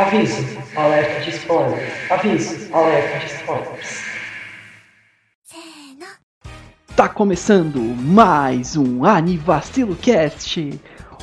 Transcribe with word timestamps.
Aviso, 0.00 0.42
alerta 0.76 1.20
de 1.20 1.30
spoilers. 1.30 2.10
Aviso, 2.10 2.74
alerta 2.74 3.18
de 3.18 3.26
spoilers. 3.34 4.02
Tá 6.96 7.06
começando 7.06 7.78
mais 7.78 8.78
um 8.78 9.04
Anivacilo 9.04 9.94
Cast, 9.94 10.80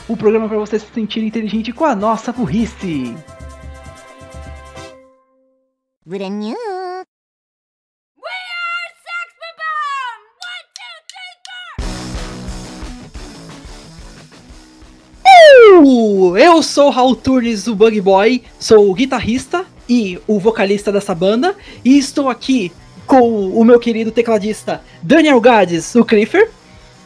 o 0.07 0.15
programa 0.15 0.47
para 0.47 0.59
você 0.59 0.77
se 0.77 0.85
sentir 0.93 1.23
inteligente 1.23 1.71
com 1.71 1.85
a 1.85 1.95
nossa 1.95 2.31
burrice. 2.31 3.15
Brand 6.05 6.33
new. 6.33 6.76
Eu 16.35 16.63
sou 16.63 16.87
o 16.87 16.89
Raul 16.89 17.15
Turnes, 17.15 17.67
o 17.67 17.75
Bug 17.75 18.01
Boy, 18.01 18.43
sou 18.59 18.89
o 18.89 18.93
guitarrista 18.93 19.65
e 19.87 20.19
o 20.27 20.39
vocalista 20.39 20.91
dessa 20.91 21.13
banda, 21.13 21.55
e 21.85 21.97
estou 21.97 22.27
aqui 22.27 22.71
com 23.05 23.49
o 23.49 23.63
meu 23.63 23.79
querido 23.79 24.11
tecladista 24.11 24.81
Daniel 25.01 25.39
Gades, 25.39 25.93
o 25.95 26.03
Cliffer. 26.03 26.49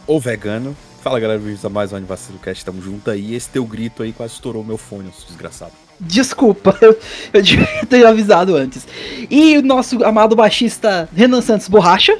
ou 0.07 0.20
vegano. 0.20 0.75
Fala 1.03 1.20
galera, 1.20 1.39
bem-vindos 1.39 1.66
a 1.66 1.70
mais 1.70 1.91
um 1.91 1.95
Anivacilo 1.97 2.39
Cast, 2.39 2.63
tamo 2.63 2.81
junto 2.81 3.11
aí. 3.11 3.35
Esse 3.35 3.49
teu 3.49 3.66
grito 3.66 4.02
aí 4.03 4.13
quase 4.13 4.34
estourou 4.34 4.63
meu 4.63 4.77
fone, 4.77 5.11
desgraçado. 5.27 5.73
Desculpa, 5.99 6.77
eu, 6.81 6.97
eu 7.33 7.41
devia 7.41 7.85
ter 7.88 8.05
avisado 8.05 8.55
antes. 8.55 8.88
E 9.30 9.58
o 9.58 9.61
nosso 9.61 10.03
amado 10.03 10.35
baixista 10.35 11.09
Renan 11.16 11.41
Santos 11.41 11.67
Borracha. 11.67 12.17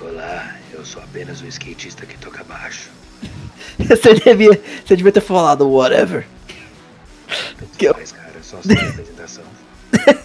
Olá, 0.00 0.56
eu 0.72 0.84
sou 0.84 1.02
apenas 1.02 1.40
um 1.42 1.46
skatista 1.46 2.04
que 2.06 2.18
toca 2.18 2.44
baixo. 2.44 2.90
Você 3.88 4.14
devia, 4.14 4.60
você 4.84 4.96
devia 4.96 5.12
ter 5.12 5.20
falado 5.20 5.68
whatever. 5.68 6.26
Que 7.78 7.86
eu- 7.86 7.94
Mas, 7.98 8.12
cara, 8.12 8.32
é 8.38 8.42
só 8.42 8.60
sua 8.62 8.72
apresentação. 8.72 9.44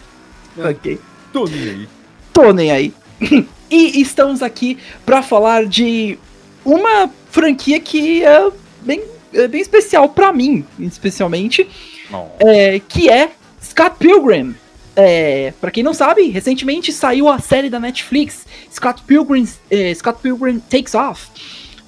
Ok. 0.57 0.99
Tô 1.31 1.45
nem 1.45 1.61
aí. 1.69 1.89
Tô 2.33 2.51
nem 2.51 2.71
aí. 2.71 2.93
e 3.69 4.01
estamos 4.01 4.41
aqui 4.41 4.77
pra 5.05 5.21
falar 5.21 5.65
de 5.67 6.17
uma 6.65 7.09
franquia 7.29 7.79
que 7.79 8.23
é 8.23 8.49
bem, 8.81 9.03
é 9.33 9.47
bem 9.47 9.61
especial 9.61 10.09
pra 10.09 10.33
mim, 10.33 10.65
especialmente, 10.79 11.67
Não. 12.09 12.31
é, 12.39 12.79
que 12.79 13.07
é 13.09 13.29
Scott 13.61 13.97
Pilgrim. 13.99 14.55
É, 14.95 15.53
para 15.61 15.69
quem 15.69 15.83
não 15.83 15.93
sabe, 15.93 16.27
recentemente 16.29 16.91
saiu 16.91 17.29
a 17.29 17.37
série 17.37 17.69
da 17.69 17.79
Netflix, 17.79 18.47
Scott 18.73 19.03
Pilgrim, 19.03 19.47
é, 19.69 19.93
Scott 19.93 20.19
Pilgrim 20.23 20.57
Takes 20.59 20.95
Off. 20.95 21.27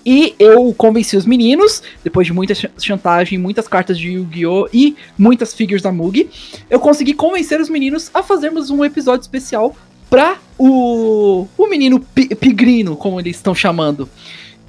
E 0.05 0.33
eu 0.39 0.73
convenci 0.77 1.15
os 1.17 1.25
meninos, 1.25 1.83
depois 2.03 2.25
de 2.25 2.33
muita 2.33 2.55
ch- 2.55 2.69
chantagem, 2.79 3.37
muitas 3.37 3.67
cartas 3.67 3.97
de 3.97 4.09
Yu-Gi-Oh! 4.13 4.67
e 4.73 4.95
muitas 5.17 5.53
figures 5.53 5.81
da 5.81 5.91
Mugi, 5.91 6.29
eu 6.69 6.79
consegui 6.79 7.13
convencer 7.13 7.59
os 7.59 7.69
meninos 7.69 8.09
a 8.13 8.23
fazermos 8.23 8.69
um 8.69 8.83
episódio 8.85 9.21
especial 9.21 9.75
pra 10.09 10.37
o, 10.57 11.47
o 11.57 11.67
menino 11.67 11.99
pi- 11.99 12.33
Pigrino, 12.35 12.95
como 12.95 13.19
eles 13.19 13.35
estão 13.35 13.53
chamando. 13.53 14.09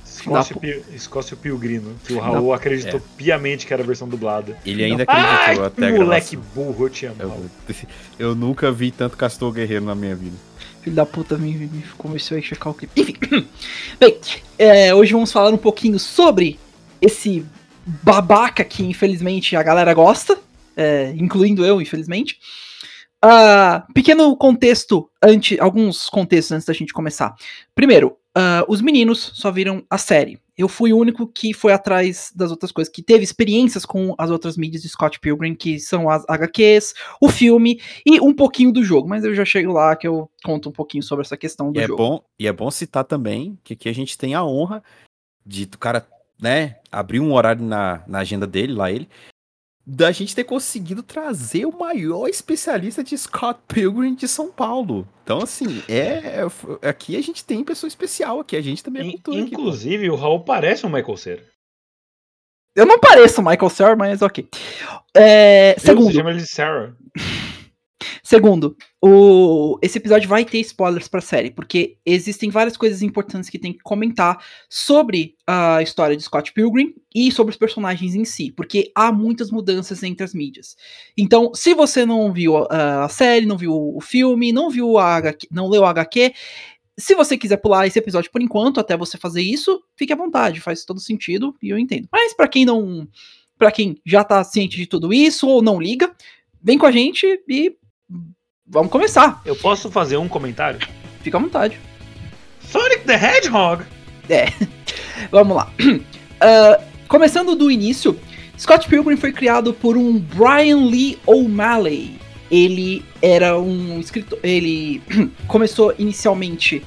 Escócio, 0.05 0.55
Da 0.57 0.61
Pi- 0.61 0.83
Escócio 0.95 1.35
Pilgrino, 1.37 1.95
que 2.05 2.13
o 2.13 2.19
Raul 2.19 2.53
acreditou 2.53 3.01
piamente 3.17 3.67
que 3.67 3.73
era 3.73 3.83
a 3.83 3.87
versão 3.87 4.07
dublada. 4.07 4.55
Ele 4.67 4.85
ainda 4.85 5.05
Ai, 5.09 5.35
acreditou 5.55 5.65
até 5.65 5.89
a 5.89 5.93
moleque 5.93 6.37
gravação. 6.37 6.65
burro, 6.65 6.85
eu 6.85 6.91
te 6.91 7.07
amo. 7.07 7.17
Eu, 7.21 7.33
eu 8.29 8.35
nunca 8.35 8.71
vi 8.71 8.91
tanto 8.91 9.17
Castor 9.17 9.51
Guerreiro 9.51 9.85
na 9.87 9.95
minha 9.95 10.15
vida. 10.15 10.37
Filho 10.83 10.97
da 10.97 11.05
puta 11.05 11.37
me, 11.37 11.53
me 11.53 11.83
convenceu 11.99 12.39
a 12.39 12.41
checar 12.41 12.73
o 12.73 12.75
clipe. 12.75 13.01
Enfim. 13.01 13.17
Bem, 13.99 14.19
é, 14.59 14.95
hoje 14.95 15.13
vamos 15.13 15.31
falar 15.31 15.51
um 15.53 15.59
pouquinho 15.59 15.99
sobre 15.99 16.59
esse 17.01 17.45
babaca 17.85 18.65
que 18.65 18.85
infelizmente 18.85 19.57
a 19.57 19.63
galera 19.63 19.93
gosta, 19.93 20.39
é, 20.77 21.13
incluindo 21.17 21.65
eu, 21.65 21.81
infelizmente. 21.81 22.39
Ah, 23.23 23.87
pequeno 23.93 24.35
contexto, 24.37 25.11
antes, 25.23 25.59
alguns 25.61 26.09
contextos 26.09 26.53
antes 26.53 26.67
da 26.67 26.73
gente 26.73 26.93
começar. 26.93 27.35
Primeiro, 27.75 28.17
ah, 28.37 28.65
os 28.69 28.81
meninos 28.81 29.33
só 29.35 29.51
viram 29.51 29.85
a 29.91 29.99
série. 29.99 30.39
Eu 30.57 30.69
fui 30.69 30.93
o 30.93 30.99
único 30.99 31.27
que 31.27 31.55
foi 31.55 31.73
atrás 31.73 32.31
das 32.37 32.51
outras 32.51 32.71
coisas, 32.71 32.93
que 32.93 33.03
teve 33.03 33.25
experiências 33.25 33.87
com 33.87 34.15
as 34.19 34.31
outras 34.31 34.57
mídias 34.59 34.83
de 34.83 34.89
Scott 34.91 35.19
Pilgrim, 35.19 35.55
que 35.55 35.81
são 35.81 36.11
as 36.11 36.23
HQs, 36.29 36.95
o 37.21 37.31
filme 37.31 37.81
e 38.05 38.21
um 38.21 38.35
pouquinho 38.35 38.71
do 38.71 38.85
jogo. 38.85 39.09
Mas 39.09 39.25
eu 39.25 39.35
já 39.35 39.45
chego 39.45 39.73
lá 39.73 39.97
que 39.97 40.07
eu 40.07 40.31
conto 40.45 40.69
um 40.69 40.73
pouquinho 40.73 41.03
sobre 41.03 41.25
essa 41.25 41.37
questão 41.37 41.73
do 41.73 41.79
E 41.79 41.83
é, 41.83 41.87
jogo. 41.87 41.97
bom, 41.97 42.25
e 42.39 42.47
é 42.47 42.53
bom 42.53 42.71
citar 42.71 43.05
também 43.05 43.59
que 43.65 43.73
aqui 43.73 43.89
a 43.89 43.95
gente 43.95 44.19
tem 44.19 44.35
a 44.35 44.45
honra 44.45 44.83
de 45.45 45.65
o 45.65 45.79
cara, 45.79 46.07
né, 46.41 46.77
abrir 46.93 47.21
um 47.21 47.33
horário 47.33 47.65
na, 47.65 48.05
na 48.07 48.19
agenda 48.19 48.47
dele, 48.47 48.75
lá 48.75 48.91
ele, 48.93 49.09
da 49.87 50.13
gente 50.13 50.35
ter 50.35 50.45
conseguido 50.45 51.03
trazer 51.03 51.67
o 51.67 51.77
maior 51.77 52.29
especialista 52.29 53.03
de 53.03 53.17
Scott 53.17 53.61
Pilgrim 53.67 54.15
de 54.15 54.29
São 54.29 54.51
Paulo. 54.51 55.09
Então, 55.25 55.39
assim, 55.43 55.83
é, 55.89 56.43
é- 56.43 56.89
aqui 56.89 57.17
a 57.17 57.23
gente 57.23 57.45
tem 57.45 57.65
pessoa 57.65 57.89
especial 57.89 58.41
aqui, 58.41 58.57
a 58.57 58.61
gente 58.61 58.83
também 58.85 59.09
é 59.09 59.11
cultura 59.13 59.43
aqui. 59.43 59.55
Inclusive, 59.55 60.11
o 60.11 60.17
Raul 60.17 60.41
parece 60.45 60.87
um 60.87 60.91
Michael 60.91 61.17
Cera. 61.17 61.45
Eu 62.77 62.87
não 62.87 63.01
pareço 63.01 63.41
o 63.41 63.45
Michael 63.45 63.71
Cera, 63.71 63.97
mas 63.97 64.23
ok. 64.23 64.49
É, 65.17 65.75
Você 65.77 65.87
segundo, 65.87 66.13
chama 66.13 66.31
ele 66.31 66.41
de 66.41 66.47
Sarah. 66.47 66.95
Segundo 68.31 68.77
o, 69.03 69.77
esse 69.83 69.99
episódio 69.99 70.29
vai 70.29 70.45
ter 70.45 70.61
spoilers 70.61 71.09
pra 71.09 71.21
série, 71.21 71.51
porque 71.51 71.97
existem 72.07 72.49
várias 72.49 72.77
coisas 72.77 73.03
importantes 73.03 73.51
que 73.51 73.59
tem 73.59 73.73
que 73.73 73.81
comentar 73.81 74.39
sobre 74.69 75.35
a 75.45 75.83
história 75.83 76.17
de 76.17 76.23
Scott 76.23 76.53
Pilgrim 76.53 76.95
e 77.13 77.33
sobre 77.33 77.51
os 77.51 77.57
personagens 77.57 78.15
em 78.15 78.25
si, 78.25 78.53
porque 78.53 78.93
há 78.95 79.11
muitas 79.11 79.51
mudanças 79.51 80.01
entre 80.05 80.23
as 80.23 80.33
mídias. 80.33 80.77
Então, 81.19 81.53
se 81.53 81.75
você 81.75 82.07
não 82.07 82.33
viu 82.33 82.69
a 82.71 83.09
série, 83.09 83.47
não 83.47 83.59
viu 83.59 83.73
o 83.75 84.01
filme, 84.01 84.53
não 84.53 84.71
viu 84.71 84.97
a 84.97 85.17
HQ, 85.17 85.49
não 85.51 85.69
leu 85.69 85.85
a 85.85 85.91
HQ, 85.91 86.33
se 86.97 87.17
você 87.17 87.37
quiser 87.37 87.57
pular 87.57 87.89
esse 87.89 87.99
episódio 87.99 88.31
por 88.31 88.41
enquanto, 88.41 88.79
até 88.79 88.97
você 88.97 89.19
fazer 89.19 89.43
isso, 89.43 89.83
fique 89.97 90.13
à 90.13 90.17
vontade, 90.17 90.61
faz 90.61 90.85
todo 90.85 91.01
sentido 91.01 91.53
e 91.61 91.71
eu 91.71 91.79
entendo. 91.79 92.07
Mas 92.13 92.33
pra 92.33 92.47
quem 92.47 92.65
não, 92.65 93.09
Pra 93.59 93.71
quem 93.71 94.01
já 94.07 94.25
tá 94.25 94.43
ciente 94.43 94.79
de 94.79 94.87
tudo 94.87 95.13
isso 95.13 95.47
ou 95.47 95.61
não 95.61 95.79
liga, 95.79 96.11
vem 96.63 96.79
com 96.79 96.87
a 96.87 96.91
gente 96.91 97.27
e 97.47 97.77
vamos 98.67 98.91
começar. 98.91 99.41
Eu 99.45 99.57
posso 99.57 99.91
fazer 99.91 100.17
um 100.17 100.29
comentário? 100.29 100.81
Fica 101.23 101.37
à 101.37 101.41
vontade. 101.41 101.79
Sonic 102.61 103.05
the 103.05 103.15
Hedgehog! 103.15 103.85
Vamos 105.31 105.57
lá. 105.57 105.73
Ah, 106.43 106.81
começando 107.07 107.55
do 107.55 107.71
início, 107.71 108.19
Scott 108.59 108.89
Pilgrim 108.89 109.19
foi 109.19 109.31
criado 109.31 109.75
por 109.75 109.95
um 109.95 110.19
Brian 110.19 110.87
Lee 110.87 111.19
O'Malley. 111.27 112.19
Ele 112.51 113.05
era 113.21 113.61
um 113.61 114.01
escritor. 114.01 114.39
Ele 114.43 115.03
começou 115.47 115.95
inicialmente 115.99 116.83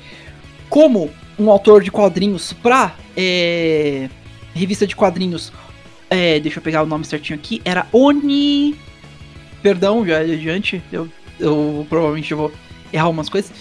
como 0.69 1.11
um 1.37 1.51
autor 1.51 1.83
de 1.83 1.91
quadrinhos 1.91 2.51
pra 2.51 2.95
é, 3.15 4.09
revista 4.55 4.87
de 4.87 4.95
quadrinhos. 4.95 5.53
é, 6.09 6.39
deixa 6.39 6.57
eu 6.57 6.63
pegar 6.63 6.81
o 6.81 6.87
nome 6.87 7.05
certinho 7.05 7.37
aqui. 7.37 7.61
Era 7.63 7.85
Oni. 7.93 8.75
Perdão, 9.63 10.05
já 10.05 10.19
adiante. 10.19 10.83
Eu, 10.91 11.09
eu 11.39 11.87
provavelmente 11.89 12.33
vou 12.33 12.51
errar 12.91 13.05
algumas 13.05 13.29
coisas. 13.29 13.51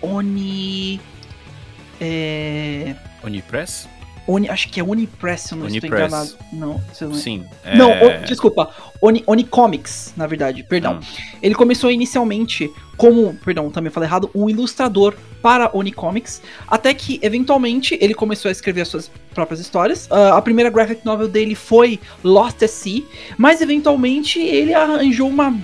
Oni. 0.00 0.98
É. 2.00 2.94
Unipress? 3.22 3.88
Oni, 4.28 4.48
acho 4.48 4.68
que 4.68 4.80
é 4.80 4.82
Unipress, 4.82 5.42
se 5.42 5.52
eu 5.54 5.58
não 5.58 5.66
estou 5.66 5.88
enganado. 5.88 6.30
Não, 6.52 6.80
não... 7.00 7.14
Sim. 7.14 7.44
Não, 7.76 7.90
é- 7.92 8.20
o- 8.22 8.24
desculpa. 8.26 8.70
Oni, 9.00 9.22
Onicomics, 9.26 10.12
na 10.16 10.26
verdade, 10.26 10.62
perdão. 10.64 10.98
Ah. 11.02 11.36
Ele 11.42 11.54
começou 11.54 11.90
inicialmente 11.90 12.70
como, 12.96 13.34
perdão, 13.44 13.70
também 13.70 13.90
falei 13.92 14.08
errado, 14.08 14.30
um 14.34 14.48
ilustrador 14.48 15.14
para 15.42 15.70
Onicomics, 15.76 16.42
até 16.66 16.92
que 16.94 17.20
eventualmente 17.22 17.96
ele 18.00 18.14
começou 18.14 18.48
a 18.48 18.52
escrever 18.52 18.80
as 18.80 18.88
suas 18.88 19.10
próprias 19.34 19.60
histórias. 19.60 20.08
Ah, 20.10 20.36
a 20.36 20.42
primeira 20.42 20.70
graphic 20.70 21.04
novel 21.04 21.28
dele 21.28 21.54
foi 21.54 22.00
Lost 22.24 22.62
at 22.62 22.68
Sea, 22.70 23.02
mas 23.38 23.60
eventualmente 23.60 24.40
ele 24.40 24.74
arranjou 24.74 25.28
uma, 25.28 25.56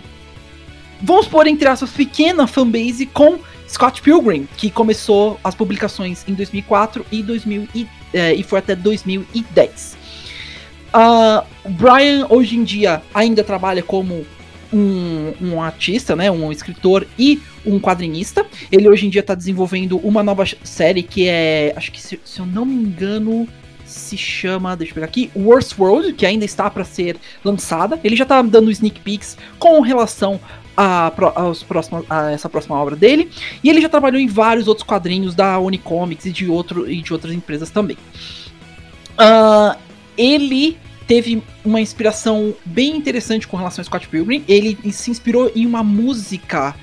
vamos 1.02 1.26
pôr 1.26 1.46
entre 1.46 1.66
aspas, 1.68 1.90
pequena 1.90 2.46
fanbase 2.46 3.06
com 3.06 3.38
Scott 3.68 4.02
Pilgrim, 4.02 4.46
que 4.56 4.70
começou 4.70 5.40
as 5.42 5.54
publicações 5.54 6.22
em 6.28 6.34
2004 6.34 7.04
e 7.10 7.22
2000 7.22 7.66
eh, 8.12 8.34
e 8.34 8.42
foi 8.42 8.58
até 8.58 8.74
2010. 8.74 9.96
Ah, 10.92 11.44
o 11.64 11.70
Brian 11.70 12.26
hoje 12.28 12.56
em 12.56 12.64
dia 12.64 13.02
ainda 13.14 13.42
trabalha 13.42 13.82
como 13.82 14.26
um, 14.72 15.32
um 15.40 15.62
artista, 15.62 16.16
né, 16.16 16.30
um 16.30 16.50
escritor 16.50 17.06
e 17.18 17.40
um 17.64 17.78
quadrinista. 17.78 18.46
Ele 18.70 18.88
hoje 18.88 19.06
em 19.06 19.10
dia 19.10 19.20
está 19.20 19.34
desenvolvendo 19.34 19.98
uma 19.98 20.22
nova 20.22 20.44
série 20.62 21.02
que 21.02 21.28
é, 21.28 21.72
acho 21.76 21.92
que 21.92 22.00
se, 22.00 22.20
se 22.24 22.40
eu 22.40 22.46
não 22.46 22.64
me 22.64 22.74
engano, 22.74 23.46
se 23.84 24.16
chama, 24.16 24.76
deixa 24.76 24.90
eu 24.90 24.94
pegar 24.94 25.06
aqui, 25.06 25.30
Worst 25.36 25.78
World, 25.78 26.12
que 26.14 26.24
ainda 26.24 26.44
está 26.44 26.70
para 26.70 26.84
ser 26.84 27.16
lançada. 27.44 28.00
Ele 28.02 28.16
já 28.16 28.24
tá 28.24 28.40
dando 28.42 28.70
sneak 28.70 29.00
peeks 29.00 29.36
com 29.58 29.80
relação 29.80 30.40
a, 30.76 31.12
aos 31.34 31.62
próximos, 31.62 32.04
a 32.08 32.30
essa 32.30 32.48
próxima 32.48 32.76
obra 32.76 32.96
dele. 32.96 33.30
E 33.62 33.68
ele 33.68 33.80
já 33.80 33.88
trabalhou 33.88 34.20
em 34.20 34.26
vários 34.26 34.68
outros 34.68 34.86
quadrinhos 34.86 35.34
da 35.34 35.58
Unicomics 35.58 36.26
e 36.26 36.32
de, 36.32 36.48
outro, 36.48 36.90
e 36.90 37.02
de 37.02 37.12
outras 37.12 37.32
empresas 37.32 37.70
também. 37.70 37.96
Ah, 39.18 39.76
ele 40.16 40.76
teve 41.06 41.42
uma 41.64 41.80
inspiração 41.80 42.54
bem 42.64 42.96
interessante 42.96 43.46
com 43.46 43.56
relação 43.56 43.82
a 43.82 43.84
Scott 43.84 44.08
Pilgrim. 44.08 44.44
Ele 44.48 44.78
se 44.92 45.10
inspirou 45.10 45.50
em 45.54 45.66
uma 45.66 45.82
música 45.82 46.74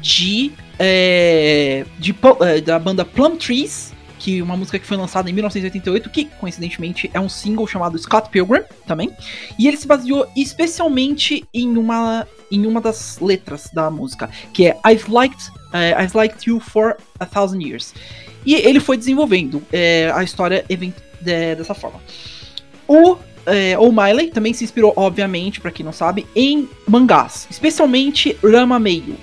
de, 0.00 0.52
é, 0.78 1.84
de 1.98 2.14
é, 2.40 2.60
da 2.60 2.78
banda 2.78 3.04
Plum 3.04 3.36
Trees, 3.36 3.92
que 4.26 4.42
uma 4.42 4.56
música 4.56 4.76
que 4.76 4.84
foi 4.84 4.96
lançada 4.96 5.30
em 5.30 5.32
1988, 5.32 6.10
que 6.10 6.24
coincidentemente 6.24 7.08
é 7.14 7.20
um 7.20 7.28
single 7.28 7.64
chamado 7.64 7.96
Scott 7.96 8.28
Pilgrim 8.28 8.62
também. 8.84 9.12
E 9.56 9.68
ele 9.68 9.76
se 9.76 9.86
baseou 9.86 10.26
especialmente 10.36 11.46
em 11.54 11.76
uma 11.76 12.26
em 12.50 12.66
uma 12.66 12.80
das 12.80 13.20
letras 13.20 13.70
da 13.72 13.88
música, 13.88 14.28
que 14.52 14.66
é 14.66 14.76
I've 14.84 15.08
liked 15.08 15.40
é, 15.72 16.02
I've 16.02 16.16
liked 16.16 16.50
you 16.50 16.58
for 16.58 16.96
a 17.20 17.24
thousand 17.24 17.60
years. 17.60 17.94
E 18.44 18.54
ele 18.56 18.80
foi 18.80 18.96
desenvolvendo 18.96 19.62
é, 19.72 20.10
a 20.12 20.24
história 20.24 20.64
de- 20.68 20.92
dessa 21.54 21.74
forma. 21.74 22.00
O 22.88 23.16
é, 23.46 23.78
O'Malley 23.78 24.30
também 24.32 24.52
se 24.52 24.64
inspirou, 24.64 24.92
obviamente, 24.96 25.60
pra 25.60 25.70
quem 25.70 25.86
não 25.86 25.92
sabe, 25.92 26.26
em 26.34 26.68
mangás, 26.88 27.46
especialmente 27.48 28.36
Rama 28.42 28.80
Meio. 28.80 29.16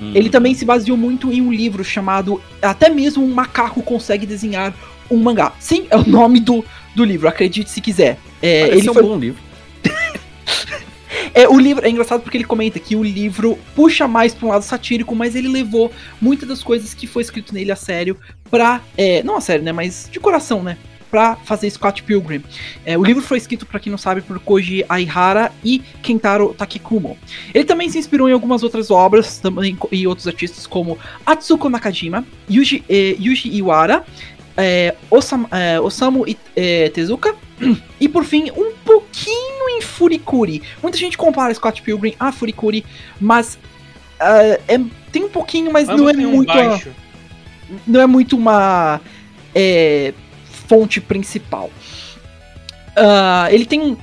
Hum. 0.00 0.12
Ele 0.14 0.30
também 0.30 0.54
se 0.54 0.64
baseou 0.64 0.96
muito 0.96 1.32
em 1.32 1.40
um 1.40 1.52
livro 1.52 1.82
chamado 1.84 2.40
Até 2.62 2.88
mesmo 2.88 3.24
um 3.24 3.34
macaco 3.34 3.82
consegue 3.82 4.26
desenhar 4.26 4.74
um 5.10 5.16
mangá. 5.16 5.52
Sim, 5.58 5.86
é 5.90 5.96
o 5.96 6.06
nome 6.06 6.40
do, 6.40 6.64
do 6.94 7.04
livro, 7.04 7.28
acredite 7.28 7.70
se 7.70 7.80
quiser. 7.80 8.18
É, 8.42 8.62
Parece 8.62 8.78
ele 8.78 8.90
um 8.90 8.94
foi, 8.94 9.02
bom 9.02 9.18
livro. 9.18 9.42
é, 11.34 11.48
o 11.48 11.58
livro 11.58 11.84
é 11.84 11.90
engraçado 11.90 12.22
porque 12.22 12.36
ele 12.36 12.44
comenta 12.44 12.78
que 12.78 12.94
o 12.94 13.02
livro 13.02 13.58
puxa 13.74 14.06
mais 14.06 14.34
para 14.34 14.46
um 14.46 14.50
lado 14.50 14.62
satírico, 14.62 15.14
mas 15.14 15.34
ele 15.34 15.48
levou 15.48 15.90
muitas 16.20 16.48
das 16.48 16.62
coisas 16.62 16.94
que 16.94 17.06
foi 17.06 17.22
escrito 17.22 17.54
nele 17.54 17.72
a 17.72 17.76
sério 17.76 18.16
pra. 18.50 18.80
é, 18.96 19.22
não 19.22 19.36
a 19.36 19.40
sério, 19.40 19.64
né? 19.64 19.72
Mas 19.72 20.08
de 20.10 20.20
coração, 20.20 20.62
né? 20.62 20.76
Pra 21.10 21.36
fazer 21.36 21.70
Scott 21.70 22.02
Pilgrim. 22.02 22.42
É, 22.84 22.98
o 22.98 23.02
livro 23.02 23.22
foi 23.22 23.38
escrito, 23.38 23.64
pra 23.64 23.80
quem 23.80 23.90
não 23.90 23.96
sabe, 23.98 24.20
por 24.20 24.38
Koji 24.40 24.84
Aihara 24.88 25.50
e 25.64 25.78
Kentaro 26.02 26.52
Takikumo. 26.52 27.16
Ele 27.54 27.64
também 27.64 27.88
se 27.88 27.98
inspirou 27.98 28.28
em 28.28 28.32
algumas 28.32 28.62
outras 28.62 28.90
obras 28.90 29.38
também, 29.38 29.76
e 29.90 30.06
outros 30.06 30.26
artistas 30.26 30.66
como 30.66 30.98
Atsuko 31.24 31.70
Nakajima, 31.70 32.24
Yuji, 32.50 32.84
eh, 32.88 33.16
Yuji 33.18 33.48
Iwara, 33.56 34.04
eh, 34.56 34.94
Osam- 35.10 35.48
eh, 35.50 35.80
Osamu 35.80 36.24
It- 36.26 36.38
eh, 36.54 36.90
Tezuka 36.90 37.34
e 37.98 38.06
por 38.06 38.24
fim 38.24 38.50
um 38.50 38.72
pouquinho 38.84 39.68
em 39.70 39.80
Furikuri. 39.80 40.62
Muita 40.82 40.98
gente 40.98 41.16
compara 41.16 41.54
Scott 41.54 41.80
Pilgrim 41.80 42.14
a 42.20 42.30
Furikuri, 42.32 42.84
mas 43.18 43.58
ah, 44.20 44.58
é- 44.68 44.78
tem 45.10 45.24
um 45.24 45.28
pouquinho, 45.30 45.72
mas 45.72 45.88
Ambos 45.88 46.02
não 46.02 46.10
é 46.10 46.12
um 46.26 46.30
muito. 46.36 46.50
a- 46.50 46.54
baixo. 46.54 46.90
não 47.86 48.00
é 48.00 48.06
muito 48.06 48.36
uma 48.36 49.00
é, 49.54 50.12
fonte 50.68 51.00
principal. 51.00 51.70
Ah, 52.96 53.48
ele 53.50 53.66
tem. 53.66 53.96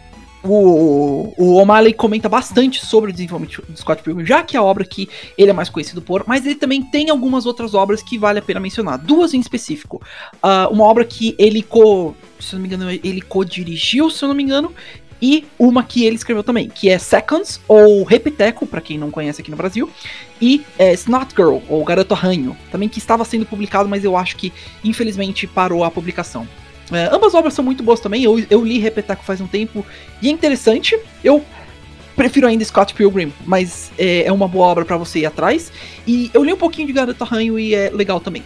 O, 0.48 1.34
o 1.38 1.56
O'Malley 1.56 1.92
comenta 1.92 2.30
bastante 2.30 2.86
sobre 2.86 3.10
o 3.10 3.14
desenvolvimento 3.14 3.64
do 3.68 3.80
Scott 3.80 4.04
Pilgrim, 4.04 4.24
já 4.28 4.44
que 4.44 4.56
é 4.56 4.60
a 4.60 4.64
obra 4.64 4.86
que 4.86 5.10
ele 5.36 5.50
é 5.50 5.54
mais 5.54 5.70
conhecido 5.70 6.04
por, 6.04 6.24
mas 6.28 6.46
ele 6.46 6.54
também 6.54 6.84
tem 6.84 7.10
algumas 7.10 7.48
outras 7.48 7.74
obras 7.74 8.04
que 8.04 8.16
vale 8.16 8.38
a 8.38 8.42
pena 8.44 8.60
mencionar. 8.60 9.00
Duas 9.00 9.34
em 9.34 9.40
específico. 9.40 10.00
Ah, 10.44 10.68
uma 10.72 10.84
obra 10.84 11.04
que 11.04 11.36
ele 11.40 11.64
co. 11.64 12.16
Se 12.40 12.54
não 12.54 12.62
me 12.62 12.68
engano, 12.68 12.92
ele 12.92 13.22
co-dirigiu, 13.22 14.10
se 14.12 14.24
eu 14.24 14.28
não 14.28 14.36
me 14.36 14.44
engano. 14.44 14.72
E 15.22 15.46
uma 15.58 15.84
que 15.84 16.06
ele 16.06 16.16
escreveu 16.16 16.44
também, 16.44 16.70
que 16.70 16.90
é 16.90 16.98
Seconds, 16.98 17.60
ou 17.68 18.04
Repeteco, 18.04 18.68
pra 18.68 18.82
quem 18.82 18.98
não 18.98 19.10
conhece 19.10 19.42
aqui 19.42 19.50
no 19.50 19.58
Brasil, 19.58 19.90
e 20.42 20.64
é, 20.78 20.94
Snot 20.94 21.34
Girl, 21.36 21.60
ou 21.70 21.84
Garoto 21.86 22.14
Arranho, 22.14 22.56
também 22.72 22.90
que 22.90 23.00
estava 23.00 23.24
sendo 23.24 23.46
publicado, 23.46 23.88
mas 23.88 24.04
eu 24.04 24.18
acho 24.18 24.36
que 24.36 24.52
infelizmente 24.84 25.48
parou 25.48 25.84
a 25.84 25.92
publicação. 25.92 26.48
É, 26.92 27.10
ambas 27.12 27.34
obras 27.34 27.54
são 27.54 27.64
muito 27.64 27.82
boas 27.82 28.00
também, 28.00 28.24
eu, 28.24 28.46
eu 28.50 28.64
li 28.64 28.78
Repeteco 28.78 29.24
faz 29.24 29.42
um 29.42 29.48
tempo 29.48 29.86
e 30.22 30.28
é 30.28 30.32
interessante. 30.32 31.00
Eu 31.24 31.44
prefiro 32.16 32.48
ainda 32.48 32.64
Scott 32.64 32.94
Pilgrim, 32.94 33.34
mas 33.46 33.92
é, 33.98 34.24
é 34.24 34.32
uma 34.32 34.48
boa 34.48 34.68
obra 34.68 34.86
pra 34.86 34.98
você 34.98 35.20
ir 35.20 35.26
atrás. 35.26 35.72
E 36.06 36.30
eu 36.34 36.44
li 36.44 36.54
um 36.54 36.58
pouquinho 36.58 36.88
de 36.88 36.94
Garoto 36.94 37.24
Arranho 37.24 37.58
e 37.58 37.74
é 37.74 37.90
legal 37.90 38.20
também. 38.20 38.44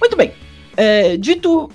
Muito 0.00 0.16
bem, 0.16 0.32
é, 0.76 1.16
dito 1.16 1.70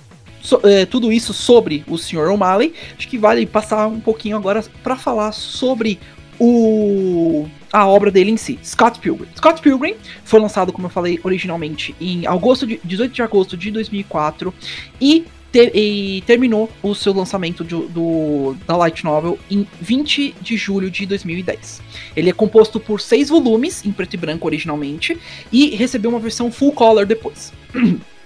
so- 0.48 0.60
é, 0.64 0.86
tudo 0.86 1.12
isso 1.12 1.32
sobre 1.34 1.84
o 1.86 1.96
Sr. 1.98 2.30
O'Malley, 2.32 2.72
acho 2.96 3.06
que 3.08 3.18
vale 3.18 3.44
passar 3.46 3.86
um 3.86 4.00
pouquinho 4.00 4.36
agora 4.36 4.64
pra 4.82 4.96
falar 4.96 5.32
sobre 5.32 5.98
o 6.40 7.46
a 7.70 7.86
obra 7.86 8.10
dele 8.10 8.30
em 8.30 8.36
si, 8.38 8.58
Scott 8.64 8.98
Pilgrim. 8.98 9.28
Scott 9.36 9.60
Pilgrim 9.60 9.94
foi 10.24 10.40
lançado, 10.40 10.72
como 10.72 10.86
eu 10.86 10.90
falei 10.90 11.20
originalmente, 11.22 11.94
em 12.00 12.26
agosto 12.26 12.66
de 12.66 12.80
18 12.82 13.12
de 13.12 13.20
agosto 13.22 13.56
de 13.58 13.70
2004 13.70 14.54
e, 14.98 15.26
te- 15.52 15.70
e 15.74 16.22
terminou 16.26 16.70
o 16.82 16.94
seu 16.94 17.12
lançamento 17.12 17.62
de- 17.62 17.86
do, 17.88 18.56
da 18.66 18.74
light 18.74 19.04
novel 19.04 19.38
em 19.50 19.66
20 19.82 20.34
de 20.40 20.56
julho 20.56 20.90
de 20.90 21.04
2010. 21.04 21.82
Ele 22.16 22.30
é 22.30 22.32
composto 22.32 22.80
por 22.80 23.02
seis 23.02 23.28
volumes 23.28 23.84
em 23.84 23.92
preto 23.92 24.14
e 24.14 24.16
branco 24.16 24.46
originalmente 24.46 25.18
e 25.52 25.76
recebeu 25.76 26.10
uma 26.10 26.20
versão 26.20 26.50
full 26.50 26.72
color 26.72 27.04
depois. 27.04 27.52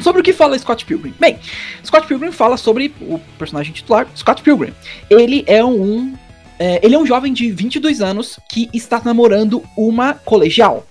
Sobre 0.00 0.20
o 0.20 0.24
que 0.24 0.32
fala 0.32 0.58
Scott 0.58 0.84
Pilgrim? 0.84 1.14
Bem, 1.18 1.38
Scott 1.84 2.06
Pilgrim 2.06 2.32
fala 2.32 2.56
sobre 2.56 2.94
o 3.00 3.18
personagem 3.38 3.72
titular, 3.72 4.06
Scott 4.16 4.42
Pilgrim. 4.42 4.72
Ele 5.10 5.44
é 5.46 5.64
um 5.64 6.14
é, 6.58 6.80
ele 6.82 6.94
é 6.94 6.98
um 6.98 7.06
jovem 7.06 7.32
de 7.32 7.50
22 7.50 8.00
anos 8.00 8.38
que 8.48 8.68
está 8.72 9.00
namorando 9.04 9.62
uma 9.76 10.14
colegial. 10.14 10.86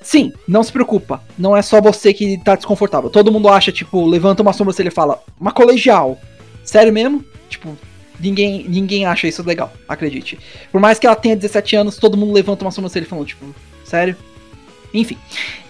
Sim, 0.00 0.32
não 0.46 0.62
se 0.62 0.72
preocupa. 0.72 1.22
Não 1.36 1.56
é 1.56 1.62
só 1.62 1.80
você 1.80 2.14
que 2.14 2.38
tá 2.38 2.54
desconfortável. 2.54 3.10
Todo 3.10 3.32
mundo 3.32 3.48
acha, 3.48 3.72
tipo, 3.72 4.06
levanta 4.06 4.42
uma 4.42 4.52
sobrancelha 4.52 4.88
e 4.88 4.92
fala, 4.92 5.22
uma 5.40 5.50
colegial. 5.50 6.18
Sério 6.64 6.92
mesmo? 6.92 7.24
Tipo, 7.48 7.76
ninguém, 8.20 8.64
ninguém 8.68 9.06
acha 9.06 9.26
isso 9.26 9.42
legal, 9.42 9.72
acredite. 9.88 10.38
Por 10.70 10.80
mais 10.80 10.98
que 10.98 11.06
ela 11.06 11.16
tenha 11.16 11.36
17 11.36 11.76
anos, 11.76 11.96
todo 11.96 12.16
mundo 12.16 12.32
levanta 12.32 12.64
uma 12.64 12.70
sobrancelha 12.70 13.04
e 13.04 13.08
fala, 13.08 13.24
tipo, 13.24 13.44
sério? 13.84 14.16
Enfim, 14.94 15.16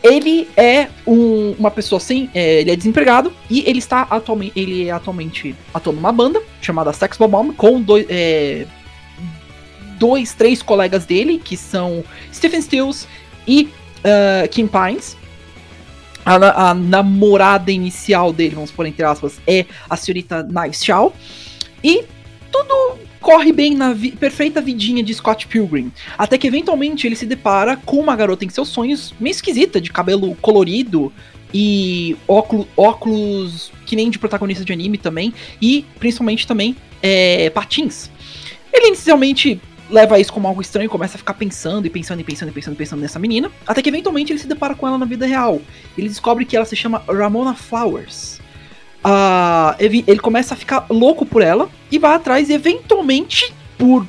ele 0.02 0.48
é 0.56 0.88
um- 1.06 1.52
uma 1.58 1.70
pessoa 1.70 1.98
sem. 2.00 2.30
é, 2.34 2.60
ele 2.60 2.70
é 2.70 2.76
desempregado 2.76 3.32
e 3.50 3.64
ele 3.68 3.78
está 3.78 4.02
atualmente. 4.02 4.52
Ele 4.54 4.88
é 4.88 4.90
atualmente 4.92 5.54
atuando 5.74 5.96
numa 5.96 6.12
banda 6.12 6.40
chamada 6.60 6.92
Sex 6.92 7.16
Bomb 7.18 7.52
com 7.54 7.80
dois. 7.80 8.06
é, 8.08 8.66
dois, 9.98 10.32
três 10.32 10.62
colegas 10.62 11.04
dele, 11.04 11.40
que 11.44 11.56
são 11.56 12.04
Stephen 12.32 12.62
Stills 12.62 13.08
e 13.46 13.68
ah, 14.04 14.46
Kim 14.48 14.68
Pines. 14.68 15.16
A, 16.24 16.70
a 16.70 16.74
namorada 16.74 17.72
inicial 17.72 18.32
dele, 18.32 18.54
vamos 18.54 18.70
por 18.70 18.84
entre 18.86 19.02
aspas, 19.02 19.40
é 19.46 19.64
a 19.88 19.96
senhorita 19.96 20.42
Nice 20.42 20.84
Shaw. 20.84 21.12
E 21.82 22.04
tudo 22.50 22.98
corre 23.20 23.52
bem 23.52 23.74
na 23.74 23.92
vi- 23.92 24.12
perfeita 24.12 24.60
vidinha 24.60 25.02
de 25.02 25.12
Scott 25.14 25.46
Pilgrim. 25.46 25.92
Até 26.16 26.38
que 26.38 26.46
eventualmente 26.46 27.06
ele 27.06 27.16
se 27.16 27.26
depara 27.26 27.76
com 27.76 27.98
uma 27.98 28.16
garota 28.16 28.44
em 28.44 28.48
seus 28.48 28.68
sonhos, 28.68 29.12
meio 29.20 29.32
esquisita, 29.32 29.80
de 29.80 29.92
cabelo 29.92 30.34
colorido 30.36 31.12
e 31.52 32.16
óculos, 32.76 33.72
que 33.86 33.96
nem 33.96 34.10
de 34.10 34.18
protagonista 34.18 34.64
de 34.64 34.72
anime 34.72 34.98
também, 34.98 35.32
e 35.60 35.84
principalmente 35.98 36.46
também 36.46 36.76
é, 37.02 37.50
patins. 37.50 38.10
Ele 38.72 38.88
inicialmente 38.88 39.60
leva 39.90 40.20
isso 40.20 40.32
como 40.32 40.46
algo 40.46 40.60
estranho 40.60 40.86
e 40.86 40.90
começa 40.90 41.16
a 41.16 41.18
ficar 41.18 41.34
pensando 41.34 41.86
e 41.86 41.90
pensando 41.90 42.20
e 42.20 42.24
pensando 42.24 42.50
e 42.50 42.52
pensando 42.52 42.76
pensando 42.76 43.00
nessa 43.00 43.18
menina, 43.18 43.50
até 43.66 43.80
que 43.80 43.88
eventualmente 43.88 44.32
ele 44.32 44.38
se 44.38 44.46
depara 44.46 44.74
com 44.74 44.86
ela 44.86 44.98
na 44.98 45.06
vida 45.06 45.26
real. 45.26 45.60
Ele 45.96 46.08
descobre 46.08 46.44
que 46.44 46.54
ela 46.54 46.66
se 46.66 46.76
chama 46.76 47.02
Ramona 47.08 47.54
Flowers. 47.54 48.40
Ah, 49.02 49.74
ele, 49.78 50.04
ele 50.06 50.20
começa 50.20 50.54
a 50.54 50.56
ficar 50.56 50.86
louco 50.90 51.24
por 51.24 51.40
ela 51.40 51.70
e 51.90 51.98
vai 51.98 52.14
atrás 52.14 52.48
e 52.48 52.52
eventualmente, 52.52 53.52
por 53.76 54.06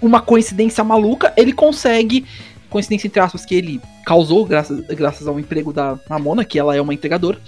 uma 0.00 0.20
coincidência 0.20 0.82
maluca, 0.82 1.32
ele 1.36 1.52
consegue. 1.52 2.24
Coincidência 2.70 3.06
entre 3.06 3.20
aspas 3.20 3.46
que 3.46 3.54
ele 3.54 3.80
causou, 4.04 4.44
graças, 4.44 4.80
graças 4.88 5.26
ao 5.26 5.38
emprego 5.40 5.72
da 5.72 5.98
Ramona, 6.08 6.44
que 6.44 6.58
ela 6.58 6.76
é 6.76 6.80
uma 6.80 6.94
entregadora. 6.94 7.38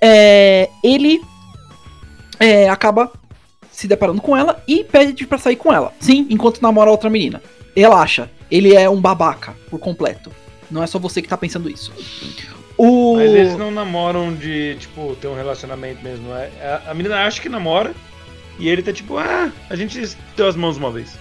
É, 0.00 0.68
ele 0.82 1.20
é, 2.40 2.68
acaba 2.68 3.10
se 3.70 3.88
deparando 3.88 4.20
com 4.20 4.36
ela 4.36 4.62
e 4.68 4.84
pede 4.84 5.26
pra 5.26 5.38
sair 5.38 5.56
com 5.56 5.72
ela. 5.72 5.92
Sim, 6.00 6.26
enquanto 6.30 6.60
namora 6.60 6.90
outra 6.90 7.10
menina. 7.10 7.42
Relaxa, 7.76 8.30
ele 8.50 8.74
é 8.74 8.88
um 8.88 9.00
babaca 9.00 9.54
por 9.68 9.78
completo. 9.78 10.30
Não 10.70 10.82
é 10.82 10.86
só 10.86 10.98
você 10.98 11.20
que 11.20 11.28
tá 11.28 11.36
pensando 11.36 11.68
isso. 11.68 11.92
O... 12.76 13.16
Mas 13.16 13.30
eles 13.30 13.56
não 13.56 13.70
namoram 13.70 14.34
de, 14.34 14.76
tipo, 14.78 15.16
ter 15.20 15.28
um 15.28 15.34
relacionamento 15.34 16.02
mesmo. 16.02 16.32
É- 16.32 16.82
a 16.86 16.94
menina 16.94 17.24
acha 17.24 17.40
que 17.40 17.48
namora 17.48 17.94
e 18.58 18.68
ele 18.68 18.82
tá 18.82 18.92
tipo, 18.92 19.18
ah, 19.18 19.50
a 19.68 19.76
gente 19.76 20.16
deu 20.36 20.46
as 20.48 20.56
mãos 20.56 20.76
uma 20.76 20.90
vez. 20.90 21.18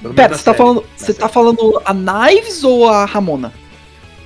Pelo 0.00 0.14
menos 0.14 0.16
Pera, 0.16 0.28
você 0.36 0.44
tá 0.44 0.52
série, 0.52 0.56
falando. 0.58 0.84
Você 0.96 1.06
série. 1.06 1.18
tá 1.18 1.28
falando 1.28 1.82
a 1.84 1.92
Knives 1.94 2.62
ou 2.64 2.88
a 2.88 3.04
Ramona? 3.04 3.52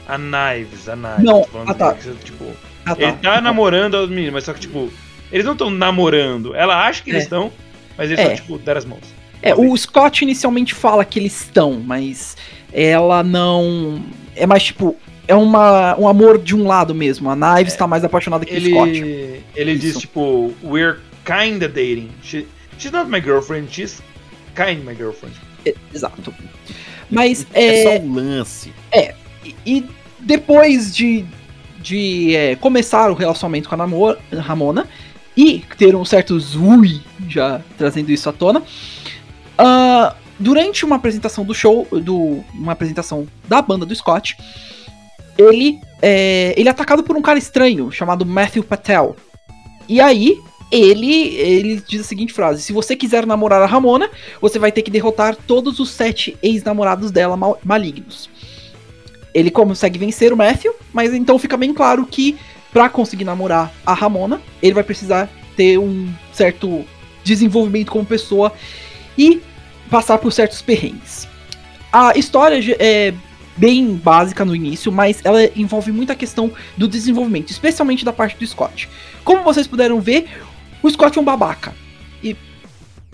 A 0.06 0.18
Knives, 0.18 0.88
a 0.88 0.96
Knives. 0.96 1.24
Não, 1.24 1.46
ah, 1.66 1.74
tá. 1.74 1.94
que, 1.94 2.10
tipo, 2.24 2.44
Ah, 2.84 2.94
Ele 2.98 3.12
tá 3.12 3.40
namorando 3.40 3.96
as 3.96 4.08
meninas, 4.10 4.32
mas 4.34 4.44
só 4.44 4.52
que, 4.52 4.60
tipo, 4.60 4.92
eles 5.30 5.44
não 5.46 5.52
estão 5.52 5.70
namorando. 5.70 6.54
Ela 6.54 6.84
acha 6.86 7.02
que 7.02 7.10
eles 7.10 7.22
É. 7.22 7.24
estão, 7.24 7.50
mas 7.96 8.10
eles 8.10 8.24
É. 8.24 8.30
só, 8.30 8.34
tipo, 8.34 8.58
deram 8.58 8.78
as 8.78 8.84
mãos. 8.84 9.02
É, 9.40 9.54
o 9.54 9.76
Scott 9.76 10.22
inicialmente 10.24 10.74
fala 10.74 11.04
que 11.04 11.18
eles 11.18 11.40
estão, 11.42 11.80
mas 11.84 12.36
ela 12.72 13.22
não. 13.22 14.02
É 14.36 14.46
mais 14.46 14.62
tipo. 14.64 14.96
É 15.28 15.34
uma, 15.36 15.96
um 15.98 16.06
amor 16.08 16.36
de 16.38 16.54
um 16.54 16.66
lado 16.66 16.92
mesmo. 16.94 17.30
A 17.30 17.36
Knives 17.36 17.74
tá 17.76 17.86
mais 17.86 18.04
apaixonada 18.04 18.44
que 18.44 18.54
o 18.56 18.60
Scott. 18.60 18.90
Ele, 18.90 19.44
ele 19.54 19.72
Isso. 19.72 19.80
diz, 19.80 19.98
tipo, 19.98 20.52
we're 20.64 20.98
kinda 21.24 21.68
dating. 21.68 22.10
She, 22.22 22.46
she's 22.78 22.92
not 22.92 23.08
my 23.10 23.20
girlfriend, 23.20 23.68
she's 23.72 24.02
kind 24.54 24.84
my 24.84 24.94
girlfriend. 24.94 25.34
É, 25.64 25.74
exato. 25.94 26.34
Mas 27.10 27.46
É, 27.52 27.66
é, 27.66 27.82
só 27.98 28.02
um 28.04 28.14
lance. 28.14 28.72
e- 29.44 29.54
e 29.66 29.84
depois 30.20 30.94
de, 30.94 31.24
de 31.80 32.34
é, 32.34 32.56
começar 32.56 33.10
o 33.10 33.14
relacionamento 33.14 33.68
com 33.68 33.74
a 33.74 33.78
Namo- 33.78 34.16
Ramona 34.38 34.88
e 35.36 35.64
ter 35.78 35.94
um 35.96 36.04
certo 36.04 36.38
zui 36.40 37.00
já 37.28 37.60
trazendo 37.78 38.10
isso 38.10 38.28
à 38.28 38.32
tona, 38.32 38.62
ah, 39.58 40.14
durante 40.38 40.84
uma 40.84 40.96
apresentação 40.96 41.44
do 41.44 41.54
show, 41.54 41.86
do, 41.90 42.44
uma 42.54 42.72
apresentação 42.72 43.26
da 43.48 43.60
banda 43.62 43.86
do 43.86 43.94
Scott, 43.94 44.36
ele 45.38 45.80
é, 46.00 46.54
ele 46.56 46.68
é 46.68 46.72
atacado 46.72 47.02
por 47.02 47.16
um 47.16 47.22
cara 47.22 47.38
estranho 47.38 47.90
chamado 47.90 48.26
Matthew 48.26 48.64
Patel. 48.64 49.16
E 49.88 50.00
aí 50.00 50.38
ele 50.72 51.36
ele 51.36 51.82
diz 51.86 52.00
a 52.00 52.04
seguinte 52.04 52.32
frase: 52.32 52.62
se 52.62 52.72
você 52.72 52.96
quiser 52.96 53.26
namorar 53.26 53.60
a 53.60 53.66
Ramona, 53.66 54.10
você 54.40 54.58
vai 54.58 54.72
ter 54.72 54.80
que 54.82 54.90
derrotar 54.90 55.36
todos 55.36 55.78
os 55.78 55.90
sete 55.90 56.36
ex-namorados 56.42 57.10
dela 57.10 57.36
mal- 57.36 57.60
malignos. 57.62 58.30
Ele 59.34 59.50
consegue 59.50 59.98
vencer 59.98 60.32
o 60.32 60.36
Matthew, 60.36 60.74
mas 60.92 61.12
então 61.12 61.38
fica 61.38 61.56
bem 61.56 61.72
claro 61.72 62.06
que 62.06 62.36
pra 62.72 62.88
conseguir 62.88 63.24
namorar 63.24 63.72
a 63.84 63.92
Ramona, 63.92 64.40
ele 64.62 64.74
vai 64.74 64.82
precisar 64.82 65.30
ter 65.56 65.78
um 65.78 66.10
certo 66.32 66.84
desenvolvimento 67.22 67.92
como 67.92 68.04
pessoa 68.04 68.52
e 69.16 69.42
passar 69.90 70.18
por 70.18 70.32
certos 70.32 70.62
perrengues. 70.62 71.28
A 71.92 72.16
história 72.16 72.58
é 72.78 73.12
bem 73.56 73.94
básica 73.94 74.44
no 74.44 74.56
início, 74.56 74.90
mas 74.90 75.20
ela 75.24 75.44
envolve 75.54 75.92
muita 75.92 76.14
questão 76.14 76.50
do 76.76 76.88
desenvolvimento, 76.88 77.50
especialmente 77.50 78.04
da 78.04 78.12
parte 78.12 78.36
do 78.38 78.46
Scott. 78.46 78.88
Como 79.24 79.42
vocês 79.42 79.66
puderam 79.66 80.00
ver, 80.00 80.26
o 80.82 80.90
Scott 80.90 81.16
é 81.16 81.20
um 81.20 81.24
babaca. 81.24 81.74
E 82.22 82.36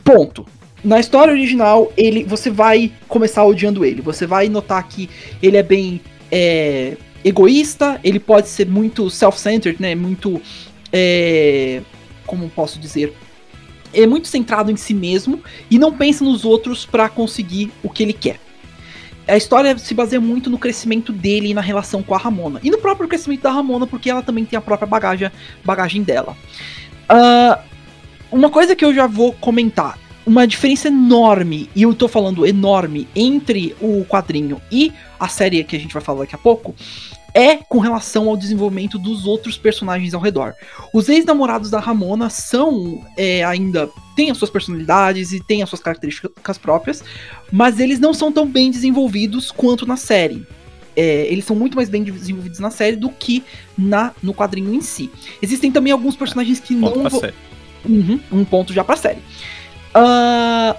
ponto. 0.04 0.46
Na 0.82 1.00
história 1.00 1.32
original, 1.32 1.92
ele, 1.96 2.24
você 2.24 2.50
vai 2.50 2.92
começar 3.08 3.44
odiando 3.44 3.84
ele. 3.84 4.00
Você 4.00 4.26
vai 4.26 4.48
notar 4.48 4.86
que 4.86 5.10
ele 5.42 5.56
é 5.56 5.62
bem 5.62 6.00
é, 6.30 6.96
egoísta, 7.24 8.00
ele 8.04 8.20
pode 8.20 8.48
ser 8.48 8.66
muito 8.66 9.10
self-centered, 9.10 9.80
né? 9.80 9.94
Muito. 9.94 10.40
é, 10.92 11.82
como 12.26 12.48
posso 12.48 12.78
dizer? 12.78 13.12
É 13.92 14.06
muito 14.06 14.28
centrado 14.28 14.70
em 14.70 14.76
si 14.76 14.92
mesmo 14.92 15.40
e 15.70 15.78
não 15.78 15.92
pensa 15.92 16.22
nos 16.22 16.44
outros 16.44 16.84
pra 16.84 17.08
conseguir 17.08 17.72
o 17.82 17.88
que 17.88 18.02
ele 18.02 18.12
quer. 18.12 18.38
A 19.26 19.36
história 19.36 19.76
se 19.76 19.92
baseia 19.94 20.20
muito 20.20 20.48
no 20.48 20.58
crescimento 20.58 21.12
dele 21.12 21.48
e 21.48 21.54
na 21.54 21.60
relação 21.60 22.02
com 22.02 22.14
a 22.14 22.18
Ramona. 22.18 22.60
E 22.62 22.70
no 22.70 22.78
próprio 22.78 23.08
crescimento 23.08 23.42
da 23.42 23.50
Ramona, 23.50 23.86
porque 23.86 24.08
ela 24.08 24.22
também 24.22 24.44
tem 24.44 24.56
a 24.56 24.60
própria 24.60 24.86
bagagem, 24.86 25.30
bagagem 25.64 26.02
dela. 26.02 26.36
Ah, 27.08 27.60
uma 28.30 28.50
coisa 28.50 28.76
que 28.76 28.84
eu 28.84 28.92
já 28.92 29.06
vou 29.06 29.32
comentar. 29.32 29.98
Uma 30.26 30.46
diferença 30.46 30.88
enorme, 30.88 31.70
e 31.74 31.82
eu 31.82 31.94
tô 31.94 32.06
falando 32.06 32.46
enorme, 32.46 33.08
entre 33.16 33.74
o 33.80 34.04
quadrinho 34.04 34.60
e 34.70 34.92
a 35.18 35.26
série 35.26 35.64
que 35.64 35.74
a 35.74 35.78
gente 35.78 35.94
vai 35.94 36.02
falar 36.02 36.20
daqui 36.20 36.34
a 36.34 36.38
pouco, 36.38 36.74
é 37.32 37.56
com 37.56 37.78
relação 37.78 38.28
ao 38.28 38.36
desenvolvimento 38.36 38.98
dos 38.98 39.24
outros 39.24 39.56
personagens 39.56 40.12
ao 40.12 40.20
redor. 40.20 40.54
Os 40.92 41.08
ex-namorados 41.08 41.70
da 41.70 41.80
Ramona 41.80 42.28
são 42.28 43.02
é, 43.16 43.42
ainda. 43.42 43.88
têm 44.14 44.30
as 44.30 44.36
suas 44.36 44.50
personalidades 44.50 45.32
e 45.32 45.42
têm 45.42 45.62
as 45.62 45.68
suas 45.70 45.80
características 45.80 46.58
próprias, 46.58 47.02
mas 47.50 47.80
eles 47.80 47.98
não 47.98 48.12
são 48.12 48.30
tão 48.30 48.46
bem 48.46 48.70
desenvolvidos 48.70 49.50
quanto 49.50 49.86
na 49.86 49.96
série. 49.96 50.46
É, 51.00 51.26
eles 51.32 51.44
são 51.44 51.54
muito 51.54 51.76
mais 51.76 51.88
bem 51.88 52.02
desenvolvidos 52.02 52.58
na 52.58 52.70
série 52.72 52.96
do 52.96 53.08
que 53.08 53.44
na 53.78 54.12
no 54.20 54.34
quadrinho 54.34 54.74
em 54.74 54.80
si. 54.80 55.08
Existem 55.40 55.70
também 55.70 55.92
alguns 55.92 56.16
personagens 56.16 56.58
que 56.58 56.74
Ponto 56.74 56.96
não. 56.98 57.08
pra 57.08 57.20
série. 57.20 57.34
Uhum, 57.88 58.18
um 58.32 58.44
ponto 58.44 58.72
já 58.72 58.82
pra 58.82 58.96
série. 58.96 59.20
Ah, 59.94 60.74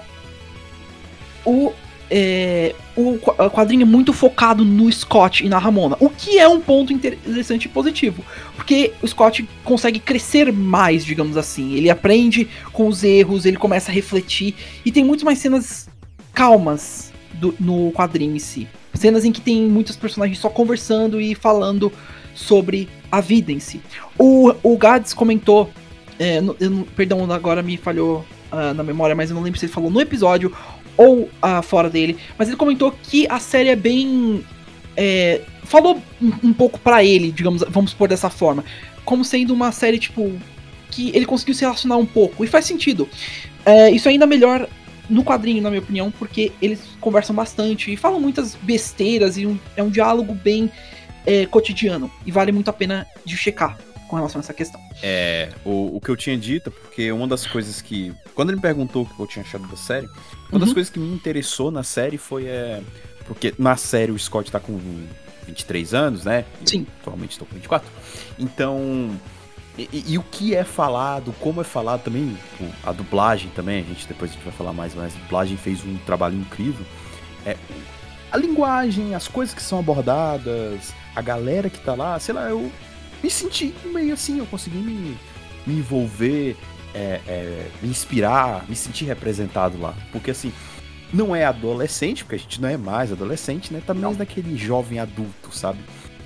o, 1.44 1.72
é, 2.10 2.74
o 2.96 3.18
quadrinho 3.50 3.82
é 3.82 3.86
muito 3.86 4.12
focado 4.12 4.62
no 4.62 4.92
Scott 4.92 5.42
e 5.44 5.48
na 5.48 5.58
Ramona, 5.58 5.96
o 6.00 6.10
que 6.10 6.38
é 6.38 6.46
um 6.46 6.60
ponto 6.60 6.92
interessante 6.92 7.64
e 7.64 7.68
positivo, 7.68 8.22
porque 8.56 8.92
o 9.00 9.08
Scott 9.08 9.48
consegue 9.64 9.98
crescer 9.98 10.52
mais, 10.52 11.02
digamos 11.02 11.38
assim. 11.38 11.72
Ele 11.74 11.88
aprende 11.88 12.46
com 12.72 12.86
os 12.88 13.02
erros, 13.02 13.46
ele 13.46 13.56
começa 13.56 13.90
a 13.90 13.94
refletir 13.94 14.54
e 14.84 14.92
tem 14.92 15.02
muito 15.02 15.24
mais 15.24 15.38
cenas 15.38 15.88
calmas 16.34 17.10
do- 17.32 17.54
no 17.58 17.90
quadrinho 17.92 18.36
em 18.36 18.38
si. 18.38 18.68
Cenas 18.94 19.24
em 19.24 19.32
que 19.32 19.40
tem 19.40 19.62
muitos 19.62 19.96
personagens 19.96 20.38
só 20.38 20.48
conversando 20.48 21.20
e 21.20 21.34
falando 21.34 21.92
sobre 22.34 22.88
a 23.10 23.20
vida 23.20 23.50
em 23.52 23.58
si. 23.60 23.80
O, 24.18 24.52
o 24.62 24.76
Gads 24.76 25.14
comentou 25.14 25.70
é, 26.18 26.40
no- 26.40 26.56
eu 26.60 26.86
perdão, 26.94 27.30
agora 27.32 27.62
me 27.62 27.76
falhou 27.76 28.24
ah, 28.52 28.74
na 28.74 28.82
memória, 28.82 29.14
mas 29.16 29.30
eu 29.30 29.36
não 29.36 29.42
lembro 29.42 29.58
se 29.58 29.66
ele 29.66 29.72
falou 29.72 29.90
no 29.90 30.00
episódio 30.00 30.54
ou 30.96 31.30
ah, 31.40 31.62
fora 31.62 31.88
dele. 31.88 32.18
Mas 32.36 32.48
ele 32.48 32.56
comentou 32.56 32.92
que 33.02 33.26
a 33.28 33.38
série 33.38 33.68
é 33.70 33.76
bem. 33.76 34.44
é, 34.96 35.40
falou 35.64 36.00
um, 36.20 36.32
um 36.48 36.52
pouco 36.52 36.78
pra 36.78 37.02
ele, 37.02 37.32
digamos, 37.32 37.64
vamos 37.68 37.94
pôr 37.94 38.08
dessa 38.08 38.28
forma. 38.28 38.64
Como 39.04 39.24
sendo 39.24 39.54
uma 39.54 39.72
série, 39.72 39.98
tipo. 39.98 40.32
Que 40.90 41.10
ele 41.14 41.24
conseguiu 41.24 41.54
se 41.54 41.60
relacionar 41.62 41.96
um 41.96 42.04
pouco. 42.06 42.44
E 42.44 42.48
faz 42.48 42.64
sentido. 42.64 43.08
É, 43.64 43.90
isso 43.90 44.08
é 44.08 44.10
ainda 44.12 44.26
melhor 44.26 44.68
no 45.10 45.22
quadrinho, 45.24 45.60
na 45.62 45.68
minha 45.70 45.82
opinião, 45.82 46.10
porque 46.10 46.52
eles 46.62 46.80
conversam 47.00 47.34
bastante 47.36 47.92
e 47.92 47.96
falam 47.96 48.20
muitas 48.20 48.54
besteiras 48.54 49.36
e 49.36 49.46
um- 49.46 49.58
é 49.76 49.82
um 49.82 49.90
diálogo 49.90 50.32
bem 50.34 50.70
é, 51.26 51.44
cotidiano. 51.46 52.10
E 52.24 52.30
vale 52.32 52.50
muito 52.52 52.68
a 52.70 52.72
pena 52.72 53.06
de 53.26 53.36
checar 53.36 53.76
com 54.08 54.16
relação 54.16 54.38
a 54.40 54.42
essa 54.42 54.54
questão. 54.54 54.80
É, 55.02 55.50
o, 55.64 55.96
o 55.96 56.00
que 56.00 56.08
eu 56.10 56.16
tinha 56.16 56.36
dito, 56.36 56.70
porque 56.70 57.12
uma 57.12 57.26
das 57.28 57.46
coisas 57.46 57.82
que. 57.82 58.12
Quando 58.34 58.48
ele 58.48 58.56
me 58.56 58.62
perguntou 58.62 59.02
o 59.02 59.06
que 59.06 59.20
eu 59.20 59.26
tinha 59.26 59.44
achado 59.44 59.66
da 59.68 59.76
série, 59.76 60.08
uma 60.50 60.58
das 60.58 60.68
Uhum. 60.68 60.74
coisas 60.74 60.90
que 60.90 60.98
me 60.98 61.12
interessou 61.14 61.70
na 61.70 61.82
série 61.82 62.16
foi. 62.16 62.46
É, 62.46 62.80
porque 63.26 63.54
na 63.58 63.76
série 63.76 64.10
o 64.12 64.18
Scott 64.18 64.50
tá 64.50 64.58
com 64.58 64.80
23 65.46 65.92
anos, 65.94 66.24
né? 66.24 66.44
Eu 66.60 66.66
Sim. 66.66 66.86
atualmente 67.00 67.32
estou 67.32 67.46
com 67.46 67.54
24. 67.54 67.88
Então. 68.38 69.10
E, 69.80 69.88
e- 69.92 70.04
e 70.12 70.18
o 70.18 70.22
que 70.22 70.54
é 70.54 70.62
falado, 70.62 71.32
como 71.40 71.62
é 71.62 71.64
falado 71.64 72.02
também, 72.02 72.36
a 72.84 72.92
dublagem 72.92 73.50
também, 73.54 73.80
a 73.80 73.84
gente 73.84 74.06
depois 74.06 74.30
a 74.30 74.34
gente 74.34 74.42
vai 74.44 74.52
falar 74.52 74.74
mais, 74.74 74.94
mas 74.94 75.14
a 75.16 75.18
dublagem 75.20 75.56
fez 75.56 75.82
um 75.84 75.96
trabalho 76.04 76.36
incrível. 76.36 76.84
É, 77.46 77.56
a 78.30 78.36
linguagem, 78.36 79.14
as 79.14 79.26
coisas 79.26 79.54
que 79.54 79.62
são 79.62 79.78
abordadas, 79.78 80.92
a 81.16 81.22
galera 81.22 81.70
que 81.70 81.78
tá 81.80 81.94
lá, 81.94 82.18
sei 82.18 82.34
lá, 82.34 82.50
eu 82.50 82.70
me 83.22 83.30
senti 83.30 83.74
meio 83.86 84.12
assim, 84.12 84.38
eu 84.38 84.46
consegui 84.46 84.76
me, 84.76 85.16
me 85.66 85.78
envolver, 85.78 86.56
é, 86.94 87.20
é, 87.26 87.66
me 87.80 87.88
inspirar, 87.88 88.66
me 88.68 88.76
sentir 88.76 89.06
representado 89.06 89.80
lá. 89.80 89.94
Porque 90.12 90.30
assim, 90.30 90.52
não 91.12 91.34
é 91.34 91.46
adolescente, 91.46 92.22
porque 92.22 92.36
a 92.36 92.38
gente 92.38 92.60
não 92.60 92.68
é 92.68 92.76
mais 92.76 93.10
adolescente, 93.12 93.72
né? 93.72 93.80
Tá 93.86 93.94
mais 93.94 94.18
naquele 94.18 94.56
jovem 94.58 94.98
adulto, 94.98 95.50
sabe? 95.56 95.78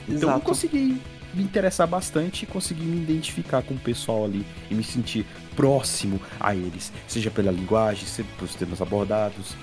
Então 0.08 0.14
eu 0.28 0.28
Exato. 0.30 0.40
consegui 0.40 1.00
me 1.34 1.42
interessar 1.42 1.86
bastante 1.86 2.44
e 2.44 2.46
consegui 2.46 2.84
me 2.84 3.02
identificar 3.02 3.62
com 3.62 3.74
o 3.74 3.78
pessoal 3.78 4.24
ali 4.24 4.46
e 4.70 4.74
me 4.74 4.82
sentir 4.82 5.26
próximo 5.54 6.20
a 6.38 6.54
eles, 6.54 6.92
seja 7.06 7.30
pela 7.30 7.50
linguagem, 7.50 8.06
seja 8.06 8.28
pelos 8.36 8.54
temas 8.54 8.80
abordados. 8.80 9.54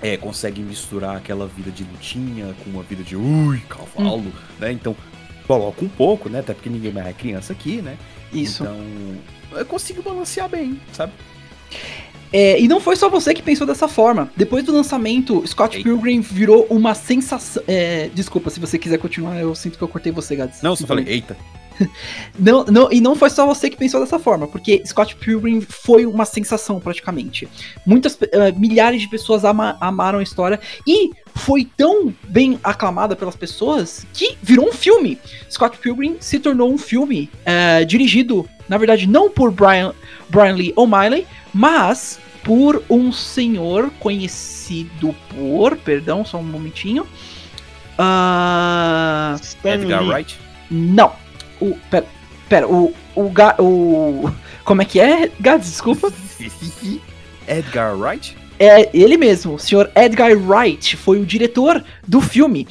É, 0.00 0.16
consegue 0.16 0.60
misturar 0.62 1.16
aquela 1.16 1.46
vida 1.46 1.70
de 1.70 1.84
lutinha 1.84 2.54
com 2.64 2.70
uma 2.70 2.82
vida 2.82 3.04
de 3.04 3.14
ui, 3.14 3.60
cavalo, 3.68 4.32
né? 4.58 4.72
Então, 4.72 4.96
coloca 5.46 5.84
um 5.84 5.88
pouco, 5.88 6.28
né? 6.28 6.40
Até 6.40 6.54
porque 6.54 6.68
ninguém 6.68 6.92
mais 6.92 7.06
é 7.06 7.12
criança 7.12 7.52
aqui, 7.52 7.80
né? 7.80 7.96
Isso. 8.32 8.64
Então, 8.64 8.78
eu 9.52 9.66
consigo 9.66 10.02
balancear 10.02 10.48
bem, 10.48 10.80
sabe? 10.92 11.12
É, 12.32 12.58
e 12.60 12.66
não 12.66 12.80
foi 12.80 12.96
só 12.96 13.08
você 13.08 13.34
que 13.34 13.42
pensou 13.42 13.66
dessa 13.66 13.86
forma. 13.88 14.30
Depois 14.36 14.64
do 14.64 14.72
lançamento, 14.72 15.42
Scott 15.46 15.76
Eita. 15.76 15.88
Pilgrim 15.88 16.20
virou 16.20 16.66
uma 16.70 16.94
sensação. 16.94 17.62
é, 17.68 18.08
desculpa, 18.14 18.48
se 18.50 18.58
você 18.58 18.78
quiser 18.78 18.98
continuar, 18.98 19.38
eu 19.40 19.54
sinto 19.54 19.76
que 19.76 19.84
eu 19.84 19.88
cortei 19.88 20.10
você, 20.12 20.34
Gads. 20.36 20.62
Não, 20.62 20.74
só 20.74 20.86
falei, 20.86 21.04
eita. 21.08 21.36
Não, 22.38 22.64
não, 22.64 22.92
e 22.92 23.00
não 23.00 23.16
foi 23.16 23.30
só 23.30 23.46
você 23.46 23.68
que 23.68 23.76
pensou 23.76 23.98
dessa 23.98 24.18
forma, 24.18 24.46
porque 24.46 24.82
Scott 24.86 25.16
Pilgrim 25.16 25.60
foi 25.62 26.06
uma 26.06 26.24
sensação 26.24 26.78
praticamente. 26.78 27.48
Muitas, 27.84 28.16
eh, 28.20 28.52
milhares 28.52 29.00
de 29.00 29.08
pessoas 29.08 29.42
ama- 29.44 29.76
amaram 29.80 30.18
a 30.18 30.22
história 30.22 30.60
e 30.86 31.10
foi 31.34 31.66
tão 31.76 32.14
bem 32.28 32.60
aclamada 32.62 33.16
pelas 33.16 33.34
pessoas 33.34 34.06
que 34.12 34.36
virou 34.42 34.68
um 34.68 34.72
filme. 34.72 35.18
Scott 35.50 35.78
Pilgrim 35.78 36.16
se 36.20 36.38
tornou 36.38 36.70
um 36.72 36.78
filme 36.78 37.30
eh, 37.44 37.84
dirigido, 37.86 38.46
na 38.68 38.76
verdade, 38.78 39.06
não 39.08 39.30
por 39.30 39.50
Brian, 39.50 39.94
Brian 40.32 40.54
Lee 40.54 40.72
O'Malley, 40.74 41.26
mas 41.52 42.18
por 42.42 42.82
um 42.88 43.12
senhor 43.12 43.90
conhecido 44.00 45.14
por, 45.28 45.76
perdão, 45.76 46.24
só 46.24 46.38
um 46.38 46.42
momentinho. 46.42 47.06
Ah, 47.98 49.36
Stan 49.42 49.74
Edgar. 49.74 50.02
Wright. 50.08 50.40
não. 50.70 51.12
O. 51.60 51.76
Pera, 51.90 52.06
pera 52.48 52.66
o. 52.66 52.94
O. 53.14 53.30
O 53.58 54.34
como 54.64 54.80
é 54.80 54.84
que 54.86 54.98
é, 54.98 55.30
Gads? 55.38 55.68
Desculpa. 55.68 56.10
Edgar 57.46 57.96
Wright? 57.96 58.36
É 58.58 58.88
ele 58.94 59.16
mesmo, 59.16 59.54
o 59.54 59.58
senhor 59.58 59.90
Edgar 59.94 60.30
Wright 60.32 60.96
foi 60.96 61.20
o 61.20 61.26
diretor 61.26 61.84
do 62.06 62.20
filme. 62.20 62.66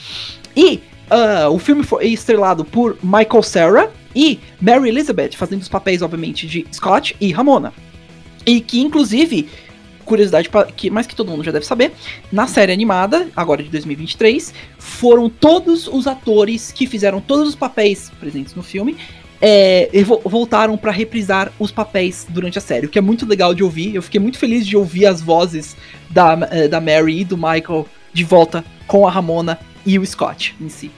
E 0.56 0.82
ah, 1.10 1.50
o 1.50 1.60
filme 1.60 1.84
foi 1.84 2.08
estrelado 2.08 2.64
por 2.66 2.98
Michael 3.04 3.44
Cera, 3.44 3.92
E 4.16 4.40
Mary 4.60 4.90
Elizabeth 4.90 5.32
fazendo 5.36 5.62
os 5.62 5.70
papéis, 5.70 6.02
obviamente, 6.02 6.48
de 6.48 6.66
Scott 6.72 7.16
e 7.20 7.32
Ramona. 7.32 7.74
E 8.46 8.60
que, 8.60 8.80
inclusive, 8.82 9.48
curiosidade 10.06 10.50
pa- 10.50 10.66
que 10.66 10.90
mais 10.90 11.08
que 11.08 11.16
todo 11.16 11.30
mundo 11.32 11.44
já 11.44 11.52
deve 11.52 11.66
saber, 11.66 11.92
na 12.32 12.48
série 12.48 12.72
animada, 12.74 13.28
agora 13.36 13.62
de 13.64 13.70
2023, 13.70 14.54
foram 14.78 15.30
todos 15.30 15.88
os 15.88 16.08
atores 16.08 16.72
que 16.72 16.86
fizeram 16.88 17.22
todos 17.22 17.48
os 17.50 17.56
papéis 17.56 18.12
presentes 18.20 18.54
no 18.56 18.64
filme. 18.64 18.98
é, 19.44 19.90
e 19.92 20.04
vo- 20.04 20.22
voltaram 20.24 20.78
pra 20.78 20.92
reprisar 20.92 21.52
os 21.58 21.72
papéis 21.72 22.28
durante 22.30 22.60
a 22.60 22.62
série, 22.62 22.86
o 22.86 22.90
que 22.90 23.00
é 23.00 23.02
muito 23.02 23.26
legal 23.26 23.56
de 23.56 23.64
ouvir. 23.64 23.96
Eu 23.96 24.04
fiquei 24.04 24.20
muito 24.22 24.38
feliz 24.38 24.68
de 24.68 24.78
ouvir 24.78 25.08
as 25.08 25.20
vozes 25.20 25.76
da, 26.12 26.48
eh, 26.52 26.68
da 26.68 26.80
Mary 26.80 27.22
e 27.22 27.26
do 27.26 27.36
Michael 27.36 27.88
de 28.14 28.24
volta 28.24 28.64
com 28.86 29.08
a 29.08 29.10
Ramona 29.10 29.58
e 29.84 29.98
o 29.98 30.06
Scott 30.06 30.54
em 30.62 30.70
si. 30.70 30.92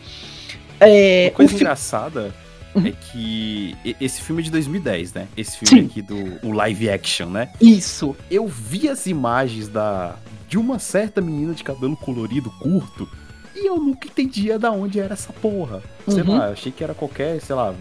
É, 0.77 1.27
Uma 1.29 1.35
coisa 1.37 1.55
engraçada. 1.55 2.35
É 2.75 2.91
que 2.91 3.75
esse 3.99 4.21
filme 4.21 4.41
é 4.41 4.45
de 4.45 4.51
2010, 4.51 5.13
né? 5.13 5.27
Esse 5.37 5.57
filme 5.57 5.81
Sim. 5.83 5.87
aqui 5.87 6.01
do 6.01 6.49
live 6.53 6.89
action, 6.89 7.29
né? 7.29 7.51
Isso. 7.61 8.15
Eu 8.31 8.47
vi 8.47 8.89
as 8.89 9.05
imagens 9.05 9.67
da 9.67 10.15
de 10.47 10.57
uma 10.57 10.77
certa 10.79 11.19
menina 11.21 11.53
de 11.53 11.63
cabelo 11.63 11.97
colorido 11.97 12.51
curto 12.59 13.09
e 13.55 13.67
eu 13.67 13.77
nunca 13.77 14.07
entendia 14.07 14.59
da 14.59 14.71
onde 14.71 14.99
era 14.99 15.13
essa 15.13 15.33
porra. 15.33 15.81
Sei 16.07 16.21
Uhum. 16.21 16.37
lá, 16.37 16.49
achei 16.49 16.71
que 16.71 16.83
era 16.83 16.93
qualquer, 16.93 17.39
sei 17.41 17.55
lá, 17.55 17.73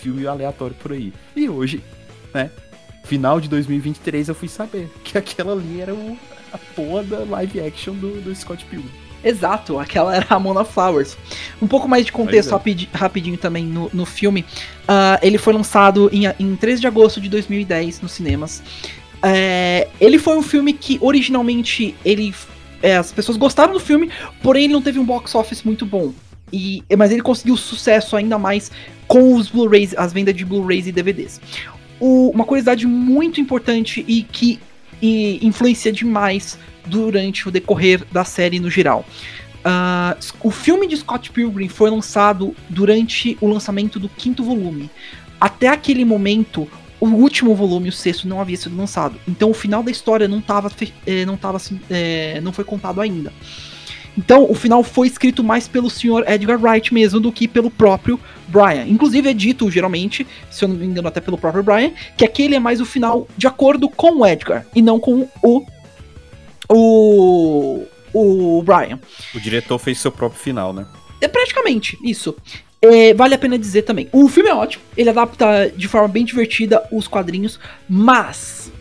filme 0.00 0.26
aleatório 0.26 0.74
por 0.76 0.92
aí. 0.92 1.12
E 1.34 1.48
hoje, 1.48 1.82
né? 2.32 2.50
Final 3.04 3.40
de 3.40 3.48
2023 3.48 4.28
eu 4.28 4.34
fui 4.34 4.48
saber 4.48 4.90
que 5.04 5.16
aquela 5.16 5.52
ali 5.52 5.80
era 5.80 5.94
o, 5.94 6.18
a 6.52 6.58
porra 6.58 7.04
da 7.04 7.18
live 7.24 7.60
action 7.60 7.94
do, 7.94 8.20
do 8.20 8.34
Scott 8.34 8.64
Pilgrim. 8.64 8.90
Exato, 9.28 9.78
aquela 9.78 10.14
era 10.14 10.26
a 10.30 10.38
Mona 10.38 10.64
Flowers. 10.64 11.16
Um 11.60 11.66
pouco 11.66 11.88
mais 11.88 12.06
de 12.06 12.12
contexto 12.12 12.50
rapidi- 12.52 12.88
rapidinho 12.92 13.36
também 13.36 13.64
no, 13.64 13.90
no 13.92 14.06
filme. 14.06 14.44
Ah, 14.86 15.18
ele 15.22 15.36
foi 15.36 15.52
lançado 15.52 16.08
em, 16.12 16.22
em 16.38 16.54
13 16.54 16.80
de 16.80 16.86
agosto 16.86 17.20
de 17.20 17.28
2010 17.28 18.00
nos 18.00 18.12
cinemas. 18.12 18.62
É, 19.22 19.88
ele 20.00 20.18
foi 20.18 20.36
um 20.36 20.42
filme 20.42 20.72
que 20.72 20.98
originalmente 21.00 21.94
ele, 22.04 22.34
é, 22.82 22.96
as 22.96 23.10
pessoas 23.12 23.36
gostaram 23.36 23.72
do 23.72 23.80
filme, 23.80 24.10
porém 24.42 24.64
ele 24.64 24.72
não 24.72 24.82
teve 24.82 24.98
um 24.98 25.04
box 25.04 25.34
office 25.34 25.62
muito 25.64 25.84
bom. 25.84 26.12
E, 26.52 26.84
mas 26.96 27.10
ele 27.10 27.22
conseguiu 27.22 27.56
sucesso 27.56 28.14
ainda 28.16 28.38
mais 28.38 28.70
com 29.08 29.34
os 29.34 29.48
Blu-rays, 29.48 29.92
as 29.96 30.12
vendas 30.12 30.34
de 30.34 30.44
Blu-rays 30.44 30.86
e 30.86 30.92
DVDs. 30.92 31.40
O- 31.98 32.30
uma 32.30 32.44
curiosidade 32.44 32.86
muito 32.86 33.40
importante 33.40 34.04
e 34.06 34.22
que 34.22 34.60
e 35.02 35.38
influencia 35.46 35.92
demais 35.92 36.58
durante 36.86 37.48
o 37.48 37.50
decorrer 37.50 38.02
da 38.10 38.24
série 38.24 38.58
no 38.58 38.70
geral. 38.70 39.04
Ah, 39.64 40.16
o 40.44 40.50
filme 40.50 40.86
de 40.86 40.96
Scott 40.96 41.30
Pilgrim 41.32 41.68
foi 41.68 41.90
lançado 41.90 42.54
durante 42.68 43.36
o 43.40 43.48
lançamento 43.48 43.98
do 43.98 44.08
quinto 44.08 44.44
volume. 44.44 44.88
Até 45.40 45.68
aquele 45.68 46.04
momento, 46.04 46.68
o 47.00 47.06
último 47.06 47.52
volume, 47.52 47.88
o 47.88 47.92
sexto, 47.92 48.28
não 48.28 48.40
havia 48.40 48.56
sido 48.56 48.76
lançado. 48.76 49.16
Então 49.26 49.50
o 49.50 49.54
final 49.54 49.82
da 49.82 49.90
história 49.90 50.28
não 50.28 50.40
tava, 50.40 50.70
eh, 51.04 51.26
não 51.26 51.36
tava 51.36 51.58
eh, 51.90 52.40
não 52.42 52.52
foi 52.52 52.64
contado 52.64 53.00
ainda. 53.00 53.32
Então 54.16 54.50
o 54.50 54.54
final 54.54 54.82
foi 54.82 55.08
escrito 55.08 55.44
mais 55.44 55.68
pelo 55.68 55.90
Sr. 55.90 56.24
Edgar 56.26 56.58
Wright 56.62 56.94
mesmo 56.94 57.20
do 57.20 57.30
que 57.30 57.46
pelo 57.46 57.70
próprio 57.70 58.18
Brian. 58.48 58.86
Inclusive 58.86 59.28
é 59.28 59.34
dito 59.34 59.70
geralmente, 59.70 60.26
se 60.50 60.64
eu 60.64 60.68
não 60.68 60.76
me 60.76 60.86
engano 60.86 61.08
até 61.08 61.20
pelo 61.20 61.36
próprio 61.36 61.62
Brian, 61.62 61.90
que 62.16 62.24
aquele 62.24 62.54
é 62.54 62.60
mais 62.60 62.80
o 62.80 62.86
final 62.86 63.28
de 63.36 63.46
acordo 63.46 63.88
com 63.88 64.20
o 64.20 64.26
Edgar 64.26 64.64
e 64.74 64.80
não 64.80 64.98
com 64.98 65.28
o 65.42 65.66
o 66.68 67.84
o 68.12 68.62
Brian. 68.62 68.98
O 69.34 69.40
diretor 69.40 69.78
fez 69.78 69.98
seu 69.98 70.10
próprio 70.10 70.40
final, 70.40 70.72
né? 70.72 70.86
É 71.20 71.28
praticamente 71.28 71.98
isso. 72.02 72.34
É, 72.80 73.14
vale 73.14 73.34
a 73.34 73.38
pena 73.38 73.58
dizer 73.58 73.82
também. 73.82 74.08
O 74.12 74.28
filme 74.28 74.48
é 74.48 74.54
ótimo, 74.54 74.82
ele 74.96 75.10
adapta 75.10 75.70
de 75.74 75.88
forma 75.88 76.08
bem 76.08 76.24
divertida 76.24 76.86
os 76.90 77.08
quadrinhos, 77.08 77.58
mas. 77.88 78.72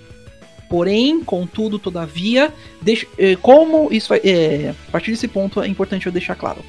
Porém, 0.70 1.24
contudo, 1.24 1.77
todavia, 1.77 2.51
deixa, 2.82 3.06
é, 3.20 3.36
como 3.36 3.88
isso 3.92 4.13
é, 4.13 4.74
a 4.88 4.92
partir 4.92 5.12
desse 5.12 5.27
ponto 5.27 5.62
é 5.62 5.68
importante 5.68 6.08
eu 6.08 6.12
deixar 6.12 6.36
claro. 6.36 6.65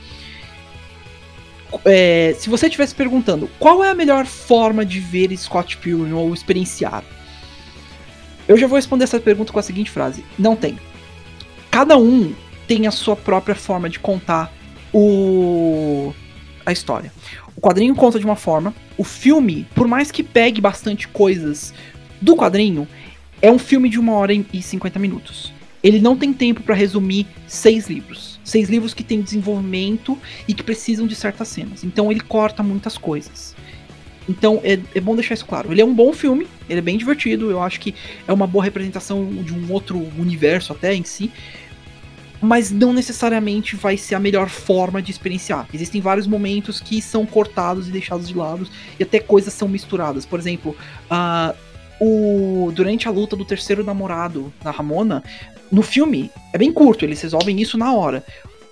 É, 1.85 2.35
se 2.39 2.49
você 2.49 2.67
estivesse 2.67 2.95
perguntando 2.95 3.49
qual 3.59 3.83
é 3.83 3.91
a 3.91 3.95
melhor 3.95 4.27
forma 4.27 4.85
de 4.85 5.01
ver 5.01 5.37
Scott 5.37 5.79
Pilgrim 5.79 6.13
ou 6.13 6.33
experienciar, 6.33 7.03
eu 8.47 8.57
já 8.57 8.67
vou 8.67 8.77
responder 8.77 9.05
essa 9.05 9.19
pergunta 9.19 9.53
com 9.53 9.59
a 9.59 9.63
seguinte 9.63 9.91
frase: 9.91 10.25
não 10.39 10.55
tem. 10.55 10.79
Cada 11.77 11.99
um 11.99 12.33
tem 12.67 12.87
a 12.87 12.91
sua 12.91 13.15
própria 13.15 13.55
forma 13.55 13.87
de 13.91 14.01
contar 14.01 14.51
o 14.95 16.11
a 16.65 16.73
história. 16.73 17.13
O 17.55 17.61
quadrinho 17.61 17.95
conta 17.95 18.19
de 18.19 18.25
uma 18.25 18.35
forma, 18.35 18.75
o 18.97 19.05
filme, 19.05 19.67
por 19.75 19.87
mais 19.87 20.11
que 20.11 20.23
pegue 20.23 20.59
bastante 20.59 21.07
coisas 21.07 21.75
do 22.19 22.35
quadrinho, 22.35 22.89
é 23.43 23.53
um 23.53 23.59
filme 23.59 23.91
de 23.91 24.01
uma 24.01 24.15
hora 24.15 24.33
e 24.33 24.63
50 24.63 24.99
minutos. 24.99 25.53
Ele 25.83 26.01
não 26.01 26.17
tem 26.17 26.33
tempo 26.33 26.63
para 26.63 26.75
resumir 26.75 27.27
seis 27.47 27.91
livros. 27.91 28.41
Seis 28.43 28.71
livros 28.71 28.95
que 28.95 29.05
têm 29.05 29.21
desenvolvimento 29.21 30.19
e 30.49 30.55
que 30.55 30.63
precisam 30.63 31.07
de 31.07 31.15
certas 31.15 31.49
cenas. 31.49 31.85
Então 31.85 32.11
ele 32.11 32.21
corta 32.21 32.63
muitas 32.63 32.97
coisas. 32.97 33.55
Então 34.29 34.61
é, 34.65 34.79
é 34.95 35.01
bom 35.01 35.15
deixar 35.15 35.35
isso 35.35 35.47
claro. 35.47 35.71
Ele 35.71 35.81
é 35.81 35.85
um 35.85 35.95
bom 35.95 36.13
filme, 36.13 36.47
ele 36.69 36.79
é 36.79 36.83
bem 36.83 36.97
divertido. 36.97 37.51
Eu 37.51 37.63
acho 37.63 37.81
que 37.81 37.95
é 38.27 38.33
uma 38.33 38.47
boa 38.47 38.65
representação 38.65 39.27
de 39.27 39.55
um 39.55 39.71
outro 39.71 39.99
universo 40.19 40.73
até 40.73 40.95
em 40.95 41.05
si 41.05 41.31
mas 42.47 42.71
não 42.71 42.93
necessariamente 42.93 43.75
vai 43.75 43.97
ser 43.97 44.15
a 44.15 44.21
melhor 44.21 44.49
forma 44.49 45.03
de 45.03 45.11
experienciar. 45.11 45.67
Existem 45.75 46.01
vários 46.01 46.27
momentos 46.27 46.81
que 46.81 47.03
são 47.03 47.27
cortados 47.27 47.89
e 47.89 47.91
deixados 47.91 48.29
de 48.29 48.37
lado, 48.37 48.69
e 48.99 49.03
até 49.03 49.19
coisas 49.19 49.53
são 49.53 49.69
misturadas. 49.69 50.25
Por 50.25 50.39
exemplo, 50.39 50.77
ah, 51.11 51.53
o 52.01 52.71
durante 52.73 53.09
a 53.09 53.11
luta 53.11 53.35
do 53.35 53.45
terceiro 53.45 53.83
namorado 53.83 54.53
da 54.63 54.71
Ramona, 54.71 55.25
no 55.73 55.83
filme 55.83 56.31
é 56.53 56.59
bem 56.59 56.73
curto, 56.73 57.05
eles 57.05 57.21
resolvem 57.21 57.61
isso 57.61 57.77
na 57.77 57.93
hora. 57.93 58.25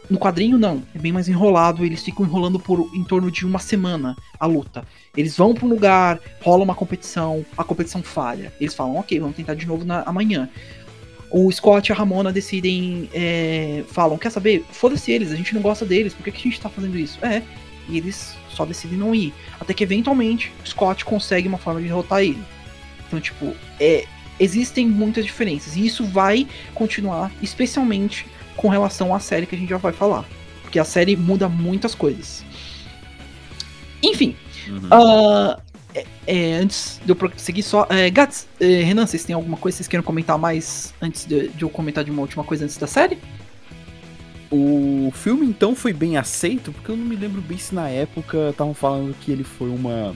No 0.09 0.19
quadrinho 0.19 0.59
não, 0.59 0.83
é 0.95 0.99
bem 0.99 1.11
mais 1.11 1.29
enrolado, 1.29 1.85
eles 1.85 2.03
ficam 2.03 2.27
enrolando 2.27 2.61
por 2.61 2.79
em 2.95 3.03
torno 3.03 3.31
de 3.31 3.45
uma 3.45 3.59
semana 3.59 4.15
a 4.39 4.47
luta. 4.47 4.85
Eles 5.17 5.37
vão 5.37 5.55
para 5.55 5.65
um 5.65 5.69
lugar, 5.69 6.21
rola 6.43 6.63
uma 6.63 6.75
competição, 6.75 7.45
a 7.57 7.65
competição 7.65 8.03
falha. 8.03 8.53
Eles 8.61 8.75
falam, 8.75 8.97
ok, 8.97 9.19
vamos 9.19 9.35
tentar 9.35 9.55
de 9.55 9.67
novo 9.67 9.85
na, 9.85 10.03
amanhã 10.03 10.49
o 11.37 11.51
Scott 11.51 11.90
e 11.90 11.92
a 11.92 11.97
Ramona 11.97 12.33
decidem. 12.33 13.09
é, 13.12 13.83
falam, 13.88 14.16
quer 14.16 14.31
saber? 14.31 14.64
Foda-se 14.70 15.11
eles, 15.11 15.33
a 15.33 15.37
gente 15.37 15.53
não 15.53 15.61
gosta 15.61 15.85
deles, 15.85 16.14
por 16.14 16.23
que, 16.23 16.31
que 16.31 16.38
a 16.38 16.51
gente 16.51 16.61
tá 16.61 16.68
fazendo 16.68 16.97
isso? 16.97 17.18
É, 17.25 17.42
e 17.88 17.99
eles 17.99 18.37
só 18.49 18.64
decidem 18.64 18.97
não 18.97 19.12
ir. 19.12 19.35
Até 19.59 19.75
que 19.75 19.83
eventualmente 19.83 20.53
o 20.64 20.68
Scott 20.68 21.05
consegue 21.05 21.49
uma 21.49 21.59
forma 21.59 21.81
de 21.81 21.88
derrotar 21.88 22.20
ele. 22.23 22.38
Então, 23.09 23.20
tipo, 23.20 23.53
é, 23.81 24.05
existem 24.38 24.87
muitas 24.87 25.25
diferenças. 25.25 25.75
E 25.77 25.85
isso 25.85 26.05
vai 26.05 26.47
continuar, 26.73 27.33
especialmente 27.42 28.27
com 28.57 28.68
relação 28.68 29.12
à 29.12 29.18
série 29.18 29.44
que 29.44 29.57
a 29.57 29.59
gente 29.59 29.70
já 29.70 29.77
vai 29.77 29.92
falar. 29.92 30.25
Porque 30.62 30.79
a 30.79 30.85
série 30.85 31.16
muda 31.16 31.49
muitas 31.49 31.97
coisas. 31.97 32.44
Enfim, 34.03 34.37
Uhum. 34.68 34.88
ah, 34.90 35.59
é, 35.95 36.05
é, 36.27 36.55
antes 36.55 37.01
de 37.05 37.11
eu 37.11 37.17
prosseguir 37.17 37.63
só. 37.63 37.87
É, 37.89 38.11
Gats, 38.11 38.49
é, 38.61 38.83
Renan, 38.83 39.07
vocês 39.07 39.25
têm 39.25 39.35
alguma 39.35 39.57
coisa 39.57 39.77
que 39.77 39.79
vocês 39.79 39.89
queiram 39.89 40.03
comentar 40.03 40.37
mais 40.37 40.93
antes 41.01 41.25
de, 41.25 41.49
de 41.49 41.63
eu 41.63 41.71
comentar 41.71 42.03
de 42.03 42.11
uma 42.11 42.21
última 42.21 42.43
coisa 42.43 42.65
antes 42.65 42.77
da 42.77 42.87
série? 42.87 43.19
O 44.51 45.11
filme 45.15 45.47
então 45.47 45.75
foi 45.75 45.93
bem 45.93 46.17
aceito, 46.17 46.73
porque 46.73 46.91
eu 46.91 46.97
não 46.97 47.05
me 47.05 47.17
lembro 47.17 47.41
bem 47.41 47.59
se 47.59 47.75
na 47.75 47.89
época 47.89 48.51
estavam 48.51 48.75
falando 48.75 49.15
que 49.21 49.33
ele 49.33 49.45
foi 49.45 49.69
uma, 49.69 50.15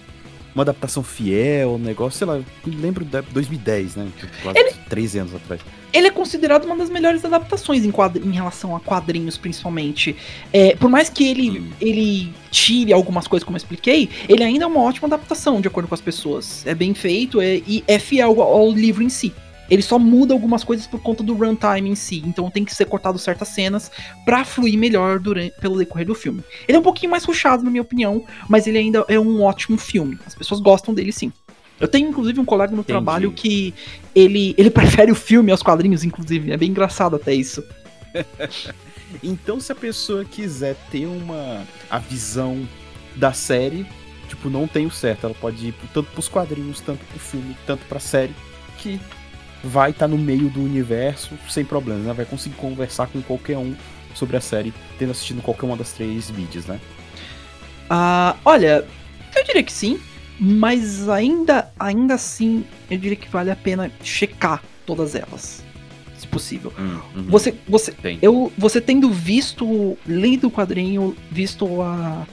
uma 0.55 0.63
adaptação 0.63 1.03
fiel, 1.03 1.75
um 1.75 1.79
negócio, 1.79 2.19
sei 2.19 2.27
lá, 2.27 2.37
eu 2.37 2.45
lembro 2.67 3.05
de 3.05 3.21
2010, 3.23 3.97
né? 3.97 4.09
tipo, 4.17 4.33
Quase 4.43 4.75
13 4.89 5.19
anos 5.19 5.35
atrás. 5.35 5.61
Ele 5.93 6.09
é 6.09 6.11
considerado 6.11 6.65
uma 6.65 6.77
das 6.77 6.91
melhores 6.91 7.25
adaptações 7.25 7.85
em, 7.85 7.93
em 8.25 8.33
relação 8.33 8.77
a 8.77 8.81
quadrinhos, 8.81 9.37
principalmente. 9.37 10.15
É, 10.53 10.77
por 10.77 10.91
mais 10.91 11.09
que 11.09 11.27
ele, 11.27 11.73
ele 11.81 12.33
tire 12.51 12.93
algumas 12.93 13.27
coisas, 13.27 13.45
como 13.45 13.57
eu 13.57 13.59
expliquei, 13.59 14.09
ele 14.29 14.45
ainda 14.45 14.65
é 14.65 14.67
uma 14.67 14.81
ótima 14.81 15.07
adaptação, 15.09 15.61
de 15.61 15.69
acordo 15.69 15.89
com 15.89 15.95
as 15.95 16.01
pessoas. 16.01 16.67
É 16.67 16.75
bem 16.75 16.93
feito 16.95 17.41
é- 17.41 17.63
e 17.67 17.83
é 17.87 17.99
fiel 17.99 18.41
ao, 18.41 18.53
ao 18.59 18.71
livro 18.71 19.03
em 19.03 19.09
si. 19.09 19.33
Ele 19.71 19.83
só 19.83 19.99
muda 19.99 20.33
algumas 20.33 20.65
coisas 20.65 20.87
por 20.87 21.01
conta 21.01 21.23
do 21.23 21.35
runtime 21.35 21.91
em 21.91 21.95
si, 21.95 22.23
então 22.25 22.51
tem 22.51 22.65
que 22.65 22.75
ser 22.75 22.87
cortado 22.87 23.19
certas 23.19 23.49
cenas 23.49 23.91
pra 24.25 24.45
fluir 24.45 24.79
melhor 24.79 25.19
durante, 25.19 25.55
pelo 25.61 25.77
decorrer 25.77 26.07
do 26.07 26.15
filme. 26.15 26.43
Ele 26.67 26.77
é 26.77 26.81
um 26.81 26.83
pouquinho 26.83 27.11
mais 27.11 27.25
rushado, 27.25 27.63
na 27.63 27.71
minha 27.71 27.83
opinião, 27.83 28.25
mas 28.49 28.67
ele 28.67 28.79
ainda 28.79 29.05
é 29.09 29.21
um 29.21 29.43
ótimo 29.43 29.77
filme. 29.77 30.19
As 30.27 30.35
pessoas 30.35 30.61
gostam 30.61 30.95
dele 30.95 31.13
sim. 31.13 31.33
Eu 31.81 31.89
tenho, 31.89 32.09
inclusive, 32.09 32.41
um 32.41 32.45
colega 32.45 32.73
no 32.73 32.81
Entendi. 32.81 32.93
trabalho 32.93 33.33
que 33.33 33.75
ele, 34.15 34.55
ele 34.59 34.71
prefere 34.71 35.13
o 35.13 35.15
filme 35.15 35.51
aos 35.53 35.63
quadrinhos, 35.63 36.05
inclusive. 36.05 36.51
É 36.53 36.57
bem 36.57 36.71
engraçado 36.71 37.17
até 37.17 37.35
isso. 37.35 37.65
Então, 39.23 39.59
se 39.59 39.73
a 39.73 39.75
pessoa 39.75 40.25
quiser 40.25 40.77
ter 40.91 41.07
uma 41.07 41.67
a 41.89 41.99
visão 41.99 42.69
da 43.17 43.33
série, 43.33 43.87
tipo, 44.29 44.51
não 44.51 44.69
tem 44.69 44.87
o 44.87 44.91
certo, 44.91 45.25
ela 45.25 45.35
pode 45.35 45.69
ir 45.69 45.75
tanto 45.95 46.11
pros 46.11 46.29
quadrinhos, 46.29 46.81
tanto 46.81 47.05
pro 47.07 47.19
filme, 47.19 47.57
tanto 47.67 47.85
pra 47.87 47.99
série, 47.99 48.35
que 48.77 49.01
vai 49.65 49.91
estar 49.91 50.07
no 50.07 50.19
meio 50.19 50.49
do 50.51 50.63
universo 50.63 51.31
sem 51.49 51.65
problemas, 51.65 52.05
né? 52.05 52.13
Vai 52.13 52.27
conseguir 52.27 52.57
conversar 52.57 53.07
com 53.09 53.21
qualquer 53.23 53.57
um 53.57 53.75
sobre 54.15 54.37
a 54.37 54.41
série, 54.41 54.73
tendo 54.99 55.11
assistido 55.11 55.43
qualquer 55.43 55.67
uma 55.67 55.77
das 55.77 55.93
três 55.93 56.31
mídias, 56.31 56.67
né? 56.67 56.79
Ah, 57.89 58.37
olha, 58.45 58.87
eu 59.35 59.45
diria 59.45 59.63
que 59.63 59.73
sim. 59.73 59.99
Mas 60.39 61.09
ainda, 61.09 61.71
ainda 61.79 62.15
assim, 62.15 62.65
eu 62.91 62.99
diria 62.99 63.17
que 63.17 63.29
vale 63.29 63.51
a 63.51 63.57
pena 63.57 63.91
checar 64.03 64.63
todas 64.87 65.15
elas, 65.15 65.65
se 66.17 66.27
possível. 66.27 66.73
Hum, 66.79 67.01
uhum. 67.17 67.23
Você, 67.25 67.55
você, 67.69 67.95
eu, 68.23 68.53
você 68.57 68.81
tendo 68.81 69.11
visto, 69.11 69.99
lido 70.07 70.49
o 70.49 70.51
quadrinho, 70.51 71.17
visto 71.31 71.83
a, 71.83 72.27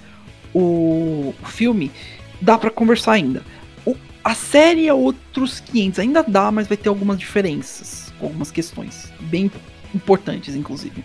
o, 0.53 1.33
o 1.41 1.45
filme, 1.45 1.91
dá 2.41 2.57
pra 2.57 2.69
conversar 2.69 3.13
ainda. 3.13 3.43
O- 3.85 3.95
a 4.23 4.33
série 4.35 4.87
é 4.87 4.93
outros 4.93 5.59
500, 5.59 5.99
ainda 5.99 6.23
dá, 6.23 6.51
mas 6.51 6.67
vai 6.67 6.77
ter 6.77 6.89
algumas 6.89 7.17
diferenças, 7.17 8.13
algumas 8.21 8.51
questões 8.51 9.11
bem 9.21 9.51
importantes, 9.93 10.55
inclusive. 10.55 11.03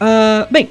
Ah, 0.00 0.48
bem, 0.50 0.70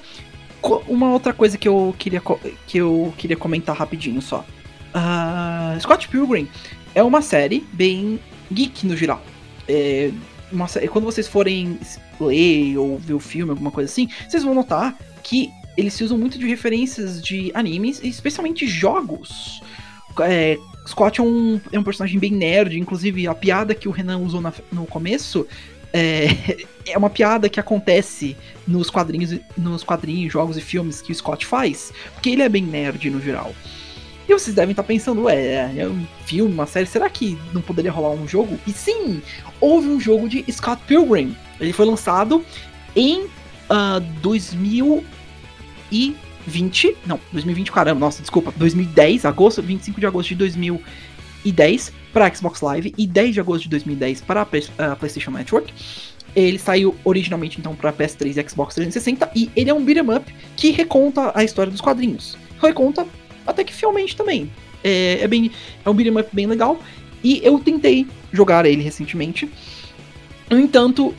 uma 0.87 1.11
outra 1.11 1.33
coisa 1.33 1.57
que 1.57 1.67
eu 1.67 1.95
queria, 1.97 2.21
que 2.67 2.77
eu 2.77 3.13
queria 3.17 3.37
comentar 3.37 3.75
rapidinho 3.75 4.21
só. 4.21 4.45
Ah, 4.93 5.77
Scott 5.79 6.07
Pilgrim 6.07 6.47
é 6.93 7.01
uma 7.03 7.21
série 7.21 7.65
bem 7.73 8.19
geek 8.51 8.85
no 8.85 8.95
geral. 8.95 9.23
É 9.67 10.11
uma 10.51 10.67
quando 10.89 11.05
vocês 11.05 11.27
forem 11.27 11.79
ler 12.19 12.77
ou 12.77 12.97
ver 12.97 13.13
o 13.13 13.19
filme, 13.19 13.51
alguma 13.51 13.71
coisa 13.71 13.89
assim, 13.89 14.09
vocês 14.29 14.43
vão 14.43 14.53
notar 14.53 14.97
que 15.23 15.49
eles 15.77 15.93
se 15.93 16.03
usam 16.03 16.17
muito 16.17 16.37
de 16.37 16.45
referências 16.45 17.21
de 17.21 17.51
animes, 17.53 18.01
especialmente 18.03 18.67
jogos. 18.67 19.61
É, 20.19 20.57
Scott 20.85 21.21
é 21.21 21.23
um, 21.23 21.61
é 21.71 21.79
um 21.79 21.83
personagem 21.83 22.19
bem 22.19 22.31
nerd, 22.31 22.77
inclusive 22.77 23.27
a 23.27 23.33
piada 23.33 23.73
que 23.73 23.87
o 23.87 23.91
Renan 23.91 24.17
usou 24.17 24.41
na- 24.41 24.53
no 24.71 24.85
começo 24.85 25.47
é, 25.93 26.27
é 26.85 26.97
uma 26.97 27.09
piada 27.09 27.47
que 27.47 27.59
acontece 27.59 28.35
nos 28.67 28.89
quadrinhos, 28.89 29.39
nos 29.57 29.83
quadrinhos, 29.83 30.33
jogos 30.33 30.57
e 30.57 30.61
filmes 30.61 31.01
que 31.01 31.11
o 31.11 31.15
Scott 31.15 31.45
faz, 31.45 31.93
porque 32.13 32.29
ele 32.31 32.41
é 32.41 32.49
bem 32.49 32.63
nerd 32.63 33.09
no 33.09 33.21
geral. 33.21 33.53
E 34.27 34.33
vocês 34.33 34.55
devem 34.55 34.71
estar 34.71 34.83
pensando, 34.83 35.23
ué, 35.23 35.71
é 35.77 35.87
um 35.87 36.05
filme, 36.25 36.53
uma 36.53 36.65
série, 36.65 36.85
será 36.85 37.09
que 37.09 37.37
não 37.53 37.61
poderia 37.61 37.91
rolar 37.91 38.11
um 38.11 38.27
jogo? 38.27 38.59
E 38.67 38.71
sim, 38.71 39.21
houve 39.59 39.87
um 39.87 39.99
jogo 39.99 40.29
de 40.29 40.45
Scott 40.51 40.81
Pilgrim. 40.87 41.35
Ele 41.59 41.73
foi 41.73 41.85
lançado 41.85 42.43
em 42.95 43.27
ah, 43.69 43.99
2020. 44.21 46.97
Não, 47.05 47.19
2020, 47.31 47.71
caramba, 47.71 47.99
nossa, 47.99 48.21
desculpa. 48.21 48.53
2010, 48.57 49.25
agosto, 49.25 49.61
25 49.61 49.99
de 49.99 50.05
agosto 50.05 50.29
de 50.29 50.35
2010 50.35 51.91
para 52.11 52.33
Xbox 52.33 52.61
Live 52.61 52.93
e 52.97 53.07
10 53.07 53.33
de 53.33 53.39
agosto 53.39 53.63
de 53.63 53.69
2010 53.69 54.21
para 54.21 54.41
a 54.41 54.95
PlayStation 54.95 55.31
Network. 55.31 55.73
Ele 56.35 56.59
saiu 56.59 56.95
originalmente 57.03 57.59
então 57.59 57.75
para 57.75 57.91
PS3 57.91 58.37
e 58.37 58.49
Xbox 58.49 58.75
360 58.75 59.31
e 59.35 59.49
ele 59.55 59.69
é 59.69 59.73
um 59.73 59.83
beat'em 59.83 60.15
up 60.15 60.33
que 60.55 60.71
reconta 60.71 61.31
a 61.35 61.43
história 61.43 61.71
dos 61.71 61.81
quadrinhos. 61.81 62.37
Reconta 62.61 63.05
até 63.45 63.63
que 63.63 63.73
fielmente 63.73 64.15
também. 64.15 64.51
É, 64.83 65.19
é 65.21 65.27
bem, 65.27 65.51
é 65.85 65.89
um 65.89 65.93
beat'em 65.93 66.19
up 66.19 66.29
bem 66.33 66.47
legal 66.47 66.79
e 67.23 67.39
eu 67.43 67.59
tentei 67.59 68.07
jogar 68.31 68.65
ele 68.65 68.81
recentemente. 68.81 69.49
No 70.49 70.59
entanto, 70.59 71.13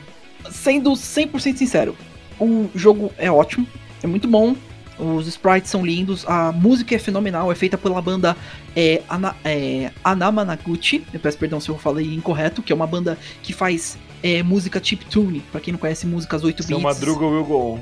sendo 0.50 0.92
100% 0.92 1.56
sincero, 1.56 1.96
o 2.38 2.68
jogo 2.74 3.12
é 3.16 3.30
ótimo, 3.30 3.66
é 4.02 4.06
muito 4.06 4.28
bom, 4.28 4.56
os 4.98 5.26
sprites 5.26 5.70
são 5.70 5.84
lindos, 5.84 6.24
a 6.28 6.52
música 6.52 6.94
é 6.94 6.98
fenomenal, 6.98 7.50
é 7.50 7.54
feita 7.54 7.78
pela 7.78 8.00
banda 8.00 8.36
é, 8.76 9.02
Ana, 9.08 9.34
é, 9.44 9.90
Anamanaguchi, 10.04 11.04
eu 11.12 11.20
peço 11.20 11.38
perdão 11.38 11.60
se 11.60 11.68
eu 11.68 11.78
falei 11.78 12.14
incorreto, 12.14 12.62
que 12.62 12.72
é 12.72 12.76
uma 12.76 12.86
banda 12.86 13.18
que 13.42 13.52
faz 13.52 13.96
é, 14.22 14.42
música 14.42 14.82
chiptune, 14.82 15.40
pra 15.50 15.60
quem 15.60 15.72
não 15.72 15.78
conhece 15.78 16.06
músicas 16.06 16.44
8 16.44 16.62
Seu 16.62 16.76
bits. 16.78 16.82
Madruga 16.82 17.26
will 17.26 17.44
go 17.44 17.74
on. 17.74 17.80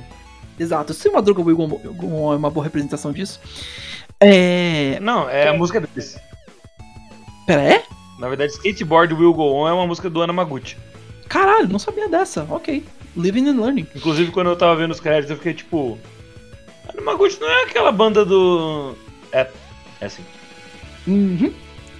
Exato, 0.59 0.92
se 0.92 1.09
o 1.09 1.12
Madruga 1.14 1.40
Will 1.40 1.57
Go 1.57 1.66
Go 1.68 2.07
On 2.07 2.35
é 2.35 2.37
uma 2.37 2.50
boa 2.50 2.64
representação 2.64 3.12
disso. 3.12 3.40
É... 4.22 4.98
Não, 5.00 5.28
é 5.28 5.48
a 5.48 5.54
música 5.54 5.80
deles. 5.80 6.18
Pera, 7.46 7.62
é? 7.62 7.83
Na 8.18 8.28
verdade, 8.28 8.52
Skateboard 8.52 9.14
Will 9.14 9.33
Go 9.33 9.54
On 9.54 9.68
é 9.68 9.72
uma 9.72 9.87
música 9.87 10.11
do 10.11 10.22
Anamaguchi. 10.22 10.76
Caralho, 11.28 11.68
não 11.68 11.78
sabia 11.78 12.09
dessa, 12.09 12.46
ok. 12.50 12.85
Living 13.16 13.48
and 13.48 13.61
Learning. 13.61 13.87
Inclusive, 13.94 14.30
quando 14.30 14.50
eu 14.50 14.56
tava 14.56 14.76
vendo 14.76 14.90
os 14.90 15.00
créditos, 15.00 15.30
eu 15.30 15.37
fiquei 15.37 15.54
tipo. 15.54 15.98
Anamaguchi 16.88 17.40
não 17.40 17.48
é 17.48 17.62
aquela 17.64 17.90
banda 17.90 18.24
do. 18.24 18.94
É, 19.33 19.48
é 20.00 20.06
assim. 20.06 20.22
Uhum. 21.06 21.52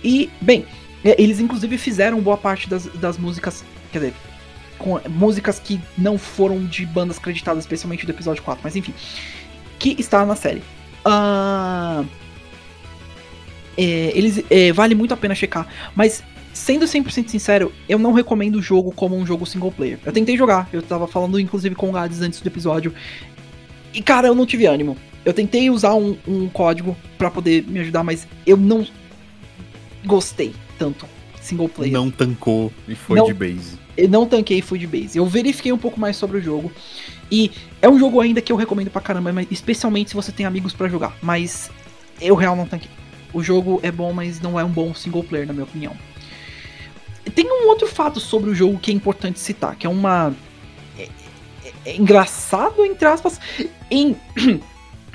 E, 0.04 0.30
bem, 0.40 0.66
é, 1.04 1.20
eles 1.20 1.40
inclusive 1.40 1.78
fizeram 1.78 2.20
boa 2.20 2.37
parte 2.37 2.68
das, 2.68 2.87
das 2.87 3.16
músicas, 3.16 3.64
quer 3.90 3.98
dizer, 3.98 4.14
com 4.78 5.00
músicas 5.09 5.59
que 5.59 5.80
não 5.96 6.18
foram 6.18 6.64
de 6.64 6.85
bandas 6.87 7.18
creditadas, 7.18 7.64
especialmente 7.64 8.04
do 8.04 8.12
episódio 8.12 8.42
4, 8.42 8.61
mas 8.62 8.76
enfim, 8.76 8.94
que 9.78 9.96
está 9.98 10.24
na 10.24 10.37
série. 10.37 10.62
Ah, 11.04 12.04
é, 13.76 14.12
eles 14.14 14.44
é, 14.50 14.72
vale 14.72 14.94
muito 14.94 15.14
a 15.14 15.16
pena 15.16 15.34
checar, 15.34 15.66
mas 15.94 16.22
sendo 16.52 16.84
100% 16.84 17.28
sincero, 17.28 17.72
eu 17.88 17.98
não 17.98 18.12
recomendo 18.12 18.56
o 18.56 18.62
jogo 18.62 18.92
como 18.92 19.16
um 19.16 19.24
jogo 19.24 19.46
single 19.46 19.72
player. 19.72 19.98
Eu 20.04 20.12
tentei 20.12 20.36
jogar, 20.36 20.68
eu 20.72 20.82
tava 20.82 21.06
falando 21.06 21.38
inclusive 21.40 21.74
com 21.74 21.88
o 21.88 21.92
Gades 21.92 22.20
antes 22.20 22.40
do 22.40 22.46
episódio, 22.46 22.94
e 23.94 24.02
cara, 24.02 24.28
eu 24.28 24.34
não 24.34 24.46
tive 24.46 24.66
ânimo. 24.66 24.96
Eu 25.24 25.34
tentei 25.34 25.68
usar 25.70 25.94
um, 25.94 26.16
um 26.26 26.48
código 26.48 26.96
pra 27.18 27.30
poder 27.30 27.64
me 27.66 27.80
ajudar, 27.80 28.02
mas 28.02 28.26
eu 28.46 28.56
não 28.56 28.86
gostei 30.04 30.54
tanto 30.78 31.06
single 31.40 31.68
player. 31.68 31.92
Não 31.92 32.10
tancou 32.10 32.72
e 32.88 32.94
foi 32.94 33.18
Não. 33.18 33.26
de 33.26 33.34
base. 33.34 33.78
Eu 33.96 34.08
não 34.08 34.26
tanquei 34.26 34.58
e 34.58 34.62
fui 34.62 34.78
de 34.78 34.86
base. 34.86 35.18
Eu 35.18 35.26
verifiquei 35.26 35.72
um 35.72 35.78
pouco 35.78 35.98
mais 35.98 36.16
sobre 36.16 36.38
o 36.38 36.40
jogo. 36.40 36.72
E 37.30 37.50
é 37.80 37.88
um 37.88 37.98
jogo 37.98 38.20
ainda 38.20 38.40
que 38.40 38.50
eu 38.52 38.56
recomendo 38.56 38.90
pra 38.90 39.00
caramba, 39.00 39.30
especialmente 39.50 40.10
se 40.10 40.16
você 40.16 40.32
tem 40.32 40.46
amigos 40.46 40.72
pra 40.72 40.88
jogar. 40.88 41.16
Mas 41.22 41.70
eu 42.20 42.34
real 42.34 42.56
não 42.56 42.66
tanquei. 42.66 42.90
O 43.32 43.42
jogo 43.42 43.78
é 43.82 43.92
bom, 43.92 44.12
mas 44.12 44.40
não 44.40 44.58
é 44.58 44.64
um 44.64 44.68
bom 44.70 44.92
single 44.94 45.22
player, 45.22 45.46
na 45.46 45.52
minha 45.52 45.64
opinião. 45.64 45.96
Tem 47.34 47.46
um 47.46 47.68
outro 47.68 47.86
fato 47.86 48.18
sobre 48.18 48.50
o 48.50 48.54
jogo 48.54 48.78
que 48.78 48.90
é 48.90 48.94
importante 48.94 49.38
citar, 49.38 49.76
que 49.76 49.86
é 49.86 49.90
uma. 49.90 50.34
É, 50.98 51.08
é- 51.64 51.72
é 51.86 51.96
engraçado, 51.96 52.84
entre 52.84 53.06
aspas, 53.06 53.38
em. 53.90 54.16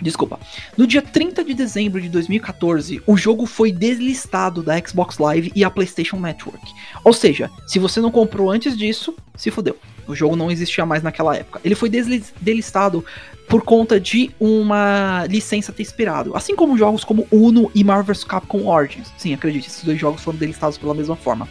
Desculpa. 0.02 0.40
No 0.78 0.86
dia 0.86 1.02
30 1.02 1.44
de 1.44 1.54
dezembro 1.54 2.02
de 2.02 2.10
2014, 2.10 3.02
o 3.08 3.16
jogo 3.16 3.46
foi 3.46 3.72
deslistado 3.72 4.62
da 4.62 4.78
Xbox 4.80 5.18
Live 5.18 5.52
e 5.56 5.64
a 5.64 5.70
PlayStation 5.70 6.18
Network. 6.18 6.62
Ou 7.04 7.14
seja, 7.14 7.50
se 7.66 7.80
você 7.80 8.02
não 8.02 8.12
comprou 8.12 8.52
antes 8.52 8.78
disso, 8.78 9.16
se 9.36 9.50
fodeu. 9.52 9.78
O 10.08 10.14
jogo 10.14 10.36
não 10.36 10.52
existia 10.52 10.86
mais 10.86 11.02
naquela 11.02 11.36
época. 11.36 11.60
Ele 11.64 11.74
foi 11.76 11.90
desli- 11.90 12.24
delistado 12.40 13.04
por 13.48 13.62
conta 13.64 14.00
de 14.00 14.32
uma 14.40 15.26
licença 15.28 15.72
ter 15.72 15.84
expirado. 15.84 16.36
Assim 16.36 16.56
como 16.56 16.78
jogos 16.78 17.04
como 17.04 17.28
Uno 17.32 17.72
e 17.74 17.84
Marvel 17.84 18.14
vs 18.14 18.24
Capcom 18.24 18.68
Origins. 18.68 19.12
Sim, 19.18 19.34
acredite, 19.34 19.68
esses 19.68 19.84
dois 19.84 20.00
jogos 20.00 20.22
foram 20.22 20.38
delistados 20.38 20.78
pela 20.78 20.94
mesma 20.94 21.16
forma. 21.16 21.48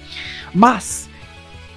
Mas, 0.52 1.08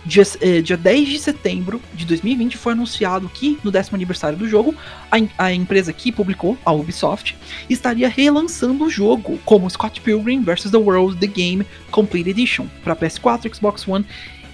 dia, 0.08 0.24
eh, 0.42 0.62
dia 0.62 0.78
10 0.78 1.10
de 1.10 1.20
setembro 1.20 1.82
de 1.94 2.06
2020 2.06 2.58
foi 2.58 2.72
anunciado 2.72 3.30
que, 3.30 3.60
no 3.64 3.70
décimo 3.70 3.96
aniversário 3.96 4.38
do 4.38 4.48
jogo, 4.48 4.74
a, 5.12 5.46
a 5.46 5.54
empresa 5.54 5.92
que 5.92 6.12
publicou, 6.12 6.58
a 6.66 6.72
Ubisoft, 6.72 7.36
estaria 7.70 8.08
relançando 8.08 8.86
o 8.86 8.90
jogo 8.90 9.38
como 9.46 9.70
Scott 9.70 10.00
Pilgrim 10.02 10.42
vs. 10.42 10.72
The 10.72 10.78
World 10.78 11.20
The 11.20 11.28
Game 11.28 11.66
Complete 11.92 12.30
Edition 12.30 12.68
para 12.84 12.96
PS4, 12.96 13.54
Xbox 13.54 13.88
One 13.88 14.06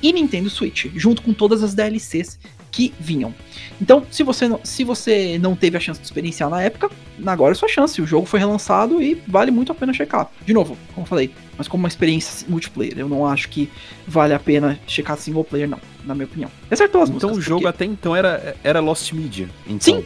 e 0.02 0.12
Nintendo 0.12 0.50
Switch, 0.50 0.88
junto 0.96 1.22
com 1.22 1.34
todas 1.34 1.64
as 1.64 1.74
DLCs 1.74 2.40
que 2.74 2.94
vinham. 3.00 3.34
Então, 3.80 4.06
se 4.12 4.24
você 4.24 4.48
não, 4.48 4.60
se 4.64 4.84
você 4.84 5.38
não 5.40 5.56
teve 5.56 5.78
a 5.78 5.80
chance 5.80 6.00
de 6.02 6.06
experienciar 6.06 6.50
na 6.50 6.62
época, 6.62 6.90
agora 7.26 7.52
é 7.54 7.56
sua 7.56 7.70
chance. 7.70 8.02
O 8.02 8.06
jogo 8.08 8.26
foi 8.26 8.40
relançado 8.40 9.02
e 9.02 9.22
vale 9.28 9.52
muito 9.52 9.72
a 9.72 9.76
pena 9.76 9.94
checar. 9.94 10.30
De 10.46 10.52
novo, 10.54 10.76
como 10.94 11.06
eu 11.06 11.10
falei, 11.10 11.32
mas 11.58 11.68
como 11.68 11.84
uma 11.84 11.88
experiência 11.88 12.46
multiplayer, 12.50 12.98
eu 12.98 13.08
não 13.08 13.26
acho 13.28 13.48
que 13.50 13.70
vale 14.08 14.34
a 14.34 14.40
pena 14.40 14.80
checar 14.88 15.16
single 15.18 15.44
player, 15.44 15.70
não, 15.70 15.80
na 16.04 16.16
minha 16.16 16.26
opinião. 16.26 16.50
Exceto 16.70 16.98
as 16.98 17.10
Então 17.10 17.30
músicas, 17.30 17.38
o 17.38 17.42
jogo 17.42 17.62
porque- 17.62 17.76
até 17.76 17.86
então 17.86 18.16
era, 18.16 18.56
era 18.64 18.80
Lost 18.80 19.14
Media. 19.14 19.48
Então, 19.68 19.80
Sim, 19.80 20.06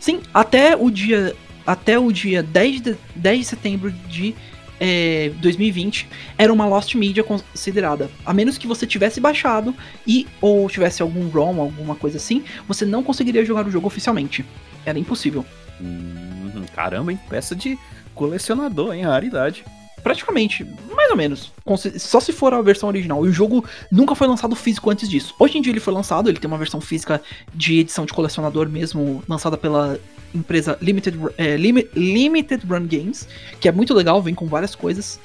sim, 0.00 0.20
até 0.34 0.76
o 0.76 0.90
dia 0.90 1.34
até 1.64 1.98
o 1.98 2.10
dia 2.10 2.42
10 2.42 2.80
de, 2.80 2.96
10 3.14 3.38
de 3.40 3.44
setembro 3.44 3.90
de 4.08 4.34
é, 4.80 5.30
2020 5.36 6.08
era 6.36 6.52
uma 6.52 6.66
Lost 6.66 6.94
Media 6.94 7.24
considerada. 7.24 8.10
A 8.24 8.32
menos 8.32 8.58
que 8.58 8.66
você 8.66 8.86
tivesse 8.86 9.20
baixado 9.20 9.74
e 10.06 10.26
ou 10.40 10.68
tivesse 10.68 11.02
algum 11.02 11.28
ROM, 11.28 11.60
alguma 11.60 11.94
coisa 11.94 12.16
assim, 12.16 12.44
você 12.66 12.84
não 12.84 13.02
conseguiria 13.02 13.44
jogar 13.44 13.66
o 13.66 13.70
jogo 13.70 13.86
oficialmente. 13.86 14.44
Era 14.84 14.98
impossível. 14.98 15.44
Hum, 15.80 16.64
caramba, 16.74 17.12
hein? 17.12 17.20
Peça 17.28 17.54
de 17.54 17.78
colecionador, 18.14 18.94
hein? 18.94 19.02
Raridade. 19.02 19.64
Praticamente, 20.02 20.64
mais 20.94 21.10
ou 21.10 21.16
menos. 21.16 21.52
Só 21.98 22.20
se 22.20 22.32
for 22.32 22.54
a 22.54 22.62
versão 22.62 22.88
original. 22.88 23.26
E 23.26 23.28
o 23.28 23.32
jogo 23.32 23.64
nunca 23.90 24.14
foi 24.14 24.26
lançado 24.26 24.54
físico 24.54 24.90
antes 24.90 25.08
disso. 25.08 25.34
Hoje 25.38 25.58
em 25.58 25.62
dia 25.62 25.72
ele 25.72 25.80
foi 25.80 25.92
lançado, 25.92 26.28
ele 26.28 26.38
tem 26.38 26.48
uma 26.48 26.56
versão 26.56 26.80
física 26.80 27.20
de 27.52 27.80
edição 27.80 28.06
de 28.06 28.12
colecionador 28.12 28.68
mesmo, 28.68 29.22
lançada 29.28 29.56
pela 29.56 29.98
empresa 30.34 30.78
Limited, 30.80 31.18
é, 31.36 31.56
Limi- 31.56 31.88
Limited 31.94 32.64
Run 32.66 32.86
Games, 32.86 33.28
que 33.60 33.68
é 33.68 33.72
muito 33.72 33.94
legal, 33.94 34.20
vem 34.22 34.34
com 34.34 34.46
várias 34.46 34.74
coisas. 34.74 35.18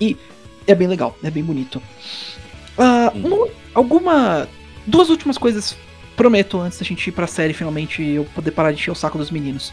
E 0.00 0.16
é 0.66 0.74
bem 0.74 0.88
legal, 0.88 1.16
é 1.22 1.30
bem 1.30 1.42
bonito. 1.42 1.82
Uma- 3.14 3.48
alguma. 3.74 4.48
Duas 4.86 5.10
últimas 5.10 5.36
coisas, 5.38 5.76
prometo, 6.16 6.58
antes 6.58 6.78
da 6.78 6.84
gente 6.84 7.06
ir 7.06 7.12
pra 7.12 7.26
série 7.26 7.52
finalmente 7.52 8.02
e 8.02 8.14
eu 8.16 8.24
poder 8.34 8.50
parar 8.50 8.72
de 8.72 8.78
encher 8.78 8.90
o 8.90 8.94
saco 8.94 9.18
dos 9.18 9.30
meninos. 9.30 9.72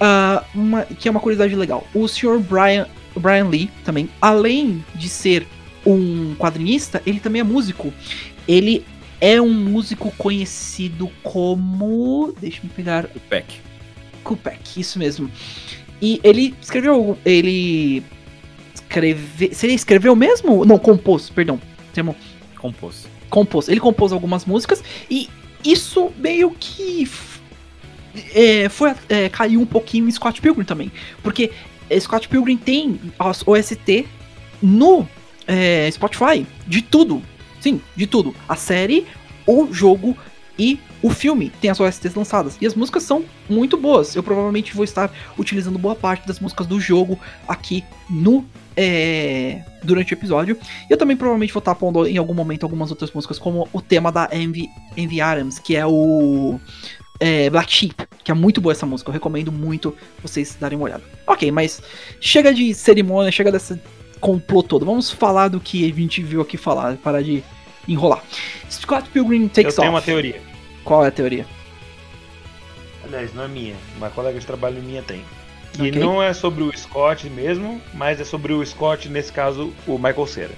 Ah, 0.00 0.44
uma, 0.54 0.82
que 0.84 1.06
é 1.08 1.10
uma 1.10 1.20
curiosidade 1.20 1.54
legal. 1.54 1.86
O 1.94 2.08
Sr. 2.08 2.38
Brian 2.38 2.86
Brian 3.14 3.48
Lee 3.48 3.70
também, 3.84 4.08
além 4.20 4.84
de 4.94 5.08
ser 5.08 5.46
um 5.84 6.34
quadrinista, 6.36 7.02
ele 7.04 7.20
também 7.20 7.40
é 7.40 7.44
músico. 7.44 7.92
Ele 8.48 8.84
é 9.20 9.40
um 9.40 9.52
músico 9.52 10.10
conhecido 10.16 11.10
como. 11.22 12.32
Deixa 12.40 12.58
eu 12.58 12.64
me 12.64 12.70
pegar. 12.70 13.04
O 13.14 13.20
Peck. 13.20 13.60
Kupek, 14.24 14.80
isso 14.80 14.98
mesmo. 14.98 15.30
E 16.00 16.20
ele 16.22 16.54
escreveu. 16.60 17.18
Ele. 17.24 18.02
Escreve, 18.74 19.54
se 19.54 19.66
ele 19.66 19.74
escreveu 19.74 20.16
mesmo? 20.16 20.64
Não, 20.64 20.78
compôs, 20.78 21.30
perdão. 21.30 21.60
Termo 21.92 22.16
Compôs. 22.58 23.06
compôs. 23.28 23.68
Ele 23.68 23.80
compôs 23.80 24.12
algumas 24.12 24.44
músicas 24.44 24.82
e 25.10 25.28
isso 25.64 26.12
meio 26.18 26.50
que 26.52 27.08
é, 28.34 28.68
foi 28.68 28.92
é, 29.08 29.28
caiu 29.28 29.60
um 29.60 29.66
pouquinho 29.66 30.08
em 30.08 30.10
Scott 30.10 30.40
Pilgrim 30.40 30.64
também, 30.64 30.90
porque 31.22 31.50
é, 31.88 31.98
Scott 31.98 32.28
Pilgrim 32.28 32.56
tem 32.56 33.00
as 33.18 33.46
OST 33.46 34.06
no 34.62 35.08
é, 35.46 35.90
Spotify 35.90 36.46
de 36.66 36.82
tudo, 36.82 37.22
sim, 37.60 37.80
de 37.96 38.06
tudo. 38.06 38.34
A 38.48 38.56
série, 38.56 39.06
o 39.46 39.72
jogo 39.72 40.16
e 40.60 40.78
o 41.02 41.08
filme 41.08 41.50
tem 41.58 41.70
as 41.70 41.80
OSTs 41.80 42.14
lançadas 42.14 42.58
e 42.60 42.66
as 42.66 42.74
músicas 42.74 43.02
são 43.02 43.24
muito 43.48 43.78
boas. 43.78 44.14
Eu 44.14 44.22
provavelmente 44.22 44.74
vou 44.74 44.84
estar 44.84 45.10
utilizando 45.38 45.78
boa 45.78 45.94
parte 45.94 46.28
das 46.28 46.38
músicas 46.38 46.66
do 46.66 46.78
jogo 46.78 47.18
aqui 47.48 47.82
no 48.10 48.44
é, 48.76 49.62
durante 49.82 50.12
o 50.12 50.14
episódio. 50.14 50.58
E 50.88 50.92
eu 50.92 50.98
também 50.98 51.16
provavelmente 51.16 51.50
vou 51.50 51.60
estar 51.60 51.74
pondo 51.74 52.06
em 52.06 52.18
algum 52.18 52.34
momento 52.34 52.64
algumas 52.64 52.90
outras 52.90 53.10
músicas, 53.10 53.38
como 53.38 53.66
o 53.72 53.80
tema 53.80 54.12
da 54.12 54.28
Envy, 54.30 54.68
Envy 54.98 55.22
Adams, 55.22 55.58
que 55.58 55.74
é 55.74 55.86
o 55.86 56.60
é, 57.18 57.48
Black 57.48 57.72
Sheep, 57.72 57.94
que 58.22 58.30
é 58.30 58.34
muito 58.34 58.60
boa 58.60 58.72
essa 58.72 58.84
música. 58.84 59.08
Eu 59.08 59.14
recomendo 59.14 59.50
muito 59.50 59.96
vocês 60.22 60.58
darem 60.60 60.76
uma 60.76 60.84
olhada. 60.84 61.02
Ok, 61.26 61.50
mas 61.50 61.82
chega 62.20 62.52
de 62.52 62.74
cerimônia, 62.74 63.32
chega 63.32 63.50
dessa 63.50 63.80
complô 64.20 64.62
todo. 64.62 64.84
Vamos 64.84 65.10
falar 65.10 65.48
do 65.48 65.58
que 65.58 65.90
a 65.90 65.94
gente 65.94 66.22
viu 66.22 66.42
aqui 66.42 66.58
falar, 66.58 66.98
parar 66.98 67.22
de 67.22 67.42
enrolar. 67.88 68.22
Scott 68.70 69.08
Pilgrim 69.08 69.44
Eu 69.44 69.48
Takes 69.48 69.74
tenho 69.74 69.88
Off. 69.88 69.94
uma 69.96 70.02
teoria. 70.02 70.49
Qual 70.84 71.04
é 71.04 71.08
a 71.08 71.12
teoria? 71.12 71.46
Aliás, 73.04 73.34
não 73.34 73.44
é 73.44 73.48
minha. 73.48 73.76
Uma 73.96 74.10
colega 74.10 74.38
de 74.38 74.46
trabalho 74.46 74.82
minha 74.82 75.02
tem. 75.02 75.24
E 75.78 75.88
Ok. 75.88 75.92
não 75.92 76.22
é 76.22 76.32
sobre 76.32 76.62
o 76.62 76.76
Scott 76.76 77.28
mesmo, 77.30 77.80
mas 77.94 78.20
é 78.20 78.24
sobre 78.24 78.52
o 78.52 78.64
Scott, 78.64 79.08
nesse 79.08 79.32
caso, 79.32 79.72
o 79.86 79.96
Michael 79.98 80.26
Cera. 80.26 80.54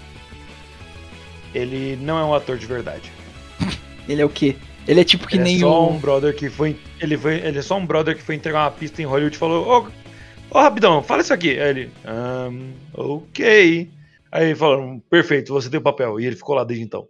Ele 1.55 1.97
não 1.97 2.19
é 2.19 2.25
um 2.25 2.35
ator 2.35 2.57
de 2.57 2.67
verdade. 2.67 3.13
Ele 4.09 4.23
é 4.23 4.25
o 4.25 4.29
quê? 4.29 4.57
Ele 4.87 5.01
é 5.01 5.05
tipo 5.05 5.29
que 5.29 5.37
ele 5.37 5.45
nem 5.45 5.57
é 5.57 5.61
só 5.61 5.85
o. 5.85 5.91
um 5.93 5.99
brother 5.99 6.35
que 6.35 6.51
foi. 6.51 6.77
Ele, 7.01 7.17
foi, 7.17 7.37
ele 7.37 7.59
é 7.59 7.63
só 7.63 7.77
um 7.77 7.87
brother 7.87 8.17
que 8.17 8.23
foi 8.23 8.35
entregar 8.35 8.65
uma 8.65 8.71
pista 8.73 9.01
em 9.01 9.05
Hollywood 9.05 9.37
e 9.37 9.39
falou: 9.39 9.65
Ô, 9.65 10.57
ô 10.59 10.61
rapidão, 10.61 11.01
fala 11.05 11.23
isso 11.23 11.33
aqui. 11.33 11.51
Aí 11.51 11.69
ele. 11.69 11.93
Um, 12.05 12.73
ok. 12.93 13.89
Aí 14.33 14.47
ele 14.47 14.57
falou: 14.57 15.01
perfeito, 15.09 15.53
você 15.53 15.71
tem 15.71 15.79
o 15.79 15.83
papel. 15.83 16.19
E 16.19 16.27
ele 16.27 16.35
ficou 16.35 16.57
lá 16.57 16.65
desde 16.65 16.85
então. 16.85 17.07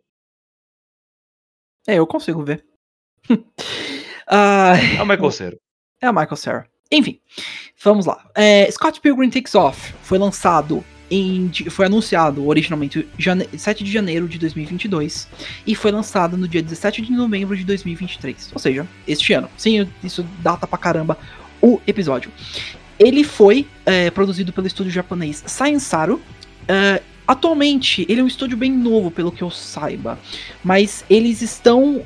É, 1.89 1.95
eu 1.95 2.07
consigo 2.07 2.45
ver. 2.45 2.63
ah, 4.27 4.75
É 4.99 5.03
o 5.03 5.07
Michael 5.07 5.31
Cera. 5.31 5.57
É 6.01 6.07
a 6.07 6.13
Michael 6.13 6.37
Cera. 6.37 6.67
Enfim, 6.91 7.19
vamos 7.83 8.07
lá. 8.07 8.25
É, 8.35 8.71
Scott 8.71 9.01
Pilgrim 9.01 9.31
Takes 9.31 9.55
Off 9.55 9.95
foi 10.03 10.19
lançado 10.19 10.85
em. 11.11 11.51
Foi 11.71 11.87
anunciado 11.87 12.47
originalmente 12.47 13.09
jane 13.19 13.49
7 13.57 13.85
de 13.85 13.91
janeiro 13.93 14.27
de 14.27 14.39
2022 14.39 15.29
e 15.67 15.75
foi 15.75 15.91
lançado 15.91 16.37
no 16.37 16.49
dia 16.49 16.63
17 16.63 17.03
de 17.03 17.13
novembro 17.13 17.57
de 17.57 17.65
2023. 17.65 18.51
Ou 18.53 18.59
seja, 18.59 18.87
este 19.07 19.33
ano. 19.33 19.49
Sim, 19.57 19.89
isso 20.03 20.27
data 20.41 20.67
pra 20.67 20.79
caramba 20.79 21.19
o 21.61 21.81
episódio. 21.87 22.31
Ele 22.99 23.25
foi 23.25 23.67
é, 23.87 24.11
produzido 24.11 24.53
pelo 24.53 24.67
estúdio 24.67 24.93
japonês 24.93 25.43
Science 25.47 25.87
Saru. 25.87 26.21
É, 26.67 27.03
atualmente, 27.27 28.07
ele 28.09 28.21
é 28.21 28.25
um 28.25 28.29
estúdio 28.29 28.57
bem 28.57 28.73
novo, 28.73 29.11
pelo 29.11 29.33
que 29.33 29.43
eu 29.43 29.51
saiba. 29.51 30.19
Mas 30.65 31.05
eles 31.11 31.43
estão 31.43 32.05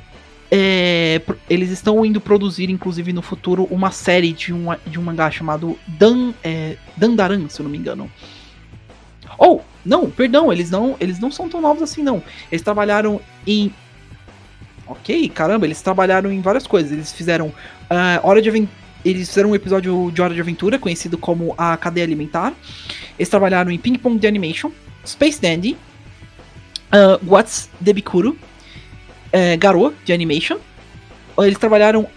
é, 0.49 1.21
eles 1.49 1.69
estão 1.69 2.05
indo 2.05 2.21
produzir, 2.21 2.69
inclusive 2.69 3.11
no 3.11 3.21
futuro, 3.21 3.67
uma 3.69 3.91
série 3.91 4.31
de 4.31 4.53
um, 4.53 4.67
de 4.85 4.97
um 4.97 5.03
mangá 5.03 5.29
chamado 5.29 5.77
Dan, 5.87 6.33
é, 6.43 6.77
Dandaran, 6.95 7.49
se 7.49 7.59
eu 7.59 7.63
não 7.65 7.69
me 7.69 7.77
engano. 7.77 8.09
Ou, 9.37 9.63
não, 9.85 10.09
perdão, 10.09 10.51
eles 10.51 10.71
não, 10.71 10.95
eles 10.99 11.19
não 11.19 11.31
são 11.31 11.49
tão 11.49 11.61
novos 11.61 11.83
assim, 11.83 12.01
não. 12.01 12.23
Eles 12.51 12.61
trabalharam 12.61 13.19
em. 13.45 13.73
Ok, 14.87 15.29
caramba, 15.29 15.65
eles 15.65 15.81
trabalharam 15.81 16.31
em 16.31 16.39
várias 16.39 16.65
coisas. 16.65 16.91
Eles 16.91 17.11
fizeram 17.11 17.51
ah, 17.89 18.19
Hora 18.23 18.41
de 18.41 18.49
Aventura. 18.49 18.87
Eles 19.05 19.27
fizeram 19.27 19.51
um 19.51 19.55
episódio 19.55 20.11
de 20.11 20.21
Hora 20.21 20.33
de 20.33 20.41
Aventura, 20.41 20.79
conhecido 20.79 21.17
como 21.17 21.53
A 21.57 21.77
Cadeia 21.77 22.05
Alimentar. 22.05 22.53
Eles 23.17 23.29
trabalharam 23.29 23.69
em 23.69 23.77
Ping 23.77 23.97
Pong 23.97 24.19
The 24.19 24.27
Animation, 24.27 24.71
Space 25.05 25.41
Dandy, 25.41 25.77
ah, 26.91 27.19
What's 27.25 27.69
the 27.83 27.93
Bikuru, 27.93 28.37
é, 29.31 29.57
Garou, 29.57 29.93
de 30.03 30.13
Animation. 30.13 30.57
Eles 31.37 31.57
trabalharam 31.57 32.07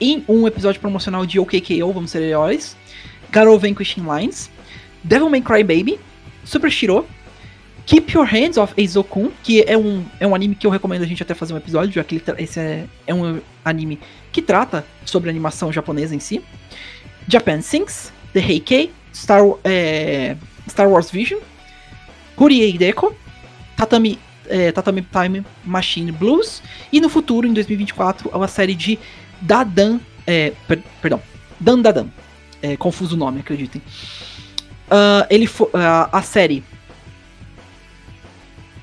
em 0.00 0.24
um 0.28 0.46
episódio 0.46 0.80
promocional 0.80 1.24
de 1.24 1.38
OKKO, 1.38 1.92
Vamos 1.92 2.10
Ser 2.10 2.22
Heróis. 2.22 2.76
Garou 3.30 3.58
Vanquishing 3.58 4.02
Lines. 4.02 4.50
Devil 5.02 5.30
May 5.30 5.40
Cry 5.40 5.62
Baby. 5.62 5.98
Super 6.44 6.70
Shiro. 6.70 7.06
Keep 7.86 8.12
Your 8.16 8.26
Hands 8.26 8.56
Off 8.56 8.74
Eizokun, 8.76 9.30
que 9.44 9.62
é 9.62 9.78
um, 9.78 10.04
é 10.18 10.26
um 10.26 10.34
anime 10.34 10.56
que 10.56 10.66
eu 10.66 10.70
recomendo 10.70 11.02
a 11.02 11.06
gente 11.06 11.22
até 11.22 11.34
fazer 11.34 11.54
um 11.54 11.56
episódio, 11.56 11.92
já 11.92 12.02
que 12.02 12.20
esse 12.36 12.58
é, 12.58 12.84
é 13.06 13.14
um 13.14 13.40
anime 13.64 14.00
que 14.32 14.42
trata 14.42 14.84
sobre 15.04 15.30
animação 15.30 15.72
japonesa 15.72 16.12
em 16.12 16.18
si. 16.18 16.42
Japan 17.28 17.60
Sings, 17.60 18.12
The 18.32 18.40
Heikei, 18.40 18.92
Star, 19.14 19.40
é, 19.62 20.36
Star 20.68 20.88
Wars 20.88 21.12
Vision, 21.12 21.38
Huriei 22.36 22.76
Deco, 22.76 23.14
Tatami, 23.76 24.18
é, 24.48 24.72
Tatami 24.72 25.02
Time 25.02 25.44
Machine 25.64 26.12
Blues, 26.12 26.62
e 26.92 27.00
no 27.00 27.08
futuro, 27.08 27.46
em 27.46 27.52
2024, 27.52 28.30
uma 28.30 28.48
série 28.48 28.74
de 28.74 28.98
Dadan, 29.40 29.98
é, 30.26 30.52
per- 30.66 30.82
perdão, 31.00 31.22
Dan 31.60 31.80
Dadan, 31.80 32.08
é, 32.62 32.76
confuso 32.76 33.14
o 33.14 33.18
nome, 33.18 33.40
acreditem. 33.40 33.82
Ah, 34.90 35.26
ele 35.28 35.48
ah, 35.74 36.08
a 36.12 36.22
série 36.22 36.62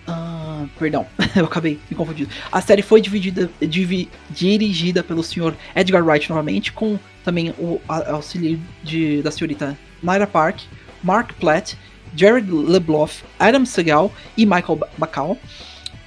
ah, 0.08 0.66
perdão, 0.78 1.06
eu 1.36 1.46
acabei 1.46 1.80
me 1.90 1.96
confundindo. 1.96 2.30
A 2.52 2.62
série 2.62 2.82
foi 2.82 3.00
dividida, 3.02 3.50
divi- 3.62 4.10
dirigida 4.30 5.02
pelo 5.04 5.24
senhor 5.24 5.56
Edgar 5.76 6.04
Wright 6.06 6.30
novamente, 6.30 6.72
com 6.74 7.00
também 7.24 7.52
o 7.58 7.80
auxílio 7.88 8.60
de, 8.84 9.22
da 9.22 9.32
senhorita 9.32 9.78
Naira 10.02 10.28
Park, 10.28 10.62
Mark 11.02 11.34
Platt, 11.40 11.78
Jared 12.16 12.50
LeBloff, 12.52 13.24
Adam 13.40 13.66
Segal 13.66 14.12
e 14.38 14.46
Michael 14.46 14.76
Ba- 14.76 14.90
Bacall. 14.98 15.38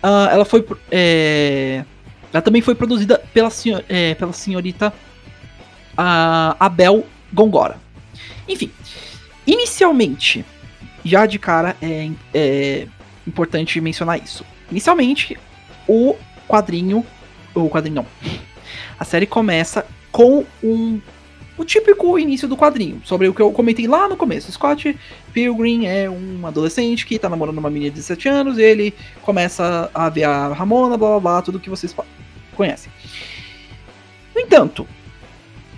Ah, 0.02 0.28
ela 0.30 0.44
foi. 0.44 0.64
é, 0.90 1.84
ela 2.32 2.42
também 2.42 2.60
foi 2.62 2.74
produzida 2.74 3.22
pela, 3.32 3.50
senhor, 3.50 3.84
é, 3.88 4.14
pela 4.14 4.32
senhorita 4.32 4.92
ah, 5.96 6.56
Abel 6.60 7.06
Gongora. 7.32 7.78
Enfim, 8.48 8.70
inicialmente, 9.46 10.44
já 11.04 11.26
de 11.26 11.38
cara 11.38 11.76
é, 11.82 12.10
é 12.34 12.86
importante 13.26 13.80
mencionar 13.80 14.22
isso. 14.22 14.44
Inicialmente, 14.70 15.36
o 15.88 16.16
quadrinho. 16.48 17.04
O 17.54 17.68
quadrinho 17.70 17.96
não. 17.96 18.06
A 18.98 19.04
série 19.04 19.26
começa 19.26 19.86
com 20.12 20.44
um. 20.62 21.00
O 21.58 21.64
típico 21.64 22.18
início 22.18 22.46
do 22.46 22.56
quadrinho, 22.56 23.00
sobre 23.04 23.28
o 23.28 23.34
que 23.34 23.40
eu 23.40 23.50
comentei 23.50 23.86
lá 23.86 24.08
no 24.08 24.16
começo. 24.16 24.52
Scott 24.52 24.98
Pilgrim 25.32 25.86
é 25.86 26.08
um 26.08 26.46
adolescente 26.46 27.06
que 27.06 27.18
tá 27.18 27.28
namorando 27.30 27.58
uma 27.58 27.70
menina 27.70 27.90
de 27.90 27.96
17 27.96 28.28
anos, 28.28 28.58
ele 28.58 28.92
começa 29.22 29.90
a 29.94 30.08
ver 30.10 30.24
a 30.24 30.48
Ramona, 30.48 30.98
blá 30.98 31.08
blá 31.10 31.20
blá, 31.20 31.42
tudo 31.42 31.58
que 31.58 31.70
vocês 31.70 31.94
conhecem. 32.54 32.92
No 34.34 34.40
entanto, 34.42 34.86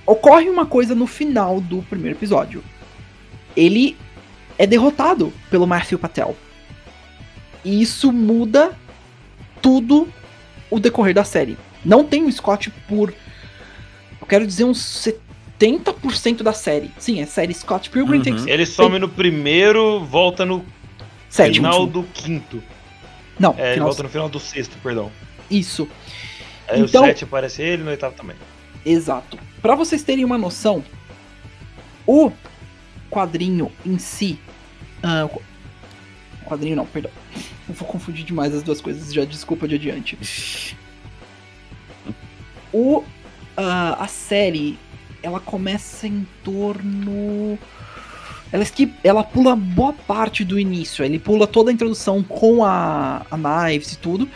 ocorre 0.05 0.51
uma 0.51 0.67
coisa 0.67 0.95
no 0.97 1.07
final 1.07 1.61
do 1.61 1.83
primeiro 1.83 2.19
episódio. 2.19 2.65
Ele 3.57 3.97
é 4.59 4.67
derrotado 4.67 5.33
pelo 5.49 5.67
Matthew 5.67 5.99
Patel. 5.99 6.37
E 7.65 7.81
isso 7.81 8.13
muda 8.13 8.77
tudo 9.63 10.09
o 10.71 10.81
decorrer 10.81 11.15
da 11.15 11.25
série. 11.25 11.57
Não 11.85 12.05
tem 12.05 12.25
o 12.25 12.33
Scott 12.33 12.71
por. 12.89 13.15
Eu 14.21 14.27
quero 14.27 14.47
dizer 14.47 14.65
uns 14.65 14.79
70% 14.79 15.28
da 16.45 16.53
série. 16.53 16.91
Sim, 16.99 17.21
é 17.21 17.27
série 17.27 17.53
Scott 17.53 17.91
Pilgrim 17.91 18.19
Uhum. 18.19 18.23
Ele 18.49 18.65
some 18.65 18.99
no 18.99 19.09
primeiro, 19.09 20.05
volta 20.05 20.45
no 20.47 20.65
sétimo. 21.29 21.67
final 21.67 21.87
do 21.87 22.03
quinto. 22.05 22.63
Não, 23.39 23.55
É, 23.59 23.75
final- 23.75 23.89
volta 23.89 24.03
no 24.05 24.09
final 24.09 24.29
do 24.29 24.39
sexto, 24.41 24.77
perdão. 24.83 25.11
isso. 25.51 25.89
Aí 26.69 26.81
Então- 26.83 27.03
o 27.03 27.07
sete 27.07 27.25
aparece 27.25 27.63
ele, 27.63 27.83
no 27.83 27.91
oitavo 27.91 28.15
também. 28.15 28.37
Exato. 28.85 29.39
Pra 29.63 29.75
vocês 29.75 30.03
terem 30.03 30.25
uma 30.25 30.39
noção, 30.39 30.85
o 32.07 32.31
quadrinho 33.11 33.73
em 33.85 33.99
si. 33.99 34.39
qu- 35.29 35.43
quadrinho 36.45 36.77
não, 36.77 36.85
perdão. 36.87 37.11
Eu 37.69 37.75
vou 37.75 37.87
confundir 37.89 38.25
demais 38.25 38.55
as 38.55 38.63
duas 38.63 38.81
coisas, 38.81 39.13
já 39.13 39.25
desculpa 39.25 39.67
de 39.69 39.75
adiante. 39.77 40.19
O, 42.73 43.03
ah, 43.57 43.97
a 44.05 44.07
série, 44.07 44.79
ela 45.23 45.41
começa 45.41 46.07
em 46.07 46.27
torno 46.43 47.59
ela, 48.51 48.63
skip, 48.63 48.95
ela 49.05 49.23
pula 49.23 49.55
boa 49.55 49.93
parte 49.93 50.45
do 50.45 50.59
início. 50.59 51.05
Ele 51.05 51.19
pula 51.19 51.47
toda 51.47 51.71
a 51.71 51.75
introdução 51.75 52.23
com 52.23 52.65
a, 52.65 53.27
a 53.31 53.37
Knives 53.37 53.93
e 53.93 53.99
tudo. 53.99 54.29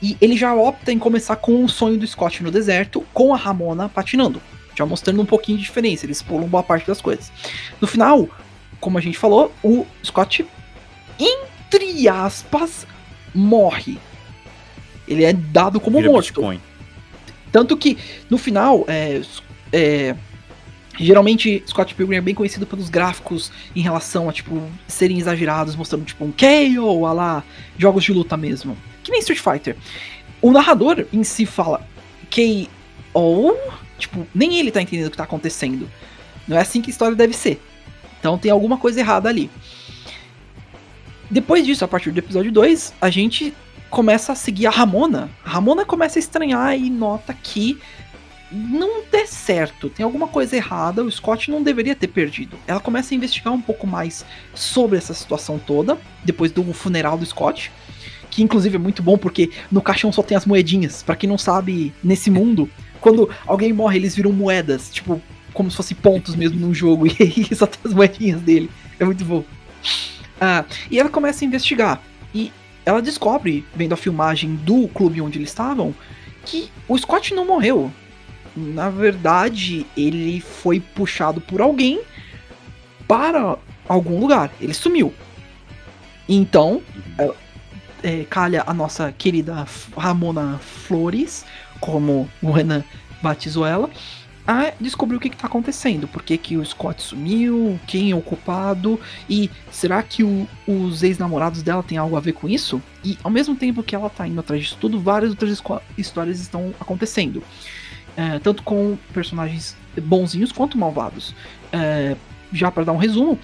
E 0.00 0.16
ele 0.20 0.36
já 0.36 0.54
opta 0.54 0.92
em 0.92 0.98
começar 0.98 1.36
com 1.36 1.64
o 1.64 1.68
sonho 1.68 1.98
do 1.98 2.06
Scott 2.06 2.42
no 2.42 2.50
deserto, 2.50 3.04
com 3.12 3.34
a 3.34 3.36
Ramona 3.36 3.88
patinando. 3.88 4.40
Já 4.76 4.86
mostrando 4.86 5.20
um 5.20 5.26
pouquinho 5.26 5.58
de 5.58 5.64
diferença. 5.64 6.06
Eles 6.06 6.22
pulam 6.22 6.48
boa 6.48 6.62
parte 6.62 6.86
das 6.86 7.00
coisas. 7.00 7.32
No 7.80 7.86
final, 7.86 8.28
como 8.80 8.98
a 8.98 9.00
gente 9.00 9.18
falou, 9.18 9.52
o 9.62 9.86
Scott, 10.04 10.46
entre 11.18 12.08
aspas, 12.08 12.86
morre. 13.34 13.98
Ele 15.06 15.24
é 15.24 15.32
dado 15.32 15.80
como 15.80 15.98
Vira 15.98 16.10
morto. 16.10 16.26
Bitcoin. 16.26 16.60
Tanto 17.50 17.76
que, 17.76 17.98
no 18.30 18.38
final, 18.38 18.84
é, 18.88 19.20
é, 19.72 20.14
geralmente 20.98 21.62
Scott 21.66 21.94
Pilgrim 21.94 22.16
é 22.16 22.20
bem 22.20 22.34
conhecido 22.34 22.66
pelos 22.66 22.88
gráficos 22.88 23.50
em 23.74 23.80
relação 23.80 24.28
a, 24.28 24.32
tipo, 24.32 24.62
serem 24.86 25.18
exagerados, 25.18 25.74
mostrando, 25.74 26.04
tipo, 26.04 26.24
um 26.24 26.32
KO, 26.32 27.06
a 27.06 27.12
lá, 27.12 27.44
jogos 27.78 28.04
de 28.04 28.12
luta 28.12 28.36
mesmo. 28.36 28.76
Que 29.02 29.10
nem 29.10 29.20
Street 29.20 29.40
Fighter. 29.40 29.76
O 30.40 30.50
narrador 30.50 31.06
em 31.12 31.24
si 31.24 31.46
fala 31.46 31.86
KO, 32.30 33.56
tipo, 33.98 34.26
nem 34.34 34.58
ele 34.58 34.70
tá 34.70 34.82
entendendo 34.82 35.08
o 35.08 35.10
que 35.10 35.16
tá 35.16 35.24
acontecendo. 35.24 35.88
Não 36.46 36.56
é 36.56 36.60
assim 36.60 36.82
que 36.82 36.90
a 36.90 36.92
história 36.92 37.16
deve 37.16 37.34
ser. 37.34 37.60
Então 38.18 38.38
tem 38.38 38.50
alguma 38.50 38.76
coisa 38.76 39.00
errada 39.00 39.28
ali. 39.28 39.50
Depois 41.30 41.64
disso, 41.64 41.84
a 41.84 41.88
partir 41.88 42.10
do 42.10 42.18
episódio 42.18 42.52
2, 42.52 42.94
a 43.00 43.08
gente 43.08 43.54
começa 43.88 44.32
a 44.32 44.34
seguir 44.34 44.66
a 44.66 44.70
Ramona. 44.70 45.30
A 45.44 45.50
Ramona 45.50 45.84
começa 45.84 46.18
a 46.18 46.20
estranhar 46.20 46.76
e 46.76 46.90
nota 46.90 47.34
que 47.34 47.80
não 48.52 49.02
der 49.10 49.26
certo, 49.26 49.88
tem 49.88 50.04
alguma 50.04 50.28
coisa 50.28 50.56
errada, 50.56 51.02
o 51.02 51.10
Scott 51.10 51.50
não 51.50 51.62
deveria 51.62 51.94
ter 51.94 52.08
perdido. 52.08 52.56
Ela 52.66 52.80
começa 52.80 53.14
a 53.14 53.16
investigar 53.16 53.52
um 53.52 53.60
pouco 53.60 53.86
mais 53.86 54.24
sobre 54.54 54.98
essa 54.98 55.14
situação 55.14 55.58
toda, 55.58 55.98
depois 56.24 56.52
do 56.52 56.62
funeral 56.72 57.16
do 57.16 57.24
Scott, 57.24 57.72
que 58.30 58.42
inclusive 58.42 58.76
é 58.76 58.78
muito 58.78 59.02
bom 59.02 59.16
porque 59.16 59.50
no 59.70 59.80
caixão 59.80 60.12
só 60.12 60.22
tem 60.22 60.36
as 60.36 60.46
moedinhas. 60.46 61.02
Pra 61.02 61.16
quem 61.16 61.28
não 61.28 61.38
sabe, 61.38 61.92
nesse 62.02 62.30
mundo, 62.30 62.68
quando 63.00 63.28
alguém 63.46 63.72
morre, 63.72 63.98
eles 63.98 64.14
viram 64.14 64.32
moedas, 64.32 64.90
tipo, 64.90 65.20
como 65.52 65.70
se 65.70 65.76
fosse 65.76 65.94
pontos 65.94 66.34
mesmo 66.34 66.58
num 66.58 66.74
jogo, 66.74 67.06
e 67.08 67.16
aí 67.20 67.54
só 67.54 67.66
tem 67.66 67.80
as 67.84 67.92
moedinhas 67.92 68.40
dele. 68.40 68.70
É 68.98 69.04
muito 69.04 69.24
bom. 69.24 69.44
Ah, 70.40 70.64
e 70.90 70.98
ela 70.98 71.08
começa 71.08 71.44
a 71.44 71.46
investigar. 71.46 72.02
E 72.34 72.52
ela 72.84 73.00
descobre, 73.00 73.64
vendo 73.74 73.92
a 73.92 73.96
filmagem 73.96 74.56
do 74.56 74.88
clube 74.88 75.20
onde 75.20 75.38
eles 75.38 75.50
estavam, 75.50 75.94
que 76.44 76.70
o 76.88 76.98
Scott 76.98 77.34
não 77.34 77.46
morreu. 77.46 77.92
Na 78.54 78.90
verdade, 78.90 79.86
ele 79.96 80.40
foi 80.40 80.80
puxado 80.80 81.40
por 81.40 81.60
alguém 81.60 82.00
para 83.08 83.56
algum 83.88 84.18
lugar. 84.20 84.50
Ele 84.60 84.74
sumiu. 84.74 85.12
Então, 86.28 86.82
é, 87.18 87.30
é, 88.02 88.24
calha 88.24 88.62
a 88.66 88.74
nossa 88.74 89.12
querida 89.12 89.66
Ramona 89.96 90.58
Flores, 90.58 91.44
como 91.80 92.28
o 92.40 92.50
Renan 92.50 92.84
batizou 93.22 93.66
ela, 93.66 93.90
a 94.46 94.72
descobrir 94.80 95.16
o 95.16 95.20
que 95.20 95.28
está 95.28 95.46
acontecendo. 95.46 96.08
Por 96.08 96.22
que, 96.22 96.36
que 96.36 96.56
o 96.56 96.64
Scott 96.64 97.00
sumiu, 97.00 97.78
quem 97.86 98.10
é 98.10 98.14
o 98.14 98.20
culpado, 98.20 98.98
e 99.30 99.48
será 99.70 100.02
que 100.02 100.24
o- 100.24 100.48
os 100.66 101.02
ex-namorados 101.02 101.62
dela 101.62 101.82
têm 101.82 101.96
algo 101.96 102.16
a 102.16 102.20
ver 102.20 102.32
com 102.32 102.48
isso? 102.48 102.82
E 103.04 103.16
ao 103.22 103.30
mesmo 103.30 103.54
tempo 103.54 103.82
que 103.82 103.94
ela 103.94 104.10
tá 104.10 104.26
indo 104.26 104.40
atrás 104.40 104.62
disso 104.62 104.76
tudo, 104.80 104.98
várias 105.00 105.30
outras 105.30 105.62
histórias 105.96 106.40
estão 106.40 106.74
acontecendo. 106.80 107.42
É, 108.16 108.38
tanto 108.38 108.62
com 108.62 108.98
personagens 109.12 109.76
bonzinhos 110.00 110.52
quanto 110.52 110.76
malvados. 110.76 111.34
É, 111.72 112.16
já 112.52 112.70
para 112.70 112.84
dar 112.84 112.92
um 112.92 112.98
resumo, 112.98 113.38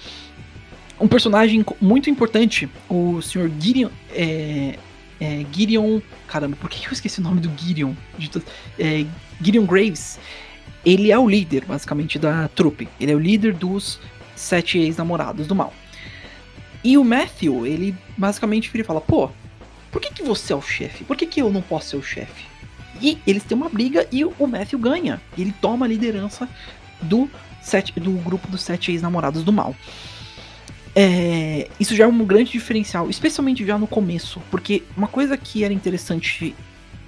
um 0.99 1.07
personagem 1.07 1.65
muito 1.81 2.09
importante, 2.09 2.69
o 2.89 3.21
Sr. 3.21 3.49
Gideon. 3.59 3.89
É, 4.11 4.77
é, 5.19 5.45
Gideon. 5.51 5.99
Caramba, 6.27 6.55
por 6.57 6.69
que 6.69 6.85
eu 6.85 6.93
esqueci 6.93 7.19
o 7.19 7.23
nome 7.23 7.39
do 7.41 7.51
Gideon? 7.57 7.93
É, 8.77 9.05
Gideon 9.41 9.65
Graves. 9.65 10.19
Ele 10.85 11.11
é 11.11 11.19
o 11.19 11.27
líder, 11.27 11.65
basicamente, 11.65 12.17
da 12.17 12.47
trupe. 12.49 12.87
Ele 12.99 13.11
é 13.11 13.15
o 13.15 13.19
líder 13.19 13.53
dos 13.53 13.99
sete 14.35 14.77
ex-namorados 14.77 15.47
do 15.47 15.55
mal. 15.55 15.73
E 16.83 16.97
o 16.97 17.03
Matthew, 17.03 17.67
ele 17.67 17.95
basicamente 18.17 18.69
vira 18.69 18.83
e 18.83 18.85
fala: 18.85 19.01
pô, 19.01 19.29
por 19.91 20.01
que, 20.01 20.13
que 20.13 20.23
você 20.23 20.53
é 20.53 20.55
o 20.55 20.61
chefe? 20.61 21.03
Por 21.03 21.17
que, 21.17 21.25
que 21.25 21.41
eu 21.41 21.49
não 21.49 21.61
posso 21.61 21.89
ser 21.89 21.97
o 21.97 22.03
chefe? 22.03 22.48
E 23.01 23.17
eles 23.25 23.43
têm 23.43 23.57
uma 23.57 23.69
briga 23.69 24.07
e 24.11 24.25
o 24.25 24.47
Matthew 24.47 24.79
ganha. 24.79 25.21
Ele 25.37 25.53
toma 25.61 25.85
a 25.85 25.89
liderança 25.89 26.47
do, 27.01 27.29
sete, 27.61 27.97
do 27.99 28.11
grupo 28.11 28.47
dos 28.47 28.61
sete 28.61 28.91
ex-namorados 28.91 29.43
do 29.43 29.53
mal. 29.53 29.75
É, 30.95 31.69
isso 31.79 31.95
já 31.95 32.05
é 32.05 32.07
um 32.07 32.25
grande 32.25 32.51
diferencial, 32.51 33.09
especialmente 33.09 33.65
já 33.65 33.77
no 33.77 33.87
começo, 33.87 34.41
porque 34.49 34.83
uma 34.97 35.07
coisa 35.07 35.37
que 35.37 35.63
era 35.63 35.73
interessante 35.73 36.55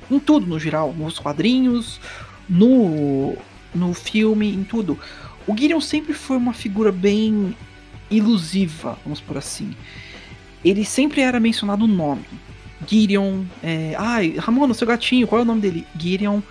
em 0.09 0.19
tudo 0.19 0.45
no 0.45 0.59
geral, 0.59 0.93
nos 0.93 1.17
quadrinhos, 1.17 1.99
no, 2.47 3.35
no 3.73 3.93
filme, 3.93 4.53
em 4.53 4.63
tudo, 4.63 4.99
o 5.47 5.57
Gideon 5.57 5.81
sempre 5.81 6.13
foi 6.13 6.37
uma 6.37 6.53
figura 6.53 6.91
bem 6.91 7.55
ilusiva, 8.09 8.99
vamos 9.03 9.19
por 9.19 9.37
assim. 9.37 9.75
Ele 10.63 10.85
sempre 10.85 11.21
era 11.21 11.39
mencionado 11.39 11.85
o 11.85 11.87
nome. 11.87 12.25
Gideon, 12.87 13.43
é, 13.63 13.95
ai, 13.97 14.35
Ramona, 14.37 14.73
seu 14.73 14.87
gatinho, 14.87 15.27
qual 15.27 15.39
é 15.39 15.43
o 15.43 15.45
nome 15.47 15.61
dele? 15.61 15.87
Gideon. 15.97 16.41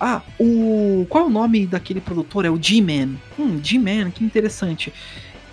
Ah, 0.00 0.22
o. 0.38 1.06
Qual 1.08 1.24
é 1.24 1.26
o 1.26 1.30
nome 1.30 1.66
daquele 1.66 2.00
produtor? 2.00 2.44
É 2.44 2.50
o 2.50 2.60
G-Man. 2.60 3.16
Hum, 3.38 3.60
G-Man, 3.62 4.10
que 4.10 4.24
interessante. 4.24 4.92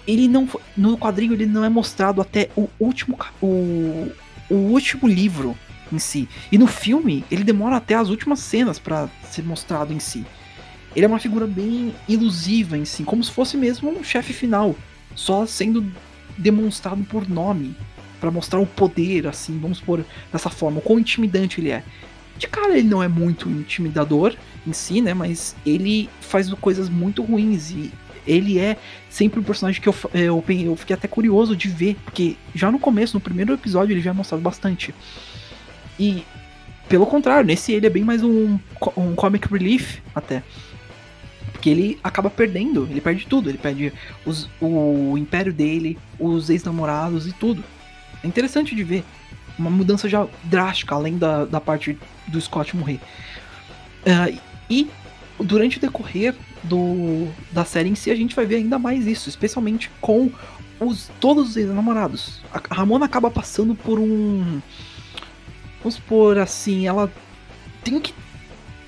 Ele 0.08 0.28
não. 0.28 0.48
No 0.78 0.98
quadrinho 0.98 1.34
ele 1.34 1.45
não 1.45 1.65
é 1.65 1.69
mostrado 1.69 2.21
até 2.21 2.50
o 2.56 2.69
último. 2.80 3.17
O, 3.41 4.12
o 4.50 4.56
último 4.56 5.08
livro 5.08 5.58
em 5.91 6.00
si. 6.00 6.30
E 6.52 6.58
no 6.58 6.67
filme, 6.67 7.24
ele 7.32 7.43
demora 7.43 7.78
até 7.78 7.95
as 7.95 8.10
últimas 8.10 8.39
cenas 8.39 8.78
pra 8.78 9.10
ser 9.32 9.43
mostrado 9.43 9.93
em 9.93 10.00
si. 10.00 10.26
Ele 10.95 11.06
é 11.06 11.08
uma 11.08 11.19
figura 11.19 11.45
bem 11.45 11.93
ilusiva 12.08 12.78
em 12.78 12.86
si, 12.86 13.04
como 13.04 13.24
se 13.24 13.32
fosse 13.32 13.58
mesmo 13.58 13.89
um 13.89 14.04
chefe 14.04 14.32
final, 14.32 14.76
só 15.13 15.45
sendo 15.45 15.86
demonstrado 16.38 17.04
por 17.04 17.28
nome, 17.28 17.76
Pra 18.25 18.31
mostrar 18.31 18.59
o 18.59 18.65
poder, 18.65 19.27
assim, 19.27 19.59
vamos 19.59 19.79
por 19.79 20.03
dessa 20.33 20.49
forma, 20.49 20.79
o 20.79 20.81
quão 20.81 20.97
intimidante 20.97 21.61
ele 21.61 21.69
é. 21.69 21.83
De 22.39 22.47
cara 22.47 22.75
ele 22.75 22.88
não 22.88 23.03
é 23.03 23.07
muito 23.07 23.47
intimidador 23.47 24.33
em 24.65 24.73
si, 24.73 24.99
né, 24.99 25.13
mas 25.13 25.55
ele 25.63 26.09
faz 26.21 26.51
coisas 26.55 26.89
muito 26.89 27.21
ruins 27.21 27.69
e 27.69 27.91
ele 28.25 28.57
é 28.57 28.77
sempre 29.11 29.39
um 29.39 29.43
personagem 29.43 29.79
que 29.79 29.88
eu, 29.88 29.95
eu, 30.11 30.43
eu 30.49 30.75
fiquei 30.75 30.95
até 30.95 31.07
curioso 31.07 31.55
de 31.55 31.69
ver, 31.69 31.95
porque 32.03 32.35
já 32.55 32.71
no 32.71 32.79
começo, 32.79 33.13
no 33.15 33.21
primeiro 33.21 33.53
episódio, 33.53 33.93
ele 33.93 34.01
já 34.01 34.09
é 34.09 34.13
mostrado 34.13 34.41
bastante. 34.41 34.91
E, 35.99 36.23
pelo 36.89 37.05
contrário, 37.05 37.45
nesse 37.45 37.73
ele 37.73 37.85
é 37.85 37.91
bem 37.91 38.03
mais 38.03 38.23
um, 38.23 38.57
um 38.97 39.13
comic 39.13 39.47
relief, 39.47 39.99
até. 40.15 40.41
Porque 41.51 41.69
ele 41.69 41.99
acaba 42.03 42.31
perdendo, 42.31 42.88
ele 42.89 43.01
perde 43.01 43.27
tudo, 43.27 43.51
ele 43.51 43.59
perde 43.59 43.93
os- 44.25 44.49
o 44.59 45.15
império 45.15 45.53
dele, 45.53 45.95
os 46.19 46.49
ex-namorados 46.49 47.27
e 47.27 47.31
tudo. 47.33 47.63
É 48.25 48.27
interessante 48.27 48.75
de 48.75 48.83
ver. 48.83 49.03
Uma 49.57 49.69
mudança 49.69 50.09
já 50.09 50.27
drástica, 50.43 50.95
além 50.95 51.15
da, 51.17 51.45
da 51.45 51.61
parte 51.61 51.97
do 52.27 52.41
Scott 52.41 52.75
morrer. 52.75 52.99
Ah, 54.03 54.35
e 54.67 54.89
durante 55.39 55.77
o 55.77 55.79
decorrer 55.79 56.33
do, 56.63 57.27
da 57.51 57.63
série 57.63 57.88
em 57.88 57.95
si, 57.95 58.09
a 58.09 58.15
gente 58.15 58.35
vai 58.35 58.45
ver 58.45 58.55
ainda 58.55 58.79
mais 58.79 59.05
isso, 59.05 59.29
especialmente 59.29 59.91
com 60.01 60.31
os, 60.79 61.11
todos 61.19 61.51
os 61.51 61.57
ex-namorados. 61.57 62.41
A 62.51 62.59
a 62.67 62.73
Ramona 62.73 63.05
acaba 63.05 63.29
passando 63.29 63.75
por 63.75 63.99
um. 63.99 64.59
Vamos 65.79 65.99
por 65.99 66.39
assim, 66.39 66.88
ela 66.88 67.11
tem 67.83 67.99
que 67.99 68.11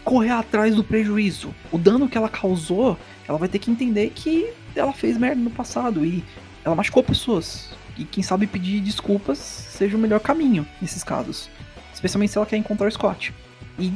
correr 0.04 0.32
atrás 0.32 0.76
do 0.76 0.84
prejuízo. 0.84 1.54
O 1.72 1.78
dano 1.78 2.10
que 2.10 2.18
ela 2.18 2.28
causou, 2.28 2.98
ela 3.28 3.38
vai 3.38 3.48
ter 3.48 3.60
que 3.60 3.70
entender 3.70 4.12
que 4.16 4.52
ela 4.76 4.94
fez 4.94 5.16
merda 5.16 5.40
no 5.40 5.52
passado 5.52 6.04
e 6.04 6.24
ela 6.66 6.76
machucou 6.76 7.04
pessoas. 7.04 7.77
E 7.98 8.06
quem 8.06 8.24
sabe 8.24 8.46
pedir 8.48 8.80
desculpas 8.82 9.38
seja 9.38 9.98
o 9.98 10.00
melhor 10.00 10.20
caminho 10.20 10.68
nesses 10.82 11.04
casos. 11.04 11.50
Especialmente 11.94 12.32
se 12.32 12.38
ela 12.38 12.46
quer 12.46 12.58
encontrar 12.58 12.88
o 12.88 12.92
Scott. 12.92 13.34
E 13.80 13.92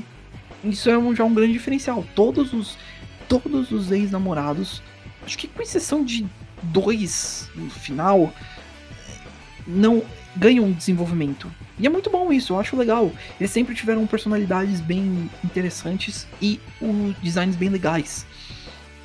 isso 0.63 0.89
é 0.89 0.97
um- 0.97 1.15
já 1.15 1.23
um 1.23 1.33
grande 1.33 1.53
diferencial. 1.53 2.03
Todos 2.15 2.53
os 2.53 2.77
todos 3.27 3.71
os 3.71 3.91
ex-namorados, 3.91 4.81
acho 5.25 5.37
que 5.37 5.47
com 5.47 5.61
exceção 5.61 6.03
de 6.03 6.27
dois 6.63 7.49
no 7.55 7.69
final, 7.69 8.33
não 9.65 10.03
ganham 10.35 10.69
desenvolvimento. 10.71 11.49
E 11.79 11.87
é 11.87 11.89
muito 11.89 12.09
bom 12.09 12.31
isso, 12.33 12.53
eu 12.53 12.59
acho 12.59 12.75
legal. 12.75 13.09
Eles 13.39 13.51
sempre 13.51 13.73
tiveram 13.73 14.05
personalidades 14.05 14.81
bem 14.81 15.29
interessantes 15.43 16.27
e 16.41 16.59
o 16.81 17.13
designs 17.21 17.55
bem 17.55 17.69
legais. 17.69 18.25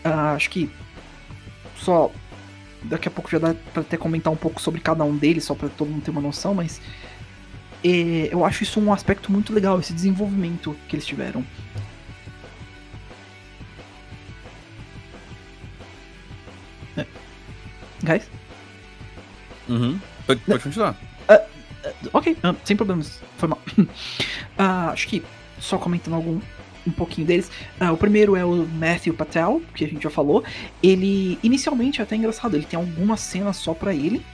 Ah, 0.03 0.33
acho 0.33 0.51
que 0.51 0.69
só 1.77 2.11
daqui 2.83 3.09
a 3.09 3.11
pouco 3.11 3.31
já 3.31 3.39
dá 3.39 3.55
pra 3.73 3.83
até 3.83 3.97
comentar 3.97 4.33
um 4.33 4.37
pouco 4.37 4.61
sobre 4.61 4.81
cada 4.81 5.05
um 5.05 5.17
deles, 5.17 5.45
só 5.45 5.55
pra 5.55 5.69
todo 5.69 5.89
mundo 5.89 6.03
ter 6.03 6.11
uma 6.11 6.21
noção, 6.21 6.55
mas 6.55 6.81
é, 7.85 8.29
eu 8.31 8.45
acho 8.45 8.63
isso 8.63 8.81
um 8.81 8.93
aspecto 8.93 9.31
muito 9.33 9.53
legal, 9.53 9.79
esse 9.81 9.93
desenvolvimento 9.93 10.77
que 10.89 10.97
eles 10.97 11.07
tiveram. 11.07 11.45
É. 16.97 17.07
Guys? 18.03 18.31
Uhum. 19.69 19.99
Pode, 20.27 20.41
pode 20.41 20.63
continuar. 20.63 20.97
Ok, 22.13 22.37
ah, 22.43 22.55
sem 22.65 22.77
problemas. 22.77 23.23
Foi 23.39 23.49
mal. 23.49 23.61
Ah, 24.59 24.89
acho 24.91 25.07
que 25.09 25.23
só 25.61 25.77
comentando 25.77 26.15
algum 26.15 26.41
um 26.87 26.93
pouquinho 26.93 27.27
deles. 27.27 27.51
Ah, 27.79 27.93
o 27.93 27.97
primeiro 27.97 28.37
é 28.37 28.45
o 28.45 28.67
Matthew 28.67 29.15
Patel, 29.15 29.63
que 29.75 29.85
a 29.85 29.89
gente 29.89 30.03
já 30.03 30.11
falou. 30.11 30.45
Ele 30.83 31.39
inicialmente 31.43 32.01
é 32.01 32.05
até 32.05 32.17
engraçado, 32.17 32.57
ele 32.57 32.65
tem 32.65 32.79
algumas 32.79 33.21
cenas 33.21 33.57
só 33.57 33.75
pra 33.75 33.95
ele 33.95 34.25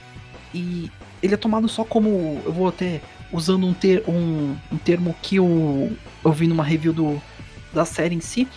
e 0.53 0.91
ele 1.21 1.33
é 1.33 1.37
tomado 1.37 1.67
só 1.67 1.83
como 1.83 2.41
eu 2.45 2.51
vou 2.51 2.67
até 2.67 3.01
usando 3.31 3.65
um, 3.65 3.73
ter, 3.73 4.03
um, 4.07 4.55
um 4.71 4.77
termo 4.77 5.15
que 5.21 5.37
eu, 5.37 5.91
eu 6.23 6.31
vi 6.31 6.47
numa 6.47 6.63
review 6.63 6.93
do, 6.93 7.21
da 7.73 7.85
série 7.85 8.15
em 8.15 8.21
si. 8.21 8.47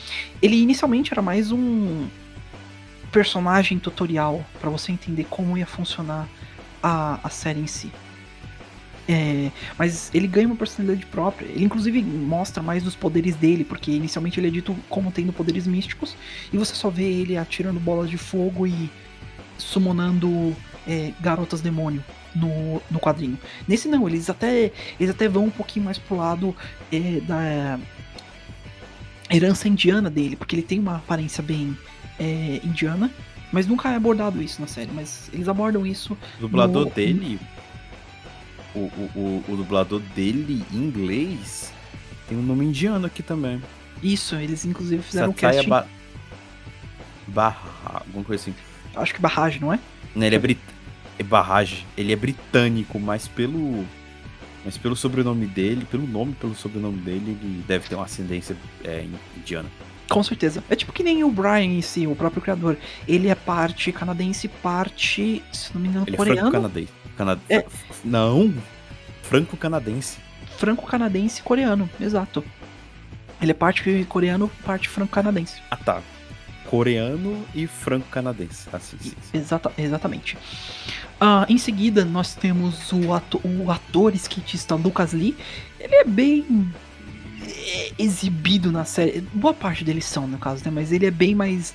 Ele 0.43 0.61
inicialmente 0.61 1.13
era 1.13 1.23
mais 1.23 1.51
um 1.51 2.07
personagem 3.11 3.79
tutorial 3.79 4.45
pra 4.61 4.69
você 4.69 4.93
entender 4.93 5.27
como 5.31 5.57
ia 5.57 5.67
funcionar 5.67 6.29
a, 6.83 7.19
a 7.23 7.31
série 7.31 7.61
em 7.61 7.67
si. 7.67 7.91
É, 9.09 9.53
mas 9.79 10.11
ele 10.13 10.27
ganha 10.27 10.47
uma 10.49 10.57
personalidade 10.57 11.07
própria. 11.07 11.47
Ele 11.47 11.65
inclusive 11.65 12.03
mostra 12.03 12.63
mais 12.63 12.83
dos 12.83 12.97
poderes 12.97 13.37
dele, 13.37 13.65
porque 13.65 13.91
inicialmente 13.93 14.41
ele 14.41 14.49
é 14.49 14.51
dito 14.51 14.77
como 14.89 15.13
tendo 15.13 15.33
poderes 15.33 15.67
místicos, 15.67 16.17
e 16.53 16.59
você 16.59 16.75
só 16.75 16.91
vê 16.91 17.05
ele 17.05 17.37
atirando 17.37 17.79
bolas 17.79 18.11
de 18.11 18.19
fogo 18.19 18.67
e 18.67 18.91
summonando 19.59 20.55
é, 20.87 21.13
garotas 21.21 21.61
demônio 21.61 22.03
no, 22.35 22.83
no 22.91 22.99
quadrinho. 22.99 23.39
Nesse 23.67 23.89
não, 23.89 24.09
eles 24.09 24.29
até, 24.29 24.73
eles 24.99 25.11
até 25.11 25.29
vão 25.29 25.45
um 25.45 25.51
pouquinho 25.51 25.85
mais 25.85 25.99
pro 25.99 26.17
lado 26.17 26.55
é, 26.93 27.21
da 27.21 27.79
herança 29.31 29.69
indiana 29.69 30.11
dele, 30.11 30.37
porque 30.37 30.55
ele 30.55 30.63
tem 30.63 30.79
uma 30.79 30.97
aparência 30.97 31.43
bem 31.43 31.77
é, 32.19 32.61
indiana, 32.65 33.11
mas 33.53 33.67
nunca 33.67 33.91
é 33.91 33.97
abordado 33.97 34.43
isso 34.43 34.61
na 34.61 34.67
série. 34.67 34.91
Mas 34.93 35.31
eles 35.33 35.49
abordam 35.49 35.87
isso. 35.87 36.17
O 36.39 36.43
dublador 36.43 36.85
no- 36.87 36.91
dele. 36.91 37.39
O, 38.77 38.79
o, 38.79 39.11
o, 39.17 39.45
o 39.53 39.57
dublador 39.57 40.01
dele 40.15 40.63
em 40.71 40.77
inglês 40.77 41.73
tem 42.29 42.37
um 42.37 42.43
nome 42.43 42.67
indiano 42.67 43.07
aqui 43.07 43.23
também. 43.23 43.63
Isso, 44.03 44.37
eles 44.37 44.65
inclusive 44.65 45.03
fizeram 45.03 45.31
um 45.31 45.33
Satya 45.33 45.53
casting. 45.53 45.69
ba 45.69 45.87
Barra, 47.27 48.03
alguma 48.07 48.25
coisa 48.25 48.43
assim. 48.43 48.55
Acho 48.95 49.15
que 49.15 49.21
barragem, 49.21 49.61
não 49.61 49.73
é? 49.73 49.81
Né, 50.15 50.27
Ele 50.27 50.37
é, 50.37 50.39
brit... 50.39 50.61
é 51.19 51.23
Barrage. 51.23 51.87
Ele 51.97 52.13
é 52.13 52.17
britânico, 52.17 53.01
mas 53.01 53.27
pelo. 53.27 53.85
Mas 54.65 54.77
pelo 54.77 54.97
sobrenome 54.97 55.47
dele, 55.47 55.87
pelo 55.89 56.07
nome, 56.07 56.35
pelo 56.35 56.55
sobrenome 56.55 56.99
dele, 56.99 57.39
ele 57.41 57.65
deve 57.69 57.89
ter 57.89 57.95
uma 57.95 58.05
ascendência 58.05 58.57
é, 58.85 59.07
indiana. 59.37 59.69
Com 60.09 60.23
certeza. 60.23 60.63
É 60.69 60.75
tipo 60.75 60.93
que 60.93 61.03
nem 61.05 61.23
o 61.23 61.31
Brian 61.31 61.63
em 61.63 61.83
si, 61.83 62.07
o 62.07 62.17
próprio 62.17 62.43
criador. 62.43 62.77
Ele 63.07 63.29
é 63.29 63.35
parte 63.35 63.93
canadense, 63.93 64.49
parte, 64.49 65.43
se 65.53 65.73
não 65.73 65.81
me 65.81 65.89
engano, 65.89 66.05
Ele 66.09 66.15
é 66.15 66.17
coreano. 66.17 66.71
Franco-canadense. 67.17 67.17
Cana... 67.17 67.41
É. 67.49 67.65
Não! 68.05 68.55
Franco-canadense. 69.23 70.19
Franco-canadense 70.59 71.43
coreano, 71.43 71.89
exato. 72.01 72.45
Ele 73.41 73.51
é 73.51 73.55
parte 73.55 74.07
coreano, 74.09 74.51
parte 74.65 74.89
franco-canadense. 74.89 75.61
Ah 75.71 75.77
tá. 75.77 76.03
Coreano 76.67 77.45
e 77.55 77.67
franco-canadense. 77.67 78.69
Assim, 78.73 78.97
sim, 79.01 79.13
sim. 79.23 79.39
Exata, 79.39 79.71
exatamente. 79.77 80.37
Ah, 81.21 81.47
em 81.49 81.59
seguida, 81.59 82.05
nós 82.05 82.35
temos 82.35 82.93
o, 82.93 83.13
ato- 83.13 83.41
o 83.45 83.71
ator 83.71 84.15
skatista 84.15 84.75
Lucas 84.75 85.13
Lee. 85.13 85.37
Ele 85.79 85.95
é 85.95 86.05
bem 86.05 86.73
é, 87.43 87.93
exibido 87.99 88.73
na 88.73 88.85
série. 88.85 89.21
Boa 89.33 89.55
parte 89.55 89.85
deles 89.85 90.05
são, 90.07 90.27
no 90.27 90.39
caso, 90.39 90.65
né? 90.65 90.71
Mas 90.71 90.91
ele 90.93 91.07
é 91.07 91.11
bem 91.11 91.35
mais 91.35 91.73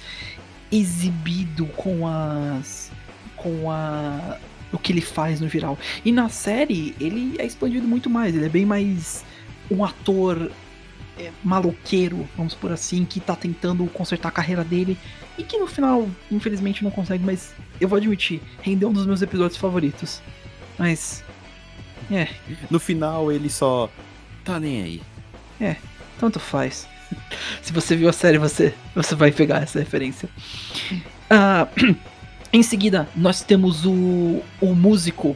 exibido 0.72 1.66
com 1.68 2.08
as. 2.08 2.92
com 3.38 3.70
a. 3.72 4.38
o 4.72 4.78
que 4.78 4.92
ele 4.92 5.02
faz 5.02 5.40
no 5.42 5.50
geral. 5.50 5.78
E 6.04 6.12
na 6.12 6.30
série, 6.30 6.96
ele 7.00 7.36
é 7.40 7.46
expandido 7.46 7.88
muito 7.88 8.10
mais. 8.10 8.36
Ele 8.36 8.46
é 8.46 8.50
bem 8.50 8.66
mais 8.66 9.24
um 9.70 9.84
ator 9.84 10.52
é, 11.18 11.32
maloqueiro, 11.44 12.28
vamos 12.36 12.54
por 12.54 12.72
assim, 12.72 13.06
que 13.06 13.20
tá 13.20 13.36
tentando 13.36 13.86
consertar 13.88 14.30
a 14.30 14.32
carreira 14.32 14.64
dele 14.64 14.98
e 15.38 15.44
que 15.44 15.58
no 15.58 15.68
final, 15.68 16.10
infelizmente, 16.32 16.84
não 16.84 16.92
consegue, 16.92 17.24
mas 17.24 17.54
eu 17.80 17.88
vou 17.88 17.98
admitir, 17.98 18.42
rendeu 18.62 18.90
um 18.90 18.94
dos 18.94 19.06
meus 19.06 19.22
episódios 19.22 19.58
favoritos. 19.58 20.22
Mas. 20.78 21.24
É, 22.12 22.28
No 22.70 22.80
final 22.80 23.32
ele 23.32 23.50
só. 23.50 23.90
Tá 24.44 24.60
nem 24.60 24.82
aí. 24.82 25.02
tanto 26.20 26.40
faz. 26.40 26.88
Se 27.62 27.72
você 27.72 27.96
viu 27.96 28.10
a 28.10 28.14
série, 28.14 28.38
você, 28.38 28.74
você 28.96 29.16
vai 29.16 29.32
pegar 29.32 29.62
essa 29.62 29.80
referência. 29.80 30.30
Ah, 31.30 31.68
em 32.54 32.64
seguida, 32.64 33.08
nós 33.16 33.42
temos 33.42 33.86
o, 33.86 34.42
o 34.60 34.76
músico 34.76 35.36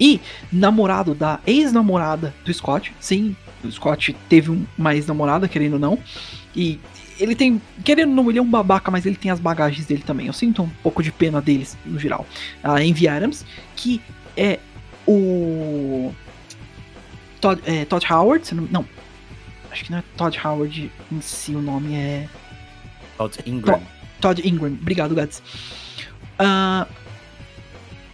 e 0.00 0.20
namorado 0.52 1.14
da 1.14 1.38
ex-namorada 1.46 2.34
do 2.44 2.52
Scott. 2.52 2.92
Sim, 3.00 3.34
o 3.64 3.70
Scott 3.70 4.14
teve 4.28 4.50
um- 4.50 4.66
uma 4.76 4.94
ex-namorada, 4.94 5.48
querendo 5.48 5.74
ou 5.74 5.78
não. 5.78 5.98
E 6.54 6.78
ele 7.18 7.34
tem, 7.34 7.60
querendo 7.84 8.10
ou 8.10 8.16
não, 8.16 8.30
ele 8.30 8.38
é 8.38 8.42
um 8.42 8.50
babaca, 8.50 8.90
mas 8.90 9.06
ele 9.06 9.16
tem 9.16 9.30
as 9.30 9.38
bagagens 9.40 9.86
dele 9.86 10.02
também. 10.04 10.26
Eu 10.26 10.32
sinto 10.32 10.62
um 10.62 10.68
pouco 10.82 11.02
de 11.02 11.12
pena 11.12 11.40
deles, 11.40 11.76
no 11.86 11.98
geral. 11.98 12.26
A 12.62 12.82
Envy 12.82 13.06
Adams, 13.08 13.44
que 13.76 14.00
é 14.36 14.58
o. 15.06 16.12
Todd, 17.40 17.60
é, 17.64 17.84
Todd 17.84 18.06
Howard, 18.12 18.54
não, 18.54 18.64
não, 18.70 18.84
acho 19.70 19.84
que 19.84 19.90
não 19.90 19.98
é 19.98 20.04
Todd 20.16 20.38
Howard 20.44 20.90
em 21.10 21.20
si, 21.20 21.54
o 21.54 21.60
nome 21.62 21.94
é. 21.94 22.28
Todd 23.18 23.38
Ingram. 23.46 23.82
Todd 24.20 24.48
Ingram, 24.48 24.68
obrigado, 24.80 25.14
Gats. 25.14 25.42
Ah, 26.44 26.88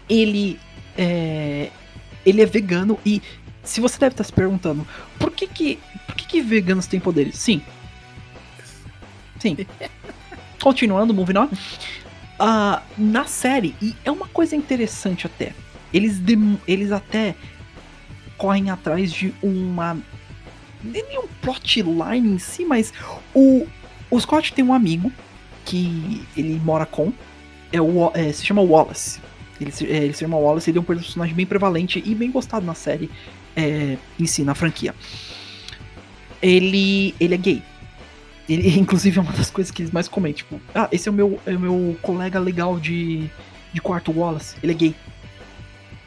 ele 0.08 0.60
é. 0.96 1.70
Ele 2.26 2.42
é 2.42 2.46
vegano 2.46 2.98
e. 3.04 3.22
Se 3.62 3.80
você 3.80 3.98
deve 3.98 4.12
estar 4.14 4.24
se 4.24 4.32
perguntando, 4.32 4.86
por 5.18 5.30
que 5.30 5.46
que. 5.46 5.78
Por 6.06 6.14
que, 6.14 6.26
que 6.26 6.42
veganos 6.42 6.86
têm 6.86 7.00
poderes? 7.00 7.36
Sim. 7.38 7.62
Sim. 9.38 9.56
Continuando, 10.60 11.14
moving 11.14 11.38
on. 11.38 11.48
Ah, 12.38 12.82
na 12.96 13.24
série, 13.24 13.74
e 13.80 13.96
é 14.04 14.10
uma 14.10 14.28
coisa 14.28 14.54
interessante 14.54 15.26
até. 15.26 15.54
Eles, 15.92 16.20
eles 16.66 16.92
até 16.92 17.34
correm 18.36 18.70
atrás 18.70 19.10
de 19.10 19.32
uma. 19.42 19.96
Nem 20.82 21.18
um 21.18 21.26
plotline 21.40 22.34
em 22.34 22.38
si, 22.38 22.64
mas 22.64 22.92
o, 23.34 23.66
o 24.10 24.20
Scott 24.20 24.52
tem 24.52 24.64
um 24.64 24.72
amigo 24.72 25.10
que 25.64 26.22
ele 26.36 26.60
mora 26.62 26.84
com. 26.84 27.12
É 27.72 27.80
o, 27.80 28.10
é, 28.14 28.32
se 28.32 28.44
chama 28.44 28.62
Wallace. 28.62 29.20
Ele 29.60 29.72
se, 29.72 29.86
é, 29.86 30.04
ele 30.04 30.12
se 30.12 30.20
chama 30.20 30.36
Wallace, 30.36 30.70
ele 30.70 30.78
é 30.78 30.80
um 30.80 30.84
personagem 30.84 31.34
bem 31.34 31.46
prevalente 31.46 32.02
e 32.04 32.14
bem 32.14 32.30
gostado 32.30 32.64
na 32.64 32.74
série 32.74 33.10
é, 33.56 33.96
em 34.18 34.26
si, 34.26 34.42
na 34.42 34.54
franquia. 34.54 34.94
Ele, 36.40 37.14
ele 37.18 37.34
é 37.34 37.36
gay. 37.36 37.62
Ele, 38.48 38.68
inclusive, 38.78 39.18
é 39.18 39.22
uma 39.22 39.32
das 39.32 39.50
coisas 39.50 39.70
que 39.70 39.82
eles 39.82 39.92
mais 39.92 40.08
comentam. 40.08 40.38
Tipo, 40.38 40.60
ah, 40.74 40.88
esse 40.92 41.08
é 41.08 41.12
o 41.12 41.14
meu, 41.14 41.40
é 41.44 41.54
o 41.54 41.60
meu 41.60 41.96
colega 42.00 42.38
legal 42.38 42.78
de, 42.78 43.28
de 43.72 43.80
quarto 43.80 44.12
Wallace. 44.12 44.56
Ele 44.62 44.72
é 44.72 44.74
gay. 44.74 44.94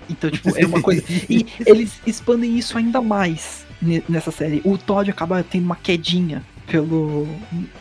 Então, 0.10 0.30
tipo, 0.30 0.58
é 0.58 0.66
uma 0.66 0.82
coisa. 0.82 1.04
E 1.30 1.46
eles 1.66 2.00
expandem 2.06 2.58
isso 2.58 2.78
ainda 2.78 3.02
mais 3.02 3.66
ne- 3.82 4.04
nessa 4.10 4.32
série. 4.32 4.62
O 4.64 4.78
Todd 4.78 5.10
acaba 5.10 5.44
tendo 5.44 5.66
uma 5.66 5.76
quedinha 5.76 6.44
pelo. 6.68 7.28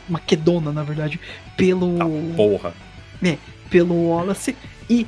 Uma 0.09 0.19
quedona, 0.21 0.73
na 0.73 0.83
verdade. 0.83 1.19
Pelo. 1.57 1.97
Tá 1.97 2.05
porra. 2.37 2.75
Pelo 3.71 4.09
Wallace. 4.09 4.57
E 4.89 5.07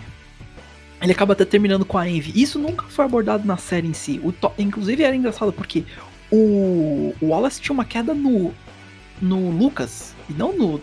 ele 1.01 1.13
acaba 1.13 1.33
até 1.33 1.45
terminando 1.45 1.85
com 1.85 1.99
a 1.99 2.09
Envy. 2.09 2.33
Isso 2.41 2.59
nunca 2.59 2.85
foi 2.89 3.05
abordado 3.05 3.47
na 3.47 3.57
série 3.57 3.89
em 3.89 3.93
si. 3.93 4.21
O 4.23 4.31
To- 4.33 4.53
Inclusive 4.59 5.03
era 5.03 5.15
engraçado 5.17 5.53
porque 5.53 5.85
o... 6.31 7.15
o 7.21 7.27
Wallace 7.27 7.61
tinha 7.61 7.75
uma 7.75 7.85
queda 7.85 8.15
no. 8.15 8.55
no 9.21 9.51
Lucas. 9.51 10.15
E 10.31 10.33
não 10.33 10.53
no. 10.57 10.81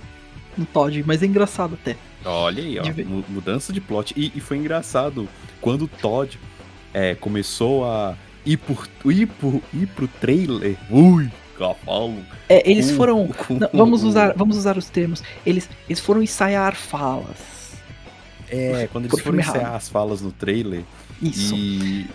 no 0.58 0.66
Todd, 0.66 1.04
mas 1.08 1.24
é 1.24 1.26
engraçado 1.26 1.76
até. 1.82 1.96
Olha 2.26 2.62
aí, 2.62 2.78
ó. 2.78 2.82
De 2.84 3.06
Mudança 3.06 3.72
de 3.72 3.80
plot. 3.80 4.14
E, 4.18 4.32
e 4.36 4.42
foi 4.42 4.58
engraçado 4.58 5.28
quando 5.62 5.84
o 5.84 5.88
Todd 5.88 6.38
é, 6.94 7.16
começou 7.16 7.86
a 7.86 8.16
ir, 8.46 8.58
por, 8.58 8.90
ir, 9.06 9.26
por, 9.26 9.62
ir 9.74 9.88
pro 9.88 10.08
trailer. 10.08 10.76
Ui, 10.90 11.30
cavalo. 11.58 12.18
É, 12.50 12.70
eles 12.70 12.92
foram. 12.92 13.30
Não, 13.50 13.70
vamos 13.72 14.04
usar, 14.04 14.34
vamos 14.36 14.58
usar 14.58 14.78
os 14.78 14.90
termos. 14.90 15.24
Eles, 15.46 15.70
eles 15.88 16.02
foram 16.02 16.22
ensaiar 16.22 16.76
falas. 16.76 17.59
É, 18.50 18.88
quando 18.92 19.06
eles 19.06 19.20
foram 19.20 19.40
encerrar 19.40 19.60
errado. 19.60 19.76
as 19.76 19.90
falas 19.90 20.22
no 20.22 20.32
trailer. 20.32 20.84
Isso. 21.22 21.56
E. 21.56 22.10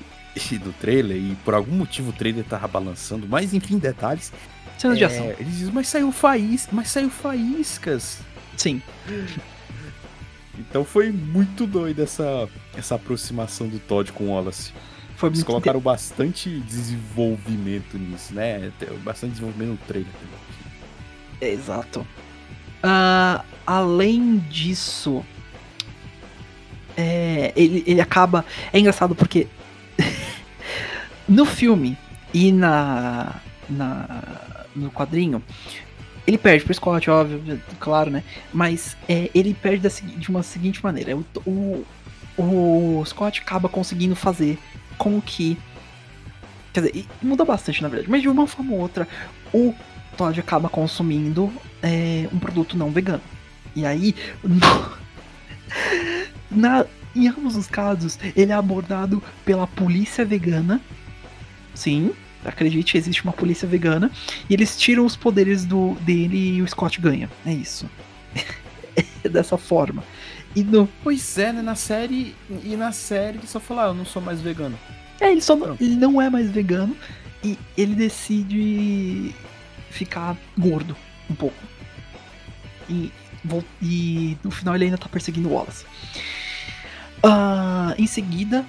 e 0.53 0.59
do 0.59 0.73
trailer, 0.73 1.17
e 1.17 1.37
por 1.45 1.55
algum 1.55 1.77
motivo 1.77 2.11
o 2.11 2.13
trailer 2.13 2.45
tava 2.45 2.67
balançando, 2.67 3.27
mas 3.29 3.55
enfim, 3.55 3.79
detalhes. 3.79 4.33
Cenas 4.79 4.99
de 4.99 5.05
é, 5.05 5.07
ação. 5.07 5.27
Eles 5.39 5.57
dizem, 5.59 5.73
mas 5.73 5.89
saiu 5.89 6.11
faíscas, 6.11 6.75
mas 6.75 6.89
saiu 6.89 7.11
faíscas. 7.11 8.19
Sim. 8.57 8.83
Então 10.57 10.85
foi 10.85 11.11
muito 11.11 11.67
doido 11.67 12.01
essa, 12.03 12.49
essa 12.77 12.95
aproximação 12.95 13.69
do 13.69 13.79
Todd 13.81 14.13
com 14.13 14.29
o 14.29 14.31
Wallace. 14.31 14.73
Foi 15.17 15.29
Eles 15.29 15.43
colocaram 15.43 15.81
bastante 15.81 16.61
desenvolvimento 16.61 17.99
nisso, 17.99 18.35
né? 18.35 18.73
Bastante 19.03 19.33
desenvolvimento 19.33 19.71
no 19.71 19.77
trailer. 19.79 20.13
Exato. 21.41 22.07
Ah, 22.83 23.45
além 23.67 24.39
disso, 24.39 25.25
é, 26.97 27.53
ele, 27.57 27.83
ele 27.87 28.01
acaba. 28.01 28.45
É 28.73 28.79
engraçado 28.79 29.15
porque 29.15 29.47
no 31.29 31.45
filme 31.45 31.97
e 32.33 32.53
na, 32.53 33.37
na 33.69 34.23
no 34.75 34.91
quadrinho 34.91 35.43
ele 36.27 36.39
perde 36.39 36.65
pro 36.65 36.75
Scott, 36.75 37.11
óbvio, 37.11 37.61
claro, 37.79 38.11
né? 38.11 38.23
Mas 38.53 38.97
é, 39.09 39.31
ele 39.35 39.53
perde 39.55 39.83
da, 39.83 39.89
de 39.89 40.29
uma 40.29 40.43
seguinte 40.43 40.83
maneira: 40.83 41.17
o, 41.17 41.25
o, 41.47 41.85
o 42.37 43.05
Scott 43.05 43.41
acaba 43.41 43.69
conseguindo 43.69 44.17
fazer 44.17 44.59
com 44.97 45.21
que. 45.21 45.59
Quer 46.73 46.81
dizer, 46.81 47.07
muda 47.23 47.45
bastante 47.45 47.81
na 47.83 47.89
verdade, 47.89 48.11
mas 48.11 48.21
de 48.21 48.29
uma 48.29 48.49
forma 48.49 48.73
ou 48.73 48.81
outra, 48.81 49.07
o 49.53 49.73
Todd 50.17 50.41
acaba 50.41 50.69
consumindo 50.69 51.53
é, 51.83 52.27
um 52.33 52.39
produto 52.39 52.77
não 52.77 52.91
vegano. 52.91 53.23
E 53.77 53.85
aí, 53.85 54.15
na, 56.51 56.87
em 57.15 57.29
ambos 57.29 57.57
os 57.57 57.67
casos, 57.67 58.19
ele 58.35 58.53
é 58.53 58.55
abordado 58.55 59.23
pela 59.45 59.67
polícia 59.67 60.25
vegana. 60.25 60.81
Sim, 61.75 62.13
acredite, 62.45 62.97
existe 62.97 63.23
uma 63.25 63.33
polícia 63.33 63.67
vegana. 63.67 64.11
E 64.49 64.55
eles 64.55 64.77
tiram 64.77 65.05
os 65.05 65.17
poderes 65.17 65.65
do, 65.65 65.95
dele 66.01 66.57
e 66.57 66.63
o 66.63 66.69
Scott 66.69 67.01
ganha. 67.01 67.31
É 67.45 67.53
isso. 67.53 67.89
é 69.23 69.29
dessa 69.29 69.57
forma. 69.57 70.05
E 70.55 70.63
no, 70.63 70.89
Pois 71.03 71.37
é, 71.39 71.53
né? 71.53 71.63
Na 71.63 71.75
série. 71.75 72.35
E 72.63 72.77
na 72.77 72.93
série 72.93 73.39
ele 73.39 73.47
só 73.47 73.59
fala, 73.59 73.85
ah, 73.85 73.89
eu 73.89 73.95
não 73.95 74.05
sou 74.05 74.23
mais 74.23 74.41
vegano. 74.41 74.79
É, 75.21 75.31
ele 75.31 75.41
só 75.41 75.55
não, 75.55 75.77
ele 75.81 75.97
não 75.97 76.21
é 76.21 76.29
mais 76.29 76.51
vegano 76.51 76.97
e 77.43 77.59
ele 77.77 77.95
decide 77.95 79.35
ficar 79.91 80.37
gordo 80.59 80.97
um 81.31 81.35
pouco. 81.35 81.57
E, 82.89 83.13
e 83.81 84.37
no 84.43 84.51
final 84.51 84.75
ele 84.75 84.87
ainda 84.87 84.99
tá 84.99 85.09
perseguindo 85.09 85.49
o 85.49 85.53
Wallace. 85.53 85.85
Ah, 87.23 87.95
em 87.97 88.07
seguida, 88.07 88.67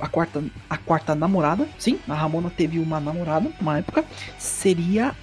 a 0.00 0.08
quarta, 0.08 0.42
a 0.68 0.78
quarta 0.78 1.14
namorada, 1.14 1.68
sim, 1.78 1.98
a 2.08 2.14
Ramona 2.14 2.48
teve 2.48 2.78
uma 2.78 2.98
namorada 2.98 3.52
uma 3.60 3.78
época, 3.78 4.04
seria 4.38 5.14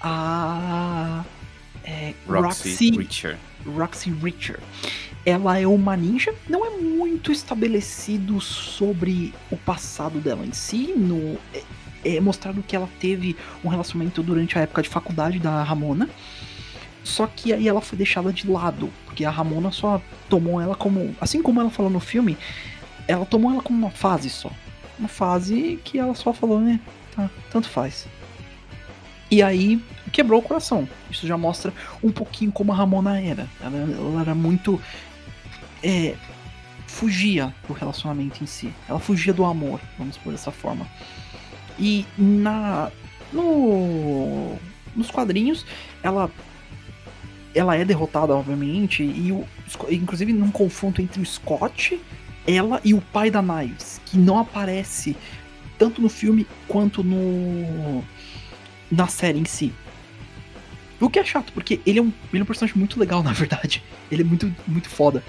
a 0.00 1.24
é, 1.84 2.14
Roxy, 2.26 2.68
Roxy 2.68 2.90
Richer. 2.90 3.38
Roxy 3.66 4.10
Richer. 4.10 4.60
Ela 5.24 5.58
é 5.58 5.66
uma 5.66 5.96
ninja, 5.96 6.34
não 6.48 6.64
é 6.66 6.70
muito 6.70 7.30
estabelecido 7.30 8.40
sobre 8.40 9.32
o 9.50 9.56
passado 9.56 10.20
dela 10.20 10.44
em 10.44 10.52
si. 10.52 10.92
No, 10.96 11.38
é, 12.04 12.16
é 12.16 12.20
mostrado 12.20 12.62
que 12.62 12.74
ela 12.74 12.88
teve 13.00 13.36
um 13.64 13.68
relacionamento 13.68 14.22
durante 14.22 14.58
a 14.58 14.62
época 14.62 14.82
de 14.82 14.88
faculdade 14.88 15.38
da 15.38 15.62
Ramona. 15.62 16.08
Só 17.04 17.26
que 17.26 17.52
aí 17.52 17.66
ela 17.66 17.80
foi 17.80 17.98
deixada 17.98 18.32
de 18.32 18.48
lado, 18.48 18.90
porque 19.04 19.24
a 19.24 19.30
Ramona 19.30 19.70
só 19.70 20.00
tomou 20.28 20.60
ela 20.60 20.74
como. 20.74 21.14
Assim 21.20 21.42
como 21.42 21.60
ela 21.60 21.70
falou 21.70 21.90
no 21.90 22.00
filme, 22.00 22.36
ela 23.08 23.26
tomou 23.26 23.50
ela 23.52 23.62
como 23.62 23.78
uma 23.78 23.90
fase 23.90 24.30
só. 24.30 24.50
Uma 24.98 25.08
fase 25.08 25.80
que 25.84 25.98
ela 25.98 26.14
só 26.14 26.32
falou, 26.32 26.60
né? 26.60 26.80
Tá, 27.14 27.28
tanto 27.50 27.68
faz. 27.68 28.06
E 29.30 29.42
aí 29.42 29.82
quebrou 30.12 30.40
o 30.40 30.42
coração. 30.42 30.88
Isso 31.10 31.26
já 31.26 31.36
mostra 31.36 31.72
um 32.02 32.12
pouquinho 32.12 32.52
como 32.52 32.72
a 32.72 32.76
Ramona 32.76 33.20
era. 33.20 33.48
Ela, 33.60 33.76
ela 33.78 34.20
era 34.20 34.34
muito. 34.34 34.80
É, 35.82 36.14
fugia 36.86 37.52
do 37.66 37.72
relacionamento 37.72 38.44
em 38.44 38.46
si. 38.46 38.72
Ela 38.88 39.00
fugia 39.00 39.32
do 39.32 39.44
amor, 39.44 39.80
vamos 39.98 40.16
por 40.18 40.32
dessa 40.32 40.50
forma. 40.50 40.86
E 41.78 42.06
na. 42.16 42.90
No, 43.32 44.58
nos 44.94 45.10
quadrinhos, 45.10 45.64
ela. 46.02 46.30
Ela 47.54 47.76
é 47.76 47.84
derrotada, 47.84 48.34
obviamente, 48.34 49.02
e 49.02 49.30
o, 49.30 49.44
inclusive 49.90 50.32
num 50.32 50.50
confronto 50.50 51.02
entre 51.02 51.20
o 51.20 51.26
Scott, 51.26 52.00
ela 52.46 52.80
e 52.84 52.94
o 52.94 53.00
pai 53.00 53.30
da 53.30 53.42
Knives, 53.42 54.00
que 54.06 54.16
não 54.16 54.38
aparece 54.38 55.16
tanto 55.78 56.00
no 56.00 56.08
filme 56.08 56.46
quanto 56.66 57.02
no 57.02 58.02
na 58.90 59.06
série 59.06 59.38
em 59.38 59.44
si. 59.44 59.72
O 61.00 61.10
que 61.10 61.18
é 61.18 61.24
chato, 61.24 61.52
porque 61.52 61.80
ele 61.84 61.98
é 61.98 62.02
um, 62.02 62.12
ele 62.32 62.40
é 62.40 62.42
um 62.42 62.46
personagem 62.46 62.78
muito 62.78 63.00
legal, 63.00 63.22
na 63.24 63.32
verdade. 63.32 63.82
Ele 64.10 64.22
é 64.22 64.24
muito, 64.24 64.54
muito 64.66 64.88
foda. 64.88 65.24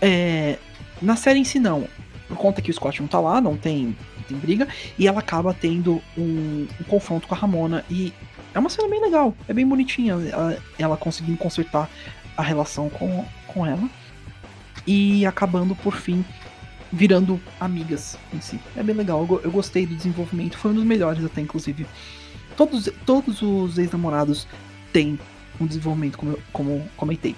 É, 0.00 0.58
na 1.02 1.16
série 1.16 1.40
em 1.40 1.44
si, 1.44 1.58
não. 1.58 1.88
Por 2.28 2.36
conta 2.36 2.62
que 2.62 2.70
o 2.70 2.74
Scott 2.74 3.00
não 3.00 3.08
tá 3.08 3.18
lá, 3.18 3.40
não 3.40 3.56
tem, 3.56 3.96
tem 4.28 4.38
briga, 4.38 4.68
e 4.96 5.08
ela 5.08 5.18
acaba 5.18 5.52
tendo 5.52 6.00
um, 6.16 6.68
um 6.80 6.84
confronto 6.84 7.26
com 7.26 7.34
a 7.34 7.38
Ramona. 7.38 7.84
E 7.90 8.12
é 8.54 8.58
uma 8.58 8.70
cena 8.70 8.88
bem 8.88 9.00
legal, 9.00 9.34
é 9.48 9.52
bem 9.52 9.66
bonitinha. 9.66 10.14
Ela, 10.14 10.62
ela 10.78 10.96
conseguindo 10.96 11.38
consertar 11.38 11.88
a 12.36 12.42
relação 12.42 12.88
com, 12.88 13.24
com 13.46 13.66
ela. 13.66 13.88
E 14.86 15.24
acabando, 15.26 15.76
por 15.76 15.94
fim, 15.94 16.24
virando 16.92 17.40
amigas 17.58 18.18
em 18.32 18.40
si. 18.40 18.58
É 18.76 18.82
bem 18.82 18.94
legal, 18.94 19.26
eu, 19.28 19.40
eu 19.44 19.50
gostei 19.50 19.86
do 19.86 19.94
desenvolvimento, 19.94 20.58
foi 20.58 20.70
um 20.72 20.74
dos 20.74 20.84
melhores 20.84 21.24
até, 21.24 21.40
inclusive. 21.40 21.86
Todos, 22.56 22.90
todos 23.06 23.42
os 23.42 23.78
ex-namorados 23.78 24.46
têm 24.92 25.18
um 25.60 25.66
desenvolvimento, 25.66 26.18
como 26.18 26.32
eu 26.32 26.42
como 26.52 26.88
comentei. 26.96 27.36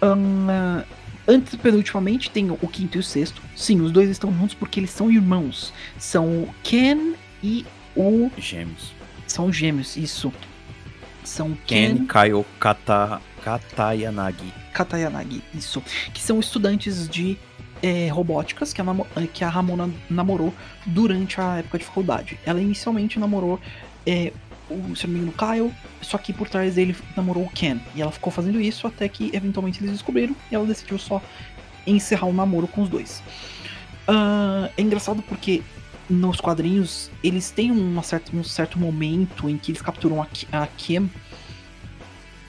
Ahn, 0.00 0.84
antes, 1.26 1.54
penultimamente, 1.56 2.30
tem 2.30 2.50
o 2.50 2.56
quinto 2.68 2.96
e 2.96 3.00
o 3.00 3.02
sexto. 3.02 3.42
Sim, 3.54 3.80
os 3.80 3.92
dois 3.92 4.08
estão 4.08 4.32
juntos 4.32 4.54
porque 4.54 4.80
eles 4.80 4.90
são 4.90 5.10
irmãos. 5.10 5.72
São 5.98 6.26
o 6.42 6.54
Ken 6.62 7.14
e 7.42 7.66
o. 7.94 8.30
Gêmeos. 8.38 8.95
São 9.36 9.52
gêmeos, 9.52 9.98
isso. 9.98 10.32
São 11.22 11.54
Ken, 11.66 11.98
Ken 11.98 12.06
Kaio 12.06 12.42
Kata, 12.58 13.20
Katayanagi. 13.44 14.50
Katayanagi, 14.72 15.42
isso. 15.54 15.82
Que 16.14 16.22
são 16.22 16.40
estudantes 16.40 17.06
de 17.06 17.36
é, 17.82 18.08
robóticas 18.08 18.72
que 18.72 18.80
a, 18.80 18.84
eh, 19.16 19.26
que 19.26 19.44
a 19.44 19.50
Ramona 19.50 19.90
namorou 20.08 20.54
durante 20.86 21.38
a 21.38 21.58
época 21.58 21.76
de 21.76 21.84
faculdade. 21.84 22.38
Ela 22.46 22.62
inicialmente 22.62 23.18
namorou 23.18 23.60
é, 24.06 24.32
o 24.70 24.96
seu 24.96 25.10
amigo 25.10 25.30
Kyle, 25.32 25.70
só 26.00 26.16
que 26.16 26.32
por 26.32 26.48
trás 26.48 26.76
dele 26.76 26.96
namorou 27.14 27.44
o 27.44 27.50
Ken. 27.50 27.78
E 27.94 28.00
ela 28.00 28.10
ficou 28.10 28.32
fazendo 28.32 28.58
isso 28.58 28.86
até 28.86 29.06
que 29.06 29.30
eventualmente 29.34 29.80
eles 29.80 29.92
descobriram 29.92 30.34
e 30.50 30.54
ela 30.54 30.64
decidiu 30.64 30.98
só 30.98 31.20
encerrar 31.86 32.24
o 32.24 32.32
namoro 32.32 32.66
com 32.66 32.80
os 32.80 32.88
dois. 32.88 33.22
Ah, 34.08 34.70
é 34.78 34.80
engraçado 34.80 35.20
porque 35.20 35.62
nos 36.08 36.40
quadrinhos 36.40 37.10
eles 37.22 37.50
têm 37.50 37.70
uma 37.70 38.02
certa, 38.02 38.34
um 38.36 38.44
certo 38.44 38.78
momento 38.78 39.48
em 39.48 39.56
que 39.58 39.72
eles 39.72 39.82
capturam 39.82 40.22
a, 40.22 40.26
a 40.52 40.66
Kim 40.66 41.10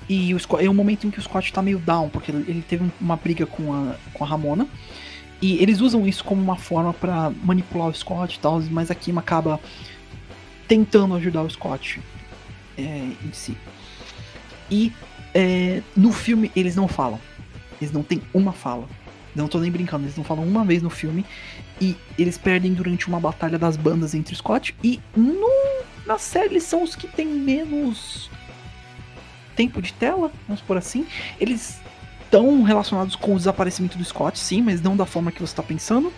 e 0.09 0.33
o 0.33 0.39
Scott, 0.39 0.63
é 0.63 0.69
um 0.69 0.73
momento 0.73 1.05
em 1.05 1.11
que 1.11 1.19
o 1.19 1.21
Scott 1.21 1.51
tá 1.51 1.61
meio 1.61 1.79
down, 1.79 2.09
porque 2.09 2.31
ele 2.31 2.63
teve 2.67 2.83
um- 2.85 2.91
uma 3.01 3.17
briga 3.17 3.45
com 3.45 3.73
a, 3.73 3.95
com 4.13 4.23
a 4.23 4.27
Ramona. 4.27 4.67
E 5.41 5.61
eles 5.61 5.81
usam 5.81 6.07
isso 6.07 6.23
como 6.23 6.41
uma 6.41 6.55
forma 6.55 6.93
pra 6.93 7.29
manipular 7.43 7.89
o 7.89 7.93
Scott 7.93 8.35
e 8.35 8.39
tal, 8.39 8.61
mas 8.71 8.89
a 8.89 8.95
Kim 8.95 9.17
acaba 9.17 9.59
tentando 10.67 11.13
ajudar 11.15 11.43
o 11.43 11.49
Scott 11.49 11.99
é, 12.77 12.81
em 12.81 13.33
si. 13.33 13.57
E 14.71 14.91
é, 15.33 15.81
no 15.95 16.11
filme 16.11 16.51
eles 16.55 16.75
não 16.75 16.87
falam. 16.87 17.19
Eles 17.81 17.91
não 17.93 18.01
têm 18.01 18.21
uma 18.33 18.53
fala. 18.53 18.87
Não 19.35 19.47
tô 19.47 19.59
nem 19.59 19.69
brincando, 19.69 20.05
eles 20.05 20.15
não 20.17 20.23
falam 20.23 20.43
uma 20.43 20.63
vez 20.65 20.81
no 20.81 20.89
filme. 20.89 21.25
E 21.79 21.95
eles 22.17 22.37
perdem 22.37 22.73
durante 22.73 23.07
uma 23.07 23.19
batalha 23.19 23.57
das 23.57 23.77
bandas 23.77 24.13
entre 24.13 24.35
Scott. 24.35 24.75
E 24.83 24.99
no, 25.15 25.49
na 26.05 26.17
série 26.17 26.53
eles 26.53 26.63
são 26.63 26.83
os 26.83 26.95
que 26.95 27.07
têm 27.07 27.27
menos 27.27 28.29
tempo 29.55 29.81
de 29.81 29.91
tela, 29.93 30.31
vamos 30.47 30.61
por 30.61 30.77
assim. 30.77 31.05
Eles 31.39 31.79
estão 32.23 32.61
relacionados 32.63 33.15
com 33.15 33.33
o 33.33 33.37
desaparecimento 33.37 33.97
do 33.97 34.05
Scott, 34.05 34.37
sim, 34.37 34.61
mas 34.61 34.81
não 34.81 34.95
da 34.95 35.05
forma 35.05 35.31
que 35.31 35.39
você 35.39 35.51
está 35.51 35.63
pensando. 35.63 36.11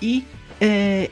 E 0.00 0.24
é, 0.60 1.10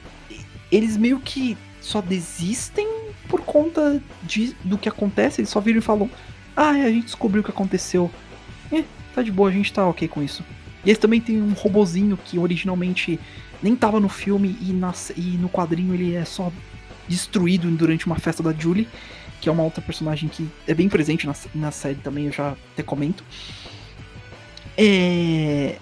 eles 0.70 0.96
meio 0.96 1.20
que 1.20 1.56
só 1.80 2.00
desistem 2.00 2.88
por 3.28 3.42
conta 3.42 4.02
de, 4.22 4.56
do 4.64 4.78
que 4.78 4.88
acontece. 4.88 5.40
Eles 5.40 5.50
só 5.50 5.60
viram 5.60 5.78
e 5.78 5.82
falam: 5.82 6.10
Ah, 6.56 6.76
é, 6.76 6.84
a 6.84 6.90
gente 6.90 7.04
descobriu 7.04 7.42
o 7.42 7.44
que 7.44 7.50
aconteceu. 7.50 8.10
É, 8.72 8.84
tá 9.14 9.22
de 9.22 9.30
boa, 9.30 9.48
a 9.48 9.52
gente 9.52 9.72
tá 9.72 9.86
ok 9.86 10.08
com 10.08 10.22
isso. 10.22 10.44
E 10.84 10.90
eles 10.90 10.98
também 10.98 11.20
tem 11.20 11.40
um 11.40 11.52
robozinho 11.52 12.16
que 12.16 12.38
originalmente 12.38 13.18
nem 13.62 13.74
tava 13.74 13.98
no 13.98 14.08
filme 14.08 14.56
e, 14.60 14.72
na, 14.72 14.92
e 15.16 15.38
no 15.38 15.48
quadrinho 15.48 15.94
ele 15.94 16.14
é 16.14 16.24
só 16.24 16.52
destruído 17.08 17.70
durante 17.70 18.06
uma 18.06 18.16
festa 18.16 18.42
da 18.42 18.52
Julie 18.52 18.88
que 19.44 19.48
é 19.50 19.52
uma 19.52 19.62
outra 19.62 19.82
personagem 19.82 20.26
que 20.26 20.48
é 20.66 20.72
bem 20.72 20.88
presente 20.88 21.26
na, 21.26 21.34
na 21.54 21.70
série 21.70 21.96
também, 21.96 22.24
eu 22.24 22.32
já 22.32 22.56
até 22.72 22.82
comento. 22.82 23.22
É... 24.74 25.76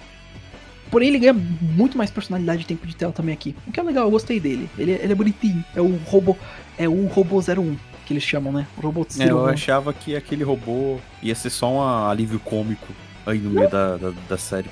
Porém, 0.90 1.09
ele 1.09 1.20
ganha 1.20 1.32
muito 1.32 1.96
mais 1.96 2.11
personalidade 2.11 2.62
e 2.62 2.66
tempo 2.66 2.84
de 2.84 2.96
tela 2.96 3.12
também 3.12 3.32
aqui. 3.32 3.55
O 3.64 3.70
que 3.70 3.78
é 3.78 3.82
legal, 3.84 4.05
eu 4.05 4.11
gostei 4.11 4.40
dele. 4.40 4.68
Ele, 4.76 4.90
ele 4.90 5.12
é 5.12 5.14
bonitinho. 5.14 5.64
É 5.76 5.80
o 5.80 5.96
robô. 6.07 6.36
É 6.76 6.88
o 6.88 7.07
robô 7.07 7.38
01, 7.38 7.76
que 8.05 8.12
eles 8.12 8.24
chamam, 8.24 8.53
né? 8.53 8.66
O 8.76 8.80
robô 8.80 9.07
É, 9.20 9.30
eu 9.30 9.44
01. 9.44 9.46
achava 9.46 9.94
que 9.94 10.16
aquele 10.16 10.42
robô 10.42 10.98
ia 11.22 11.34
ser 11.36 11.50
só 11.50 11.72
um 11.72 12.09
alívio 12.09 12.40
cômico 12.40 12.92
aí 13.24 13.38
no 13.38 13.50
meio 13.50 13.70
da, 13.70 13.96
da, 13.96 14.12
da 14.28 14.36
série. 14.36 14.68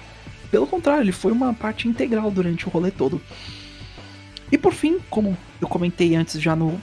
Pelo 0.51 0.67
contrário, 0.67 1.03
ele 1.03 1.13
foi 1.13 1.33
uma 1.33 1.53
parte 1.55 1.87
integral 1.89 2.31
durante 2.31 2.67
o 2.67 2.71
rolê 2.71 2.91
todo. 2.91 3.21
E 4.53 4.59
por 4.59 4.73
fim, 4.73 4.99
como 5.09 5.37
eu 5.61 5.69
comentei 5.69 6.17
antes 6.17 6.41
já 6.43 6.57
no, 6.57 6.81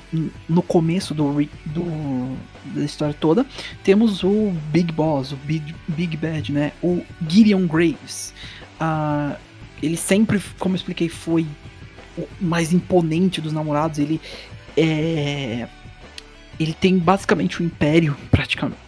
no 0.47 0.61
começo 0.61 1.13
do, 1.13 1.34
do- 1.65 2.38
da 2.74 2.86
história 2.86 3.13
toda, 3.13 3.45
temos 3.84 4.24
o 4.24 4.53
Big 4.72 4.91
Boss, 4.93 5.34
o 5.34 5.36
Big, 5.36 5.76
Big 5.86 6.15
Bad, 6.15 6.51
né? 6.53 6.72
O 6.82 7.03
Gideon 7.28 7.68
Graves. 7.68 8.34
ah, 8.80 9.36
ele 9.84 9.97
sempre, 9.97 10.41
como 10.57 10.76
eu 10.76 10.78
expliquei, 10.78 11.09
foi 11.09 11.45
o 12.18 12.26
mais 12.39 12.72
imponente 12.72 13.41
dos 13.41 13.51
namorados. 13.51 13.99
Ele 13.99 14.20
é. 14.78 15.68
Ele 16.59 16.74
tem 16.74 16.97
basicamente 16.97 17.61
um 17.61 17.65
império 17.65 18.15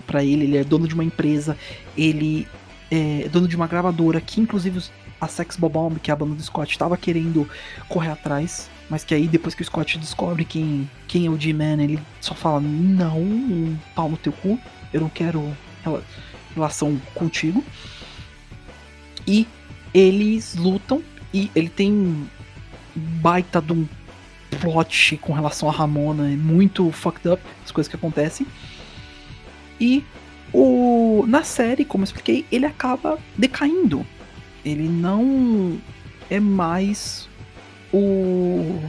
para 0.07 0.23
ele. 0.23 0.45
Ele 0.45 0.57
é 0.57 0.63
dono 0.63 0.87
de 0.87 0.93
uma 0.95 1.03
empresa. 1.03 1.55
Ele 1.97 2.47
é 2.91 3.29
dono 3.29 3.47
de 3.47 3.55
uma 3.55 3.67
gravadora 3.67 4.19
que, 4.19 4.41
inclusive, 4.41 4.83
a 5.19 5.27
Sex 5.27 5.57
Bomb, 5.57 5.99
que 5.99 6.09
é 6.09 6.13
a 6.13 6.17
banda 6.17 6.35
do 6.35 6.41
Scott, 6.41 6.71
estava 6.71 6.97
querendo 6.97 7.47
correr 7.87 8.09
atrás. 8.11 8.69
Mas 8.89 9.03
que 9.03 9.13
aí, 9.13 9.27
depois 9.27 9.53
que 9.53 9.61
o 9.61 9.65
Scott 9.65 9.97
descobre 9.99 10.43
quem, 10.43 10.89
quem 11.07 11.27
é 11.27 11.29
o 11.29 11.39
G-Man, 11.39 11.83
ele 11.83 11.99
só 12.19 12.33
fala: 12.33 12.59
Não, 12.59 13.19
um 13.19 13.77
pau 13.93 14.09
no 14.09 14.17
teu 14.17 14.31
cu. 14.33 14.59
Eu 14.91 15.01
não 15.01 15.09
quero 15.09 15.55
rela- 15.83 16.03
relação 16.55 16.99
contigo. 17.13 17.63
E 19.27 19.47
eles 19.93 20.55
lutam. 20.55 21.03
E 21.31 21.51
ele 21.55 21.69
tem 21.69 21.91
um 21.93 22.25
baita 22.95 23.61
de 23.61 23.73
um 23.73 23.87
plot 24.59 25.17
com 25.17 25.33
relação 25.33 25.69
a 25.69 25.71
Ramona. 25.71 26.31
é 26.31 26.35
Muito 26.35 26.91
fucked 26.91 27.27
up 27.29 27.43
as 27.63 27.71
coisas 27.71 27.87
que 27.87 27.95
acontecem. 27.95 28.47
E 29.79 30.03
o, 30.53 31.25
na 31.27 31.43
série, 31.43 31.85
como 31.85 32.03
eu 32.03 32.05
expliquei, 32.05 32.45
ele 32.51 32.65
acaba 32.65 33.17
decaindo. 33.37 34.05
Ele 34.65 34.87
não 34.87 35.79
é 36.29 36.39
mais 36.39 37.27
o, 37.93 38.79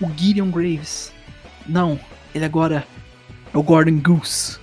o 0.00 0.10
Gideon 0.16 0.50
Graves. 0.50 1.12
Não, 1.66 1.98
ele 2.34 2.44
agora 2.44 2.86
é 3.52 3.58
o 3.58 3.62
Gordon 3.62 4.00
Goose. 4.00 4.58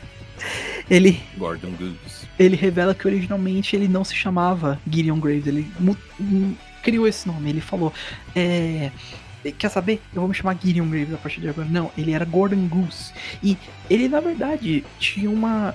ele, 0.88 1.20
Gordon 1.36 1.72
Goose. 1.72 2.28
ele 2.38 2.56
revela 2.56 2.94
que 2.94 3.06
originalmente 3.06 3.74
ele 3.74 3.88
não 3.88 4.04
se 4.04 4.14
chamava 4.14 4.80
Gideon 4.88 5.18
Graves. 5.18 5.46
Ele 5.46 5.70
criou 6.82 7.06
esse 7.06 7.26
nome. 7.26 7.50
Ele 7.50 7.60
falou: 7.60 7.92
é, 8.34 8.90
Quer 9.56 9.70
saber? 9.70 10.00
Eu 10.12 10.20
vou 10.20 10.28
me 10.28 10.34
chamar 10.34 10.56
Gideon 10.62 10.88
Graves 10.88 11.14
a 11.14 11.16
partir 11.16 11.40
de 11.40 11.48
agora. 11.48 11.68
Não, 11.68 11.90
ele 11.96 12.12
era 12.12 12.24
Gordon 12.24 12.66
Goose. 12.66 13.12
E 13.42 13.56
ele, 13.88 14.08
na 14.08 14.20
verdade, 14.20 14.84
tinha 14.98 15.30
uma. 15.30 15.74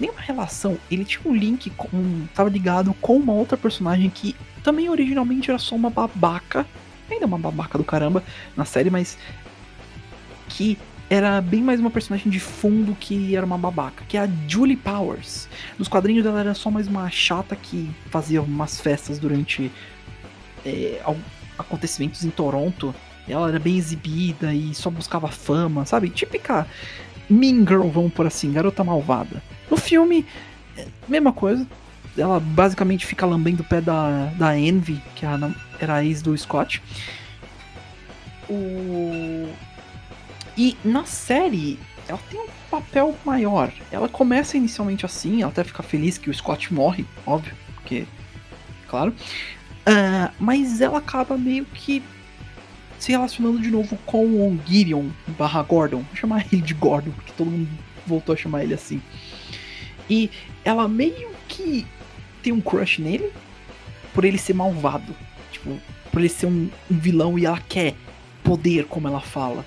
Nem 0.00 0.10
uma 0.10 0.20
relação, 0.20 0.78
ele 0.90 1.04
tinha 1.04 1.20
um 1.26 1.34
link 1.34 1.70
com. 1.70 2.26
Tava 2.34 2.48
ligado 2.48 2.94
com 2.94 3.16
uma 3.16 3.32
outra 3.32 3.56
personagem 3.56 4.08
que 4.08 4.34
também 4.62 4.88
originalmente 4.88 5.50
era 5.50 5.58
só 5.58 5.74
uma 5.74 5.90
babaca. 5.90 6.66
Ainda 7.10 7.26
uma 7.26 7.38
babaca 7.38 7.76
do 7.76 7.84
caramba 7.84 8.22
na 8.56 8.64
série, 8.64 8.90
mas. 8.90 9.18
Que 10.48 10.78
era 11.10 11.40
bem 11.40 11.62
mais 11.62 11.80
uma 11.80 11.90
personagem 11.90 12.30
de 12.30 12.38
fundo 12.38 12.94
que 12.98 13.34
era 13.34 13.44
uma 13.44 13.56
babaca, 13.56 14.04
que 14.06 14.16
é 14.16 14.20
a 14.20 14.28
Julie 14.46 14.76
Powers. 14.76 15.48
Nos 15.78 15.88
quadrinhos 15.88 16.26
ela 16.26 16.40
era 16.40 16.54
só 16.54 16.70
mais 16.70 16.86
uma 16.86 17.08
chata 17.10 17.56
que 17.56 17.90
fazia 18.10 18.42
umas 18.42 18.80
festas 18.80 19.18
durante 19.18 19.72
é, 20.66 21.00
acontecimentos 21.58 22.24
em 22.24 22.30
Toronto. 22.30 22.94
Ela 23.28 23.48
era 23.48 23.58
bem 23.58 23.76
exibida 23.76 24.54
e 24.54 24.74
só 24.74 24.90
buscava 24.90 25.28
fama, 25.28 25.84
sabe? 25.84 26.08
Típica 26.08 26.66
Mean 27.28 27.66
Girl, 27.66 27.88
vamos 27.88 28.12
por 28.12 28.26
assim, 28.26 28.52
garota 28.52 28.82
malvada. 28.82 29.42
No 29.70 29.76
filme, 29.76 30.24
é, 30.76 30.86
mesma 31.06 31.32
coisa. 31.32 31.66
Ela 32.16 32.40
basicamente 32.40 33.06
fica 33.06 33.24
lambendo 33.26 33.62
o 33.62 33.66
pé 33.66 33.80
da, 33.80 34.26
da 34.36 34.58
Envy, 34.58 35.00
que 35.14 35.24
é 35.24 35.28
era 35.78 35.96
a 35.96 36.04
ex 36.04 36.22
do 36.22 36.36
Scott. 36.36 36.82
O... 38.48 39.48
E 40.56 40.76
na 40.84 41.04
série, 41.04 41.78
ela 42.08 42.18
tem 42.30 42.40
um 42.40 42.48
papel 42.70 43.14
maior. 43.24 43.70
Ela 43.92 44.08
começa 44.08 44.56
inicialmente 44.56 45.06
assim, 45.06 45.42
ela 45.42 45.52
até 45.52 45.62
fica 45.62 45.82
feliz 45.82 46.18
que 46.18 46.30
o 46.30 46.34
Scott 46.34 46.72
morre, 46.72 47.06
óbvio, 47.26 47.54
porque. 47.74 48.06
Claro. 48.88 49.14
Ah, 49.90 50.30
mas 50.38 50.82
ela 50.82 50.98
acaba 50.98 51.38
meio 51.38 51.64
que 51.64 52.02
se 52.98 53.10
relacionando 53.10 53.58
de 53.58 53.70
novo 53.70 53.96
com 54.04 54.26
o 54.26 54.60
Gideon 54.66 55.08
barra 55.28 55.62
Gordon. 55.62 56.02
Vou 56.02 56.14
chamar 56.14 56.44
ele 56.52 56.60
de 56.60 56.74
Gordon, 56.74 57.10
porque 57.12 57.32
todo 57.32 57.50
mundo 57.50 57.70
voltou 58.06 58.34
a 58.34 58.36
chamar 58.36 58.64
ele 58.64 58.74
assim. 58.74 59.00
E 60.10 60.30
ela 60.62 60.86
meio 60.86 61.30
que 61.48 61.86
tem 62.42 62.52
um 62.52 62.60
crush 62.60 62.98
nele 63.00 63.32
por 64.12 64.26
ele 64.26 64.36
ser 64.36 64.52
malvado. 64.52 65.16
Tipo, 65.50 65.80
por 66.12 66.20
ele 66.20 66.28
ser 66.28 66.46
um, 66.46 66.68
um 66.90 66.98
vilão 66.98 67.38
e 67.38 67.46
ela 67.46 67.60
quer 67.66 67.94
poder, 68.44 68.84
como 68.84 69.08
ela 69.08 69.20
fala. 69.20 69.64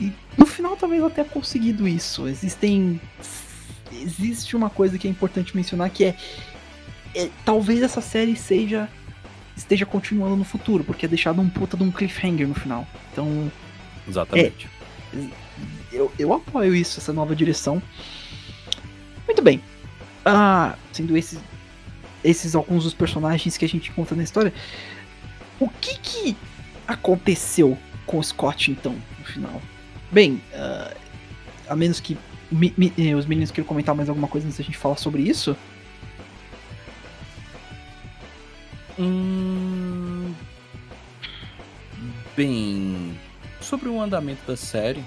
E 0.00 0.10
no 0.38 0.46
final 0.46 0.74
talvez 0.74 1.02
ela 1.02 1.10
tenha 1.10 1.26
conseguido 1.26 1.86
isso. 1.86 2.26
Existem. 2.26 2.98
Existe 3.92 4.56
uma 4.56 4.70
coisa 4.70 4.96
que 4.96 5.06
é 5.06 5.10
importante 5.10 5.54
mencionar 5.54 5.90
que 5.90 6.04
é, 6.04 6.16
é, 7.14 7.28
talvez 7.44 7.82
essa 7.82 8.00
série 8.00 8.34
seja 8.36 8.88
esteja 9.60 9.86
continuando 9.86 10.36
no 10.36 10.44
futuro, 10.44 10.82
porque 10.84 11.06
é 11.06 11.08
deixado 11.08 11.40
um 11.40 11.48
puta 11.48 11.76
de 11.76 11.82
um 11.82 11.90
cliffhanger 11.90 12.46
no 12.48 12.54
final. 12.54 12.86
Então, 13.12 13.50
Exatamente. 14.08 14.68
eu, 15.92 16.10
eu 16.18 16.32
apoio 16.32 16.74
isso, 16.74 16.98
essa 16.98 17.12
nova 17.12 17.34
direção. 17.36 17.82
Muito 19.26 19.42
bem. 19.42 19.60
Ah, 20.24 20.74
sendo 20.92 21.16
esses, 21.16 21.38
esses 22.24 22.54
alguns 22.54 22.84
dos 22.84 22.94
personagens 22.94 23.56
que 23.56 23.64
a 23.64 23.68
gente 23.68 23.90
encontra 23.90 24.16
na 24.16 24.22
história, 24.22 24.52
o 25.58 25.68
que 25.68 25.98
que 25.98 26.36
aconteceu 26.86 27.76
com 28.06 28.18
o 28.18 28.22
Scott 28.24 28.70
então, 28.70 28.96
no 29.18 29.24
final? 29.24 29.62
Bem, 30.10 30.40
ah, 30.54 30.94
a 31.68 31.76
menos 31.76 32.00
que 32.00 32.18
mi- 32.50 32.74
mi- 32.76 32.92
eh, 32.98 33.14
os 33.14 33.26
meninos 33.26 33.50
queiram 33.50 33.68
comentar 33.68 33.94
mais 33.94 34.08
alguma 34.08 34.26
coisa 34.26 34.46
antes 34.46 34.58
da 34.58 34.64
gente 34.64 34.76
falar 34.76 34.96
sobre 34.96 35.22
isso. 35.22 35.56
Hum... 38.98 40.32
Bem, 42.36 43.18
sobre 43.60 43.88
o 43.88 44.00
andamento 44.00 44.40
da 44.46 44.56
série, 44.56 45.02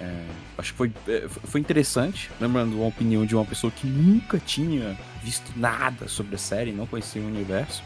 é, 0.00 0.24
acho 0.56 0.72
que 0.72 0.76
foi, 0.78 0.92
é, 1.08 1.26
foi 1.28 1.60
interessante. 1.60 2.30
Lembrando 2.40 2.76
uma 2.76 2.86
opinião 2.86 3.26
de 3.26 3.34
uma 3.34 3.44
pessoa 3.44 3.70
que 3.72 3.86
nunca 3.86 4.38
tinha 4.38 4.96
visto 5.22 5.50
nada 5.56 6.06
sobre 6.06 6.36
a 6.36 6.38
série, 6.38 6.70
não 6.70 6.86
conhecia 6.86 7.20
o 7.20 7.26
universo. 7.26 7.82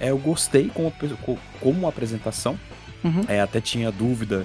É, 0.00 0.10
eu 0.10 0.18
gostei 0.18 0.68
como, 0.72 0.90
co- 1.22 1.38
como 1.60 1.86
apresentação. 1.86 2.58
Uhum. 3.04 3.22
É, 3.28 3.40
até 3.40 3.60
tinha 3.60 3.92
dúvida. 3.92 4.44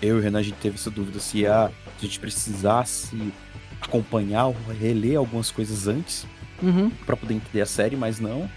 Eu 0.00 0.16
e 0.16 0.20
o 0.20 0.22
Renan, 0.22 0.38
a 0.38 0.42
gente 0.42 0.56
teve 0.56 0.76
essa 0.76 0.90
dúvida 0.90 1.18
se 1.20 1.44
a, 1.46 1.68
se 1.98 2.06
a 2.06 2.08
gente 2.08 2.20
precisasse 2.20 3.32
acompanhar 3.80 4.46
ou 4.46 4.56
reler 4.80 5.18
algumas 5.18 5.50
coisas 5.50 5.86
antes 5.88 6.26
Uhum. 6.62 6.90
para 7.06 7.16
poder 7.16 7.34
entender 7.34 7.60
a 7.60 7.66
série, 7.66 7.96
mas 7.96 8.18
não. 8.18 8.50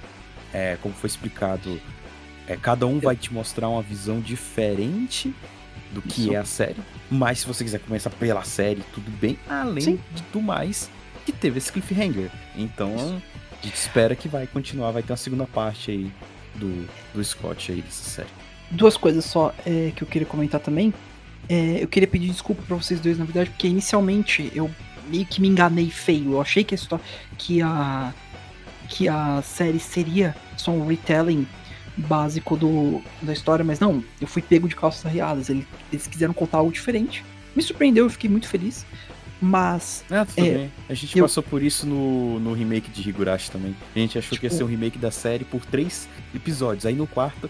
É, 0.54 0.78
como 0.82 0.94
foi 0.94 1.08
explicado, 1.08 1.80
é, 2.48 2.56
cada 2.56 2.86
um 2.86 3.00
vai 3.00 3.16
te 3.16 3.34
mostrar 3.34 3.70
uma 3.70 3.82
visão 3.82 4.20
diferente 4.20 5.34
do 5.92 6.02
que 6.02 6.24
Isso. 6.24 6.34
é 6.34 6.38
a 6.38 6.46
série. 6.46 6.78
Mas 7.10 7.40
se 7.40 7.48
você 7.48 7.64
quiser 7.64 7.80
começar 7.80 8.10
pela 8.10 8.44
série, 8.44 8.82
tudo 8.94 9.12
bem. 9.12 9.38
Além 9.50 9.82
Sim. 9.82 10.00
de 10.14 10.24
do 10.32 10.42
mais, 10.42 10.90
que 11.26 11.32
teve 11.32 11.58
esse 11.58 11.72
cliffhanger. 11.72 12.30
Então, 12.56 13.22
a 13.62 13.66
gente 13.66 13.76
espera 13.76 14.16
que 14.16 14.28
vai 14.28 14.48
continuar, 14.48 14.92
vai 14.92 15.04
ter 15.04 15.12
uma 15.12 15.18
segunda 15.18 15.46
parte 15.46 15.92
aí 15.92 16.12
do, 16.56 16.88
do 17.14 17.24
Scott 17.24 17.72
aí 17.72 17.82
dessa 17.82 18.10
série. 18.10 18.30
Duas 18.70 18.96
coisas 18.96 19.26
só 19.26 19.54
é, 19.66 19.92
que 19.96 20.04
eu 20.04 20.08
queria 20.08 20.26
comentar 20.26 20.60
também. 20.60 20.94
É, 21.50 21.84
eu 21.84 21.88
queria 21.88 22.08
pedir 22.08 22.30
desculpa 22.30 22.62
pra 22.66 22.76
vocês 22.76 23.00
dois, 23.00 23.18
na 23.18 23.26
verdade, 23.26 23.50
porque 23.50 23.68
inicialmente 23.68 24.52
eu 24.56 24.72
meio 25.10 25.26
que 25.26 25.42
me 25.42 25.48
enganei 25.48 25.90
feio. 25.90 26.34
Eu 26.34 26.42
achei 26.42 26.64
que 26.64 26.74
a 26.74 26.78
história. 26.78 27.04
que 27.38 27.62
a. 27.62 28.14
que 28.92 29.08
a 29.08 29.42
série 29.42 29.80
seria 29.80 30.36
só 30.58 30.70
um 30.72 30.86
retelling 30.86 31.48
básico 31.96 32.58
do, 32.58 33.02
da 33.22 33.32
história, 33.32 33.64
mas 33.64 33.80
não, 33.80 34.04
eu 34.20 34.28
fui 34.28 34.42
pego 34.42 34.68
de 34.68 34.76
calças 34.76 35.06
arriadas. 35.06 35.50
Eles, 35.50 35.66
eles 35.92 36.08
quiseram 36.08 36.34
contar 36.34 36.58
algo 36.58 36.72
diferente. 36.72 37.24
Me 37.56 37.64
surpreendeu, 37.64 38.06
eu 38.06 38.10
fiquei 38.10 38.30
muito 38.30 38.48
feliz. 38.50 38.86
Mas 39.42 40.04
Ah, 40.12 40.26
tudo 40.26 40.46
É, 40.46 40.52
bem. 40.54 40.72
A 40.90 40.94
gente 40.94 41.18
eu- 41.18 41.24
passou 41.26 41.42
por 41.42 41.64
isso 41.64 41.88
no, 41.88 42.40
no 42.40 42.54
remake 42.54 42.92
de 42.92 43.10
Higurashi 43.10 43.50
também. 43.50 43.76
A 43.96 44.00
gente 44.00 44.18
achou 44.18 44.38
que 44.38 44.46
ia 44.46 44.50
Tipo- 44.50 44.58
ser 44.58 44.64
um 44.64 44.68
remake 44.68 45.00
da 45.00 45.10
série 45.10 45.44
por 45.46 45.66
três 45.66 46.08
episódios. 46.36 46.86
Aí 46.86 46.94
no 46.94 47.08
quarto. 47.08 47.50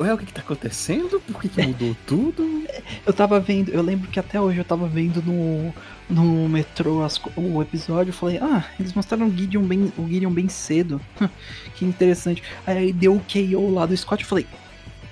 Ué, 0.00 0.12
o 0.12 0.18
que, 0.18 0.26
que 0.26 0.32
tá 0.32 0.40
acontecendo? 0.40 1.20
Por 1.20 1.40
que, 1.40 1.48
que 1.48 1.62
mudou 1.62 1.96
tudo? 2.06 2.64
eu 3.06 3.12
tava 3.12 3.38
vendo, 3.38 3.70
eu 3.70 3.82
lembro 3.82 4.10
que 4.10 4.18
até 4.18 4.40
hoje 4.40 4.58
eu 4.58 4.64
tava 4.64 4.88
vendo 4.88 5.22
no, 5.22 5.72
no 6.08 6.48
metrô 6.48 7.02
as 7.02 7.20
o 7.36 7.62
episódio, 7.62 8.10
eu 8.10 8.14
falei, 8.14 8.38
ah, 8.38 8.64
eles 8.78 8.92
mostraram 8.92 9.28
o 9.28 9.36
Gideon 9.36 9.62
bem, 9.62 9.92
o 9.96 10.08
Gideon 10.08 10.32
bem 10.32 10.48
cedo. 10.48 11.00
que 11.74 11.84
interessante. 11.84 12.42
Aí 12.66 12.92
deu 12.92 13.14
o 13.14 13.20
KO 13.20 13.72
lá 13.72 13.86
do 13.86 13.96
Scott, 13.96 14.22
eu 14.22 14.28
falei, 14.28 14.46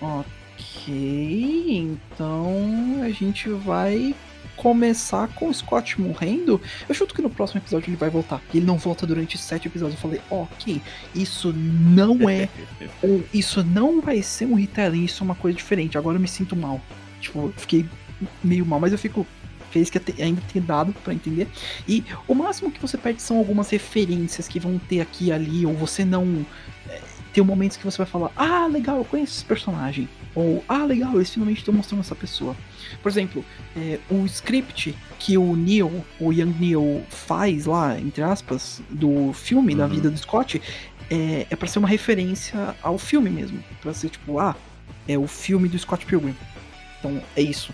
ok, 0.01 1.79
então 1.79 3.01
a 3.03 3.11
gente 3.11 3.49
vai 3.49 4.15
começar 4.57 5.29
com 5.29 5.49
o 5.49 5.55
Scott 5.55 6.01
morrendo. 6.01 6.61
Eu 6.89 6.95
chuto 6.95 7.15
que 7.15 7.23
no 7.23 7.31
próximo 7.31 7.61
episódio 7.61 7.89
ele 7.89 7.97
vai 7.97 8.11
voltar. 8.11 8.41
Ele 8.55 8.65
não 8.65 8.77
volta 8.77 9.07
durante 9.07 9.37
sete 9.37 9.67
episódios. 9.67 9.97
Eu 9.97 10.03
falei, 10.03 10.21
ok, 10.31 10.81
isso 11.15 11.53
não 11.53 12.29
é 12.29 12.49
isso 13.33 13.63
não 13.65 14.01
vai 14.01 14.23
ser 14.23 14.47
um 14.47 14.55
retelling, 14.55 15.05
isso 15.05 15.23
é 15.23 15.25
uma 15.25 15.35
coisa 15.35 15.57
diferente. 15.57 15.97
Agora 15.99 16.17
eu 16.17 16.21
me 16.21 16.29
sinto 16.29 16.55
mal. 16.57 16.81
Tipo, 17.21 17.53
fiquei 17.57 17.87
meio 18.43 18.65
mal, 18.67 18.81
mas 18.81 18.93
eu 18.93 18.99
fico 18.99 19.27
fez 19.71 19.89
que 19.89 19.99
ainda 20.23 20.43
tenha 20.53 20.63
dado 20.65 20.93
pra 21.03 21.15
entender. 21.15 21.49
E 21.89 22.05
o 22.29 22.35
máximo 22.35 22.71
que 22.71 22.79
você 22.81 22.99
perde 22.99 23.23
são 23.23 23.39
algumas 23.39 23.71
referências 23.71 24.47
que 24.47 24.61
vão 24.61 24.79
ter 24.79 25.01
aqui 25.01 25.27
e 25.27 25.33
ali, 25.33 25.65
ou 25.65 25.73
você 25.73 26.05
não. 26.05 26.45
é, 26.89 27.01
tem 27.33 27.43
momentos 27.43 27.79
que 27.79 27.85
você 27.85 27.97
vai 27.97 28.07
falar, 28.07 28.31
ah, 28.37 28.67
legal, 28.67 28.99
eu 28.99 29.05
conheço 29.07 29.37
esse 29.37 29.45
personagem. 29.45 30.07
Ou, 30.35 30.63
ah, 30.69 30.85
legal, 30.85 31.15
eles 31.15 31.31
finalmente 31.31 31.59
estão 31.59 31.73
mostrando 31.73 32.01
essa 32.01 32.15
pessoa. 32.15 32.55
Por 33.03 33.09
exemplo, 33.09 33.43
é, 33.75 33.99
o 34.11 34.27
script 34.27 34.95
que 35.19 35.39
o 35.39 35.57
Neil, 35.57 36.05
o 36.21 36.33
Young 36.33 36.55
Neil, 36.61 37.03
faz 37.09 37.65
lá, 37.65 37.99
entre 37.99 38.23
aspas, 38.23 38.83
do 38.91 39.33
filme, 39.33 39.75
da 39.75 39.85
Uhum. 39.85 39.91
vida 39.91 40.11
do 40.11 40.19
Scott, 40.19 40.61
é, 41.13 41.47
é 41.51 41.57
para 41.57 41.69
ser 41.69 41.79
uma 41.79 41.89
referência 41.89 42.75
ao 42.83 42.97
filme 42.97 43.29
mesmo. 43.29 43.63
Pra 43.83 43.93
ser 43.93 44.09
tipo, 44.09 44.39
ah, 44.39 44.57
é 45.07 45.19
o 45.19 45.27
filme 45.27 45.69
do 45.69 45.79
Scott 45.79 46.07
Pilgrim. 46.07 46.35
Então, 46.99 47.23
é 47.37 47.43
isso. 47.43 47.71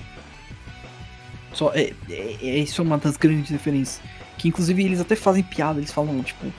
Só, 1.53 1.73
é, 1.73 1.93
é, 2.11 2.37
é 2.43 2.59
isso 2.59 2.81
é 2.81 2.85
uma 2.85 2.99
das 2.99 3.17
grandes 3.17 3.51
referências. 3.51 4.01
Que 4.37 4.49
inclusive 4.49 4.83
eles 4.83 5.01
até 5.01 5.15
fazem 5.15 5.45
piada, 5.45 5.79
eles 5.79 5.93
falam, 5.93 6.21
tipo, 6.23 6.53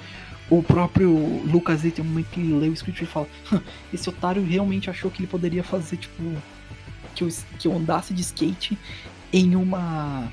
o 0.50 0.64
próprio 0.64 1.12
Lucas 1.46 1.82
tem 1.82 1.94
um 2.00 2.04
momento 2.04 2.28
que 2.32 2.40
ele 2.40 2.54
lê 2.54 2.70
o 2.70 2.74
script 2.74 3.04
e 3.04 3.08
fala, 3.08 3.28
"Hã, 3.52 3.62
esse 3.94 4.10
otário 4.10 4.44
realmente 4.44 4.90
achou 4.90 5.12
que 5.12 5.20
ele 5.20 5.28
poderia 5.28 5.64
fazer, 5.64 5.98
tipo, 5.98 6.24
que 7.14 7.24
eu, 7.24 7.30
que 7.60 7.68
eu 7.68 7.76
andasse 7.76 8.14
de 8.14 8.22
skate 8.22 8.78
em 9.34 9.56
uma. 9.56 10.32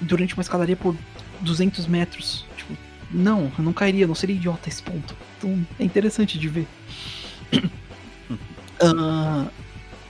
durante 0.00 0.34
uma 0.34 0.42
escadaria 0.42 0.76
por 0.76 0.96
200 1.40 1.86
metros. 1.86 2.46
Tipo, 2.56 2.74
não, 3.12 3.52
eu 3.58 3.64
não 3.64 3.72
cairia, 3.72 4.06
não 4.06 4.14
seria 4.14 4.36
idiota 4.36 4.62
a 4.66 4.68
esse 4.68 4.82
ponto. 4.82 5.14
Então 5.38 5.66
é 5.78 5.84
interessante 5.84 6.38
de 6.38 6.48
ver. 6.48 6.66
Ah, 8.84 9.46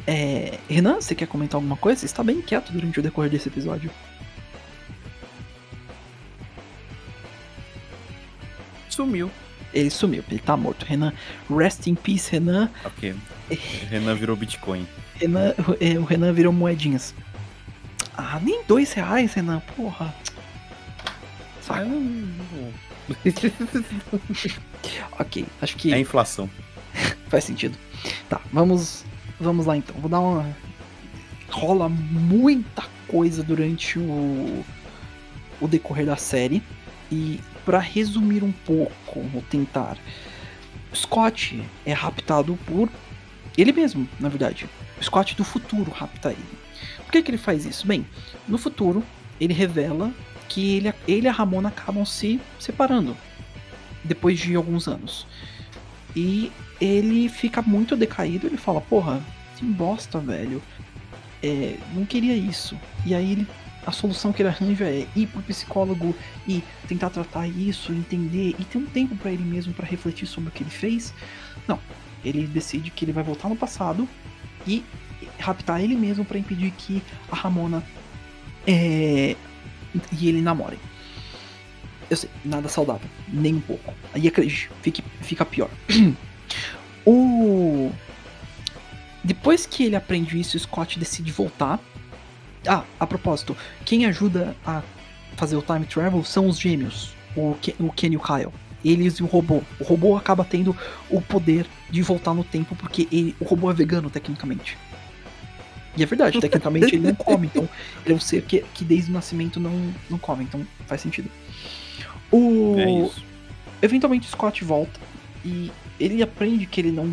é, 0.06 0.58
Renan, 0.66 0.94
você 0.94 1.14
quer 1.14 1.26
comentar 1.26 1.56
alguma 1.56 1.76
coisa? 1.76 2.00
Você 2.00 2.06
está 2.06 2.22
bem 2.22 2.40
quieto 2.40 2.72
durante 2.72 2.98
o 2.98 3.02
decorrer 3.02 3.30
desse 3.30 3.46
episódio. 3.46 3.90
Sumiu. 8.88 9.30
Ele 9.74 9.90
sumiu, 9.90 10.24
ele 10.30 10.40
tá 10.40 10.56
morto. 10.56 10.84
Renan, 10.84 11.12
rest 11.50 11.86
in 11.86 11.94
peace, 11.94 12.30
Renan. 12.30 12.70
Ok. 12.84 13.14
Renan 13.90 14.14
virou 14.14 14.36
Bitcoin. 14.36 14.86
Renan 15.16 15.54
é, 15.78 15.98
o 15.98 16.04
Renan 16.04 16.32
virou 16.32 16.52
moedinhas. 16.52 17.14
Ah, 18.16 18.40
nem 18.42 18.62
dois 18.64 18.92
reais, 18.92 19.32
Renan, 19.34 19.60
porra. 19.76 20.14
Saca. 21.60 21.86
Ok, 25.18 25.44
acho 25.60 25.76
que 25.76 25.92
É 25.92 25.98
inflação. 25.98 26.48
faz 27.28 27.44
sentido. 27.44 27.76
Tá, 28.28 28.40
vamos, 28.52 29.04
vamos 29.40 29.66
lá 29.66 29.76
então. 29.76 29.94
Vou 30.00 30.08
dar 30.10 30.20
uma. 30.20 30.54
Rola 31.50 31.88
muita 31.88 32.84
coisa 33.06 33.42
durante 33.42 33.98
o, 33.98 34.64
o 35.60 35.68
decorrer 35.68 36.06
da 36.06 36.16
série. 36.16 36.62
E 37.10 37.40
para 37.64 37.78
resumir 37.78 38.42
um 38.42 38.52
pouco, 38.52 39.20
vou 39.32 39.42
tentar. 39.42 39.96
Scott 40.94 41.62
é 41.86 41.92
raptado 41.92 42.58
por 42.66 42.88
ele 43.56 43.72
mesmo, 43.72 44.08
na 44.18 44.28
verdade. 44.28 44.66
O 45.00 45.04
Scott 45.04 45.34
do 45.36 45.44
futuro 45.44 45.90
rapta 45.90 46.30
ele. 46.30 46.44
Por 47.04 47.12
que, 47.12 47.22
que 47.22 47.30
ele 47.30 47.38
faz 47.38 47.64
isso? 47.66 47.86
Bem, 47.86 48.06
no 48.48 48.56
futuro, 48.58 49.02
ele 49.40 49.52
revela 49.52 50.12
que 50.52 50.76
ele, 50.76 50.92
ele 51.08 51.26
e 51.26 51.28
a 51.28 51.32
Ramona 51.32 51.70
acabam 51.70 52.04
se 52.04 52.38
separando 52.58 53.16
depois 54.04 54.38
de 54.38 54.54
alguns 54.54 54.86
anos. 54.86 55.26
E 56.14 56.52
ele 56.78 57.28
fica 57.30 57.62
muito 57.62 57.96
decaído, 57.96 58.46
ele 58.46 58.58
fala, 58.58 58.80
porra, 58.80 59.22
que 59.56 59.64
bosta, 59.64 60.18
velho. 60.18 60.62
É, 61.42 61.76
não 61.94 62.04
queria 62.04 62.36
isso. 62.36 62.78
E 63.06 63.14
aí 63.14 63.32
ele. 63.32 63.46
A 63.84 63.90
solução 63.90 64.32
que 64.32 64.40
ele 64.42 64.48
arranja 64.48 64.84
é 64.84 65.08
ir 65.16 65.26
pro 65.26 65.42
psicólogo 65.42 66.14
e 66.46 66.62
tentar 66.86 67.10
tratar 67.10 67.48
isso, 67.48 67.90
entender 67.90 68.54
e 68.56 68.64
ter 68.64 68.78
um 68.78 68.86
tempo 68.86 69.16
pra 69.16 69.32
ele 69.32 69.42
mesmo 69.42 69.74
pra 69.74 69.84
refletir 69.84 70.24
sobre 70.24 70.50
o 70.50 70.52
que 70.52 70.62
ele 70.62 70.70
fez. 70.70 71.12
Não, 71.66 71.80
ele 72.24 72.46
decide 72.46 72.92
que 72.92 73.04
ele 73.04 73.10
vai 73.10 73.24
voltar 73.24 73.48
no 73.48 73.56
passado 73.56 74.08
e 74.68 74.84
raptar 75.36 75.80
ele 75.80 75.96
mesmo 75.96 76.24
pra 76.24 76.38
impedir 76.38 76.70
que 76.78 77.02
a 77.28 77.34
Ramona 77.34 77.82
é, 78.68 79.34
e 80.12 80.28
ele 80.28 80.40
namorem. 80.40 80.78
Eu 82.10 82.16
sei, 82.16 82.28
nada 82.44 82.68
saudável, 82.68 83.08
nem 83.28 83.54
um 83.54 83.60
pouco. 83.60 83.92
Aí 84.12 84.28
acredite, 84.28 84.70
fica 85.20 85.44
pior. 85.44 85.70
o 87.06 87.90
depois 89.24 89.66
que 89.66 89.84
ele 89.84 89.96
aprende 89.96 90.38
isso, 90.38 90.58
Scott 90.58 90.98
decide 90.98 91.30
voltar. 91.30 91.78
Ah, 92.66 92.84
a 92.98 93.06
propósito, 93.06 93.56
quem 93.84 94.04
ajuda 94.06 94.56
a 94.64 94.82
fazer 95.36 95.56
o 95.56 95.62
time 95.62 95.84
travel 95.84 96.24
são 96.24 96.48
os 96.48 96.58
gêmeos, 96.58 97.14
o, 97.36 97.54
Ken, 97.60 97.72
o 97.78 97.92
e 98.02 98.16
o 98.16 98.20
Kyle. 98.20 98.52
Eles 98.84 99.14
e 99.14 99.22
o 99.22 99.26
robô. 99.26 99.62
O 99.78 99.84
robô 99.84 100.16
acaba 100.16 100.44
tendo 100.44 100.76
o 101.08 101.20
poder 101.20 101.66
de 101.88 102.02
voltar 102.02 102.34
no 102.34 102.42
tempo 102.42 102.74
porque 102.74 103.06
ele, 103.12 103.36
o 103.38 103.44
robô 103.44 103.70
é 103.70 103.74
vegano, 103.74 104.10
tecnicamente. 104.10 104.76
E 105.96 106.02
é 106.02 106.06
verdade, 106.06 106.40
tecnicamente 106.40 106.94
ele 106.94 107.06
não 107.06 107.14
come, 107.16 107.46
então 107.46 107.68
ele 108.04 108.14
é 108.14 108.16
um 108.16 108.20
ser 108.20 108.42
que, 108.42 108.64
que 108.74 108.84
desde 108.84 109.10
o 109.10 109.14
nascimento 109.14 109.60
não, 109.60 109.92
não 110.08 110.18
come, 110.18 110.44
então 110.44 110.66
faz 110.86 111.00
sentido. 111.00 111.30
O, 112.30 112.76
É 112.78 112.90
isso. 113.06 113.22
eventualmente 113.82 114.26
Scott 114.26 114.64
volta 114.64 114.98
e 115.44 115.70
ele 116.00 116.22
aprende 116.22 116.64
que 116.66 116.80
ele 116.80 116.90
não, 116.90 117.12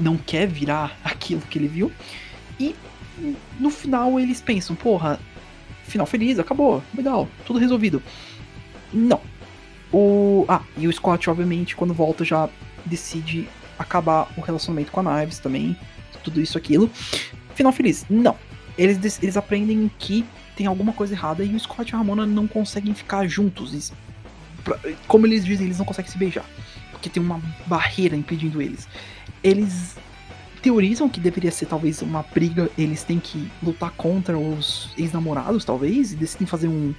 não 0.00 0.16
quer 0.16 0.46
virar 0.48 0.98
aquilo 1.04 1.40
que 1.42 1.58
ele 1.58 1.68
viu. 1.68 1.92
E 2.58 2.74
no 3.58 3.70
final 3.70 4.18
eles 4.18 4.40
pensam, 4.40 4.74
porra, 4.74 5.20
final 5.84 6.06
feliz, 6.06 6.38
acabou, 6.38 6.82
legal, 6.94 7.28
tudo 7.46 7.58
resolvido. 7.58 8.02
Não. 8.92 9.20
O. 9.92 10.44
Ah, 10.48 10.62
e 10.76 10.86
o 10.86 10.92
Scott, 10.92 11.30
obviamente, 11.30 11.74
quando 11.74 11.94
volta, 11.94 12.24
já 12.24 12.48
decide 12.84 13.48
acabar 13.78 14.30
o 14.36 14.40
relacionamento 14.40 14.90
com 14.92 15.00
a 15.00 15.02
Knives 15.02 15.38
também. 15.38 15.76
Tudo 16.22 16.40
isso, 16.40 16.58
aquilo. 16.58 16.90
Final 17.58 17.72
feliz. 17.72 18.06
Não. 18.08 18.36
Eles, 18.78 19.20
eles 19.20 19.36
aprendem 19.36 19.90
que 19.98 20.24
tem 20.56 20.66
alguma 20.68 20.92
coisa 20.92 21.12
errada 21.12 21.42
e 21.44 21.54
o 21.56 21.58
Scott 21.58 21.90
e 21.90 21.94
a 21.94 21.98
Ramona 21.98 22.24
não 22.24 22.46
conseguem 22.46 22.94
ficar 22.94 23.26
juntos. 23.26 23.92
Pra- 24.62 24.78
como 25.08 25.26
eles 25.26 25.44
dizem, 25.44 25.66
eles 25.66 25.76
não 25.78 25.84
conseguem 25.84 26.08
se 26.08 26.16
beijar. 26.16 26.44
Porque 26.92 27.08
tem 27.08 27.20
uma 27.20 27.40
barreira 27.66 28.14
impedindo 28.14 28.62
eles. 28.62 28.86
Eles 29.42 29.96
teorizam 30.62 31.08
que 31.08 31.18
deveria 31.18 31.50
ser 31.50 31.66
talvez 31.66 32.00
uma 32.00 32.24
briga, 32.32 32.70
eles 32.78 33.02
têm 33.02 33.18
que 33.18 33.50
lutar 33.60 33.90
contra 33.90 34.38
os 34.38 34.90
ex-namorados, 34.96 35.64
talvez, 35.64 36.12
e 36.12 36.16
decidem 36.16 36.46
fazer 36.46 36.68
um, 36.68 36.94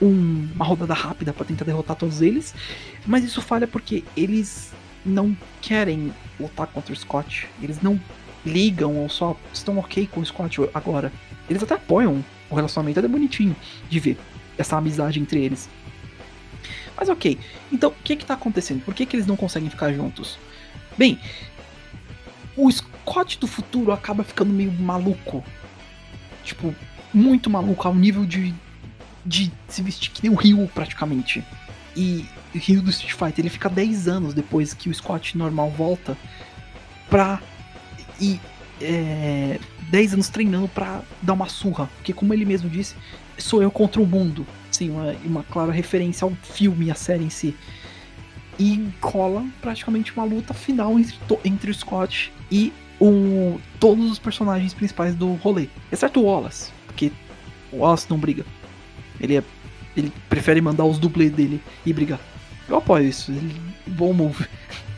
um- 0.00 0.48
uma 0.54 0.64
rodada 0.64 0.94
rápida 0.94 1.32
pra 1.32 1.44
tentar 1.44 1.64
derrotar 1.64 1.96
todos 1.96 2.22
eles. 2.22 2.54
Mas 3.04 3.24
isso 3.24 3.42
falha 3.42 3.66
porque 3.66 4.04
eles 4.16 4.70
não 5.04 5.36
querem 5.60 6.12
lutar 6.38 6.68
contra 6.68 6.92
o 6.92 6.96
Scott. 6.96 7.48
Eles 7.60 7.80
não 7.82 8.00
ligam 8.44 8.96
ou 8.96 9.08
só 9.08 9.36
estão 9.52 9.78
ok 9.78 10.06
com 10.06 10.20
o 10.20 10.26
Scott 10.26 10.58
agora. 10.72 11.12
Eles 11.48 11.62
até 11.62 11.74
apoiam 11.74 12.24
o 12.48 12.54
relacionamento, 12.54 12.98
é 12.98 13.08
bonitinho 13.08 13.54
de 13.88 14.00
ver 14.00 14.18
essa 14.56 14.76
amizade 14.76 15.20
entre 15.20 15.40
eles. 15.40 15.68
Mas 16.96 17.08
ok, 17.08 17.38
então 17.72 17.90
o 17.90 18.02
que 18.04 18.16
que 18.16 18.26
tá 18.26 18.34
acontecendo? 18.34 18.84
Por 18.84 18.94
que, 18.94 19.06
que 19.06 19.16
eles 19.16 19.26
não 19.26 19.36
conseguem 19.36 19.70
ficar 19.70 19.92
juntos? 19.92 20.38
Bem, 20.98 21.18
o 22.56 22.70
Scott 22.70 23.38
do 23.38 23.46
futuro 23.46 23.92
acaba 23.92 24.22
ficando 24.22 24.52
meio 24.52 24.72
maluco. 24.72 25.42
Tipo, 26.44 26.74
muito 27.12 27.48
maluco, 27.48 27.86
ao 27.86 27.94
nível 27.94 28.24
de, 28.24 28.54
de 29.24 29.50
se 29.68 29.82
vestir 29.82 30.10
que 30.10 30.22
nem 30.22 30.32
o 30.32 30.34
Ryu 30.34 30.68
praticamente. 30.74 31.44
E 31.96 32.26
o 32.54 32.58
Ryu 32.58 32.82
do 32.82 32.90
Street 32.90 33.14
Fighter, 33.14 33.40
ele 33.40 33.50
fica 33.50 33.68
10 33.68 34.08
anos 34.08 34.34
depois 34.34 34.74
que 34.74 34.88
o 34.88 34.94
Scott 34.94 35.36
normal 35.36 35.70
volta 35.70 36.16
pra. 37.08 37.40
E. 38.20 38.40
É, 38.82 39.58
10 39.90 40.14
anos 40.14 40.28
treinando 40.28 40.68
pra 40.68 41.02
dar 41.20 41.32
uma 41.32 41.48
surra. 41.48 41.88
Porque, 41.96 42.12
como 42.12 42.32
ele 42.32 42.44
mesmo 42.44 42.70
disse, 42.70 42.94
sou 43.36 43.62
eu 43.62 43.70
contra 43.70 44.00
o 44.00 44.06
mundo. 44.06 44.46
Sim, 44.70 44.90
uma, 44.90 45.14
uma 45.24 45.42
clara 45.42 45.72
referência 45.72 46.24
ao 46.24 46.32
filme 46.42 46.90
à 46.90 46.94
série 46.94 47.24
em 47.24 47.30
si. 47.30 47.54
E 48.58 48.88
cola 49.00 49.44
praticamente 49.60 50.12
uma 50.12 50.24
luta 50.24 50.54
final 50.54 50.98
entre, 50.98 51.16
entre 51.44 51.70
o 51.70 51.74
Scott 51.74 52.32
e 52.50 52.72
o, 53.00 53.58
todos 53.78 54.10
os 54.10 54.18
personagens 54.18 54.74
principais 54.74 55.14
do 55.14 55.34
rolê. 55.34 55.68
Exceto 55.90 56.20
o 56.20 56.24
Wallace, 56.24 56.70
porque 56.86 57.10
o 57.72 57.78
Wallace 57.78 58.06
não 58.10 58.18
briga. 58.18 58.44
Ele, 59.18 59.38
é, 59.38 59.42
ele 59.96 60.12
prefere 60.28 60.60
mandar 60.60 60.84
os 60.84 60.98
dublês 60.98 61.32
dele 61.32 61.60
e 61.84 61.92
brigar. 61.92 62.20
Eu 62.68 62.76
apoio 62.76 63.08
isso, 63.08 63.32
ele, 63.32 63.56
bom 63.86 64.12
move. 64.12 64.46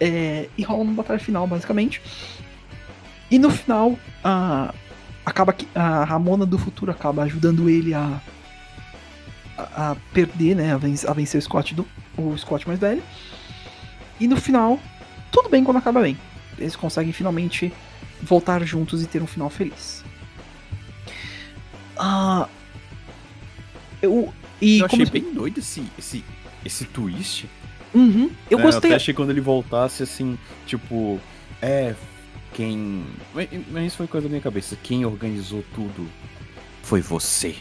É, 0.00 0.48
e 0.56 0.62
rola 0.62 0.82
uma 0.82 0.94
batalha 0.94 1.18
final, 1.18 1.46
basicamente. 1.46 2.00
E 3.30 3.38
no 3.38 3.50
final, 3.50 3.98
a, 4.22 4.72
acaba 5.24 5.52
que 5.52 5.66
a 5.74 6.04
Ramona 6.04 6.44
do 6.44 6.58
futuro 6.58 6.90
acaba 6.90 7.22
ajudando 7.22 7.68
ele 7.68 7.94
a, 7.94 8.20
a, 9.56 9.90
a 9.90 9.96
perder, 10.12 10.54
né? 10.56 10.74
A 10.74 10.76
vencer, 10.76 11.08
a 11.08 11.12
vencer 11.12 11.38
o 11.38 11.42
Scott 11.42 11.74
do 11.74 11.86
o 12.16 12.36
Scott 12.36 12.66
mais 12.66 12.78
velho. 12.78 13.02
E 14.20 14.28
no 14.28 14.36
final, 14.36 14.78
tudo 15.32 15.48
bem 15.48 15.64
quando 15.64 15.78
acaba 15.78 16.00
bem. 16.00 16.16
Eles 16.58 16.76
conseguem 16.76 17.12
finalmente 17.12 17.72
voltar 18.22 18.64
juntos 18.64 19.02
e 19.02 19.06
ter 19.06 19.22
um 19.22 19.26
final 19.26 19.50
feliz. 19.50 20.04
Ah, 21.96 22.48
Eu, 24.02 24.32
e 24.60 24.80
eu 24.80 24.86
achei 24.86 25.06
bem 25.06 25.32
doido 25.32 25.58
esse, 25.58 25.82
esse, 25.98 26.24
esse 26.64 26.84
twist. 26.84 27.48
Uhum, 27.94 28.30
eu 28.50 28.58
né? 28.58 28.64
gostei. 28.64 28.90
até 28.90 28.96
achei 28.96 29.14
quando 29.14 29.30
ele 29.30 29.40
voltasse 29.40 30.02
assim, 30.02 30.38
tipo, 30.66 31.20
é. 31.62 31.94
Quem. 32.52 33.04
Mas 33.72 33.86
isso 33.88 33.96
foi 33.96 34.06
coisa 34.06 34.26
da 34.26 34.30
minha 34.30 34.40
cabeça. 34.40 34.76
Quem 34.80 35.04
organizou 35.04 35.64
tudo 35.74 36.08
foi 36.82 37.00
você. 37.00 37.56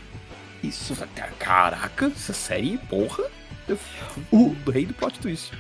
Isso. 0.64 0.96
Caraca, 1.40 2.06
essa 2.16 2.32
série, 2.34 2.78
porra. 2.90 3.24
O- 4.32 4.56
O 4.66 4.72
rei 4.72 4.86
do 4.86 4.94
plot 4.94 5.20
twist. 5.20 5.52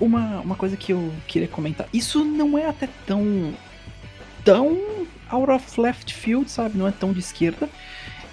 Uma, 0.00 0.40
uma 0.40 0.54
coisa 0.56 0.74
que 0.76 0.92
eu 0.92 1.12
queria 1.26 1.48
comentar. 1.48 1.86
Isso 1.92 2.24
não 2.24 2.56
é 2.56 2.66
até 2.66 2.88
tão. 3.06 3.52
tão 4.44 5.06
out 5.28 5.50
of 5.50 5.80
left 5.80 6.12
field, 6.14 6.50
sabe? 6.50 6.76
Não 6.78 6.88
é 6.88 6.92
tão 6.92 7.12
de 7.12 7.20
esquerda. 7.20 7.68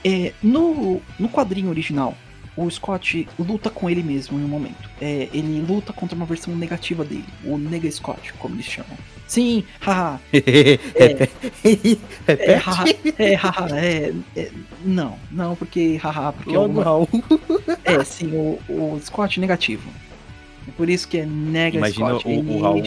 É, 0.04 0.34
no, 0.42 1.02
no 1.20 1.28
quadrinho 1.30 1.70
original, 1.70 2.18
o 2.66 2.72
Scott 2.72 3.28
luta 3.40 3.70
com 3.70 3.90
ele 3.90 4.02
mesmo 4.04 4.40
em 4.40 4.44
um 4.44 4.48
momento. 4.48 4.90
É, 5.02 5.30
ele 5.34 5.62
luta 5.68 5.94
contra 5.94 6.16
uma 6.16 6.26
versão 6.26 6.56
negativa 6.56 7.04
dele, 7.06 7.26
o 7.44 7.58
Nega 7.58 7.90
Scott, 7.92 8.34
como 8.34 8.56
eles 8.56 8.66
chamam. 8.66 8.98
Sim, 9.28 9.64
haha, 9.80 10.20
é, 10.34 11.30
Repete. 12.26 12.60
haha, 12.66 12.86
é, 13.20 13.34
haha, 13.36 13.68
é, 13.80 14.14
é, 14.36 14.52
não, 14.84 15.18
não, 15.32 15.56
porque, 15.56 15.98
haha, 15.98 16.34
porque 16.34 16.50
Logo, 16.52 16.82
alguma- 16.82 16.84
Raul. 16.84 17.08
é, 17.86 18.04
sim, 18.04 18.32
o, 18.34 18.60
o 18.68 19.00
Scott 19.04 19.40
negativo. 19.40 19.90
É 20.68 20.72
por 20.72 20.90
isso 20.90 21.08
que 21.08 21.18
é 21.20 21.26
Nega 21.26 21.78
Imagina 21.78 22.10
Scott, 22.20 22.28
o- 22.28 22.52
o 22.58 22.62
Raul. 22.62 22.82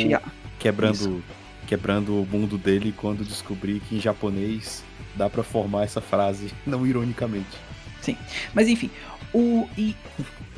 Quebrando, 0.58 1.22
quebrando 1.66 2.20
o 2.22 2.26
mundo 2.30 2.58
dele 2.58 2.92
quando 2.96 3.24
descobri 3.24 3.80
que 3.88 3.96
em 3.96 4.00
japonês 4.00 4.82
dá 5.14 5.28
pra 5.30 5.42
formar 5.42 5.84
essa 5.84 6.00
frase, 6.00 6.52
não 6.66 6.86
ironicamente. 6.86 7.46
Mas 8.52 8.66
enfim, 8.66 8.90
o 9.32 9.68
e 9.76 9.94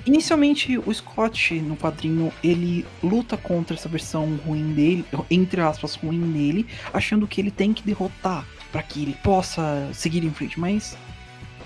inicialmente 0.06 0.78
o 0.78 0.92
Scott 0.92 1.54
no 1.60 1.76
quadrinho 1.76 2.32
ele 2.42 2.86
luta 3.02 3.36
contra 3.36 3.74
essa 3.74 3.88
versão 3.88 4.36
ruim 4.36 4.72
dele, 4.74 5.04
entre 5.30 5.60
aspas 5.60 5.94
ruim 5.94 6.32
dele, 6.32 6.66
achando 6.92 7.26
que 7.26 7.40
ele 7.40 7.50
tem 7.50 7.72
que 7.72 7.82
derrotar 7.82 8.46
para 8.70 8.82
que 8.82 9.02
ele 9.02 9.16
possa 9.22 9.88
seguir 9.92 10.24
em 10.24 10.30
frente, 10.30 10.58
mas 10.58 10.96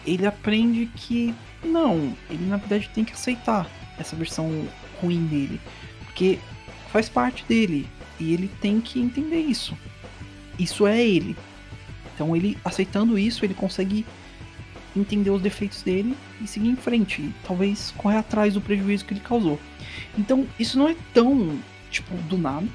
ele 0.06 0.26
aprende 0.26 0.86
que 0.94 1.34
não, 1.64 2.14
ele 2.30 2.46
na 2.46 2.56
verdade 2.56 2.88
tem 2.94 3.04
que 3.04 3.12
aceitar 3.12 3.68
essa 3.98 4.14
versão 4.14 4.66
ruim 5.00 5.24
dele, 5.26 5.60
porque 6.04 6.38
faz 6.92 7.08
parte 7.08 7.44
dele 7.48 7.88
e 8.20 8.32
ele 8.32 8.48
tem 8.60 8.80
que 8.80 9.00
entender 9.00 9.40
isso. 9.40 9.76
Isso 10.58 10.86
é 10.86 11.00
ele. 11.00 11.36
Então 12.14 12.34
ele 12.34 12.58
aceitando 12.64 13.18
isso, 13.18 13.44
ele 13.44 13.54
consegue 13.54 14.04
entender 14.98 15.30
os 15.30 15.42
defeitos 15.42 15.82
dele 15.82 16.16
e 16.40 16.46
seguir 16.46 16.68
em 16.68 16.76
frente. 16.76 17.22
E 17.22 17.34
talvez 17.46 17.92
correr 17.96 18.16
atrás 18.16 18.54
do 18.54 18.60
prejuízo 18.60 19.04
que 19.04 19.14
ele 19.14 19.20
causou. 19.20 19.58
Então, 20.16 20.46
isso 20.58 20.78
não 20.78 20.88
é 20.88 20.96
tão, 21.12 21.58
tipo, 21.90 22.14
do 22.28 22.36
nada. 22.36 22.66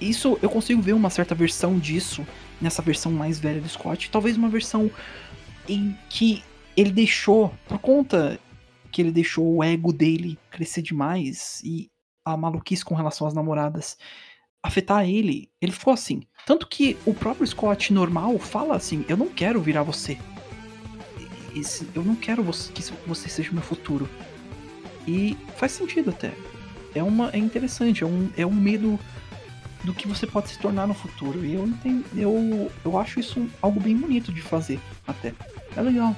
Isso 0.00 0.38
eu 0.42 0.50
consigo 0.50 0.82
ver 0.82 0.92
uma 0.92 1.10
certa 1.10 1.34
versão 1.34 1.78
disso 1.78 2.26
nessa 2.60 2.82
versão 2.82 3.12
mais 3.12 3.38
velha 3.38 3.60
do 3.60 3.68
Scott. 3.68 4.10
Talvez 4.10 4.36
uma 4.36 4.48
versão 4.48 4.90
em 5.68 5.96
que 6.08 6.42
ele 6.76 6.90
deixou, 6.90 7.52
por 7.68 7.78
conta 7.78 8.38
que 8.90 9.00
ele 9.00 9.12
deixou 9.12 9.56
o 9.56 9.64
ego 9.64 9.92
dele 9.92 10.38
crescer 10.50 10.82
demais 10.82 11.60
e 11.64 11.88
a 12.24 12.36
maluquice 12.36 12.84
com 12.84 12.94
relação 12.94 13.26
às 13.26 13.34
namoradas 13.34 13.96
afetar 14.62 15.08
ele, 15.08 15.50
ele 15.60 15.72
ficou 15.72 15.92
assim. 15.92 16.22
Tanto 16.46 16.68
que 16.68 16.96
o 17.04 17.12
próprio 17.12 17.46
Scott 17.46 17.92
normal 17.92 18.38
fala 18.38 18.76
assim: 18.76 19.04
Eu 19.08 19.16
não 19.16 19.28
quero 19.28 19.60
virar 19.60 19.82
você. 19.82 20.16
Esse- 21.54 21.86
eu 21.94 22.02
não 22.02 22.14
quero 22.14 22.42
você- 22.42 22.72
que 22.72 22.82
você 23.06 23.28
seja 23.28 23.50
o 23.50 23.54
meu 23.54 23.62
futuro. 23.62 24.08
E 25.06 25.36
faz 25.56 25.72
sentido 25.72 26.10
até. 26.10 26.32
É, 26.94 27.02
uma, 27.02 27.30
é 27.32 27.38
interessante, 27.38 28.04
é 28.04 28.06
um, 28.06 28.28
é 28.36 28.46
um 28.46 28.52
medo 28.54 28.98
do 29.82 29.92
que 29.92 30.06
você 30.06 30.26
pode 30.26 30.50
se 30.50 30.58
tornar 30.58 30.86
no 30.86 30.94
futuro. 30.94 31.44
E 31.44 31.54
eu 31.54 31.66
entendo, 31.66 32.04
eu, 32.16 32.70
eu 32.84 32.98
acho 32.98 33.18
isso 33.18 33.46
algo 33.60 33.80
bem 33.80 33.96
bonito 33.96 34.32
de 34.32 34.40
fazer 34.40 34.78
até. 35.06 35.32
É 35.76 35.80
legal. 35.82 36.14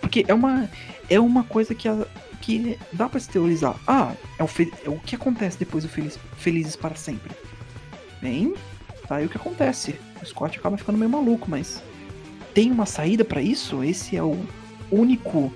Porque 0.00 0.24
é 0.26 0.34
uma, 0.34 0.68
é 1.08 1.20
uma 1.20 1.44
coisa 1.44 1.74
que, 1.74 1.88
a- 1.88 2.06
que 2.40 2.78
dá 2.92 3.08
pra 3.08 3.20
se 3.20 3.28
teorizar. 3.28 3.76
Ah, 3.86 4.12
é 4.38 4.42
o, 4.42 4.48
é 4.84 4.88
o 4.90 4.98
que 4.98 5.14
acontece 5.14 5.58
depois 5.58 5.84
do 5.84 5.90
Feliz, 5.90 6.18
Felizes 6.36 6.74
para 6.76 6.94
Sempre? 6.96 7.30
Bem, 8.20 8.54
tá 9.06 9.16
aí 9.16 9.26
o 9.26 9.28
que 9.28 9.36
acontece. 9.36 9.94
O 10.20 10.24
Scott 10.26 10.58
acaba 10.58 10.76
ficando 10.76 10.98
meio 10.98 11.10
maluco, 11.10 11.48
mas 11.48 11.82
tem 12.54 12.72
uma 12.72 12.86
saída 12.86 13.24
pra 13.24 13.40
isso? 13.40 13.84
Esse 13.84 14.16
é 14.16 14.22
o 14.22 14.36
único 14.90 15.52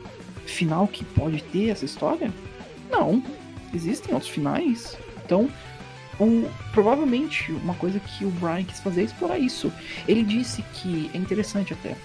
final 0.46 0.86
que 0.88 1.04
pode 1.04 1.42
ter 1.44 1.68
essa 1.68 1.84
história? 1.84 2.32
Não. 2.90 3.22
Existem 3.72 4.12
outros 4.12 4.30
finais. 4.30 4.96
Então, 5.24 5.48
o, 6.18 6.48
provavelmente 6.72 7.52
uma 7.52 7.74
coisa 7.74 8.00
que 8.00 8.24
o 8.24 8.30
Brian 8.30 8.64
quis 8.64 8.80
fazer 8.80 9.02
é 9.02 9.04
explorar 9.04 9.38
isso. 9.38 9.72
Ele 10.08 10.22
disse 10.22 10.62
que 10.74 11.10
é 11.14 11.16
interessante 11.16 11.72
até. 11.72 11.96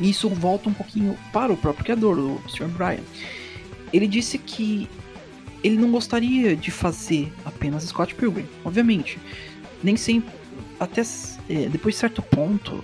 Isso 0.00 0.28
volta 0.28 0.68
um 0.68 0.72
pouquinho 0.72 1.16
para 1.32 1.52
o 1.52 1.56
próprio 1.56 1.84
criador, 1.84 2.18
o 2.18 2.42
Sr. 2.48 2.68
Brian. 2.68 3.04
Ele 3.92 4.06
disse 4.06 4.38
que 4.38 4.88
ele 5.62 5.76
não 5.76 5.90
gostaria 5.90 6.56
de 6.56 6.70
fazer 6.70 7.32
apenas 7.44 7.84
Scott 7.84 8.14
Pilgrim, 8.14 8.46
obviamente. 8.64 9.18
Nem 9.82 9.96
sempre. 9.96 10.30
Até 10.78 11.02
é, 11.48 11.68
depois 11.68 11.94
de 11.94 12.00
certo 12.00 12.22
ponto, 12.22 12.82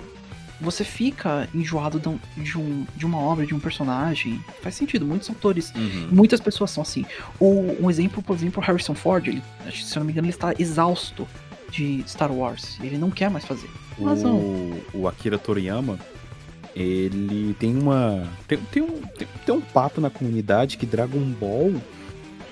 você 0.61 0.85
fica 0.85 1.49
enjoado 1.55 1.99
de, 2.01 2.09
um- 2.09 2.19
de 2.37 2.57
um, 2.59 2.87
uma 3.05 3.19
obra, 3.19 3.45
de 3.47 3.55
um 3.55 3.61
personagem. 3.61 4.41
Faz 4.63 4.75
sentido, 4.75 5.05
muitos 5.07 5.29
autores 5.29 5.73
Muitas 6.11 6.41
pessoas 6.41 6.71
são 6.71 6.83
assim. 6.83 7.05
O, 7.39 7.77
um 7.81 7.91
exemplo, 7.91 8.23
por 8.23 8.35
exemplo, 8.37 8.63
Harrison 8.63 8.95
Ford, 8.95 9.27
ele, 9.29 9.43
acho 9.67 9.79
que, 9.79 9.85
se 9.85 9.97
eu 9.97 10.01
não 10.01 10.07
me 10.07 10.13
engano, 10.13 10.27
ele 10.27 10.35
está 10.35 10.55
exausto 10.59 11.27
de 11.71 12.03
Star 12.07 12.33
Wars. 12.33 12.79
Ele 12.83 12.97
não 12.97 13.11
quer 13.11 13.29
mais 13.31 13.45
fazer. 13.45 13.69
Razão. 14.03 14.37
O, 14.37 14.83
o 14.95 15.09
Akira 15.09 15.39
Toriyama, 15.39 15.99
ele 16.75 17.55
tem 17.59 17.77
uma. 17.77 18.27
Tem, 18.47 18.59
tem 18.59 18.83
um, 18.83 19.01
tem, 19.01 19.27
tem 19.45 19.55
um 19.55 19.61
papo 19.61 20.01
na 20.01 20.11
comunidade 20.11 20.77
que 20.77 20.85
Dragon 20.87 21.21
Ball 21.21 21.75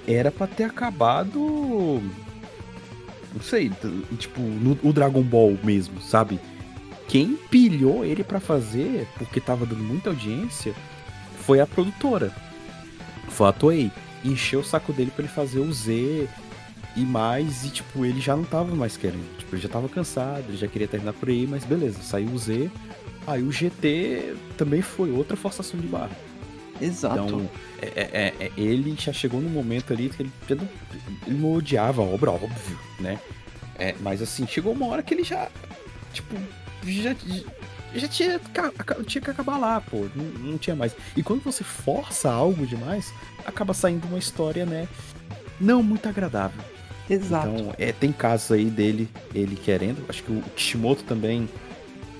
era 0.07 0.31
pra 0.31 0.47
ter 0.47 0.65
acabado. 0.65 1.39
Não 3.35 3.43
sei, 3.43 3.71
tipo, 4.19 4.41
no, 4.41 4.79
o 4.83 4.93
Dragon 4.93 5.23
Ball 5.23 5.59
mesmo, 5.65 6.01
sabe? 6.01 6.39
Quem 7.09 7.37
pilhou 7.51 8.05
ele 8.05 8.25
pra 8.25 8.41
fazer, 8.41 9.07
porque 9.19 9.41
tava 9.41 9.67
dando 9.67 9.83
muita 9.83 10.11
audiência, 10.11 10.75
foi 11.45 11.61
a 11.61 11.67
produtora. 11.67 12.33
Foi 13.29 13.49
a 13.49 13.53
Toei. 13.53 13.91
Encheu 14.25 14.61
o 14.61 14.65
saco 14.65 14.93
dele 14.93 15.11
pra 15.15 15.25
ele 15.25 15.33
fazer 15.33 15.59
o 15.61 15.71
Z 15.73 16.29
e 16.97 17.01
mais, 17.01 17.65
e 17.65 17.69
tipo, 17.71 18.05
ele 18.07 18.21
já 18.21 18.35
não 18.35 18.45
tava 18.45 18.75
mais 18.75 18.97
querendo. 18.97 19.37
Tipo, 19.37 19.55
ele 19.55 19.63
já 19.63 19.69
tava 19.69 19.89
cansado, 19.89 20.45
ele 20.49 20.57
já 20.57 20.67
queria 20.67 20.89
terminar 20.89 21.13
por 21.13 21.29
aí, 21.29 21.47
mas 21.47 21.65
beleza, 21.65 22.03
saiu 22.03 22.29
o 22.31 22.39
Z. 22.39 22.71
Aí 23.27 23.43
o 23.43 23.53
GT 23.53 24.35
também 24.57 24.81
foi 24.81 25.11
outra 25.11 25.37
forçação 25.37 25.79
de 25.79 25.87
barra. 25.87 26.17
Exato. 26.81 27.23
Então, 27.25 27.51
é, 27.81 27.87
é- 27.97 28.35
é- 28.47 28.53
ele 28.57 28.97
já 28.99 29.13
chegou 29.13 29.41
num 29.41 29.49
momento 29.51 29.93
ali 29.93 30.09
que 30.09 30.23
ele, 30.23 30.33
ele 30.49 30.69
não 31.39 31.53
odiava 31.53 32.03
a 32.03 32.05
obra, 32.05 32.31
óbvio, 32.33 32.79
né? 32.99 33.19
É, 33.79 33.95
mas 34.01 34.23
assim, 34.23 34.47
chegou 34.47 34.73
uma 34.73 34.87
hora 34.87 35.03
que 35.03 35.13
ele 35.15 35.25
já, 35.25 35.49
tipo, 36.13 36.37
já, 36.87 37.15
já 37.95 38.09
tinha, 38.09 38.41
tinha 39.07 39.23
que 39.23 39.31
acabar 39.31 39.59
lá, 39.59 39.81
pô, 39.81 40.07
não, 40.15 40.25
não 40.51 40.59
tinha 40.59 40.75
mais. 40.77 40.95
E 41.17 41.23
quando 41.23 41.43
você 41.43 41.63
força 41.65 42.31
algo 42.31 42.67
demais, 42.67 43.13
acaba 43.47 43.73
saindo 43.75 44.07
uma 44.07 44.19
história, 44.19 44.65
né, 44.67 44.89
não 45.61 45.83
muito 45.83 46.09
agradável. 46.09 46.63
Exato. 47.09 47.49
Então, 47.49 47.75
é, 47.79 47.93
tem 47.93 48.11
casos 48.13 48.51
aí 48.53 48.65
dele, 48.67 49.09
ele 49.35 49.57
querendo. 49.57 50.05
Acho 50.09 50.23
que 50.25 50.33
o 50.33 50.41
Kishimoto 50.57 51.03
também. 51.05 51.49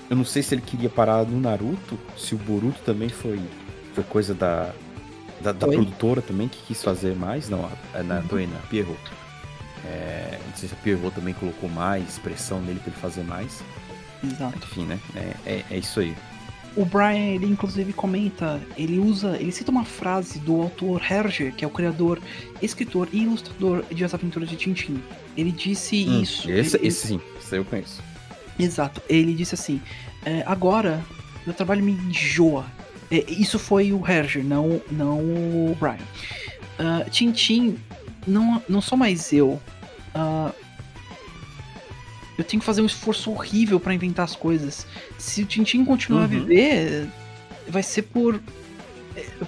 Eu 0.07 0.15
não 0.15 0.23
sei 0.23 0.43
se 0.43 0.53
ele 0.53 0.61
queria 0.61 0.89
parar 0.89 1.25
no 1.25 1.39
Naruto, 1.39 1.97
se 2.15 2.35
o 2.35 2.37
Boruto 2.37 2.79
também 2.85 3.09
foi, 3.09 3.41
foi 3.95 4.03
coisa 4.03 4.35
da, 4.35 4.71
da, 5.41 5.51
da 5.51 5.65
produtora 5.67 6.21
também 6.21 6.47
que 6.47 6.59
quis 6.67 6.83
fazer 6.83 7.15
mais. 7.15 7.49
Não, 7.49 7.65
a- 7.93 8.03
na 8.03 8.17
Uhum. 8.19 8.27
Toei, 8.27 8.45
na 8.45 8.59
Pierrot. 8.69 8.99
É, 9.85 10.39
não 10.47 10.55
sei 10.55 10.69
se 10.69 10.75
a 10.75 10.77
Pierrot 10.77 11.15
também 11.15 11.33
colocou 11.33 11.67
mais 11.67 12.19
pressão 12.19 12.61
nele 12.61 12.79
pra 12.79 12.91
ele 12.91 13.01
fazer 13.01 13.23
mais. 13.23 13.63
Exato. 14.31 14.57
Enfim, 14.71 14.85
né? 14.85 14.99
É, 15.15 15.35
é, 15.45 15.65
é 15.71 15.77
isso 15.77 15.99
aí. 15.99 16.15
O 16.75 16.83
Brian, 16.83 17.35
ele 17.35 17.45
inclusive 17.45 17.93
comenta, 17.93 18.61
ele 18.77 18.99
usa, 18.99 19.37
ele 19.39 19.51
cita 19.51 19.71
uma 19.71 19.85
frase 19.85 20.39
do 20.39 20.61
autor 20.61 21.01
Hergé, 21.09 21.51
que 21.51 21.63
é 21.63 21.67
o 21.67 21.71
criador, 21.71 22.19
escritor 22.61 23.07
e 23.13 23.23
ilustrador 23.23 23.85
de 23.89 24.03
As 24.03 24.13
Aventuras 24.13 24.49
de 24.49 24.57
Tintin. 24.57 25.01
Ele 25.37 25.51
disse 25.53 26.05
Hum, 26.07 26.21
isso. 26.21 26.51
Esse, 26.51 26.75
ele- 26.75 26.87
esse 26.87 27.07
sim, 27.07 27.21
esse 27.39 27.55
eu 27.57 27.63
conheço. 27.63 28.03
Exato. 28.59 29.01
Ele 29.07 29.33
disse 29.33 29.55
assim: 29.55 29.81
"É, 30.25 30.43
agora 30.45 31.01
meu 31.45 31.53
trabalho 31.55 31.81
me 31.83 31.93
enjoa. 31.93 32.65
É, 33.09 33.23
isso 33.31 33.57
foi 33.57 33.93
o 33.93 34.05
Herger, 34.05 34.43
não, 34.43 34.81
não 34.91 35.19
o 35.19 35.77
Brian. 35.79 35.97
Ah, 36.77 37.05
Tintin, 37.09 37.77
não, 38.27 38.61
não 38.67 38.81
sou 38.81 38.97
mais 38.97 39.31
eu. 39.31 39.61
Ah, 40.13 40.51
eu 42.37 42.43
tenho 42.43 42.59
que 42.59 42.65
fazer 42.65 42.81
um 42.81 42.85
esforço 42.85 43.31
horrível 43.31 43.79
pra 43.79 43.93
inventar 43.93 44.25
as 44.25 44.35
coisas. 44.35 44.85
Se 45.17 45.43
o 45.43 45.45
Tintin 45.45 45.85
continuar 45.85 46.21
a 46.21 46.23
Uhum. 46.23 46.27
viver, 46.29 47.07
vai 47.67 47.83
ser 47.83 48.03
por 48.03 48.39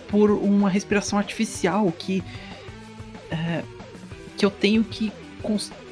por 0.07 0.31
uma 0.31 0.69
respiração 0.69 1.19
artificial 1.19 1.91
que 1.91 2.23
é, 3.29 3.61
que 4.37 4.45
eu 4.45 4.49
tenho 4.49 4.83
que 4.83 5.11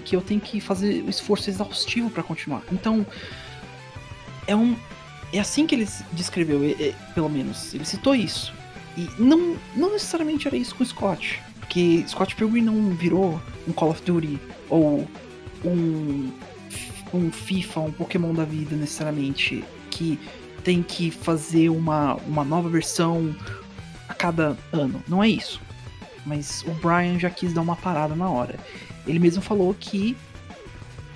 que 0.06 0.16
eu 0.16 0.22
tenho 0.22 0.40
que 0.40 0.60
fazer 0.62 1.04
o 1.04 1.10
esforço 1.10 1.50
exaustivo 1.50 2.10
para 2.10 2.24
continuar. 2.24 2.62
Então 2.72 3.06
é 4.48 4.56
um 4.56 4.76
é 5.34 5.40
assim 5.40 5.66
que 5.68 5.76
ele 5.76 5.88
descreveu, 6.14 6.64
é- 6.64 6.82
é, 6.90 6.96
pelo 7.14 7.30
menos 7.30 7.74
ele 7.74 7.84
citou 7.86 8.16
isso. 8.16 8.54
E 8.98 9.10
não 9.20 9.58
não 9.76 9.92
necessariamente 9.92 10.48
era 10.48 10.56
isso 10.56 10.74
com 10.76 10.84
o 10.84 10.86
Scott, 10.86 11.42
porque 11.60 12.06
Scott 12.08 12.34
Pilgrim 12.36 12.62
não 12.62 12.92
virou 12.92 13.42
um 13.68 13.74
Call 13.74 13.90
of 13.90 14.02
Duty 14.04 14.40
ou 14.70 15.06
um 15.66 16.32
um 17.16 17.32
FIFA, 17.32 17.80
um 17.82 17.92
Pokémon 17.92 18.34
da 18.34 18.46
vida 18.46 18.76
necessariamente 18.76 19.64
que 19.90 20.20
tem 20.64 20.82
que 20.82 21.12
fazer 21.12 21.70
uma, 21.70 22.16
uma 22.28 22.44
nova 22.44 22.68
versão 22.70 23.36
a 24.10 24.14
cada 24.14 24.58
ano. 24.74 25.02
Não 25.08 25.24
é 25.24 25.30
isso. 25.30 25.62
Mas 26.26 26.64
o 26.68 26.72
Brian 26.72 27.20
já 27.20 27.30
quis 27.30 27.54
dar 27.54 27.62
uma 27.62 27.76
parada 27.76 28.16
na 28.16 28.30
hora. 28.30 28.60
Ele 29.06 29.20
mesmo 29.20 29.42
falou 29.42 29.74
que 29.80 30.18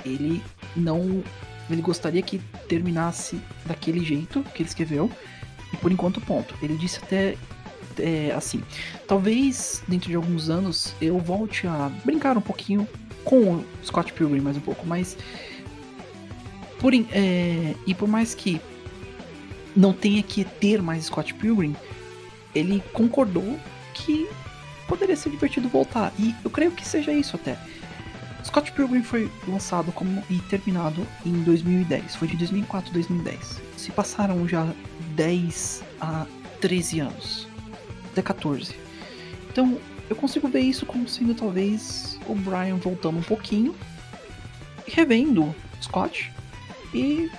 ele 0.06 0.42
não. 0.76 1.24
Ele 1.70 1.82
gostaria 1.82 2.22
que 2.22 2.40
terminasse 2.68 3.40
daquele 3.66 4.04
jeito 4.04 4.44
que 4.54 4.62
ele 4.62 4.70
escreveu. 4.70 5.12
E 5.74 5.78
por 5.78 5.92
enquanto, 5.92 6.22
ponto. 6.22 6.54
Ele 6.62 6.78
disse 6.78 7.00
até. 7.02 7.36
é, 7.98 8.32
assim. 8.36 8.64
Talvez 9.08 9.84
dentro 9.88 10.10
de 10.10 10.16
alguns 10.16 10.50
anos 10.50 10.94
eu 11.02 11.18
volte 11.18 11.68
a 11.68 11.92
brincar 12.06 12.38
um 12.38 12.42
pouquinho 12.42 12.88
com 13.24 13.56
o 13.56 13.66
Scott 13.84 14.14
Pilgrim 14.14 14.42
mais 14.42 14.58
um 14.58 14.62
pouco, 14.62 14.86
mas. 14.86 15.18
Por, 16.80 16.94
é, 16.94 17.76
e 17.86 17.94
por 17.94 18.08
mais 18.08 18.34
que 18.34 18.62
não 19.76 19.94
tenha 19.94 20.24
que 20.24 20.44
ter 20.44 20.82
mais 20.82 21.06
Scott 21.06 21.34
Pilgrim, 21.34 21.76
ele 22.56 22.82
concordou 22.94 23.60
que 23.94 24.28
poderia 24.88 25.16
ser 25.16 25.30
divertido 25.30 25.70
voltar. 25.70 26.14
E 26.18 26.34
eu 26.44 26.50
creio 26.50 26.72
que 26.72 26.88
seja 26.88 27.12
isso 27.12 27.36
até. 27.36 27.58
Scott 28.44 28.72
Pilgrim 28.72 29.04
foi 29.04 29.30
lançado 29.48 29.92
como 29.92 30.24
e 30.30 30.40
terminado 30.40 31.06
em 31.26 31.44
2010. 31.44 32.16
Foi 32.16 32.28
de 32.28 32.38
2004 32.38 32.90
a 32.90 32.94
2010. 32.94 33.62
Se 33.78 33.92
passaram 33.92 34.48
já 34.48 34.68
10 35.16 35.84
a 36.02 36.26
13 36.62 37.02
anos. 37.02 37.48
Até 38.12 38.22
14. 38.22 38.76
Então, 39.52 39.78
eu 40.10 40.16
consigo 40.16 40.48
ver 40.48 40.62
isso 40.62 40.86
como 40.86 41.08
sendo 41.08 41.36
talvez 41.36 42.20
o 42.28 42.34
Brian 42.34 42.78
voltando 42.78 43.20
um 43.20 43.24
pouquinho, 43.24 43.76
revendo 44.88 45.54
Scott 45.82 46.32
e 46.94 47.30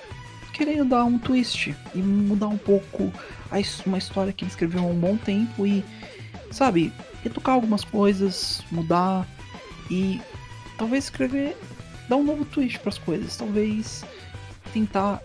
querendo 0.53 0.91
dar 0.91 1.05
um 1.05 1.19
twist 1.19 1.75
e 1.95 1.99
mudar 1.99 2.49
um 2.49 2.59
pouco 2.59 3.13
a 3.51 3.57
uma 3.87 3.99
história 3.99 4.33
que 4.33 4.45
ele 4.45 4.51
escreveu 4.51 4.83
há 4.83 4.87
um 4.87 4.99
bom 4.99 5.17
tempo 5.17 5.67
e, 5.67 5.85
sabe, 6.51 6.93
retocar 7.23 7.55
algumas 7.55 7.85
coisas, 7.85 8.63
mudar 8.71 9.27
e 9.91 10.21
talvez 10.79 11.05
escrever, 11.05 11.57
dar 12.09 12.17
um 12.17 12.25
novo 12.25 12.45
twist 12.45 12.79
para 12.79 12.91
as 12.91 12.99
coisas, 12.99 13.37
talvez 13.37 14.05
tentar 14.73 15.21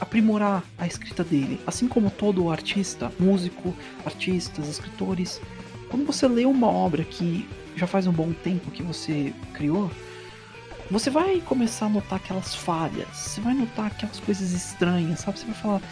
aprimorar 0.00 0.64
a 0.78 0.86
escrita 0.86 1.22
dele, 1.22 1.60
assim 1.66 1.86
como 1.86 2.10
todo 2.10 2.50
artista, 2.50 3.12
músico, 3.20 3.76
artistas, 4.04 4.66
escritores. 4.68 5.40
Quando 5.90 6.06
você 6.06 6.26
lê 6.26 6.46
uma 6.46 6.68
obra 6.68 7.04
que 7.04 7.46
já 7.76 7.86
faz 7.86 8.06
um 8.06 8.12
bom 8.12 8.32
tempo 8.32 8.70
que 8.70 8.82
você 8.82 9.32
criou, 9.52 9.90
você 10.90 11.10
vai 11.10 11.40
começar 11.40 11.86
a 11.86 11.88
notar 11.88 12.16
aquelas 12.18 12.54
falhas, 12.54 13.08
você 13.14 13.40
vai 13.40 13.54
notar 13.54 13.86
aquelas 13.86 14.18
coisas 14.20 14.52
estranhas, 14.52 15.20
sabe? 15.20 15.38
Você 15.38 15.46
vai 15.46 15.54
falar, 15.54 15.82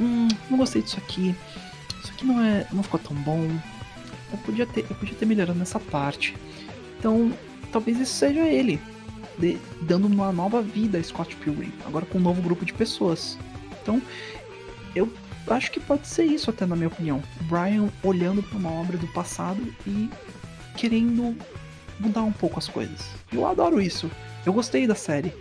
hum, 0.00 0.28
não 0.50 0.58
gostei 0.58 0.82
disso 0.82 0.96
aqui, 0.98 1.34
isso 2.02 2.12
aqui 2.12 2.24
não 2.26 2.42
é, 2.42 2.66
não 2.72 2.82
ficou 2.82 2.98
tão 3.00 3.14
bom. 3.16 3.48
Eu 4.32 4.38
podia 4.38 4.66
ter, 4.66 4.86
eu 4.88 4.96
podia 4.96 5.14
ter 5.14 5.26
melhorado 5.26 5.58
nessa 5.58 5.78
parte. 5.80 6.36
Então, 6.98 7.32
talvez 7.72 7.98
isso 7.98 8.14
seja 8.14 8.40
ele 8.46 8.80
de- 9.38 9.58
dando 9.82 10.06
uma 10.06 10.32
nova 10.32 10.62
vida 10.62 10.98
a 10.98 11.02
Scott 11.02 11.34
Pilgrim, 11.36 11.72
agora 11.84 12.06
com 12.06 12.18
um 12.18 12.22
novo 12.22 12.40
grupo 12.40 12.64
de 12.64 12.72
pessoas. 12.72 13.38
Então, 13.82 14.00
eu 14.94 15.12
acho 15.48 15.70
que 15.70 15.80
pode 15.80 16.06
ser 16.06 16.24
isso 16.24 16.50
até 16.50 16.64
na 16.64 16.76
minha 16.76 16.88
opinião. 16.88 17.22
Brian 17.42 17.88
olhando 18.02 18.42
para 18.42 18.58
uma 18.58 18.70
obra 18.70 18.96
do 18.96 19.06
passado 19.08 19.60
e 19.86 20.08
querendo 20.76 21.36
mudar 22.00 22.22
um 22.22 22.32
pouco 22.32 22.58
as 22.58 22.66
coisas. 22.68 23.06
Eu 23.32 23.46
adoro 23.46 23.80
isso. 23.80 24.10
Eu 24.44 24.52
gostei 24.52 24.86
da 24.86 24.94
série. 24.94 25.32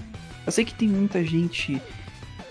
Eu 0.45 0.51
sei 0.51 0.65
que 0.65 0.73
tem 0.73 0.87
muita 0.87 1.23
gente 1.23 1.81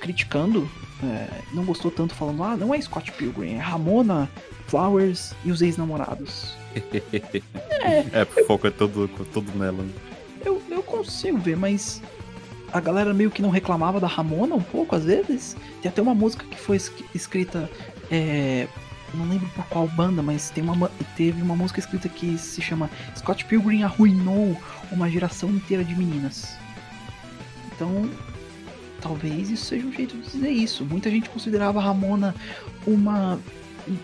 criticando, 0.01 0.69
é, 1.03 1.29
não 1.53 1.65
gostou 1.65 1.91
tanto, 1.91 2.15
falando: 2.15 2.43
ah, 2.43 2.57
não 2.57 2.75
é 2.75 2.81
Scott 2.81 3.13
Pilgrim, 3.13 3.55
é 3.55 3.59
Ramona, 3.59 4.29
Flowers 4.67 5.35
e 5.45 5.51
os 5.51 5.61
ex-namorados. 5.63 6.57
É, 8.13 8.23
o 8.23 8.45
foco 8.47 8.67
é 8.67 8.71
todo, 8.71 9.09
todo 9.33 9.51
nela. 9.57 9.83
né? 9.83 9.91
Eu, 10.45 10.61
eu 10.71 10.83
consigo 10.83 11.39
ver, 11.39 11.57
mas 11.57 12.03
a 12.73 12.81
galera 12.81 13.15
meio 13.15 13.31
que 13.31 13.41
não 13.41 13.51
reclamava 13.51 13.99
da 14.01 14.07
Ramona 14.07 14.55
um 14.55 14.61
pouco 14.63 14.95
às 14.95 15.05
vezes. 15.05 15.57
Tem 15.81 15.89
até 15.89 16.03
uma 16.03 16.15
música 16.15 16.45
que 16.45 16.59
foi 16.59 16.77
es- 16.77 16.93
escrita. 17.15 17.71
É, 18.11 18.67
não 19.15 19.29
lembro 19.29 19.49
por 19.51 19.65
qual 19.67 19.87
banda, 19.89 20.23
mas 20.23 20.51
tem 20.51 20.63
uma, 20.63 20.75
ma- 20.75 20.91
teve 21.17 21.41
uma 21.43 21.57
música 21.57 21.81
escrita 21.81 22.09
que 22.09 22.37
se 22.39 22.61
chama 22.61 22.91
Scott 23.17 23.45
Pilgrim 23.45 23.83
arruinou 23.83 24.61
uma 24.93 25.11
geração 25.11 25.51
inteira 25.51 25.85
de 25.85 25.95
meninas. 25.95 26.57
Então, 27.75 28.11
talvez 29.01 29.51
isso 29.51 29.67
seja 29.67 29.87
um 29.87 29.93
jeito 29.93 30.17
de 30.17 30.23
dizer 30.31 30.51
isso. 30.51 30.85
Muita 30.85 31.11
gente 31.11 31.29
considerava 31.31 31.81
Ramona 31.81 32.35
uma, 32.87 33.39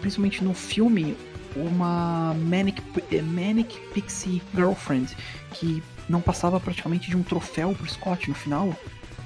principalmente 0.00 0.42
no 0.42 0.55
filme, 0.55 1.16
uma 1.57 2.34
Manic, 2.34 2.82
eh, 3.12 3.22
Manic 3.22 3.78
Pixie 3.92 4.42
Girlfriend, 4.55 5.16
que 5.52 5.82
não 6.09 6.20
passava 6.20 6.59
praticamente 6.61 7.09
de 7.11 7.16
um 7.16 7.22
troféu 7.22 7.74
pro 7.74 7.88
Scott 7.88 8.28
no 8.28 8.34
final. 8.34 8.76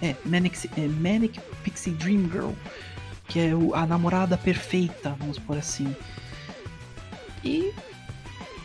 É, 0.00 0.14
Manic, 0.24 0.70
é, 0.76 0.86
Manic 0.86 1.40
Pixie 1.64 1.92
Dream 1.92 2.28
Girl, 2.30 2.50
que 3.28 3.38
é 3.38 3.50
a 3.74 3.86
namorada 3.86 4.36
perfeita, 4.36 5.14
vamos 5.18 5.38
por 5.38 5.56
assim. 5.56 5.94
E, 7.44 7.72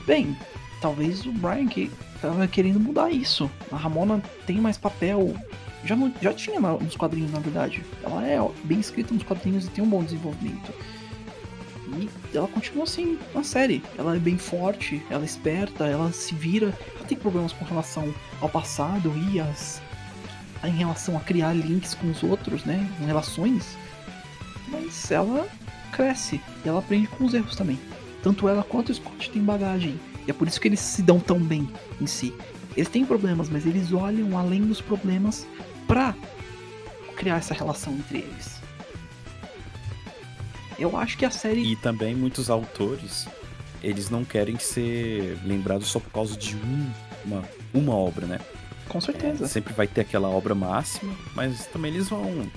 bem, 0.08 0.36
talvez 0.82 1.26
o 1.26 1.32
Brian 1.32 1.68
que 1.68 1.92
tava 2.22 2.48
querendo 2.48 2.80
mudar 2.80 3.12
isso. 3.12 3.52
A 3.72 3.76
Ramona 3.76 4.22
tem 4.46 4.58
mais 4.58 4.78
papel. 4.78 5.36
Já, 5.84 5.96
não, 5.96 6.14
já 6.22 6.34
tinha 6.34 6.60
nos 6.60 6.96
quadrinhos, 6.96 7.32
na 7.32 7.40
verdade. 7.40 7.84
Ela 8.02 8.26
é 8.26 8.40
bem 8.64 8.80
escrita 8.80 9.14
nos 9.14 9.24
quadrinhos 9.24 9.66
e 9.66 9.70
tem 9.70 9.84
um 9.84 9.90
bom 9.90 10.04
desenvolvimento. 10.04 10.74
E 11.96 12.10
ela 12.34 12.48
continua 12.48 12.86
assim 12.86 13.20
na 13.36 13.44
série. 13.44 13.84
Ela 13.98 14.16
é 14.16 14.20
bem 14.20 14.38
forte, 14.38 15.04
ela 15.10 15.22
é 15.22 15.26
esperta, 15.26 15.86
ela 15.86 16.12
se 16.12 16.34
vira. 16.34 16.74
Ela 16.96 17.06
tem 17.06 17.18
problemas 17.18 17.52
com 17.52 17.66
relação 17.66 18.14
ao 18.42 18.50
passado 18.50 19.14
e 19.30 19.40
as. 19.40 19.82
em 20.64 20.72
relação 20.72 21.18
a 21.18 21.20
criar 21.20 21.54
links 21.54 21.94
com 21.94 22.10
os 22.10 22.24
outros, 22.24 22.64
né? 22.64 22.90
Com 22.98 23.06
relações. 23.06 23.78
Mas 24.68 25.12
ela 25.12 25.48
cresce 25.92 26.42
e 26.66 26.68
ela 26.70 26.80
aprende 26.80 27.08
com 27.08 27.26
os 27.26 27.34
erros 27.34 27.56
também. 27.56 27.80
Tanto 28.22 28.48
ela 28.48 28.64
quanto 28.64 28.90
o 28.90 28.94
Scott 28.96 29.30
têm 29.30 29.44
bagagem. 29.44 30.00
E 30.26 30.32
é 30.32 30.34
por 30.34 30.48
isso 30.48 30.60
que 30.60 30.68
eles 30.68 30.80
se 30.80 31.02
dão 31.02 31.20
tão 31.20 31.40
bem 31.40 31.68
em 32.00 32.08
si. 32.08 32.34
Eles 32.76 32.90
têm 32.90 33.06
problemas, 33.06 33.50
mas 33.50 33.66
eles 33.66 33.92
olham 33.92 34.38
além 34.38 34.62
dos 34.66 34.82
problemas 34.82 35.46
pra 35.88 36.16
criar 37.16 37.38
essa 37.38 37.54
relação 37.54 37.94
entre 37.94 38.20
eles. 38.20 38.62
Eu 40.80 40.98
acho 40.98 41.18
que 41.18 41.26
a 41.26 41.30
série 41.30 41.62
E 41.72 41.76
também 41.76 42.16
muitos 42.16 42.50
autores, 42.50 43.28
eles 43.84 44.10
não 44.10 44.26
querem 44.26 44.58
ser 44.58 45.38
lembrados 45.46 45.88
só 45.88 46.00
por 46.00 46.12
causa 46.12 46.36
de 46.36 46.56
um, 46.56 46.92
uma, 47.26 47.44
uma 47.74 47.96
obra, 47.96 48.26
né? 48.26 48.40
Com 48.90 48.98
É, 48.98 49.02
certeza. 49.02 49.48
sempre 49.48 49.74
vai 49.74 49.88
ter 49.88 50.02
aquela 50.02 50.28
obra 50.30 50.56
máxima, 50.56 51.14
mas 51.36 51.66
também 51.68 51.94
eles 51.94 52.10
vão. 52.10 52.50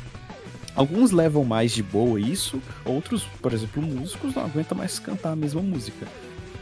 Alguns 0.76 1.10
levam 1.10 1.42
mais 1.42 1.72
de 1.72 1.82
boa 1.82 2.20
isso, 2.20 2.60
outros, 2.84 3.24
por 3.40 3.52
exemplo, 3.54 3.82
músicos 3.82 4.34
não 4.34 4.44
aguentam 4.44 4.76
mais 4.76 4.98
cantar 4.98 5.32
a 5.32 5.36
mesma 5.36 5.62
música. 5.62 6.06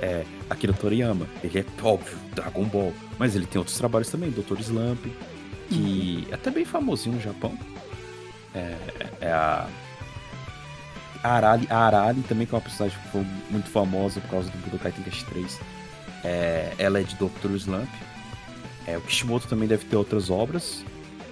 É, 0.01 0.25
Akira 0.49 0.73
Toriyama, 0.73 1.27
ele 1.43 1.59
é 1.59 1.65
óbvio, 1.83 2.17
Dragon 2.33 2.65
Ball, 2.65 2.93
mas 3.19 3.35
ele 3.35 3.45
tem 3.45 3.59
outros 3.59 3.77
trabalhos 3.77 4.09
também, 4.09 4.31
Dr. 4.31 4.61
Slump, 4.61 5.05
que 5.69 6.29
é 6.31 6.35
até 6.35 6.51
bem 6.51 6.65
famosinho 6.65 7.17
no 7.17 7.21
Japão. 7.21 7.59
É, 8.55 8.77
é 9.21 9.33
a. 9.33 9.69
Arali, 11.23 11.67
a 11.71 11.79
Arali 11.79 12.23
também, 12.23 12.47
que 12.47 12.55
é 12.55 12.57
uma 12.57 12.63
personagem 12.63 12.99
que 13.01 13.09
foi 13.09 13.27
muito 13.51 13.69
famosa 13.71 14.21
por 14.21 14.31
causa 14.31 14.51
do 14.51 14.59
Budokai 14.59 14.93
Tenkaichi 14.93 15.25
3. 15.25 15.61
É, 16.23 16.75
ela 16.79 17.01
é 17.01 17.03
de 17.03 17.17
Dr. 17.17 17.51
Slump. 17.57 17.89
É, 18.87 18.99
o 18.99 19.01
Kishimoto 19.01 19.49
também 19.49 19.67
deve 19.67 19.87
ter 19.87 19.97
outras 19.97 20.29
obras. 20.29 20.85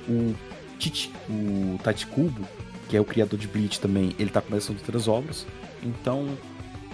O, 0.08 0.34
Chichi, 0.78 1.12
o 1.28 1.78
Tachikubo, 1.82 2.44
que 2.92 2.96
é 2.98 3.00
o 3.00 3.06
criador 3.06 3.40
de 3.40 3.48
Bleach 3.48 3.80
também, 3.80 4.14
ele 4.18 4.28
tá 4.28 4.42
começando 4.42 4.76
outras 4.76 5.08
obras. 5.08 5.46
Então, 5.82 6.36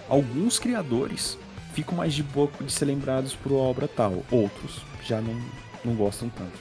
alguns 0.09 0.57
criadores 0.57 1.37
ficam 1.75 1.97
mais 1.97 2.15
de 2.15 2.23
boa 2.23 2.49
de 2.61 2.71
ser 2.71 2.85
lembrados 2.85 3.35
por 3.35 3.51
obra 3.51 3.89
tal. 3.89 4.23
Outros 4.31 4.81
já 5.05 5.21
não, 5.21 5.37
não 5.85 5.97
gostam 5.97 6.29
tanto. 6.29 6.57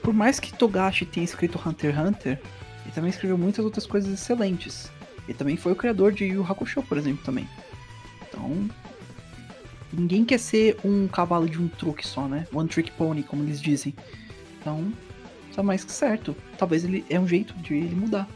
Por 0.00 0.14
mais 0.14 0.38
que 0.38 0.52
Togashi 0.52 1.04
tenha 1.04 1.24
escrito 1.24 1.60
Hunter 1.66 1.92
x 1.92 1.98
Hunter, 1.98 2.40
ele 2.84 2.94
também 2.94 3.10
escreveu 3.10 3.36
muitas 3.36 3.64
outras 3.64 3.88
coisas 3.88 4.12
excelentes. 4.12 4.88
Ele 5.26 5.36
também 5.36 5.56
foi 5.56 5.72
o 5.72 5.76
criador 5.76 6.12
de 6.12 6.26
Yu 6.26 6.46
Hakusho, 6.48 6.80
por 6.84 6.96
exemplo, 6.96 7.24
também. 7.24 7.48
Então, 8.28 8.70
ninguém 9.92 10.24
quer 10.24 10.38
ser 10.38 10.76
um 10.84 11.08
cavalo 11.08 11.48
de 11.48 11.60
um 11.60 11.66
truque 11.66 12.06
só, 12.06 12.28
né? 12.28 12.46
One 12.54 12.68
trick 12.68 12.92
pony, 12.92 13.24
como 13.24 13.42
eles 13.42 13.60
dizem. 13.60 13.92
Então, 14.60 14.92
tá 15.54 15.62
mais 15.62 15.84
que 15.84 15.92
certo. 15.92 16.34
Talvez 16.58 16.84
ele 16.84 17.04
é 17.08 17.18
um 17.18 17.26
jeito 17.28 17.54
de 17.54 17.74
ele 17.74 17.94
mudar. 17.94 18.28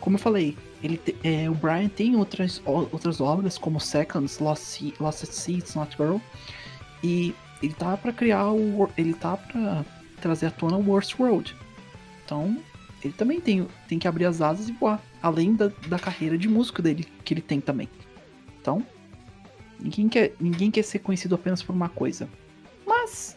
Como 0.00 0.16
eu 0.16 0.20
falei, 0.20 0.56
ele 0.82 0.96
te- 0.96 1.16
é, 1.24 1.48
o 1.50 1.54
Brian 1.54 1.88
tem 1.88 2.14
outras, 2.16 2.62
outras 2.64 3.20
obras, 3.20 3.58
como 3.58 3.80
Seconds, 3.80 4.38
Lost, 4.38 4.80
Lost 5.00 5.24
at 5.24 5.30
Sea, 5.30 5.58
It's 5.58 5.74
Not 5.74 5.96
Girl. 5.96 6.16
E 7.02 7.34
ele 7.62 7.74
tá 7.74 7.96
pra 7.96 8.12
criar 8.12 8.50
o. 8.52 8.88
Ele 8.96 9.14
tá 9.14 9.36
pra 9.36 9.84
trazer 10.20 10.46
à 10.46 10.50
tona 10.50 10.76
o 10.76 10.88
Worst 10.88 11.18
World. 11.18 11.54
Então, 12.24 12.56
ele 13.02 13.12
também 13.14 13.40
tem, 13.40 13.66
tem 13.88 13.98
que 13.98 14.06
abrir 14.08 14.24
as 14.26 14.40
asas 14.40 14.68
e 14.68 14.72
voar. 14.72 15.02
Além 15.22 15.54
da, 15.54 15.70
da 15.88 15.98
carreira 15.98 16.38
de 16.38 16.48
músico 16.48 16.80
dele, 16.80 17.06
que 17.24 17.34
ele 17.34 17.40
tem 17.40 17.60
também. 17.60 17.88
Então, 18.60 18.84
ninguém 19.80 20.08
quer, 20.08 20.32
ninguém 20.40 20.70
quer 20.70 20.82
ser 20.82 21.00
conhecido 21.00 21.34
apenas 21.34 21.62
por 21.62 21.74
uma 21.74 21.88
coisa. 21.88 22.28
Mas, 22.86 23.36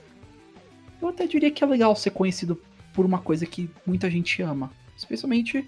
eu 1.01 1.07
até 1.07 1.25
diria 1.25 1.49
que 1.51 1.63
é 1.63 1.67
legal 1.67 1.95
ser 1.95 2.11
conhecido 2.11 2.59
por 2.93 3.05
uma 3.05 3.21
coisa 3.21 3.45
que 3.45 3.69
muita 3.85 4.09
gente 4.09 4.41
ama. 4.41 4.71
Especialmente 4.97 5.67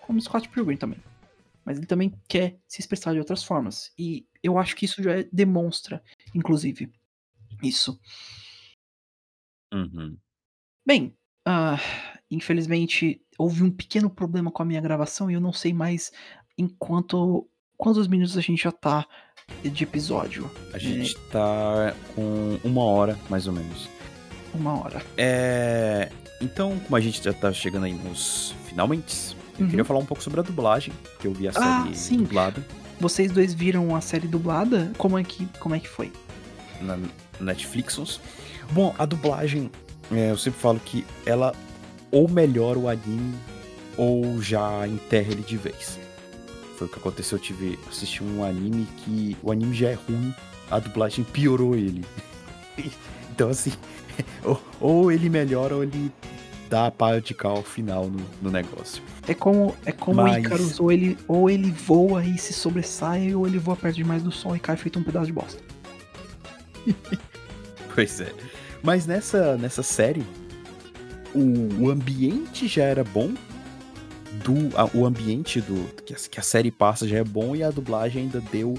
como 0.00 0.20
Scott 0.20 0.48
Pilgrim 0.48 0.76
também. 0.76 0.98
Mas 1.64 1.78
ele 1.78 1.86
também 1.86 2.12
quer 2.28 2.58
se 2.68 2.80
expressar 2.80 3.12
de 3.12 3.18
outras 3.18 3.42
formas. 3.42 3.92
E 3.98 4.26
eu 4.42 4.58
acho 4.58 4.76
que 4.76 4.84
isso 4.84 5.02
já 5.02 5.24
demonstra, 5.32 6.02
inclusive, 6.34 6.92
isso. 7.62 7.98
Uhum. 9.72 10.16
Bem, 10.86 11.16
ah, 11.46 11.78
infelizmente 12.30 13.20
houve 13.38 13.62
um 13.62 13.70
pequeno 13.70 14.08
problema 14.10 14.50
com 14.50 14.62
a 14.62 14.66
minha 14.66 14.80
gravação 14.80 15.30
e 15.30 15.34
eu 15.34 15.40
não 15.40 15.52
sei 15.52 15.72
mais 15.72 16.12
enquanto 16.56 17.48
quantos 17.76 18.06
minutos 18.06 18.36
a 18.36 18.40
gente 18.40 18.62
já 18.62 18.72
tá 18.72 19.06
de 19.62 19.84
episódio. 19.84 20.50
A 20.72 20.78
gente 20.78 21.14
tá 21.30 21.94
com 22.14 22.58
uma 22.64 22.82
hora, 22.84 23.18
mais 23.28 23.46
ou 23.46 23.52
menos. 23.52 23.88
Uma 24.54 24.80
hora. 24.80 25.02
É. 25.16 26.10
Então, 26.40 26.78
como 26.80 26.96
a 26.96 27.00
gente 27.00 27.22
já 27.22 27.32
tá 27.32 27.52
chegando 27.52 27.84
aí 27.86 27.92
nos 27.92 28.54
finalmente, 28.66 29.36
eu 29.58 29.64
Uhum. 29.64 29.70
queria 29.70 29.84
falar 29.84 30.00
um 30.00 30.04
pouco 30.04 30.22
sobre 30.22 30.40
a 30.40 30.42
dublagem, 30.42 30.92
que 31.20 31.26
eu 31.26 31.32
vi 31.32 31.46
a 31.48 31.52
Ah, 31.54 31.82
série 31.84 31.96
sim. 31.96 32.16
dublada 32.18 32.64
Vocês 33.00 33.30
dois 33.32 33.52
viram 33.54 33.94
a 33.94 34.00
série 34.00 34.26
dublada? 34.28 34.92
Como 34.98 35.18
é 35.18 35.24
que, 35.24 35.46
como 35.58 35.74
é 35.74 35.80
que 35.80 35.88
foi? 35.88 36.12
na 36.80 36.98
Netflix. 37.40 38.20
Bom, 38.72 38.94
a 38.98 39.04
dublagem, 39.06 39.70
é, 40.12 40.30
eu 40.32 40.36
sempre 40.36 40.60
falo 40.60 40.78
que 40.84 41.04
ela 41.24 41.54
ou 42.10 42.28
melhora 42.28 42.78
o 42.78 42.88
anime 42.88 43.34
ou 43.96 44.40
já 44.42 44.86
enterra 44.86 45.30
ele 45.32 45.42
de 45.42 45.56
vez. 45.56 45.98
Foi 46.76 46.86
o 46.86 46.90
que 46.90 46.98
aconteceu, 46.98 47.38
eu 47.38 47.42
tive 47.42 47.78
assisti 47.88 48.22
um 48.22 48.44
anime 48.44 48.86
que 48.98 49.36
o 49.42 49.50
anime 49.52 49.74
já 49.74 49.88
é 49.90 49.94
ruim, 49.94 50.34
a 50.70 50.78
dublagem 50.80 51.24
piorou 51.24 51.74
ele. 51.76 52.04
então 53.34 53.48
assim, 53.48 53.72
ou, 54.44 54.62
ou 54.80 55.12
ele 55.12 55.28
melhora 55.28 55.74
ou 55.76 55.82
ele 55.82 56.10
dá 56.70 56.86
a 56.86 56.90
pá 56.90 57.18
de 57.18 57.34
cal 57.34 57.62
final 57.62 58.06
no, 58.08 58.20
no 58.40 58.50
negócio. 58.50 59.02
É 59.28 59.34
como, 59.34 59.74
é 59.84 59.92
como 59.92 60.22
Mas- 60.22 60.36
o 60.36 60.38
Icarus, 60.40 60.80
ou 60.80 60.90
ele, 60.92 61.18
ou 61.28 61.50
ele 61.50 61.70
voa 61.70 62.24
e 62.24 62.38
se 62.38 62.52
sobressai, 62.52 63.34
ou 63.34 63.46
ele 63.46 63.58
voa 63.58 63.76
perto 63.76 63.96
demais 63.96 64.22
do 64.22 64.30
sol 64.32 64.56
e 64.56 64.60
cai 64.60 64.76
feito 64.76 64.98
um 64.98 65.02
pedaço 65.02 65.26
de 65.26 65.32
bosta. 65.32 65.60
Pois 67.94 68.20
é. 68.20 68.32
Mas 68.82 69.06
nessa, 69.06 69.56
nessa 69.56 69.82
série, 69.82 70.24
o, 71.32 71.84
o 71.84 71.90
ambiente 71.90 72.66
já 72.66 72.82
era 72.84 73.04
bom. 73.04 73.32
Do, 74.42 74.76
a- 74.76 74.90
o 74.92 75.06
ambiente 75.06 75.60
do 75.60 75.88
que 76.02 76.12
a, 76.12 76.16
que 76.16 76.40
a 76.40 76.42
série 76.42 76.72
passa 76.72 77.06
já 77.06 77.18
é 77.18 77.22
bom 77.24 77.54
e 77.54 77.62
a 77.62 77.70
dublagem 77.70 78.22
ainda 78.24 78.40
deu 78.50 78.74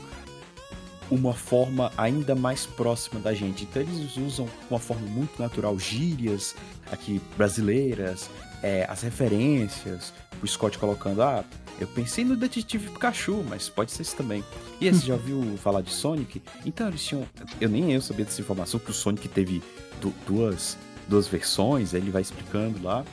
uma 1.11 1.33
forma 1.33 1.91
ainda 1.97 2.33
mais 2.35 2.65
próxima 2.65 3.19
da 3.19 3.33
gente. 3.33 3.63
Então 3.63 3.81
eles 3.81 4.17
usam 4.17 4.47
uma 4.69 4.79
forma 4.79 5.07
muito 5.07 5.39
natural 5.41 5.77
gírias 5.77 6.55
aqui 6.91 7.21
brasileiras, 7.37 8.29
é, 8.63 8.85
as 8.89 9.01
referências, 9.01 10.13
o 10.41 10.47
Scott 10.47 10.77
colocando, 10.77 11.21
ah, 11.21 11.43
eu 11.79 11.87
pensei 11.87 12.23
no 12.23 12.35
Detetive 12.35 12.89
Pikachu, 12.89 13.43
mas 13.47 13.67
pode 13.69 13.91
ser 13.91 14.01
isso 14.03 14.15
também. 14.15 14.43
E 14.79 14.89
você 14.91 15.05
já 15.07 15.13
ouviu 15.13 15.43
falar 15.61 15.81
de 15.81 15.91
Sonic? 15.91 16.41
Então 16.65 16.87
eles 16.87 17.03
tinham. 17.03 17.25
Eu 17.59 17.69
nem 17.69 17.91
eu 17.93 18.01
sabia 18.01 18.25
dessa 18.25 18.41
informação, 18.41 18.79
que 18.79 18.89
o 18.89 18.93
Sonic 18.93 19.27
teve 19.27 19.61
du- 20.01 20.13
duas, 20.25 20.77
duas 21.07 21.27
versões, 21.27 21.93
aí 21.93 21.99
ele 22.01 22.11
vai 22.11 22.21
explicando 22.21 22.81
lá. 22.81 23.03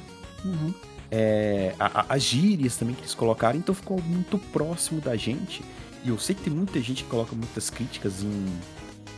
Uhum. 0.45 0.73
É, 1.11 1.75
a- 1.79 2.01
a- 2.01 2.07
as 2.15 2.23
gírias 2.23 2.77
também 2.77 2.95
que 2.95 3.03
eles 3.03 3.15
colocaram, 3.15 3.59
então 3.59 3.75
ficou 3.75 4.01
muito 4.01 4.39
próximo 4.39 5.01
da 5.01 5.15
gente. 5.17 5.63
E 6.05 6.09
eu 6.09 6.19
sei 6.19 6.35
que 6.35 6.43
tem 6.43 6.53
muita 6.53 6.81
gente 6.81 7.05
que 7.05 7.09
coloca 7.11 7.35
muitas 7.35 7.71
críticas 7.71 8.23
em, 8.23 8.47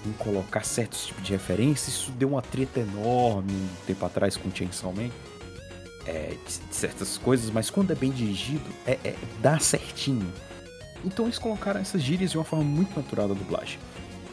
em 0.07 0.12
colocar 0.18 0.64
certos 0.64 1.07
tipos 1.07 1.24
de 1.24 1.32
referências. 1.32 1.89
Isso 1.97 2.11
deu 2.12 2.28
uma 2.30 2.43
treta 2.43 2.80
enorme 2.80 3.53
um 3.53 3.68
tempo 3.87 4.05
atrás 4.05 4.37
com 4.37 4.49
o 4.49 4.55
Chainsaw 4.55 4.93
Man. 4.93 5.09
É, 6.07 6.35
de, 6.47 6.68
de 6.68 6.74
certas 6.76 7.16
coisas, 7.16 7.49
mas 7.51 7.70
quando 7.70 7.91
é 7.91 7.95
bem 7.95 8.11
dirigido, 8.11 8.64
é, 8.87 8.99
é- 9.03 9.16
dá 9.41 9.59
certinho. 9.59 10.30
Então 11.03 11.24
eles 11.24 11.39
colocaram 11.39 11.80
essas 11.80 12.03
gírias 12.03 12.30
de 12.32 12.37
uma 12.39 12.45
forma 12.45 12.64
muito 12.64 12.95
natural 12.95 13.28
da 13.28 13.35
dublagem. 13.35 13.78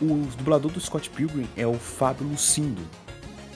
O 0.02 0.28
dublador 0.38 0.70
do 0.72 0.82
Scott 0.82 1.10
Pilgrim 1.10 1.47
é 1.56 1.66
o 1.66 1.76
Fábio 1.76 2.28
Lucindo 2.28 2.82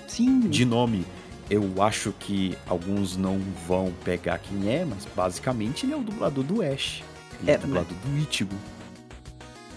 Sim, 0.08 0.41
de 0.41 0.64
nome. 0.64 1.06
Eu 1.50 1.82
acho 1.84 2.14
que 2.20 2.58
alguns 2.68 3.18
não 3.18 3.39
vão 3.68 3.91
pegar 4.06 4.38
quem 4.39 4.70
é, 4.74 4.86
mas 4.86 5.06
basicamente 5.16 5.86
ele 5.86 5.93
é 5.93 5.98
o 5.98 6.02
dublador 6.02 6.43
do 6.43 6.62
Ash. 6.62 7.04
Ele 7.41 7.52
é, 7.52 7.56
É, 7.56 7.58
o 7.58 7.62
dublador 7.62 7.93
do 8.06 8.18
Ichigo. 8.18 8.56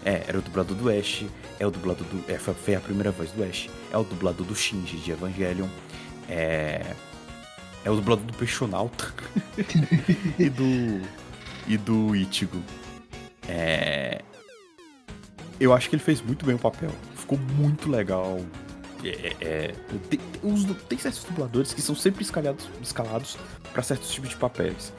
É, 0.04 0.24
era 0.28 0.38
o 0.38 0.42
dublador 0.42 0.76
do 0.76 0.88
Ash, 0.90 1.24
é 1.58 1.66
o 1.66 1.70
dublador 1.70 2.06
do. 2.06 2.32
É, 2.32 2.38
foi- 2.38 2.74
a 2.74 2.80
primeira 2.80 3.10
voz 3.10 3.30
do 3.32 3.42
Ash. 3.42 3.68
É 3.92 3.96
o 3.98 4.04
dublador 4.04 4.46
do 4.46 4.54
Shinji 4.54 4.96
de 4.98 5.10
Evangelion. 5.10 5.68
É. 6.28 6.94
É 7.84 7.90
o 7.90 7.96
dublador 7.96 8.24
do 8.24 8.32
Peixonauta. 8.34 9.12
e 10.38 10.48
do. 10.48 11.00
E 11.66 11.76
do 11.76 12.14
Ichigo. 12.16 12.62
É. 13.48 14.22
Eu 15.60 15.72
acho 15.72 15.88
que 15.88 15.96
ele 15.96 16.02
fez 16.02 16.20
muito 16.22 16.46
bem 16.46 16.54
o 16.54 16.58
papel. 16.58 16.90
Ficou 17.16 17.38
muito 17.38 17.90
legal. 17.90 18.40
É, 19.04 19.08
é, 19.08 19.36
é, 19.40 19.74
tem, 20.08 20.18
tem 20.18 20.74
tem 20.88 20.98
certos 20.98 21.24
dubladores 21.24 21.72
que 21.72 21.80
são 21.80 21.94
sempre 21.94 22.22
escalados, 22.22 22.68
escalados 22.82 23.36
para 23.72 23.82
certos 23.82 24.10
tipos 24.10 24.30
de 24.30 24.36
papéis. 24.36 24.92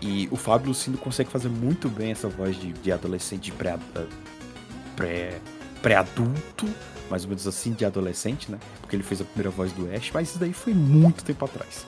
E 0.00 0.28
o 0.30 0.36
Fábio 0.36 0.68
Lucindo 0.68 0.96
consegue 0.98 1.30
fazer 1.30 1.48
muito 1.48 1.88
bem 1.88 2.12
essa 2.12 2.28
voz 2.28 2.58
de, 2.58 2.72
de 2.72 2.92
adolescente 2.92 3.50
pré- 3.52 3.78
pré- 4.94 5.40
pré-adulto, 5.82 6.66
mais 7.10 7.24
ou 7.24 7.30
menos 7.30 7.46
assim, 7.46 7.72
de 7.72 7.84
adolescente, 7.84 8.50
né? 8.50 8.58
Porque 8.80 8.94
ele 8.94 9.02
fez 9.02 9.20
a 9.20 9.24
primeira 9.24 9.50
voz 9.50 9.72
do 9.72 9.92
Ash, 9.92 10.10
mas 10.12 10.28
isso 10.30 10.38
daí 10.38 10.52
foi 10.52 10.72
muito 10.74 11.24
tempo 11.24 11.44
atrás. 11.44 11.84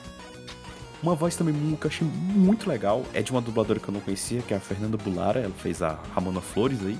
Uma 1.01 1.15
voz 1.15 1.35
também 1.35 1.53
que 1.79 1.85
eu 1.85 1.89
achei 1.89 2.05
muito 2.07 2.69
legal 2.69 3.03
é 3.13 3.21
de 3.21 3.31
uma 3.31 3.41
dubladora 3.41 3.79
que 3.79 3.87
eu 3.87 3.93
não 3.93 4.01
conhecia, 4.01 4.41
que 4.41 4.53
é 4.53 4.57
a 4.57 4.59
Fernanda 4.59 4.97
Bulara, 4.97 5.39
ela 5.39 5.53
fez 5.53 5.81
a 5.81 5.97
Ramona 6.13 6.41
Flores 6.41 6.79
aí. 6.85 6.99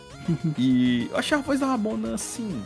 e 0.58 1.08
eu 1.10 1.16
achei 1.16 1.36
a 1.36 1.40
voz 1.40 1.58
da 1.58 1.66
Ramona 1.66 2.14
assim. 2.14 2.62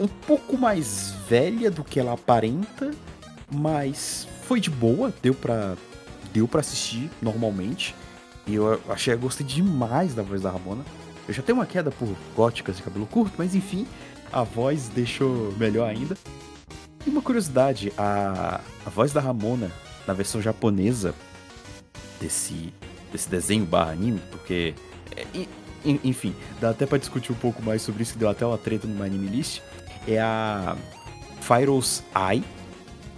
Um 0.00 0.08
pouco 0.08 0.56
mais 0.56 1.12
velha 1.28 1.70
do 1.70 1.84
que 1.84 2.00
ela 2.00 2.14
aparenta, 2.14 2.90
mas 3.52 4.26
foi 4.48 4.58
de 4.58 4.70
boa, 4.70 5.12
deu 5.22 5.34
pra, 5.34 5.76
deu 6.34 6.46
pra 6.46 6.60
assistir 6.60 7.08
normalmente. 7.22 7.94
E 8.46 8.54
eu 8.56 8.78
achei, 8.90 9.14
eu 9.14 9.18
gostei 9.18 9.46
demais 9.46 10.14
da 10.14 10.22
voz 10.22 10.42
da 10.42 10.50
Ramona. 10.50 10.84
Eu 11.26 11.32
já 11.32 11.42
tenho 11.42 11.56
uma 11.56 11.64
queda 11.64 11.90
por 11.90 12.14
góticas 12.36 12.76
de 12.76 12.82
cabelo 12.82 13.06
curto, 13.06 13.32
mas 13.38 13.54
enfim, 13.54 13.86
a 14.30 14.42
voz 14.42 14.88
deixou 14.88 15.52
melhor 15.56 15.88
ainda. 15.88 16.14
E 17.06 17.08
uma 17.10 17.22
curiosidade, 17.22 17.90
a, 17.96 18.60
a 18.84 18.90
voz 18.90 19.12
da 19.12 19.20
Ramona 19.20 19.70
na 20.06 20.12
versão 20.12 20.42
japonesa 20.42 21.14
desse, 22.20 22.74
desse 23.12 23.28
desenho 23.30 23.64
barra 23.64 23.92
anime, 23.92 24.20
porque. 24.30 24.74
é, 25.16 25.24
en- 25.34 25.48
en- 25.84 26.00
enfim, 26.04 26.34
dá 26.60 26.70
até 26.70 26.84
pra 26.86 26.98
discutir 26.98 27.30
um 27.32 27.36
pouco 27.36 27.62
mais 27.62 27.80
sobre 27.82 28.02
isso, 28.02 28.14
que 28.14 28.18
deu 28.18 28.28
até 28.28 28.44
uma 28.44 28.58
treta 28.58 28.86
no 28.86 29.02
Anime 29.02 29.28
List. 29.28 29.60
É 30.06 30.18
a 30.20 30.76
Fyros 31.40 32.02
Ai. 32.14 32.42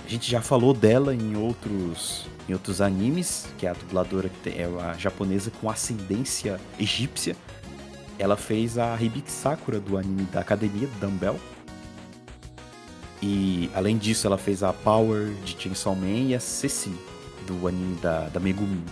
A 0.07 0.09
gente 0.09 0.31
já 0.31 0.41
falou 0.41 0.73
dela 0.73 1.13
em 1.13 1.37
outros, 1.37 2.27
em 2.49 2.53
outros 2.53 2.81
animes, 2.81 3.49
que 3.59 3.67
é 3.67 3.71
a 3.71 3.73
dubladora 3.73 4.29
que 4.29 4.51
é 4.51 4.65
a 4.65 4.93
japonesa 4.93 5.51
com 5.61 5.69
ascendência 5.69 6.61
egípcia. 6.79 7.37
Ela 8.17 8.37
fez 8.37 8.79
a 8.79 8.95
Hibiki 8.95 9.33
Sakura 9.33 9.81
do 9.81 9.99
anime 9.99 10.23
da 10.27 10.41
Academia 10.41 10.89
Dumbbell. 11.01 11.41
E 13.21 13.69
além 13.75 13.99
disso, 13.99 14.29
ela 14.29 14.39
fez 14.39 14.63
a 14.63 14.73
Power 14.73 15.33
de 15.45 15.61
Chainsaw 15.61 15.97
Man 15.97 16.29
e 16.29 16.35
a 16.37 16.41
Ceci 16.41 16.95
do 17.45 17.67
anime 17.67 17.97
da, 17.97 18.29
da 18.29 18.39
Megumin. 18.39 18.85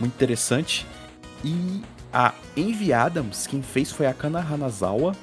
Muito 0.00 0.14
interessante. 0.14 0.84
E 1.44 1.80
a 2.12 2.34
Envy 2.56 2.92
Adams, 2.92 3.46
quem 3.46 3.62
fez 3.62 3.92
foi 3.92 4.06
a 4.06 4.12
Kana 4.12 4.40
Hanazawa. 4.40 5.14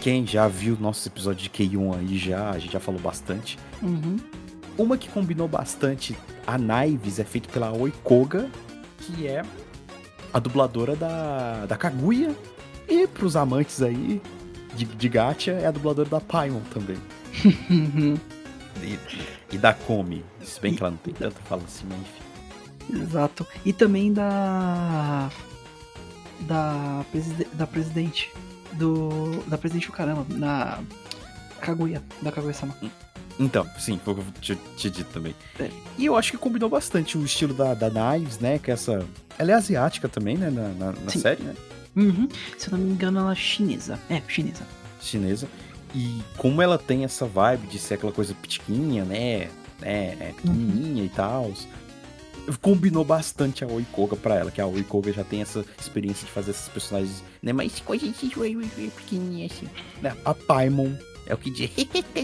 Quem 0.00 0.26
já 0.26 0.46
viu 0.46 0.76
nossos 0.78 1.06
episódios 1.06 1.42
de 1.44 1.50
K1 1.50 1.98
aí 1.98 2.18
já, 2.18 2.50
a 2.50 2.58
gente 2.58 2.72
já 2.72 2.80
falou 2.80 3.00
bastante. 3.00 3.58
Uhum. 3.82 4.16
Uma 4.78 4.96
que 4.96 5.08
combinou 5.08 5.48
bastante 5.48 6.16
a 6.46 6.56
Knives 6.58 7.18
é 7.18 7.24
feita 7.24 7.48
pela 7.48 7.72
Oikoga, 7.72 8.48
que 8.98 9.26
é 9.26 9.42
a 10.32 10.38
dubladora 10.38 10.94
da, 10.94 11.66
da 11.66 11.76
Kaguya. 11.76 12.34
E 12.88 13.06
pros 13.08 13.34
amantes 13.34 13.82
aí 13.82 14.20
de, 14.76 14.84
de 14.84 15.08
gacha, 15.08 15.50
é 15.52 15.66
a 15.66 15.70
dubladora 15.72 16.08
da 16.08 16.20
Paimon 16.20 16.60
também. 16.72 16.98
E, 18.82 18.98
e 19.54 19.56
da 19.58 19.72
Komi. 19.72 20.22
Se 20.44 20.60
bem 20.60 20.74
que 20.74 20.82
ela 20.82 20.90
não 20.90 20.98
tem 20.98 21.14
tanta 21.14 21.40
fala 21.48 21.62
assim, 21.66 21.86
mas 21.88 21.98
enfim. 21.98 23.02
Exato. 23.02 23.46
E 23.64 23.72
também 23.72 24.12
da. 24.12 25.30
Da, 26.40 27.02
preside- 27.10 27.48
da 27.54 27.66
presidente. 27.66 28.30
Do. 28.76 29.42
Da 29.46 29.58
presidente 29.58 29.86
do 29.86 29.92
caramba. 29.92 30.26
Na. 30.30 30.78
Kaguya. 31.60 32.02
Da 32.22 32.30
Kaguya-sama. 32.30 32.74
Então, 33.38 33.66
sim, 33.78 34.00
foi 34.02 34.14
o 34.14 34.16
que 34.16 34.22
eu 34.22 34.32
tinha, 34.40 34.58
tinha 34.76 34.90
dito 34.90 35.12
também. 35.12 35.34
É. 35.60 35.70
E 35.98 36.06
eu 36.06 36.16
acho 36.16 36.30
que 36.30 36.38
combinou 36.38 36.68
bastante 36.68 37.18
o 37.18 37.24
estilo 37.24 37.52
da, 37.52 37.74
da 37.74 37.90
Knives, 37.90 38.38
né? 38.38 38.58
Que 38.58 38.70
essa. 38.70 39.04
Ela 39.38 39.52
é 39.52 39.54
asiática 39.54 40.08
também, 40.08 40.36
né? 40.36 40.50
Na, 40.50 40.68
na, 40.68 40.92
na 40.92 41.10
série, 41.10 41.42
né? 41.42 41.54
Uhum. 41.94 42.28
Se 42.58 42.68
eu 42.68 42.78
não 42.78 42.84
me 42.84 42.92
engano, 42.92 43.20
ela 43.20 43.32
é 43.32 43.34
chinesa. 43.34 43.98
É, 44.08 44.22
chinesa. 44.28 44.62
Chinesa. 45.00 45.48
E 45.94 46.22
como 46.36 46.60
ela 46.60 46.78
tem 46.78 47.04
essa 47.04 47.26
vibe 47.26 47.66
de 47.68 47.78
ser 47.78 47.94
aquela 47.94 48.12
coisa 48.12 48.34
pitiquinha, 48.34 49.04
né? 49.04 49.48
É, 49.82 50.16
é 50.20 50.32
pequenininha 50.36 51.04
e 51.04 51.08
tal. 51.08 51.52
Combinou 52.62 53.04
bastante 53.04 53.64
a 53.64 53.66
Oikoga 53.66 54.16
pra 54.16 54.36
ela, 54.36 54.50
que 54.50 54.60
a 54.60 54.66
Oikoga 54.66 55.12
já 55.12 55.24
tem 55.24 55.42
essa 55.42 55.64
experiência 55.80 56.26
de 56.26 56.32
fazer 56.32 56.52
esses 56.52 56.68
personagens, 56.68 57.22
né? 57.42 57.52
Mas 57.52 57.80
coisa 57.80 58.06
pequenininha 58.90 59.46
assim. 59.46 59.66
Né, 60.00 60.16
A 60.24 60.32
Paimon 60.34 60.92
é 61.26 61.34
o 61.34 61.38
que 61.38 61.50
diz. 61.50 61.70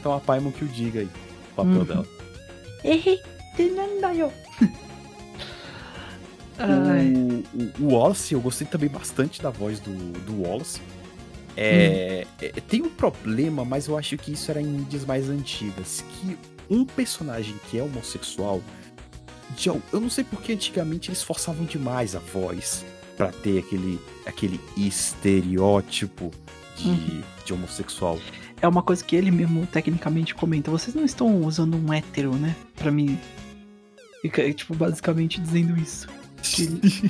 Então 0.00 0.12
a 0.14 0.20
Paimon 0.20 0.50
que 0.50 0.64
o 0.64 0.68
diga 0.68 1.00
aí, 1.00 1.08
o 1.52 1.54
papel 1.56 1.72
Uhum. 1.72 1.84
dela. 1.84 2.06
O, 6.60 7.82
o, 7.84 7.88
o 7.88 7.94
Wallace, 7.94 8.34
eu 8.34 8.40
gostei 8.40 8.66
também 8.66 8.88
bastante 8.90 9.40
da 9.40 9.48
voz 9.50 9.80
do, 9.80 9.90
do 10.20 10.42
Wallace. 10.42 10.80
É, 11.56 12.26
é, 12.40 12.48
tem 12.68 12.82
um 12.82 12.88
problema, 12.90 13.64
mas 13.64 13.86
eu 13.88 13.96
acho 13.96 14.16
que 14.18 14.32
isso 14.32 14.50
era 14.50 14.60
em 14.60 14.66
mídias 14.66 15.04
mais 15.04 15.28
antigas. 15.30 16.04
Que 16.20 16.36
um 16.68 16.84
personagem 16.84 17.54
que 17.70 17.78
é 17.78 17.82
homossexual. 17.82 18.62
Já- 19.56 19.74
eu 19.92 20.00
não 20.00 20.10
sei 20.10 20.24
porque 20.24 20.52
antigamente 20.52 21.10
eles 21.10 21.22
forçavam 21.22 21.64
demais 21.64 22.14
a 22.16 22.18
voz 22.18 22.84
pra 23.16 23.28
ter 23.28 23.58
aquele, 23.58 24.00
aquele 24.26 24.60
estereótipo 24.76 26.30
de, 26.76 26.88
Uhum. 26.88 27.22
de 27.44 27.52
homossexual. 27.52 28.18
É 28.62 28.68
uma 28.68 28.82
coisa 28.82 29.02
que 29.04 29.16
ele 29.16 29.30
mesmo 29.30 29.66
tecnicamente 29.66 30.34
comenta. 30.34 30.70
Vocês 30.70 30.94
não 30.94 31.04
estão 31.04 31.42
usando 31.44 31.76
um 31.76 31.92
hétero, 31.92 32.34
né? 32.34 32.54
Pra 32.76 32.90
mim. 32.90 33.18
Fica, 34.22 34.52
tipo, 34.52 34.74
basicamente 34.74 35.40
dizendo 35.40 35.78
isso. 35.80 36.06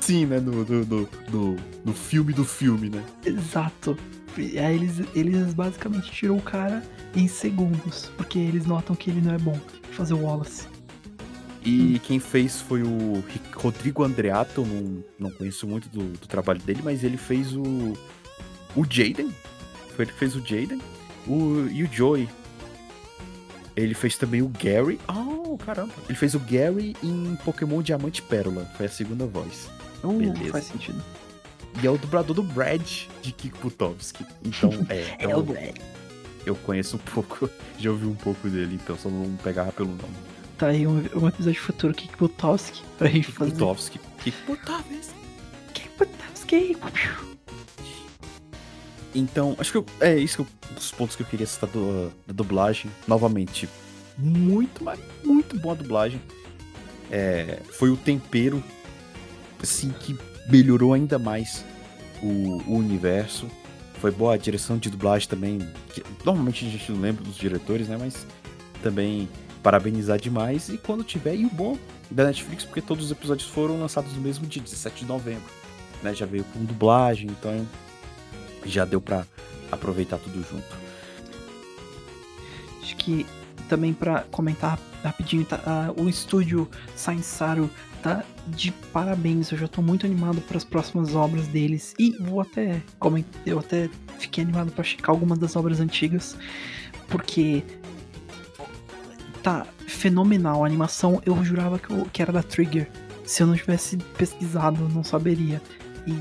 Sim, 0.00 0.26
né? 0.26 0.38
No, 0.40 0.64
no, 0.64 0.84
no, 0.84 1.08
no, 1.30 1.56
no 1.84 1.92
filme 1.94 2.32
do 2.32 2.44
filme, 2.44 2.90
né? 2.90 3.02
Exato. 3.24 3.96
E 4.36 4.58
aí 4.58 4.74
eles, 4.74 5.00
eles 5.14 5.54
basicamente 5.54 6.10
tiram 6.10 6.36
o 6.36 6.42
cara 6.42 6.82
em 7.14 7.26
segundos. 7.28 8.10
Porque 8.16 8.38
eles 8.38 8.66
notam 8.66 8.94
que 8.96 9.10
ele 9.10 9.20
não 9.20 9.34
é 9.34 9.38
bom 9.38 9.58
fazer 9.92 10.14
o 10.14 10.22
Wallace. 10.22 10.66
E 11.64 11.98
quem 12.00 12.18
fez 12.20 12.60
foi 12.60 12.82
o 12.82 13.24
Ri- 13.26 13.40
Rodrigo 13.54 14.02
Andreato, 14.04 14.64
não, 14.66 15.02
não 15.18 15.30
conheço 15.30 15.66
muito 15.66 15.88
do, 15.88 16.02
do 16.12 16.26
trabalho 16.26 16.60
dele, 16.60 16.80
mas 16.84 17.02
ele 17.02 17.16
fez 17.16 17.54
o. 17.56 17.62
O 18.76 18.84
Jaden. 18.88 19.32
Foi 19.96 20.04
ele 20.04 20.12
que 20.12 20.18
fez 20.18 20.34
o 20.36 20.40
Jaden. 20.40 20.80
O, 21.26 21.66
e 21.70 21.82
o 21.84 21.90
Joey. 21.90 22.28
Ele 23.76 23.94
fez 23.94 24.16
também 24.16 24.42
o 24.42 24.48
Gary. 24.48 25.00
Oh, 25.08 25.56
caramba. 25.56 25.92
Ele 26.08 26.16
fez 26.18 26.34
o 26.34 26.38
Gary 26.40 26.94
em 27.02 27.34
Pokémon 27.44 27.82
Diamante 27.82 28.20
Pérola. 28.22 28.70
Foi 28.76 28.86
a 28.86 28.88
segunda 28.88 29.26
voz. 29.26 29.68
Uh, 30.02 30.12
Beleza. 30.18 30.50
faz 30.52 30.64
sentido. 30.66 31.02
E 31.82 31.86
é 31.86 31.90
o 31.90 31.96
dublador 31.98 32.36
do 32.36 32.42
Brad 32.42 32.82
de 33.22 33.32
Kik 33.32 33.58
Butovski. 33.60 34.24
Então, 34.44 34.70
é. 34.90 35.16
É 35.18 35.36
o 35.36 35.42
Brad. 35.42 35.76
eu 36.46 36.54
conheço 36.56 36.96
um 36.96 37.00
pouco, 37.00 37.48
já 37.78 37.90
ouvi 37.90 38.06
um 38.06 38.14
pouco 38.14 38.48
dele, 38.48 38.78
então 38.80 38.96
só 38.96 39.08
não 39.08 39.34
pegava 39.42 39.72
pelo 39.72 39.88
nome. 39.88 40.14
Tá 40.58 40.68
aí 40.68 40.86
um, 40.86 40.98
um 41.16 41.28
episódio 41.28 41.60
futuro 41.60 41.92
Kik 41.94 42.16
Butowski 42.16 42.82
pra 42.96 43.08
gente 43.08 43.30
fazer. 43.32 43.50
Butovski. 43.52 43.98
Kik 44.22 44.36
Butovski. 44.46 45.14
Kik 45.74 45.88
Butowski. 45.98 46.56
Então, 49.14 49.56
acho 49.58 49.70
que 49.72 49.78
eu- 49.78 49.86
é 50.00 50.16
isso 50.16 50.36
que 50.36 50.42
eu- 50.42 50.76
os 50.76 50.90
pontos 50.92 51.16
que 51.16 51.22
eu 51.22 51.26
queria 51.26 51.46
citar 51.46 51.68
do- 51.70 52.12
da 52.26 52.32
dublagem. 52.32 52.90
Novamente, 53.06 53.68
muito, 54.18 54.82
mas 54.82 54.98
muito 55.24 55.58
boa 55.58 55.74
a 55.74 55.76
dublagem. 55.78 56.20
É, 57.10 57.60
foi 57.72 57.90
o 57.90 57.96
tempero, 57.96 58.62
assim, 59.62 59.90
que 59.90 60.16
melhorou 60.48 60.92
ainda 60.94 61.18
mais 61.18 61.64
o, 62.22 62.62
o 62.70 62.76
universo. 62.76 63.48
Foi 64.00 64.10
boa 64.10 64.34
a 64.34 64.36
direção 64.36 64.78
de 64.78 64.88
dublagem 64.90 65.28
também. 65.28 65.58
que 65.92 66.02
normalmente 66.24 66.66
a 66.66 66.68
gente 66.68 66.90
não 66.92 67.00
lembra 67.00 67.22
dos 67.24 67.36
diretores, 67.36 67.86
né? 67.88 67.96
Mas 67.98 68.26
também 68.82 69.28
parabenizar 69.64 70.20
demais. 70.20 70.68
E 70.68 70.76
quando 70.76 71.02
tiver, 71.02 71.34
e 71.34 71.46
o 71.46 71.50
bom 71.50 71.76
da 72.10 72.24
Netflix, 72.24 72.64
porque 72.64 72.82
todos 72.82 73.06
os 73.06 73.10
episódios 73.10 73.48
foram 73.48 73.80
lançados 73.80 74.12
no 74.12 74.20
mesmo 74.20 74.46
dia, 74.46 74.62
17 74.62 75.00
de 75.00 75.06
novembro. 75.06 75.50
Né? 76.02 76.14
Já 76.14 76.26
veio 76.26 76.44
com 76.44 76.62
dublagem, 76.62 77.30
então 77.30 77.66
já 78.66 78.84
deu 78.84 79.00
pra 79.00 79.26
aproveitar 79.72 80.18
tudo 80.18 80.36
junto. 80.48 80.84
Acho 82.82 82.94
que 82.96 83.26
também 83.66 83.94
pra 83.94 84.24
comentar 84.30 84.78
rapidinho, 85.02 85.44
tá, 85.46 85.60
ah, 85.64 85.92
o 85.96 86.08
estúdio 86.08 86.68
Sainsaru 86.94 87.70
tá 88.02 88.22
de 88.46 88.70
parabéns. 88.92 89.50
Eu 89.50 89.56
já 89.56 89.66
tô 89.66 89.80
muito 89.80 90.04
animado 90.04 90.42
para 90.42 90.58
as 90.58 90.64
próximas 90.64 91.14
obras 91.14 91.46
deles 91.46 91.94
e 91.98 92.10
vou 92.10 92.42
até 92.42 92.82
eu 93.46 93.58
até 93.58 93.88
fiquei 94.18 94.44
animado 94.44 94.70
pra 94.72 94.84
checar 94.84 95.10
algumas 95.10 95.38
das 95.38 95.56
obras 95.56 95.80
antigas, 95.80 96.36
porque 97.08 97.62
tá 99.44 99.64
fenomenal 99.86 100.64
a 100.64 100.66
animação. 100.66 101.22
Eu 101.24 101.44
jurava 101.44 101.78
que, 101.78 101.90
eu- 101.90 102.08
que 102.12 102.20
era 102.20 102.32
da 102.32 102.42
Trigger. 102.42 102.88
Se 103.24 103.42
eu 103.42 103.46
não 103.46 103.54
tivesse 103.54 103.96
pesquisado, 104.18 104.82
eu 104.82 104.88
não 104.88 105.04
saberia. 105.04 105.62
E 106.06 106.12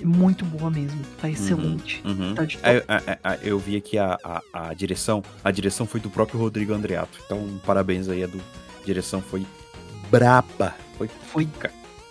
é 0.00 0.04
muito 0.04 0.44
boa 0.44 0.70
mesmo, 0.70 1.00
tá 1.20 1.30
excelente. 1.30 2.02
Uhum. 2.04 2.34
Tá 2.34 2.44
de 2.44 2.58
é, 2.62 2.76
é, 2.88 3.18
é, 3.24 3.38
eu 3.42 3.58
vi 3.58 3.76
aqui 3.76 3.96
a, 3.96 4.18
a, 4.22 4.42
a 4.52 4.74
direção. 4.74 5.22
A 5.42 5.50
direção 5.50 5.86
foi 5.86 6.00
do 6.00 6.10
próprio 6.10 6.38
Rodrigo 6.38 6.74
Andreato. 6.74 7.18
Então, 7.24 7.60
parabéns 7.64 8.08
aí. 8.08 8.22
A 8.24 8.26
do 8.26 8.40
direção 8.84 9.22
foi 9.22 9.46
braba. 10.10 10.74
Foi 10.98 11.08
Foi 11.32 11.48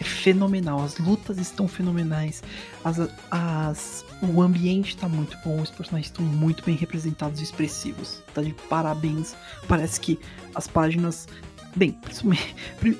fenomenal. 0.03 0.83
As 0.83 0.97
lutas 0.97 1.37
estão 1.37 1.67
fenomenais. 1.67 2.43
As, 2.83 2.97
as, 3.29 4.05
o 4.21 4.41
ambiente 4.41 4.97
tá 4.97 5.07
muito 5.07 5.37
bom. 5.43 5.61
Os 5.61 5.71
personagens 5.71 6.07
estão 6.07 6.25
muito 6.25 6.63
bem 6.63 6.75
representados 6.75 7.39
e 7.39 7.43
expressivos. 7.43 8.21
Tá 8.33 8.41
de 8.41 8.53
parabéns. 8.69 9.35
Parece 9.67 9.99
que 9.99 10.19
as 10.55 10.67
páginas. 10.67 11.27
Bem, 11.75 11.97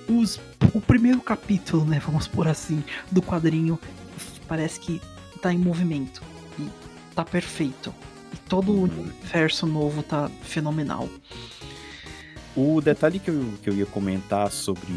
os, 0.07 0.40
o 0.73 0.80
primeiro 0.80 1.19
capítulo, 1.22 1.86
né? 1.86 2.02
Vamos 2.06 2.28
por 2.28 2.48
assim, 2.48 2.84
do 3.11 3.22
quadrinho. 3.22 3.80
Parece 4.48 4.80
que 4.80 5.02
tá 5.41 5.53
em 5.53 5.57
movimento. 5.57 6.22
E 6.57 6.69
tá 7.14 7.26
perfeito. 7.26 7.94
E 8.34 8.38
todo 8.48 8.72
o 8.72 8.84
universo 8.84 9.65
novo 9.68 10.02
tá 10.03 10.30
fenomenal. 10.41 11.10
O 12.56 12.82
detalhe 12.82 13.19
que 13.19 13.30
eu, 13.30 13.53
que 13.61 13.69
eu 13.69 13.73
ia 13.73 13.86
comentar 13.86 14.52
sobre 14.52 14.94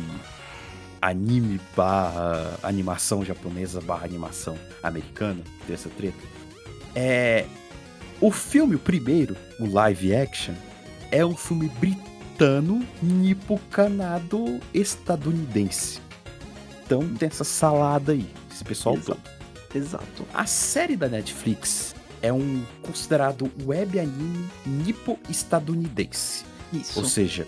anime 1.04 1.60
barra 1.76 2.58
animação 2.62 3.22
japonesa 3.22 3.78
barra 3.80 4.06
animação 4.06 4.58
americana, 4.82 5.42
dessa 5.68 5.90
treta, 5.90 6.16
é. 6.94 7.46
O 8.20 8.30
filme, 8.30 8.76
o 8.76 8.78
primeiro, 8.78 9.36
o 9.60 9.70
live 9.70 10.14
action, 10.14 10.54
é 11.10 11.26
um 11.26 11.36
filme 11.36 11.68
britano, 11.68 12.86
nipo-canado 13.02 14.60
estadunidense. 14.72 16.00
Então 16.86 17.06
tem 17.14 17.26
essa 17.26 17.44
salada 17.44 18.12
aí, 18.12 18.26
esse 18.50 18.64
pessoal 18.64 18.94
Exato. 18.94 19.20
todo. 19.20 19.34
Exato. 19.76 20.26
A 20.32 20.46
série 20.46 20.96
da 20.96 21.08
Netflix 21.08 21.94
é 22.22 22.32
um 22.32 22.64
considerado 22.82 23.50
web 23.66 23.98
anime 23.98 24.48
nipo-estadunidense. 24.64 26.44
Isso. 26.72 26.98
Ou 27.00 27.04
seja, 27.04 27.46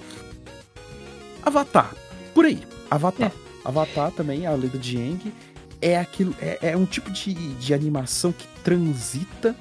Avatar, 1.42 1.94
por 2.34 2.44
aí. 2.44 2.62
Avatar. 2.90 3.32
É. 3.42 3.45
Avatar 3.66 4.10
também, 4.12 4.46
a 4.46 4.52
lenda 4.52 4.78
de 4.78 4.96
Aang, 4.96 5.32
é 5.80 5.98
aquilo, 5.98 6.34
é, 6.40 6.58
é 6.70 6.76
um 6.76 6.86
tipo 6.86 7.10
de, 7.10 7.34
de 7.34 7.74
animação 7.74 8.32
que 8.32 8.46
transita 8.62 9.54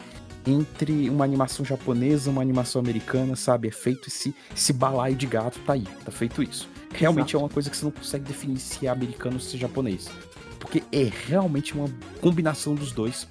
entre 0.48 1.10
uma 1.10 1.26
animação 1.26 1.66
japonesa 1.66 2.30
e 2.30 2.32
uma 2.32 2.42
animação 2.42 2.80
americana, 2.80 3.36
sabe? 3.36 3.68
É 3.68 3.72
feito 3.72 4.08
esse, 4.08 4.36
esse 4.56 4.72
balaio 4.72 5.16
de 5.16 5.26
gato, 5.26 5.60
tá 5.66 5.74
aí, 5.74 5.88
tá 6.04 6.12
feito 6.12 6.44
isso. 6.44 6.70
Realmente 6.94 7.30
Exato. 7.30 7.38
é 7.38 7.40
uma 7.40 7.50
coisa 7.50 7.70
que 7.70 7.76
você 7.76 7.86
não 7.86 7.92
consegue 7.92 8.26
definir 8.26 8.58
se 8.58 8.86
é 8.86 8.90
americano 8.90 9.36
ou 9.36 9.42
se 9.42 9.56
é 9.56 9.60
japonês. 9.60 10.10
Porque 10.60 10.84
é 10.92 11.12
realmente 11.28 11.74
uma 11.74 11.90
combinação 12.22 12.76
dos 12.76 12.92
dois. 12.92 13.28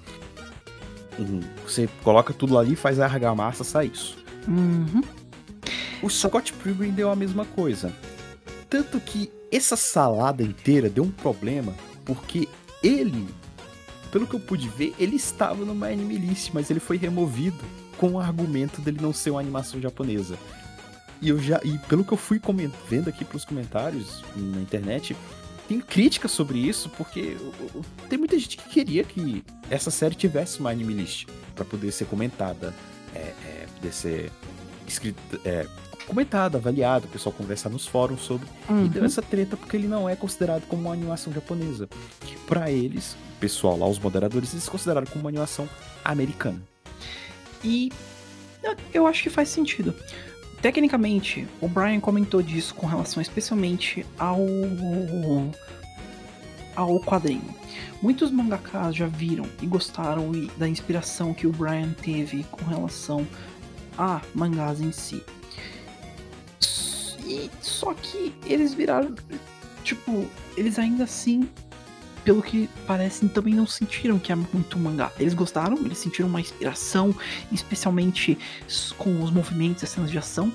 Uhum. 1.17 1.39
Você 1.65 1.89
coloca 2.03 2.33
tudo 2.33 2.57
ali, 2.57 2.75
faz 2.75 2.99
a 2.99 3.05
argamassa, 3.05 3.63
sai 3.63 3.87
isso. 3.87 4.17
Uhum. 4.47 5.01
O 6.01 6.09
Scott 6.09 6.51
Pilgrim 6.53 6.91
deu 6.91 7.09
a 7.09 7.15
mesma 7.15 7.45
coisa. 7.45 7.91
Tanto 8.69 8.99
que 8.99 9.31
essa 9.51 9.75
salada 9.75 10.43
inteira 10.43 10.89
deu 10.89 11.03
um 11.03 11.11
problema 11.11 11.73
porque 12.03 12.47
ele, 12.83 13.27
pelo 14.11 14.27
que 14.27 14.35
eu 14.35 14.39
pude 14.39 14.69
ver, 14.69 14.93
ele 14.99 15.15
estava 15.15 15.65
no 15.65 15.73
My 15.73 15.93
Anime 15.93 16.17
List, 16.17 16.51
mas 16.53 16.69
ele 16.69 16.79
foi 16.79 16.97
removido 16.97 17.63
com 17.97 18.13
o 18.13 18.19
argumento 18.19 18.81
dele 18.81 18.99
não 19.01 19.13
ser 19.13 19.31
uma 19.31 19.39
animação 19.39 19.79
japonesa. 19.81 20.37
E 21.21 21.29
eu 21.29 21.39
já, 21.39 21.59
e 21.63 21.77
pelo 21.87 22.03
que 22.03 22.11
eu 22.11 22.17
fui 22.17 22.39
vendo 22.89 23.09
aqui 23.09 23.23
pelos 23.23 23.45
comentários 23.45 24.23
na 24.35 24.61
internet, 24.61 25.15
tem 25.67 25.79
críticas 25.79 26.31
sobre 26.31 26.59
isso, 26.59 26.89
porque 26.89 27.37
tem 28.09 28.19
muita 28.19 28.37
gente 28.37 28.57
que 28.57 28.69
queria 28.69 29.03
que 29.03 29.43
essa 29.69 29.89
série 29.89 30.13
tivesse 30.13 30.59
uma 30.59 30.69
anime 30.69 30.93
list 30.93 31.27
para 31.55 31.65
poder 31.65 31.91
ser 31.91 32.05
comentada, 32.05 32.73
é, 33.13 33.19
é, 33.19 33.67
poder 33.75 33.93
ser 33.93 34.31
escrita, 34.87 35.19
é, 35.43 35.65
comentada, 36.05 36.57
avaliada, 36.57 37.05
o 37.05 37.09
pessoal 37.09 37.33
conversar 37.33 37.69
nos 37.69 37.85
fóruns 37.87 38.21
sobre. 38.21 38.47
E 38.85 38.89
deu 38.89 39.03
essa 39.05 39.21
treta 39.21 39.57
porque 39.57 39.75
ele 39.77 39.87
não 39.87 40.07
é 40.07 40.15
considerado 40.15 40.63
como 40.67 40.83
uma 40.83 40.93
animação 40.93 41.31
japonesa. 41.33 41.87
Que 42.21 42.35
pra 42.47 42.71
eles, 42.71 43.13
o 43.35 43.39
pessoal 43.39 43.77
lá, 43.77 43.87
os 43.87 43.99
moderadores, 43.99 44.53
eles 44.53 44.67
consideraram 44.69 45.07
como 45.07 45.21
uma 45.23 45.29
animação 45.29 45.67
americana. 46.03 46.61
E 47.63 47.91
eu- 48.93 49.07
acho 49.07 49.23
que 49.23 49.29
faz 49.29 49.49
sentido. 49.49 49.93
Tecnicamente, 50.61 51.47
o 51.61 51.67
Brian 51.67 51.99
comentou 51.99 52.41
disso 52.41 52.73
com 52.75 52.87
relação 52.87 53.21
especialmente 53.21 54.05
ao 54.17 54.39
ao 56.75 56.99
quadrinho. 56.99 57.53
Muitos 58.01 58.31
mangakas 58.31 58.95
já 58.95 59.07
viram 59.07 59.45
e 59.61 59.65
gostaram 59.65 60.31
da 60.57 60.67
inspiração 60.67 61.33
que 61.33 61.47
o 61.47 61.51
Brian 61.51 61.93
teve 61.93 62.43
com 62.51 62.65
relação 62.65 63.25
a 63.97 64.21
mangás 64.33 64.81
em 64.81 64.91
si. 64.91 65.23
E 67.25 67.49
só 67.61 67.93
que 67.93 68.33
eles 68.45 68.73
viraram 68.73 69.15
tipo, 69.83 70.27
eles 70.57 70.77
ainda 70.79 71.03
assim 71.03 71.47
pelo 72.25 72.41
que 72.41 72.67
parece, 72.87 73.27
também 73.29 73.53
não 73.53 73.67
sentiram 73.67 74.17
que 74.17 74.31
é 74.31 74.35
muito 74.35 74.79
mangá. 74.79 75.11
Eles 75.19 75.35
gostaram, 75.35 75.77
eles 75.77 75.99
sentiram 75.99 76.27
uma 76.27 76.41
inspiração, 76.41 77.15
especialmente 77.51 78.35
com 78.97 79.21
os 79.21 79.29
movimentos 79.29 79.83
e 79.83 79.85
as 79.85 79.91
cenas 79.91 80.09
de 80.09 80.17
ação. 80.17 80.51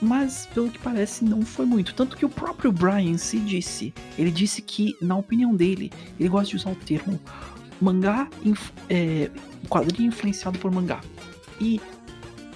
Mas, 0.00 0.46
pelo 0.54 0.70
que 0.70 0.78
parece, 0.78 1.24
não 1.24 1.42
foi 1.42 1.66
muito. 1.66 1.92
Tanto 1.92 2.16
que 2.16 2.24
o 2.24 2.28
próprio 2.28 2.72
Brian 2.72 3.18
se 3.18 3.38
disse. 3.38 3.92
Ele 4.16 4.30
disse 4.30 4.62
que, 4.62 4.96
na 5.02 5.16
opinião 5.16 5.54
dele, 5.54 5.92
ele 6.18 6.28
gosta 6.28 6.50
de 6.50 6.56
usar 6.56 6.70
o 6.70 6.76
termo 6.76 7.20
mangá, 7.80 8.28
é, 8.88 9.28
quadrinho 9.68 10.08
influenciado 10.08 10.58
por 10.58 10.70
mangá. 10.70 11.00
E 11.60 11.80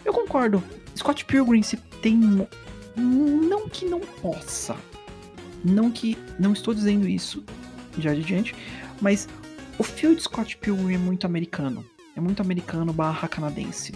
eu 0.04 0.12
concordo. 0.12 0.62
Scott 0.96 1.24
Pilgrim 1.24 1.62
se 1.62 1.76
tem. 2.00 2.46
Não 2.96 3.68
que 3.68 3.86
não 3.86 4.00
possa. 4.00 4.76
Não 5.64 5.90
que. 5.90 6.16
Não 6.38 6.52
estou 6.52 6.74
dizendo 6.74 7.08
isso 7.08 7.42
já 7.98 8.14
de 8.14 8.22
diante, 8.22 8.54
mas 9.00 9.28
o 9.78 9.82
fio 9.82 10.18
Scott 10.20 10.56
Pilgrim 10.56 10.94
é 10.94 10.98
muito 10.98 11.26
americano. 11.26 11.84
É 12.16 12.20
muito 12.20 12.40
americano 12.42 12.92
barra 12.92 13.26
canadense. 13.26 13.92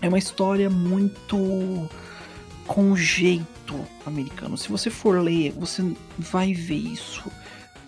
É 0.00 0.08
uma 0.08 0.18
história 0.18 0.70
muito 0.70 1.88
com 2.66 2.96
jeito 2.96 3.46
americano. 4.04 4.56
Se 4.56 4.68
você 4.68 4.90
for 4.90 5.22
ler, 5.22 5.52
você 5.52 5.82
vai 6.18 6.52
ver 6.52 6.76
isso. 6.76 7.30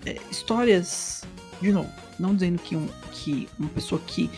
É, 0.05 0.17
histórias, 0.31 1.25
de 1.61 1.73
novo, 1.73 1.91
não 2.19 2.35
dizendo 2.35 2.61
que, 2.61 2.77
um, 2.77 2.89
que 3.13 3.49
uma 3.59 3.69
pessoa 3.69 4.01
que 4.07 4.31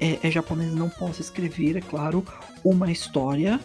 é, 0.00 0.18
é 0.22 0.30
japonesa 0.30 0.74
não 0.74 0.88
possa 0.88 1.20
escrever, 1.20 1.76
é 1.76 1.80
claro, 1.80 2.24
uma 2.64 2.90
história 2.90 3.60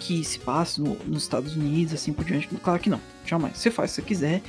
que 0.00 0.22
se 0.24 0.38
passe 0.38 0.80
no- 0.80 0.96
nos 1.06 1.22
Estados 1.22 1.56
Unidos, 1.56 1.94
assim 1.94 2.12
por 2.12 2.24
diante. 2.24 2.48
Claro 2.48 2.78
que 2.80 2.90
não, 2.90 3.00
jamais. 3.24 3.58
Você 3.58 3.70
faz 3.70 3.90
se 3.90 3.96
você 3.96 4.02
quiser, 4.02 4.42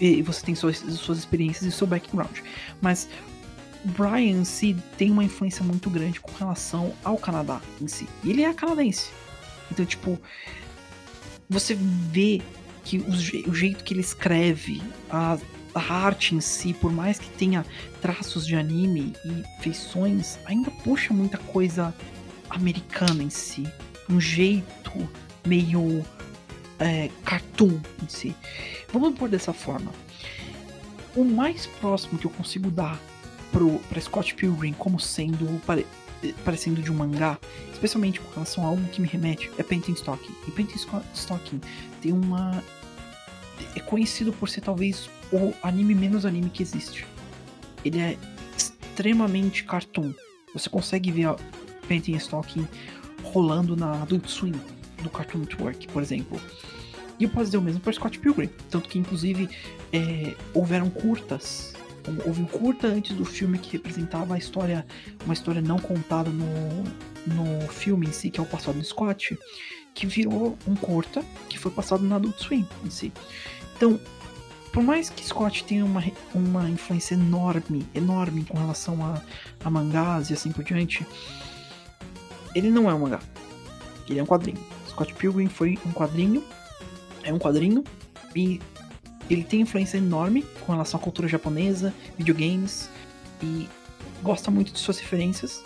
e 0.00 0.22
você 0.22 0.44
tem 0.44 0.54
suas, 0.54 0.78
suas 0.78 1.18
experiências 1.18 1.64
e 1.72 1.76
seu 1.76 1.86
background. 1.86 2.38
Mas 2.80 3.08
Brian 3.84 4.40
em 4.40 4.44
si 4.44 4.76
tem 4.98 5.10
uma 5.10 5.24
influência 5.24 5.64
muito 5.64 5.88
grande 5.88 6.20
com 6.20 6.32
relação 6.32 6.92
ao 7.02 7.16
Canadá 7.16 7.60
em 7.80 7.88
si. 7.88 8.06
E 8.22 8.30
ele 8.30 8.42
é 8.42 8.52
canadense. 8.52 9.10
Então, 9.70 9.84
tipo, 9.84 10.18
você 11.48 11.74
vê 11.74 12.42
que 12.84 12.98
o, 12.98 13.08
o 13.50 13.54
jeito 13.54 13.82
que 13.84 13.94
ele 13.94 14.00
escreve, 14.00 14.82
a, 15.08 15.38
a 15.74 15.80
arte 15.80 16.34
em 16.34 16.40
si, 16.40 16.74
por 16.74 16.92
mais 16.92 17.18
que 17.18 17.28
tenha 17.30 17.64
traços 18.00 18.46
de 18.46 18.54
anime 18.56 19.14
e 19.24 19.62
feições, 19.62 20.38
ainda 20.44 20.70
puxa 20.70 21.14
muita 21.14 21.38
coisa 21.38 21.94
americana 22.50 23.22
em 23.22 23.30
si. 23.30 23.66
Um 24.10 24.20
jeito 24.20 25.08
meio 25.46 26.04
é, 26.78 27.10
cartoon 27.24 27.78
em 28.02 28.08
si. 28.08 28.34
Vamos 28.92 29.18
pôr 29.18 29.28
dessa 29.28 29.52
forma. 29.52 29.92
O 31.14 31.24
mais 31.24 31.66
próximo 31.66 32.18
que 32.18 32.26
eu 32.26 32.30
consigo 32.30 32.70
dar 32.70 33.00
pro, 33.52 33.78
pra 33.88 34.00
Scott 34.00 34.34
Pilgrim 34.34 34.72
como 34.72 34.98
sendo 34.98 35.60
pare- 35.66 35.86
parecendo 36.44 36.82
de 36.82 36.90
um 36.90 36.94
mangá, 36.94 37.38
especialmente 37.72 38.20
com 38.20 38.30
relação 38.32 38.64
a 38.64 38.68
algo 38.68 38.82
que 38.88 39.00
me 39.00 39.08
remete, 39.08 39.50
é 39.58 39.62
Painting 39.62 39.92
Stocking. 39.92 40.34
E 40.46 40.50
Painting 40.50 40.78
Stocking 41.14 41.60
tem 42.00 42.12
uma. 42.12 42.62
É 43.76 43.80
conhecido 43.80 44.32
por 44.32 44.48
ser 44.48 44.62
talvez 44.62 45.08
o 45.32 45.52
anime 45.62 45.94
menos 45.94 46.24
anime 46.24 46.50
que 46.50 46.62
existe. 46.62 47.06
Ele 47.84 47.98
é 48.00 48.16
extremamente 48.56 49.64
cartoon. 49.64 50.12
Você 50.52 50.68
consegue 50.68 51.10
ver 51.10 51.26
a 51.26 51.36
Painting 51.88 52.14
Stocking 52.16 52.66
rolando 53.32 53.76
na 53.76 54.02
Adult 54.02 54.26
Swim 54.28 54.54
do 55.02 55.10
Cartoon 55.10 55.38
Network, 55.38 55.88
por 55.88 56.02
exemplo. 56.02 56.40
E 57.18 57.24
eu 57.24 57.30
posso 57.30 57.46
dizer 57.46 57.58
o 57.58 57.62
mesmo 57.62 57.80
para 57.80 57.92
Scott 57.92 58.18
Pilgrim. 58.18 58.48
Tanto 58.70 58.88
que, 58.88 58.98
inclusive, 58.98 59.48
é, 59.92 60.34
houveram 60.54 60.88
curtas. 60.88 61.74
Houve 62.26 62.42
um 62.42 62.46
curta 62.46 62.86
antes 62.86 63.14
do 63.14 63.26
filme 63.26 63.58
que 63.58 63.72
representava 63.72 64.34
a 64.34 64.38
história, 64.38 64.86
uma 65.24 65.34
história 65.34 65.60
não 65.60 65.78
contada 65.78 66.30
no, 66.30 66.82
no 67.26 67.68
filme 67.68 68.06
em 68.06 68.12
si, 68.12 68.30
que 68.30 68.40
é 68.40 68.42
o 68.42 68.46
passado 68.46 68.78
do 68.78 68.84
Scott, 68.84 69.38
que 69.94 70.06
virou 70.06 70.56
um 70.66 70.74
curta 70.74 71.22
que 71.48 71.58
foi 71.58 71.70
passado 71.70 72.02
na 72.02 72.16
Adult 72.16 72.38
Swim 72.38 72.66
em 72.82 72.90
si. 72.90 73.12
Então, 73.76 74.00
por 74.72 74.82
mais 74.82 75.10
que 75.10 75.24
Scott 75.24 75.64
tenha 75.64 75.84
uma, 75.84 76.02
uma 76.34 76.70
influência 76.70 77.14
enorme, 77.14 77.86
enorme 77.94 78.44
com 78.44 78.56
relação 78.56 79.04
a, 79.04 79.20
a 79.62 79.70
mangás 79.70 80.30
e 80.30 80.32
assim 80.32 80.52
por 80.52 80.64
diante, 80.64 81.06
ele 82.54 82.70
não 82.70 82.88
é 82.90 82.94
um 82.94 83.00
mangá. 83.00 83.20
Ele 84.08 84.18
é 84.18 84.22
um 84.22 84.26
quadrinho. 84.26 84.58
Scott 84.88 85.14
Pilgrim 85.14 85.48
foi 85.48 85.78
um 85.86 85.92
quadrinho, 85.92 86.42
é 87.22 87.32
um 87.32 87.38
quadrinho 87.38 87.84
e 88.34 88.60
ele 89.28 89.44
tem 89.44 89.60
influência 89.60 89.98
enorme 89.98 90.44
com 90.66 90.72
relação 90.72 90.98
à 90.98 91.02
cultura 91.02 91.28
japonesa, 91.28 91.94
videogames 92.18 92.88
e 93.42 93.68
gosta 94.22 94.50
muito 94.50 94.72
de 94.72 94.78
suas 94.80 94.98
referências, 94.98 95.62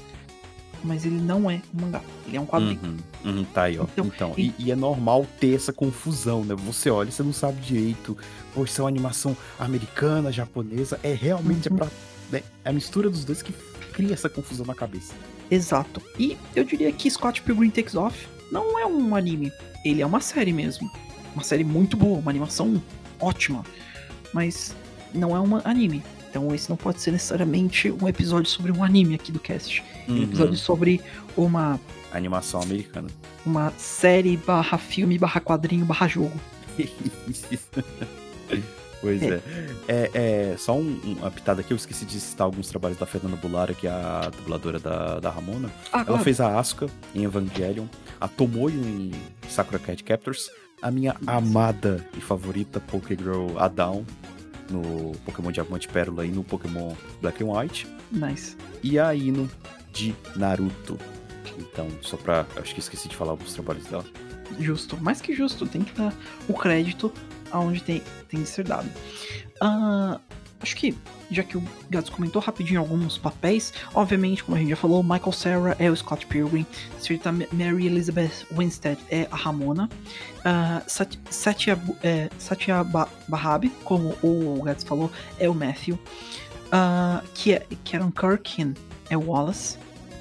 mas 0.85 1.07
ele 1.07 1.19
não 1.19 1.51
é 1.51 1.63
um 1.75 1.81
mangá, 1.81 2.03
ele 2.27 2.37
é 2.37 2.41
um 2.41 2.45
quadrinho. 2.47 2.79
Uhum, 3.25 3.31
uhum, 3.39 3.45
tá 3.45 3.63
aí, 3.63 3.79
ó. 3.79 3.85
Então, 3.85 4.05
Então, 4.15 4.35
e- 4.37 4.53
e, 4.59 4.67
e 4.67 4.71
é 4.71 4.77
normal 4.77 5.27
ter 5.41 5.55
essa 5.55 5.73
confusão, 5.73 6.45
né? 6.45 6.55
Você 6.55 6.91
olha, 6.91 7.11
você 7.11 7.23
não 7.23 7.33
sabe 7.33 7.59
direito, 7.63 8.17
pô, 8.53 8.65
isso 8.65 8.81
é 8.81 8.85
uma 8.85 8.91
animação 8.91 9.35
americana, 9.59 10.31
japonesa, 10.31 11.01
é 11.03 11.15
realmente 11.15 11.71
Uhum. 11.71 11.77
é 11.77 11.79
pra. 11.79 11.89
Né? 12.31 12.43
É 12.65 12.69
a 12.69 12.73
mistura 12.73 13.09
dos 13.09 13.25
dois 13.25 13.41
que 13.43 13.53
cria 13.95 14.13
essa 14.13 14.29
confusão 14.29 14.67
na 14.67 14.75
cabeça. 14.75 15.15
Exato. 15.51 16.03
E 16.19 16.37
eu 16.55 16.65
diria 16.65 16.91
que 16.93 17.11
Scott 17.11 17.43
Pilgrim 17.43 17.71
Takes 17.71 17.95
Off 17.95 18.27
não 18.51 18.79
é 18.79 18.87
um 18.87 19.15
anime, 19.15 19.53
ele 19.85 20.03
é 20.03 20.07
uma 20.07 20.21
série 20.21 20.53
mesmo. 20.53 20.91
Uma 21.35 21.43
série 21.43 21.65
muito 21.65 21.97
boa, 21.97 22.19
uma 22.19 22.31
animação 22.31 22.81
ótima, 23.21 23.65
mas 24.33 24.75
não 25.13 25.35
é 25.35 25.41
um 25.41 25.57
anime. 25.65 26.03
Então 26.31 26.53
esse 26.55 26.69
não 26.69 26.77
pode 26.77 27.01
ser 27.01 27.13
necessariamente 27.13 27.91
um 27.91 28.09
episódio 28.09 28.51
sobre 28.51 28.73
um 28.73 28.83
anime 28.83 29.15
aqui 29.15 29.31
do 29.33 29.39
cast. 29.39 29.83
É 30.09 30.11
um 30.11 30.17
Uhum, 30.17 30.23
episódio 30.25 30.57
sobre 30.57 31.01
uma, 31.37 31.81
Animação 32.13 32.61
americana. 32.63 33.09
uma 33.47 33.73
série 33.79 34.37
barra 34.37 34.79
filme 34.79 35.19
barra 35.19 35.41
quadrinho 35.41 35.85
barra 35.85 36.09
jogo. 36.09 36.33
pois 39.05 39.23
É. 39.23 39.27
é. 39.35 39.43
É, 39.87 40.11
é, 40.53 40.57
só 40.57 40.75
um, 40.75 40.99
um- 41.05 41.13
uma 41.21 41.31
pitada 41.31 41.61
aqui, 41.61 41.73
eu 41.73 41.77
esqueci 41.77 42.05
de 42.05 42.19
citar 42.19 42.47
alguns 42.47 42.69
trabalhos 42.69 42.97
da 42.99 43.05
Fernanda 43.07 43.37
Bulara, 43.37 43.75
que 43.75 43.87
é 43.87 43.91
a 43.91 44.31
dubladora 44.37 44.79
da, 44.79 45.21
da 45.21 45.31
Ramona. 45.31 45.71
Ah, 45.93 45.99
Ela 45.99 46.05
claro. 46.07 46.23
fez 46.25 46.41
a 46.41 46.59
Asuka 46.59 46.87
em 47.15 47.25
Evangelion, 47.25 47.87
a 48.21 48.27
Tomoyo 48.27 48.81
em 48.81 49.11
Sakura 49.49 49.79
Cat 49.79 50.03
Captors, 50.03 50.51
a 50.81 50.91
minha 50.91 51.15
amada 51.27 52.05
e 52.17 52.21
favorita 52.21 52.81
Pokégirl 52.81 53.59
a 53.59 53.69
no 54.71 55.13
Pokémon 55.27 55.53
Diamante 55.53 55.87
e 55.87 55.91
Pérola 55.91 56.25
e 56.25 56.31
no 56.31 56.43
Pokémon 56.43 56.95
Black 57.21 57.45
and 57.45 57.49
White, 57.53 57.87
Nice. 58.11 58.57
e 58.83 58.99
a 58.99 59.15
Ino 59.15 59.49
de 59.93 60.15
Naruto. 60.37 60.99
Então, 61.59 61.87
só 62.01 62.17
pra. 62.17 62.47
Acho 62.57 62.73
que 62.75 62.81
esqueci 62.81 63.09
de 63.09 63.15
falar 63.15 63.33
alguns 63.33 63.53
trabalhos 63.53 63.85
dela. 63.87 64.05
Justo. 64.59 64.97
Mais 65.01 65.21
que 65.21 65.35
justo, 65.35 65.67
tem 65.67 65.83
que 65.83 65.93
dar 65.95 66.13
o 66.49 66.55
crédito 66.55 67.13
aonde 67.55 67.83
tem, 67.83 68.03
tem 68.29 68.43
de 68.43 68.49
ser 68.49 68.65
dado. 68.65 68.91
Ah, 69.61 70.21
acho 70.61 70.77
que, 70.77 70.97
já 71.31 71.43
que 71.43 71.57
o 71.57 71.63
Gads 71.89 72.11
comentou 72.11 72.43
rapidinho 72.43 72.81
alguns 72.81 73.17
papéis, 73.17 73.73
obviamente, 73.95 74.43
como 74.43 74.57
a 74.57 74.61
gente 74.61 74.71
já 74.71 74.77
falou, 74.77 75.03
Michael 75.03 75.33
Cera 75.33 75.77
é 75.79 75.91
o 75.91 75.97
Scott 75.97 76.27
Pilgrim, 76.27 76.67
senhorita 76.99 77.31
Mary 77.33 77.87
Elizabeth 77.87 78.47
Winstead 78.51 78.99
é 79.11 79.29
a 79.31 79.37
Ramona, 79.37 79.89
uh, 80.41 80.83
Sat 80.87 81.19
Satya, 81.31 81.79
é, 82.03 82.29
Satya 82.39 82.83
ba 82.83 83.09
Bahabi, 83.29 83.71
como 83.85 84.17
o 84.23 84.61
Gads 84.63 84.85
falou, 84.85 85.11
é 85.39 85.49
o 85.49 85.55
Matthew, 85.55 85.95
uh, 85.95 87.25
que 87.35 87.53
é, 87.53 87.67
Karen 87.85 88.11
Kirkin 88.11 88.75
é 89.09 89.17
o 89.17 89.27
Wallace, 89.29 89.79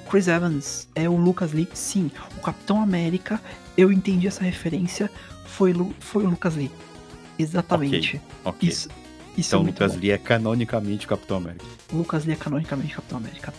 Chris 0.08 0.28
Evans 0.28 0.88
é 0.94 1.08
o 1.08 1.16
Lucas 1.16 1.52
Lee, 1.52 1.68
sim, 1.74 2.10
o 2.36 2.40
Capitão 2.40 2.80
América, 2.80 3.40
eu 3.76 3.90
entendi 3.90 4.28
essa 4.28 4.44
referência, 4.44 5.10
foi, 5.46 5.74
foi 5.98 6.24
o 6.24 6.30
Lucas 6.30 6.54
Lee. 6.54 6.70
Exatamente. 7.38 8.20
Ok. 8.44 8.68
Isso, 8.68 8.88
isso 9.36 9.48
Então 9.56 9.62
é 9.62 9.66
Lucas. 9.66 9.96
Lee 9.96 10.10
é 10.10 10.18
canonicamente 10.18 11.06
Capitão 11.06 11.38
América. 11.38 11.64
Lucas 11.92 12.24
Lee 12.24 12.34
é 12.34 12.36
canonicamente 12.36 12.94
Capitão 12.94 13.18
América. 13.18 13.52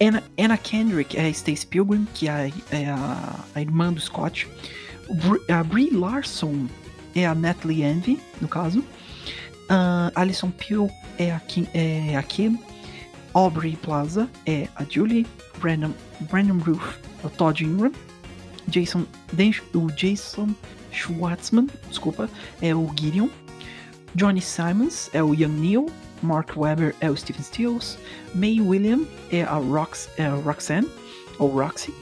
Anna, 0.00 0.22
Anna 0.38 0.56
Kendrick 0.56 1.16
é 1.16 1.26
a 1.26 1.28
Stacy 1.28 1.66
Pilgrim, 1.66 2.06
que 2.14 2.28
é 2.28 2.30
a, 2.32 2.76
é 2.76 2.86
a, 2.90 3.34
a 3.54 3.60
irmã 3.60 3.92
do 3.92 4.00
Scott. 4.00 4.48
Br- 5.10 5.52
a 5.52 5.62
Brie 5.62 5.90
Larson 5.90 6.66
é 7.14 7.26
a 7.26 7.34
Natalie 7.34 7.82
Envy, 7.84 8.18
no 8.40 8.48
caso. 8.48 8.84
Ah, 9.68 10.10
Alison 10.14 10.50
Pugh 10.50 10.90
é 11.18 11.32
a 11.32 11.40
Kim, 11.40 11.66
é 11.72 12.16
a 12.16 12.22
Kim. 12.22 12.58
Aubrey 13.34 13.76
Plaza 13.76 14.28
é 14.44 14.68
a 14.76 14.84
Julie. 14.88 15.26
Brandon, 15.60 15.92
Brandon 16.30 16.58
Roof 16.58 16.96
é 17.22 17.26
o 17.26 17.30
Todd 17.30 17.64
Ingram. 17.64 17.92
Jason, 18.68 19.04
o 19.74 19.86
Jason 19.92 20.54
Schwartzman, 20.92 21.68
desculpa, 21.88 22.28
é 22.60 22.74
o 22.74 22.90
Gideon. 22.94 23.28
Johnny 24.14 24.40
Simons 24.42 25.08
é 25.12 25.22
o 25.22 25.34
Young 25.34 25.60
Neil. 25.60 25.86
Mark 26.22 26.56
Webber 26.56 26.94
é 27.00 27.10
o 27.10 27.16
Stephen 27.16 27.42
Stills. 27.42 27.98
May 28.34 28.60
William 28.60 29.00
é 29.30 29.42
a, 29.42 29.54
Rox, 29.54 30.08
é 30.16 30.26
a 30.26 30.34
Roxanne, 30.34 30.88
ou 31.38 31.48
Roxy. 31.48 31.92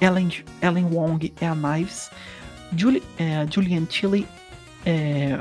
Ellen, 0.00 0.30
Ellen 0.60 0.86
Wong 0.86 1.32
é 1.40 1.46
a 1.46 1.54
Knives. 1.54 2.10
Juli, 2.76 3.02
é, 3.18 3.46
Julian 3.48 3.84
Tilly 3.84 4.26
é, 4.84 5.40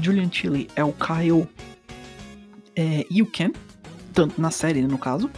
Julian 0.00 0.28
Tilly 0.28 0.68
é 0.74 0.82
o 0.82 0.92
Kyle 0.92 1.46
é, 2.74 3.06
e 3.08 3.22
o 3.22 3.26
Ken, 3.26 3.52
tanto 4.12 4.40
na 4.40 4.50
série 4.50 4.82
no 4.82 4.98
caso. 4.98 5.30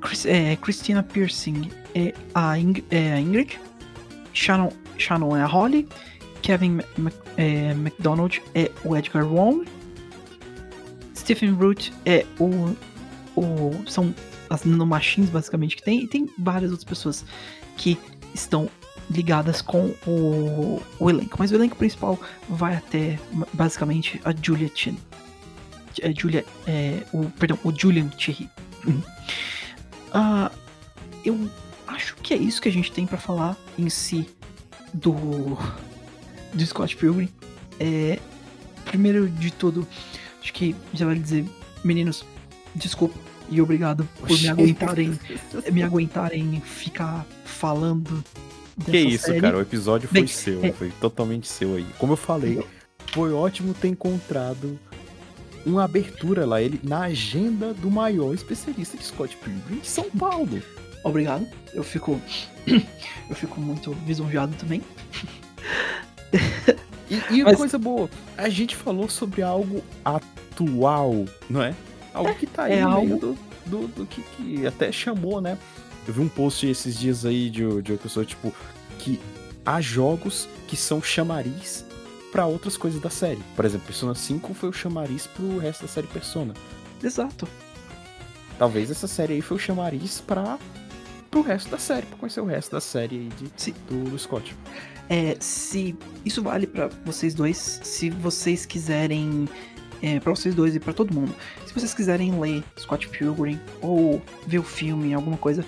Chris- 0.00 0.26
é, 0.26 0.54
Christina 0.56 1.02
Piercing 1.02 1.70
é 1.94 2.14
a, 2.34 2.58
Ing, 2.58 2.84
é 2.90 3.14
a 3.14 3.20
Ingrid. 3.20 3.58
Shannon, 4.32 4.70
Shannon 4.98 5.36
é 5.36 5.42
a 5.42 5.46
Holly. 5.46 5.88
Kevin 6.42 6.80
Mc- 6.98 7.16
é, 7.36 7.70
McDonald 7.70 8.42
é 8.54 8.70
o 8.84 8.96
Edgar 8.96 9.26
Wong. 9.26 9.66
Stephen 11.16 11.52
Root 11.52 11.92
é 12.04 12.26
o, 12.38 12.76
o. 13.34 13.72
São 13.88 14.14
as 14.50 14.64
nanomachines 14.64 15.30
basicamente 15.30 15.76
que 15.76 15.82
tem. 15.82 16.04
E 16.04 16.06
tem 16.06 16.28
várias 16.38 16.70
outras 16.70 16.84
pessoas 16.88 17.24
que 17.76 17.98
estão 18.34 18.68
ligadas 19.10 19.62
com 19.62 19.94
o, 20.06 20.82
o 20.98 21.10
elenco. 21.10 21.36
Mas 21.38 21.50
o 21.50 21.54
elenco 21.54 21.76
principal 21.76 22.20
vai 22.48 22.76
até 22.76 23.18
basicamente 23.52 24.20
a 24.24 24.34
Julia 24.34 24.70
Chin. 24.74 24.98
É, 26.02 26.12
Julia, 26.12 26.44
é, 26.66 27.02
o, 27.12 27.24
perdão, 27.30 27.58
o 27.64 27.72
Julian 27.72 28.08
Thierry. 28.08 28.50
Ah, 30.12 30.50
eu 31.24 31.48
acho 31.86 32.16
que 32.16 32.34
é 32.34 32.36
isso 32.36 32.60
que 32.60 32.68
a 32.68 32.72
gente 32.72 32.92
tem 32.92 33.06
pra 33.06 33.16
falar 33.18 33.56
em 33.78 33.88
si 33.88 34.28
do, 34.94 35.58
do 36.52 36.66
Scott 36.66 36.96
Pilgrim. 36.96 37.28
É, 37.78 38.18
primeiro 38.84 39.28
de 39.28 39.50
tudo, 39.52 39.86
acho 40.40 40.52
que 40.52 40.74
já 40.94 41.04
vale 41.04 41.18
dizer, 41.20 41.44
meninos, 41.82 42.24
desculpa 42.74 43.18
e 43.50 43.60
obrigado 43.60 44.08
por 44.20 44.40
me 44.40 44.48
aguentarem, 44.48 45.18
me 45.72 45.82
aguentarem 45.82 46.60
ficar 46.64 47.26
falando. 47.44 48.24
Que 48.84 48.96
isso, 48.98 49.26
série. 49.26 49.40
cara. 49.40 49.58
O 49.58 49.60
episódio 49.60 50.08
foi 50.08 50.20
Bem, 50.20 50.26
seu, 50.26 50.64
é- 50.64 50.72
foi 50.72 50.90
totalmente 51.00 51.46
seu 51.48 51.74
aí. 51.76 51.86
Como 51.98 52.12
eu 52.14 52.16
falei, 52.16 52.64
foi 53.12 53.32
ótimo 53.32 53.74
ter 53.74 53.88
encontrado 53.88 54.78
uma 55.66 55.84
abertura 55.84 56.44
lá, 56.44 56.60
ele 56.60 56.80
na 56.82 57.00
agenda 57.02 57.72
do 57.72 57.90
maior 57.90 58.34
especialista 58.34 58.96
de 58.96 59.04
Scott 59.04 59.36
Pilgrim 59.36 59.78
de 59.80 59.86
São 59.88 60.10
Paulo. 60.18 60.60
Obrigado. 61.04 61.46
Eu 61.72 61.84
fico. 61.84 62.20
Eu 63.30 63.36
fico 63.36 63.60
muito 63.60 63.96
lisonjeado 64.06 64.54
também. 64.56 64.82
E, 67.10 67.38
e 67.38 67.44
Mas- 67.44 67.56
coisa 67.58 67.78
boa, 67.78 68.08
a 68.36 68.48
gente 68.48 68.74
falou 68.74 69.08
sobre 69.10 69.42
algo 69.42 69.84
atual, 70.04 71.26
não 71.50 71.62
é? 71.62 71.74
Algo 72.14 72.34
que 72.34 72.46
tá 72.46 72.64
aí 72.64 72.72
É 72.74 72.80
algo- 72.82 73.06
meio 73.06 73.18
do, 73.18 73.38
do, 73.66 73.88
do 73.88 74.06
que, 74.06 74.22
que 74.22 74.66
até 74.66 74.90
chamou, 74.90 75.40
né? 75.40 75.58
Eu 76.08 76.14
vi 76.14 76.20
um 76.20 76.28
post 76.28 76.66
esses 76.66 76.98
dias 76.98 77.24
aí 77.26 77.50
de, 77.50 77.82
de 77.82 77.92
uma 77.92 77.98
pessoa, 77.98 78.24
tipo, 78.24 78.52
que 78.98 79.20
há 79.66 79.80
jogos 79.82 80.48
que 80.66 80.76
são 80.76 81.02
chamariz 81.02 81.84
pra 82.32 82.46
outras 82.46 82.76
coisas 82.76 83.00
da 83.00 83.10
série. 83.10 83.40
Por 83.54 83.64
exemplo, 83.66 83.86
Persona 83.86 84.14
5 84.14 84.54
foi 84.54 84.70
o 84.70 84.72
chamariz 84.72 85.26
pro 85.26 85.58
resto 85.58 85.82
da 85.82 85.88
série 85.88 86.06
Persona. 86.06 86.54
Exato. 87.02 87.46
Talvez 88.58 88.90
essa 88.90 89.06
série 89.06 89.34
aí 89.34 89.40
foi 89.42 89.56
o 89.58 89.60
chamariz 89.60 90.20
pra 90.20 90.58
pro 91.34 91.42
resto 91.42 91.68
da 91.68 91.78
série, 91.78 92.06
pra 92.06 92.16
conhecer 92.16 92.40
o 92.40 92.44
resto 92.44 92.70
da 92.70 92.80
série 92.80 93.16
aí 93.16 93.28
de, 93.28 93.50
Sim. 93.56 93.74
do, 93.88 94.16
Scott. 94.16 94.56
É, 95.08 95.36
se 95.40 95.96
isso 96.24 96.40
vale 96.40 96.64
pra 96.64 96.88
vocês 97.04 97.34
dois, 97.34 97.80
se 97.82 98.08
vocês 98.08 98.64
quiserem, 98.64 99.48
é, 100.00 100.20
para 100.20 100.32
vocês 100.32 100.54
dois 100.54 100.76
e 100.76 100.80
pra 100.80 100.92
todo 100.92 101.12
mundo, 101.12 101.34
se 101.66 101.74
vocês 101.74 101.92
quiserem 101.92 102.38
ler 102.38 102.62
Scott 102.78 103.08
Pilgrim 103.08 103.58
ou 103.82 104.22
ver 104.46 104.60
o 104.60 104.62
filme, 104.62 105.12
alguma 105.12 105.36
coisa, 105.36 105.64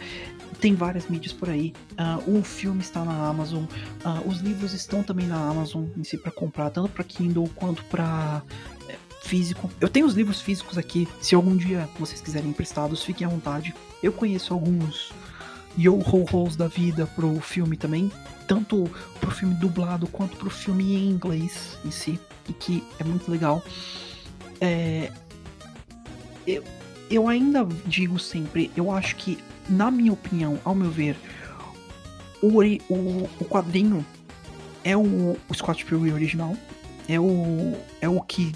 tem 0.60 0.72
várias 0.72 1.08
mídias 1.08 1.32
por 1.32 1.50
aí. 1.50 1.74
Ah, 1.98 2.20
o 2.28 2.44
filme 2.44 2.80
está 2.80 3.04
na 3.04 3.26
Amazon, 3.26 3.64
ah, 4.04 4.22
os 4.24 4.38
livros 4.38 4.72
estão 4.72 5.02
também 5.02 5.26
na 5.26 5.36
Amazon 5.36 5.86
em 5.96 6.04
si 6.04 6.16
para 6.16 6.30
comprar, 6.30 6.70
tanto 6.70 6.90
para 6.90 7.02
Kindle 7.02 7.50
quanto 7.56 7.84
para 7.86 8.40
físico. 9.24 9.68
Eu 9.80 9.88
tenho 9.88 10.06
os 10.06 10.14
livros 10.14 10.40
físicos 10.40 10.78
aqui. 10.78 11.08
Se 11.20 11.34
algum 11.34 11.56
dia 11.56 11.88
vocês 11.98 12.20
quiserem 12.20 12.50
emprestados, 12.50 13.02
fiquem 13.02 13.26
à 13.26 13.30
vontade. 13.30 13.74
Eu 14.00 14.12
conheço 14.12 14.54
alguns 14.54 15.12
yo 15.76 15.94
ho 15.98 16.24
hos 16.32 16.56
da 16.56 16.68
vida 16.68 17.06
pro 17.06 17.40
filme 17.40 17.76
também, 17.76 18.10
tanto 18.46 18.90
pro 19.20 19.30
filme 19.30 19.54
dublado 19.54 20.06
quanto 20.06 20.36
pro 20.36 20.50
filme 20.50 20.94
em 20.94 21.10
inglês 21.10 21.78
em 21.84 21.90
si, 21.90 22.18
e 22.48 22.52
que 22.52 22.84
é 22.98 23.04
muito 23.04 23.30
legal. 23.30 23.62
É, 24.60 25.12
eu, 26.46 26.64
eu 27.10 27.28
ainda 27.28 27.66
digo 27.84 28.18
sempre, 28.18 28.70
eu 28.76 28.90
acho 28.90 29.16
que, 29.16 29.38
na 29.68 29.90
minha 29.90 30.12
opinião, 30.12 30.58
ao 30.64 30.74
meu 30.74 30.90
ver, 30.90 31.16
o, 32.42 32.62
o, 32.92 33.30
o 33.40 33.44
quadrinho 33.44 34.04
é 34.82 34.96
o, 34.96 35.36
o 35.48 35.54
Scott 35.54 35.84
Pilgrim 35.84 36.12
original, 36.12 36.56
é 37.08 37.20
o, 37.20 37.76
é 38.00 38.08
o 38.08 38.20
que, 38.22 38.54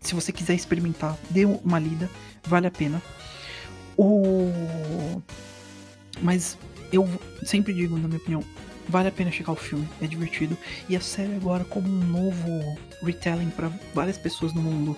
se 0.00 0.14
você 0.14 0.32
quiser 0.32 0.54
experimentar, 0.54 1.16
dê 1.28 1.44
uma 1.44 1.78
lida, 1.78 2.08
vale 2.44 2.66
a 2.66 2.70
pena. 2.70 3.02
O 3.96 5.20
mas 6.20 6.58
eu 6.92 7.08
sempre 7.44 7.72
digo, 7.72 7.96
na 7.96 8.06
minha 8.06 8.18
opinião, 8.20 8.44
vale 8.88 9.08
a 9.08 9.12
pena 9.12 9.30
checar 9.30 9.54
o 9.54 9.56
filme, 9.56 9.88
é 10.00 10.06
divertido. 10.06 10.56
E 10.88 10.96
a 10.96 11.00
série 11.00 11.34
agora, 11.34 11.64
como 11.64 11.88
um 11.88 12.04
novo 12.04 12.78
retelling 13.02 13.50
para 13.50 13.70
várias 13.94 14.18
pessoas 14.18 14.52
no 14.52 14.60
mundo, 14.60 14.96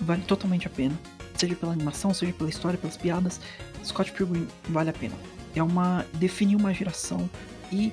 vale 0.00 0.22
totalmente 0.22 0.66
a 0.66 0.70
pena. 0.70 0.98
Seja 1.36 1.54
pela 1.54 1.72
animação, 1.72 2.12
seja 2.12 2.32
pela 2.32 2.50
história, 2.50 2.78
pelas 2.78 2.96
piadas, 2.96 3.40
Scott 3.84 4.12
Pilgrim 4.12 4.46
vale 4.68 4.90
a 4.90 4.92
pena. 4.92 5.14
É 5.54 5.62
uma. 5.62 6.04
definiu 6.14 6.58
uma 6.58 6.72
geração 6.72 7.28
e 7.72 7.92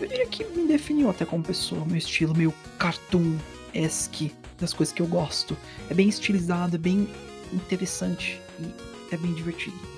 eu 0.00 0.06
diria 0.06 0.26
que 0.26 0.44
me 0.44 0.66
definiu 0.68 1.08
até 1.08 1.24
como 1.24 1.42
pessoa, 1.42 1.84
meu 1.86 1.96
estilo 1.96 2.36
meio 2.36 2.52
cartoon-esque 2.78 4.34
das 4.58 4.72
coisas 4.72 4.94
que 4.94 5.00
eu 5.00 5.06
gosto. 5.06 5.56
É 5.88 5.94
bem 5.94 6.08
estilizado, 6.08 6.76
é 6.76 6.78
bem 6.78 7.08
interessante 7.52 8.40
e 8.58 9.14
é 9.14 9.16
bem 9.16 9.32
divertido. 9.32 9.95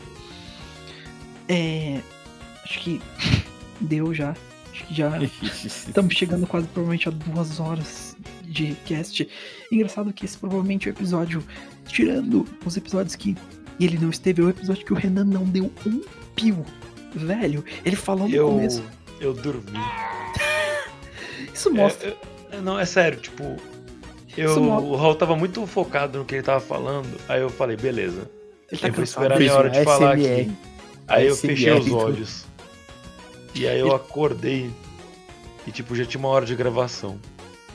É. 1.48 2.00
Acho 2.64 2.80
que 2.80 3.00
deu 3.80 4.12
já. 4.14 4.34
Acho 4.72 4.84
que 4.86 4.94
já 4.94 5.10
estamos 5.64 6.14
chegando 6.14 6.46
quase 6.46 6.66
provavelmente 6.68 7.08
a 7.08 7.12
duas 7.12 7.58
horas 7.60 8.16
de 8.42 8.74
cast. 8.86 9.28
Engraçado 9.72 10.12
que 10.12 10.24
esse 10.24 10.36
provavelmente 10.38 10.88
é 10.88 10.92
o 10.92 10.94
episódio, 10.94 11.42
tirando 11.86 12.46
os 12.64 12.76
episódios 12.76 13.16
que 13.16 13.36
ele 13.80 13.98
não 13.98 14.10
esteve, 14.10 14.42
é 14.42 14.44
o 14.44 14.50
episódio 14.50 14.84
que 14.84 14.92
o 14.92 14.96
Renan 14.96 15.24
não 15.24 15.44
deu 15.44 15.70
um 15.86 16.02
pio. 16.34 16.64
Velho, 17.14 17.64
ele 17.84 17.96
falou 17.96 18.28
no 18.28 18.34
Eu, 18.34 18.48
começo. 18.48 18.82
eu 19.20 19.32
dormi. 19.32 19.78
Isso 21.54 21.72
mostra. 21.72 22.16
É, 22.50 22.56
é, 22.56 22.60
não, 22.60 22.78
é 22.78 22.84
sério, 22.84 23.18
tipo. 23.18 23.56
Eu, 24.36 24.62
o 24.62 24.94
Raul 24.94 25.14
tava 25.16 25.34
muito 25.34 25.66
focado 25.66 26.18
no 26.18 26.24
que 26.24 26.36
ele 26.36 26.42
tava 26.44 26.60
falando, 26.60 27.08
aí 27.28 27.40
eu 27.40 27.50
falei, 27.50 27.76
beleza. 27.76 28.30
ele 28.70 28.80
tá 28.80 28.88
eu 28.88 28.92
vou 28.92 29.02
esperar 29.02 29.32
a 29.32 29.38
minha 29.38 29.52
hora 29.54 29.68
de 29.70 29.82
falar 29.82 30.14
ASMR. 30.14 30.40
aqui. 30.42 30.52
Aí 31.08 31.26
eu 31.26 31.36
fechei 31.36 31.72
os 31.72 31.84
tudo. 31.84 31.96
olhos. 31.96 32.44
E 33.54 33.66
aí 33.66 33.80
eu 33.80 33.94
acordei. 33.94 34.70
E 35.66 35.70
tipo, 35.72 35.94
já 35.96 36.04
tinha 36.04 36.18
uma 36.18 36.28
hora 36.28 36.46
de 36.46 36.54
gravação. 36.54 37.18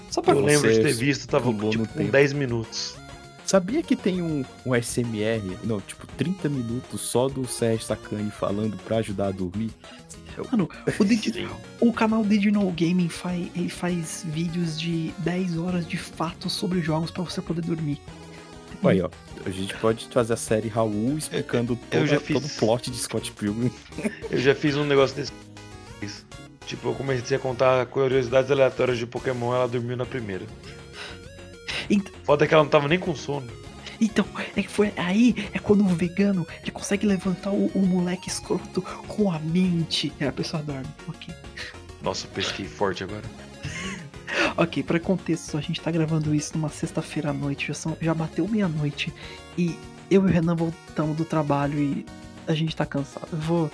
Só 0.10 0.22
pra 0.22 0.34
Eu 0.34 0.42
lembro 0.46 0.72
de 0.72 0.80
ter 0.82 0.94
visto, 0.94 1.28
tava 1.28 1.46
pulou 1.52 1.70
tipo 1.72 1.84
no 1.84 1.90
com 1.90 1.98
tempo. 1.98 2.12
10 2.12 2.34
minutos. 2.34 2.96
Sabia 3.46 3.84
que 3.84 3.96
tem 3.96 4.22
um, 4.22 4.46
um 4.66 4.74
SMR, 4.82 5.58
não, 5.64 5.82
tipo, 5.82 6.08
30 6.16 6.48
minutos 6.48 7.02
só 7.02 7.28
do 7.28 7.46
Sérgio 7.46 7.86
Sacani 7.86 8.32
falando 8.32 8.78
pra 8.86 8.98
ajudar 8.98 9.28
a 9.28 9.32
dormir? 9.32 9.70
Mano, 10.52 10.70
o, 11.00 11.04
Did- 11.04 11.34
Sim. 11.34 11.48
o 11.82 11.92
canal 11.92 12.24
Digital 12.24 12.64
Gaming 12.72 13.10
faz, 13.10 13.48
ele 13.56 13.70
faz 13.70 14.24
vídeos 14.28 14.80
de 14.80 15.12
10 15.20 15.58
horas 15.58 15.86
de 15.88 15.98
fatos 15.98 16.54
sobre 16.54 16.80
jogos 16.82 17.12
pra 17.12 17.22
você 17.24 17.42
poder 17.42 17.62
dormir. 17.62 18.00
Aí, 18.90 19.02
ó. 19.02 19.10
A 19.46 19.50
gente 19.50 19.74
pode 19.76 20.08
fazer 20.08 20.34
a 20.34 20.38
série 20.38 20.68
Raul 20.70 21.18
explicando 21.18 21.74
Eu 21.74 21.80
toda- 21.90 22.08
já 22.08 22.20
fiz. 22.20 22.34
todo 22.42 22.46
o 22.46 22.50
plot 22.60 22.90
de 22.92 22.98
Scott 22.98 23.32
Pilgrim. 23.34 23.72
Eu 24.32 24.40
já 24.40 24.54
fiz 24.56 24.76
um 24.78 24.86
negócio 24.86 25.16
desse. 25.16 25.32
Tipo, 26.66 26.90
eu 26.90 26.94
comecei 26.96 27.36
a 27.36 27.40
contar 27.40 27.86
curiosidades 27.88 28.50
aleatórias 28.50 28.98
de 28.98 29.06
Pokémon, 29.06 29.54
ela 29.54 29.68
dormiu 29.68 29.98
na 29.98 30.06
primeira. 30.06 30.46
Ent- 31.90 32.10
Foda 32.24 32.48
que 32.48 32.54
ela 32.54 32.64
não 32.64 32.70
tava 32.70 32.88
nem 32.88 32.98
com 32.98 33.14
sono. 33.16 33.48
Então, 34.00 34.26
é 34.56 34.62
que 34.62 34.70
foi 34.70 34.92
aí 34.98 35.50
é 35.54 35.60
quando 35.60 35.82
o 35.84 35.88
vegano 35.90 36.48
ele 36.62 36.72
consegue 36.72 37.06
levantar 37.06 37.52
o, 37.52 37.68
o 37.76 37.80
moleque 37.86 38.28
escroto 38.30 38.82
com 38.82 39.32
a 39.32 39.40
mente. 39.40 40.12
E 40.20 40.24
a 40.26 40.32
pessoa 40.32 40.64
dorme. 40.64 40.88
Ok. 41.08 41.34
Nossa, 42.02 42.26
eu 42.28 42.32
pesquei 42.32 42.66
forte 42.66 43.04
agora. 43.04 43.24
Ok, 44.58 44.84
pra 44.84 45.00
contexto, 45.00 45.58
a 45.58 45.62
gente 45.62 45.82
tá 45.82 45.92
gravando 45.92 46.34
isso 46.34 46.54
numa 46.56 46.70
sexta-feira 46.70 47.30
à 47.30 47.34
noite, 47.34 47.68
já, 47.68 47.74
são, 47.74 47.98
já 48.02 48.14
bateu 48.14 48.48
meia-noite 48.48 49.14
e 49.58 49.78
eu 50.10 50.22
e 50.22 50.26
o 50.26 50.28
Renan 50.28 50.56
voltamos 50.56 51.18
do 51.18 51.26
trabalho 51.26 51.80
e 51.80 52.06
a 52.48 52.54
gente 52.54 52.76
tá 52.76 52.86
cansado. 52.86 53.28
Eu 53.32 53.40
vou. 53.40 53.72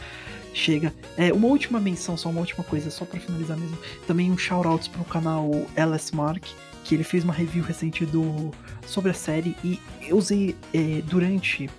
Chega. 0.51 0.93
É, 1.15 1.31
uma 1.31 1.47
última 1.47 1.79
menção, 1.79 2.17
só 2.17 2.29
uma 2.29 2.39
última 2.39 2.63
coisa, 2.63 2.89
só 2.89 3.05
pra 3.05 3.19
finalizar 3.19 3.55
mesmo. 3.55 3.77
Também 4.07 4.31
um 4.31 4.37
shout-outs 4.37 4.87
pro 4.87 5.03
canal 5.05 5.49
LS 5.75 6.15
Mark, 6.15 6.43
que 6.83 6.95
ele 6.95 7.03
fez 7.03 7.23
uma 7.23 7.33
review 7.33 7.63
recente 7.63 8.03
do 8.05 8.51
sobre 8.85 9.11
a 9.11 9.13
série 9.13 9.55
e 9.63 9.79
eu 10.01 10.17
usei 10.17 10.55
é, 10.73 11.03
durante 11.05 11.69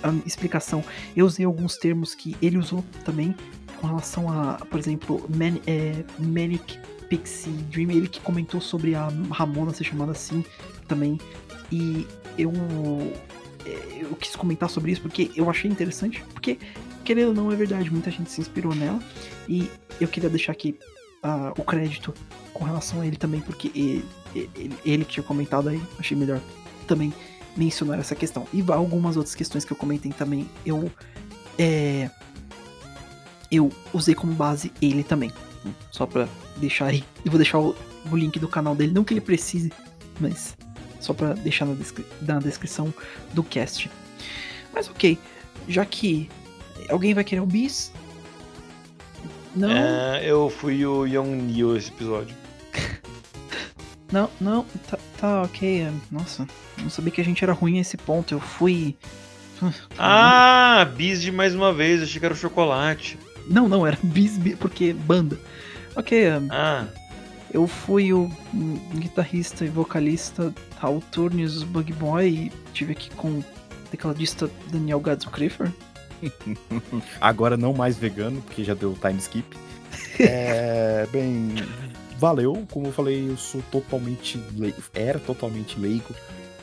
a 0.00 0.12
explicação, 0.24 0.84
eu 1.16 1.26
usei 1.26 1.44
alguns 1.44 1.76
termos 1.76 2.14
que 2.14 2.36
ele 2.40 2.58
usou 2.58 2.84
também 3.04 3.34
com 3.80 3.86
relação 3.88 4.30
a, 4.30 4.54
por 4.66 4.78
exemplo, 4.78 5.26
man, 5.34 5.58
é, 5.66 6.04
Manic 6.18 6.78
Pixie 7.16 7.52
Dream, 7.70 7.90
ele 7.92 8.08
que 8.08 8.20
comentou 8.20 8.60
sobre 8.60 8.96
a 8.96 9.08
Ramona 9.30 9.72
ser 9.72 9.84
chamada 9.84 10.10
assim 10.10 10.44
também. 10.88 11.20
E 11.70 12.06
eu 12.36 12.52
é, 13.64 14.02
eu 14.02 14.16
quis 14.16 14.34
comentar 14.34 14.68
sobre 14.68 14.90
isso 14.90 15.00
porque 15.00 15.30
eu 15.36 15.48
achei 15.48 15.70
interessante, 15.70 16.24
porque 16.32 16.58
querendo 17.04 17.28
ou 17.28 17.34
não 17.34 17.52
é 17.52 17.56
verdade, 17.56 17.88
muita 17.88 18.10
gente 18.10 18.30
se 18.30 18.40
inspirou 18.40 18.74
nela 18.74 18.98
e 19.48 19.70
eu 20.00 20.08
queria 20.08 20.28
deixar 20.28 20.52
aqui 20.52 20.76
ah, 21.22 21.52
o 21.56 21.62
crédito 21.62 22.12
com 22.52 22.64
relação 22.64 23.00
a 23.00 23.06
ele 23.06 23.16
também, 23.16 23.40
porque 23.40 23.70
ele, 23.74 24.04
ele, 24.34 24.76
ele 24.84 25.04
que 25.04 25.12
tinha 25.12 25.24
comentado 25.24 25.68
aí, 25.68 25.80
achei 25.98 26.16
melhor 26.16 26.40
também 26.88 27.14
mencionar 27.56 28.00
essa 28.00 28.16
questão. 28.16 28.48
E 28.52 28.64
algumas 28.72 29.16
outras 29.16 29.36
questões 29.36 29.64
que 29.64 29.72
eu 29.72 29.76
comentei 29.76 30.12
também, 30.12 30.48
eu 30.66 30.90
é, 31.56 32.10
eu 33.52 33.70
usei 33.92 34.16
como 34.16 34.32
base 34.32 34.72
ele 34.82 35.04
também. 35.04 35.32
Só 35.92 36.06
pra 36.06 36.28
deixar 36.56 36.86
aí. 36.86 37.04
Eu 37.24 37.30
vou 37.30 37.38
deixar 37.38 37.58
o, 37.58 37.74
o 38.10 38.16
link 38.16 38.38
do 38.38 38.48
canal 38.48 38.74
dele, 38.74 38.92
não 38.92 39.04
que 39.04 39.12
ele 39.14 39.20
precise, 39.20 39.72
mas 40.20 40.56
só 41.00 41.12
pra 41.12 41.34
deixar 41.34 41.64
na, 41.66 41.74
descri- 41.74 42.06
na 42.22 42.38
descrição 42.38 42.92
do 43.32 43.42
cast. 43.42 43.90
Mas 44.72 44.88
ok, 44.88 45.18
já 45.68 45.84
que 45.84 46.28
alguém 46.88 47.14
vai 47.14 47.24
querer 47.24 47.40
o 47.40 47.46
bis? 47.46 47.92
Não, 49.54 49.70
É, 49.70 50.22
eu 50.24 50.50
fui 50.50 50.84
o 50.84 51.06
Young 51.06 51.36
Neo 51.42 51.76
esse 51.76 51.88
episódio. 51.90 52.34
não, 54.10 54.28
não, 54.40 54.64
tá, 54.90 54.98
tá 55.18 55.42
ok. 55.42 55.82
é, 55.82 55.92
Nossa, 56.10 56.46
não 56.78 56.90
sabia 56.90 57.12
que 57.12 57.20
a 57.20 57.24
gente 57.24 57.42
era 57.44 57.52
ruim 57.52 57.74
nesse 57.74 57.96
ponto. 57.96 58.34
Eu 58.34 58.40
fui. 58.40 58.96
Ah, 59.96 60.84
Bis 60.96 61.22
de 61.22 61.30
mais 61.30 61.54
uma 61.54 61.72
vez, 61.72 62.02
achei 62.02 62.18
que 62.18 62.24
era 62.26 62.34
o 62.34 62.36
chocolate. 62.36 63.16
Não, 63.46 63.68
não, 63.68 63.86
era 63.86 63.96
bis, 64.02 64.36
bis 64.36 64.56
porque 64.58 64.92
banda. 64.92 65.38
Ok, 65.96 66.18
é, 66.24 66.40
Ah, 66.50 66.86
Eu 67.52 67.66
fui 67.66 68.12
o 68.12 68.28
guitarrista 68.96 69.64
e 69.64 69.68
vocalista 69.68 70.52
Raul 70.78 71.00
Turnes 71.12 71.62
Bug 71.62 71.92
Boy 71.92 72.26
e 72.28 72.52
tive 72.72 72.92
aqui 72.92 73.10
com 73.10 73.28
o 73.28 73.44
tecladista 73.90 74.50
Daniel 74.72 74.98
Gadzo 75.00 75.30
Clifford. 75.30 75.72
Agora 77.20 77.56
não 77.56 77.72
mais 77.72 77.96
vegano, 77.96 78.40
porque 78.42 78.64
já 78.64 78.74
deu 78.74 78.96
time 79.00 79.18
skip. 79.18 79.56
É, 80.18 81.06
bem, 81.12 81.54
valeu. 82.18 82.64
Como 82.70 82.86
eu 82.86 82.92
falei, 82.92 83.28
eu 83.28 83.36
sou 83.36 83.60
totalmente 83.70 84.40
leigo, 84.56 84.80
era 84.94 85.18
totalmente 85.18 85.78
leigo 85.78 86.14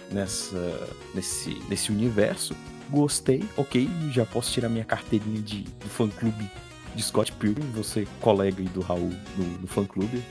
nessa, 0.09 0.79
nesse, 1.13 1.57
nesse 1.69 1.91
universo. 1.91 2.55
Gostei, 2.89 3.43
ok. 3.57 3.89
Já 4.11 4.25
posso 4.25 4.51
tirar 4.53 4.69
minha 4.69 4.85
carteirinha 4.85 5.41
de, 5.41 5.63
do 5.63 5.87
fã 5.89 6.07
clube 6.09 6.49
de 6.95 7.03
Scott 7.03 7.31
Pilgrim. 7.34 7.69
Você 7.72 8.07
colega 8.19 8.61
do 8.63 8.81
Raul 8.81 9.11
no, 9.38 9.45
no 9.59 9.68
fã 9.68 9.85
clube. 9.85 10.23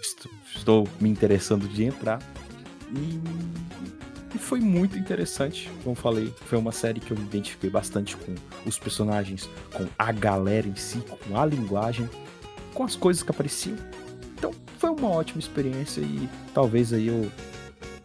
Estou, 0.00 0.32
estou 0.54 0.88
me 1.00 1.08
interessando 1.08 1.68
de 1.68 1.84
entrar. 1.84 2.20
E 2.94 3.20
e 4.34 4.38
foi 4.38 4.60
muito 4.60 4.96
interessante, 4.96 5.70
como 5.82 5.94
falei. 5.94 6.32
Foi 6.46 6.58
uma 6.58 6.72
série 6.72 7.00
que 7.00 7.10
eu 7.10 7.16
me 7.16 7.24
identifiquei 7.24 7.68
bastante 7.68 8.16
com 8.16 8.34
os 8.64 8.78
personagens, 8.78 9.48
com 9.72 9.86
a 9.98 10.12
galera 10.12 10.68
em 10.68 10.76
si, 10.76 10.98
com 11.26 11.38
a 11.38 11.44
linguagem, 11.44 12.08
com 12.72 12.84
as 12.84 12.94
coisas 12.94 13.22
que 13.22 13.30
apareciam. 13.30 13.76
Então 14.38 14.52
foi 14.78 14.90
uma 14.90 15.08
ótima 15.08 15.40
experiência 15.40 16.00
e 16.00 16.28
talvez 16.54 16.92
aí 16.92 17.08
eu, 17.08 17.30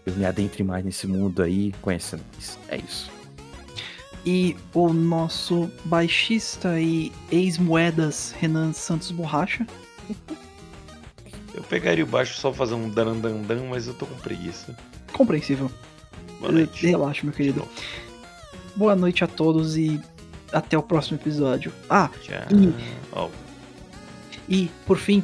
eu 0.06 0.14
me 0.16 0.26
adentre 0.26 0.64
mais 0.64 0.84
nesse 0.84 1.06
mundo 1.06 1.44
aí, 1.44 1.72
conhecendo 1.82 2.24
isso. 2.40 2.58
É 2.68 2.78
isso. 2.78 3.15
E 4.26 4.56
o 4.74 4.92
nosso 4.92 5.70
baixista 5.86 6.80
e 6.80 7.12
ex-moedas 7.32 8.34
Renan 8.40 8.74
Santos 8.74 9.12
Borracha. 9.12 9.68
eu 11.54 11.62
pegaria 11.64 12.04
o 12.04 12.08
baixo 12.08 12.34
só 12.40 12.52
fazer 12.52 12.74
um 12.74 12.90
danandandan, 12.90 13.68
mas 13.70 13.88
eu 13.88 13.94
tô 13.94 14.06
com 14.08 14.16
preguiça. 14.16 14.76
Compreensível. 15.14 15.70
Boa 16.40 16.52
noite. 16.52 16.88
Relaxa, 16.88 17.22
meu 17.24 17.34
querido. 17.34 17.68
Boa 18.76 18.96
noite 18.96 19.24
a 19.24 19.28
todos 19.28 19.78
e 19.78 20.02
até 20.52 20.78
o 20.78 20.82
próximo 20.84 21.18
episódio. 21.18 21.72
Ah, 21.90 22.10
Tchau. 22.22 22.36
E- 22.52 22.74
Ó, 23.14 23.30
e 24.50 24.70
por 24.86 24.98
fim, 24.98 25.24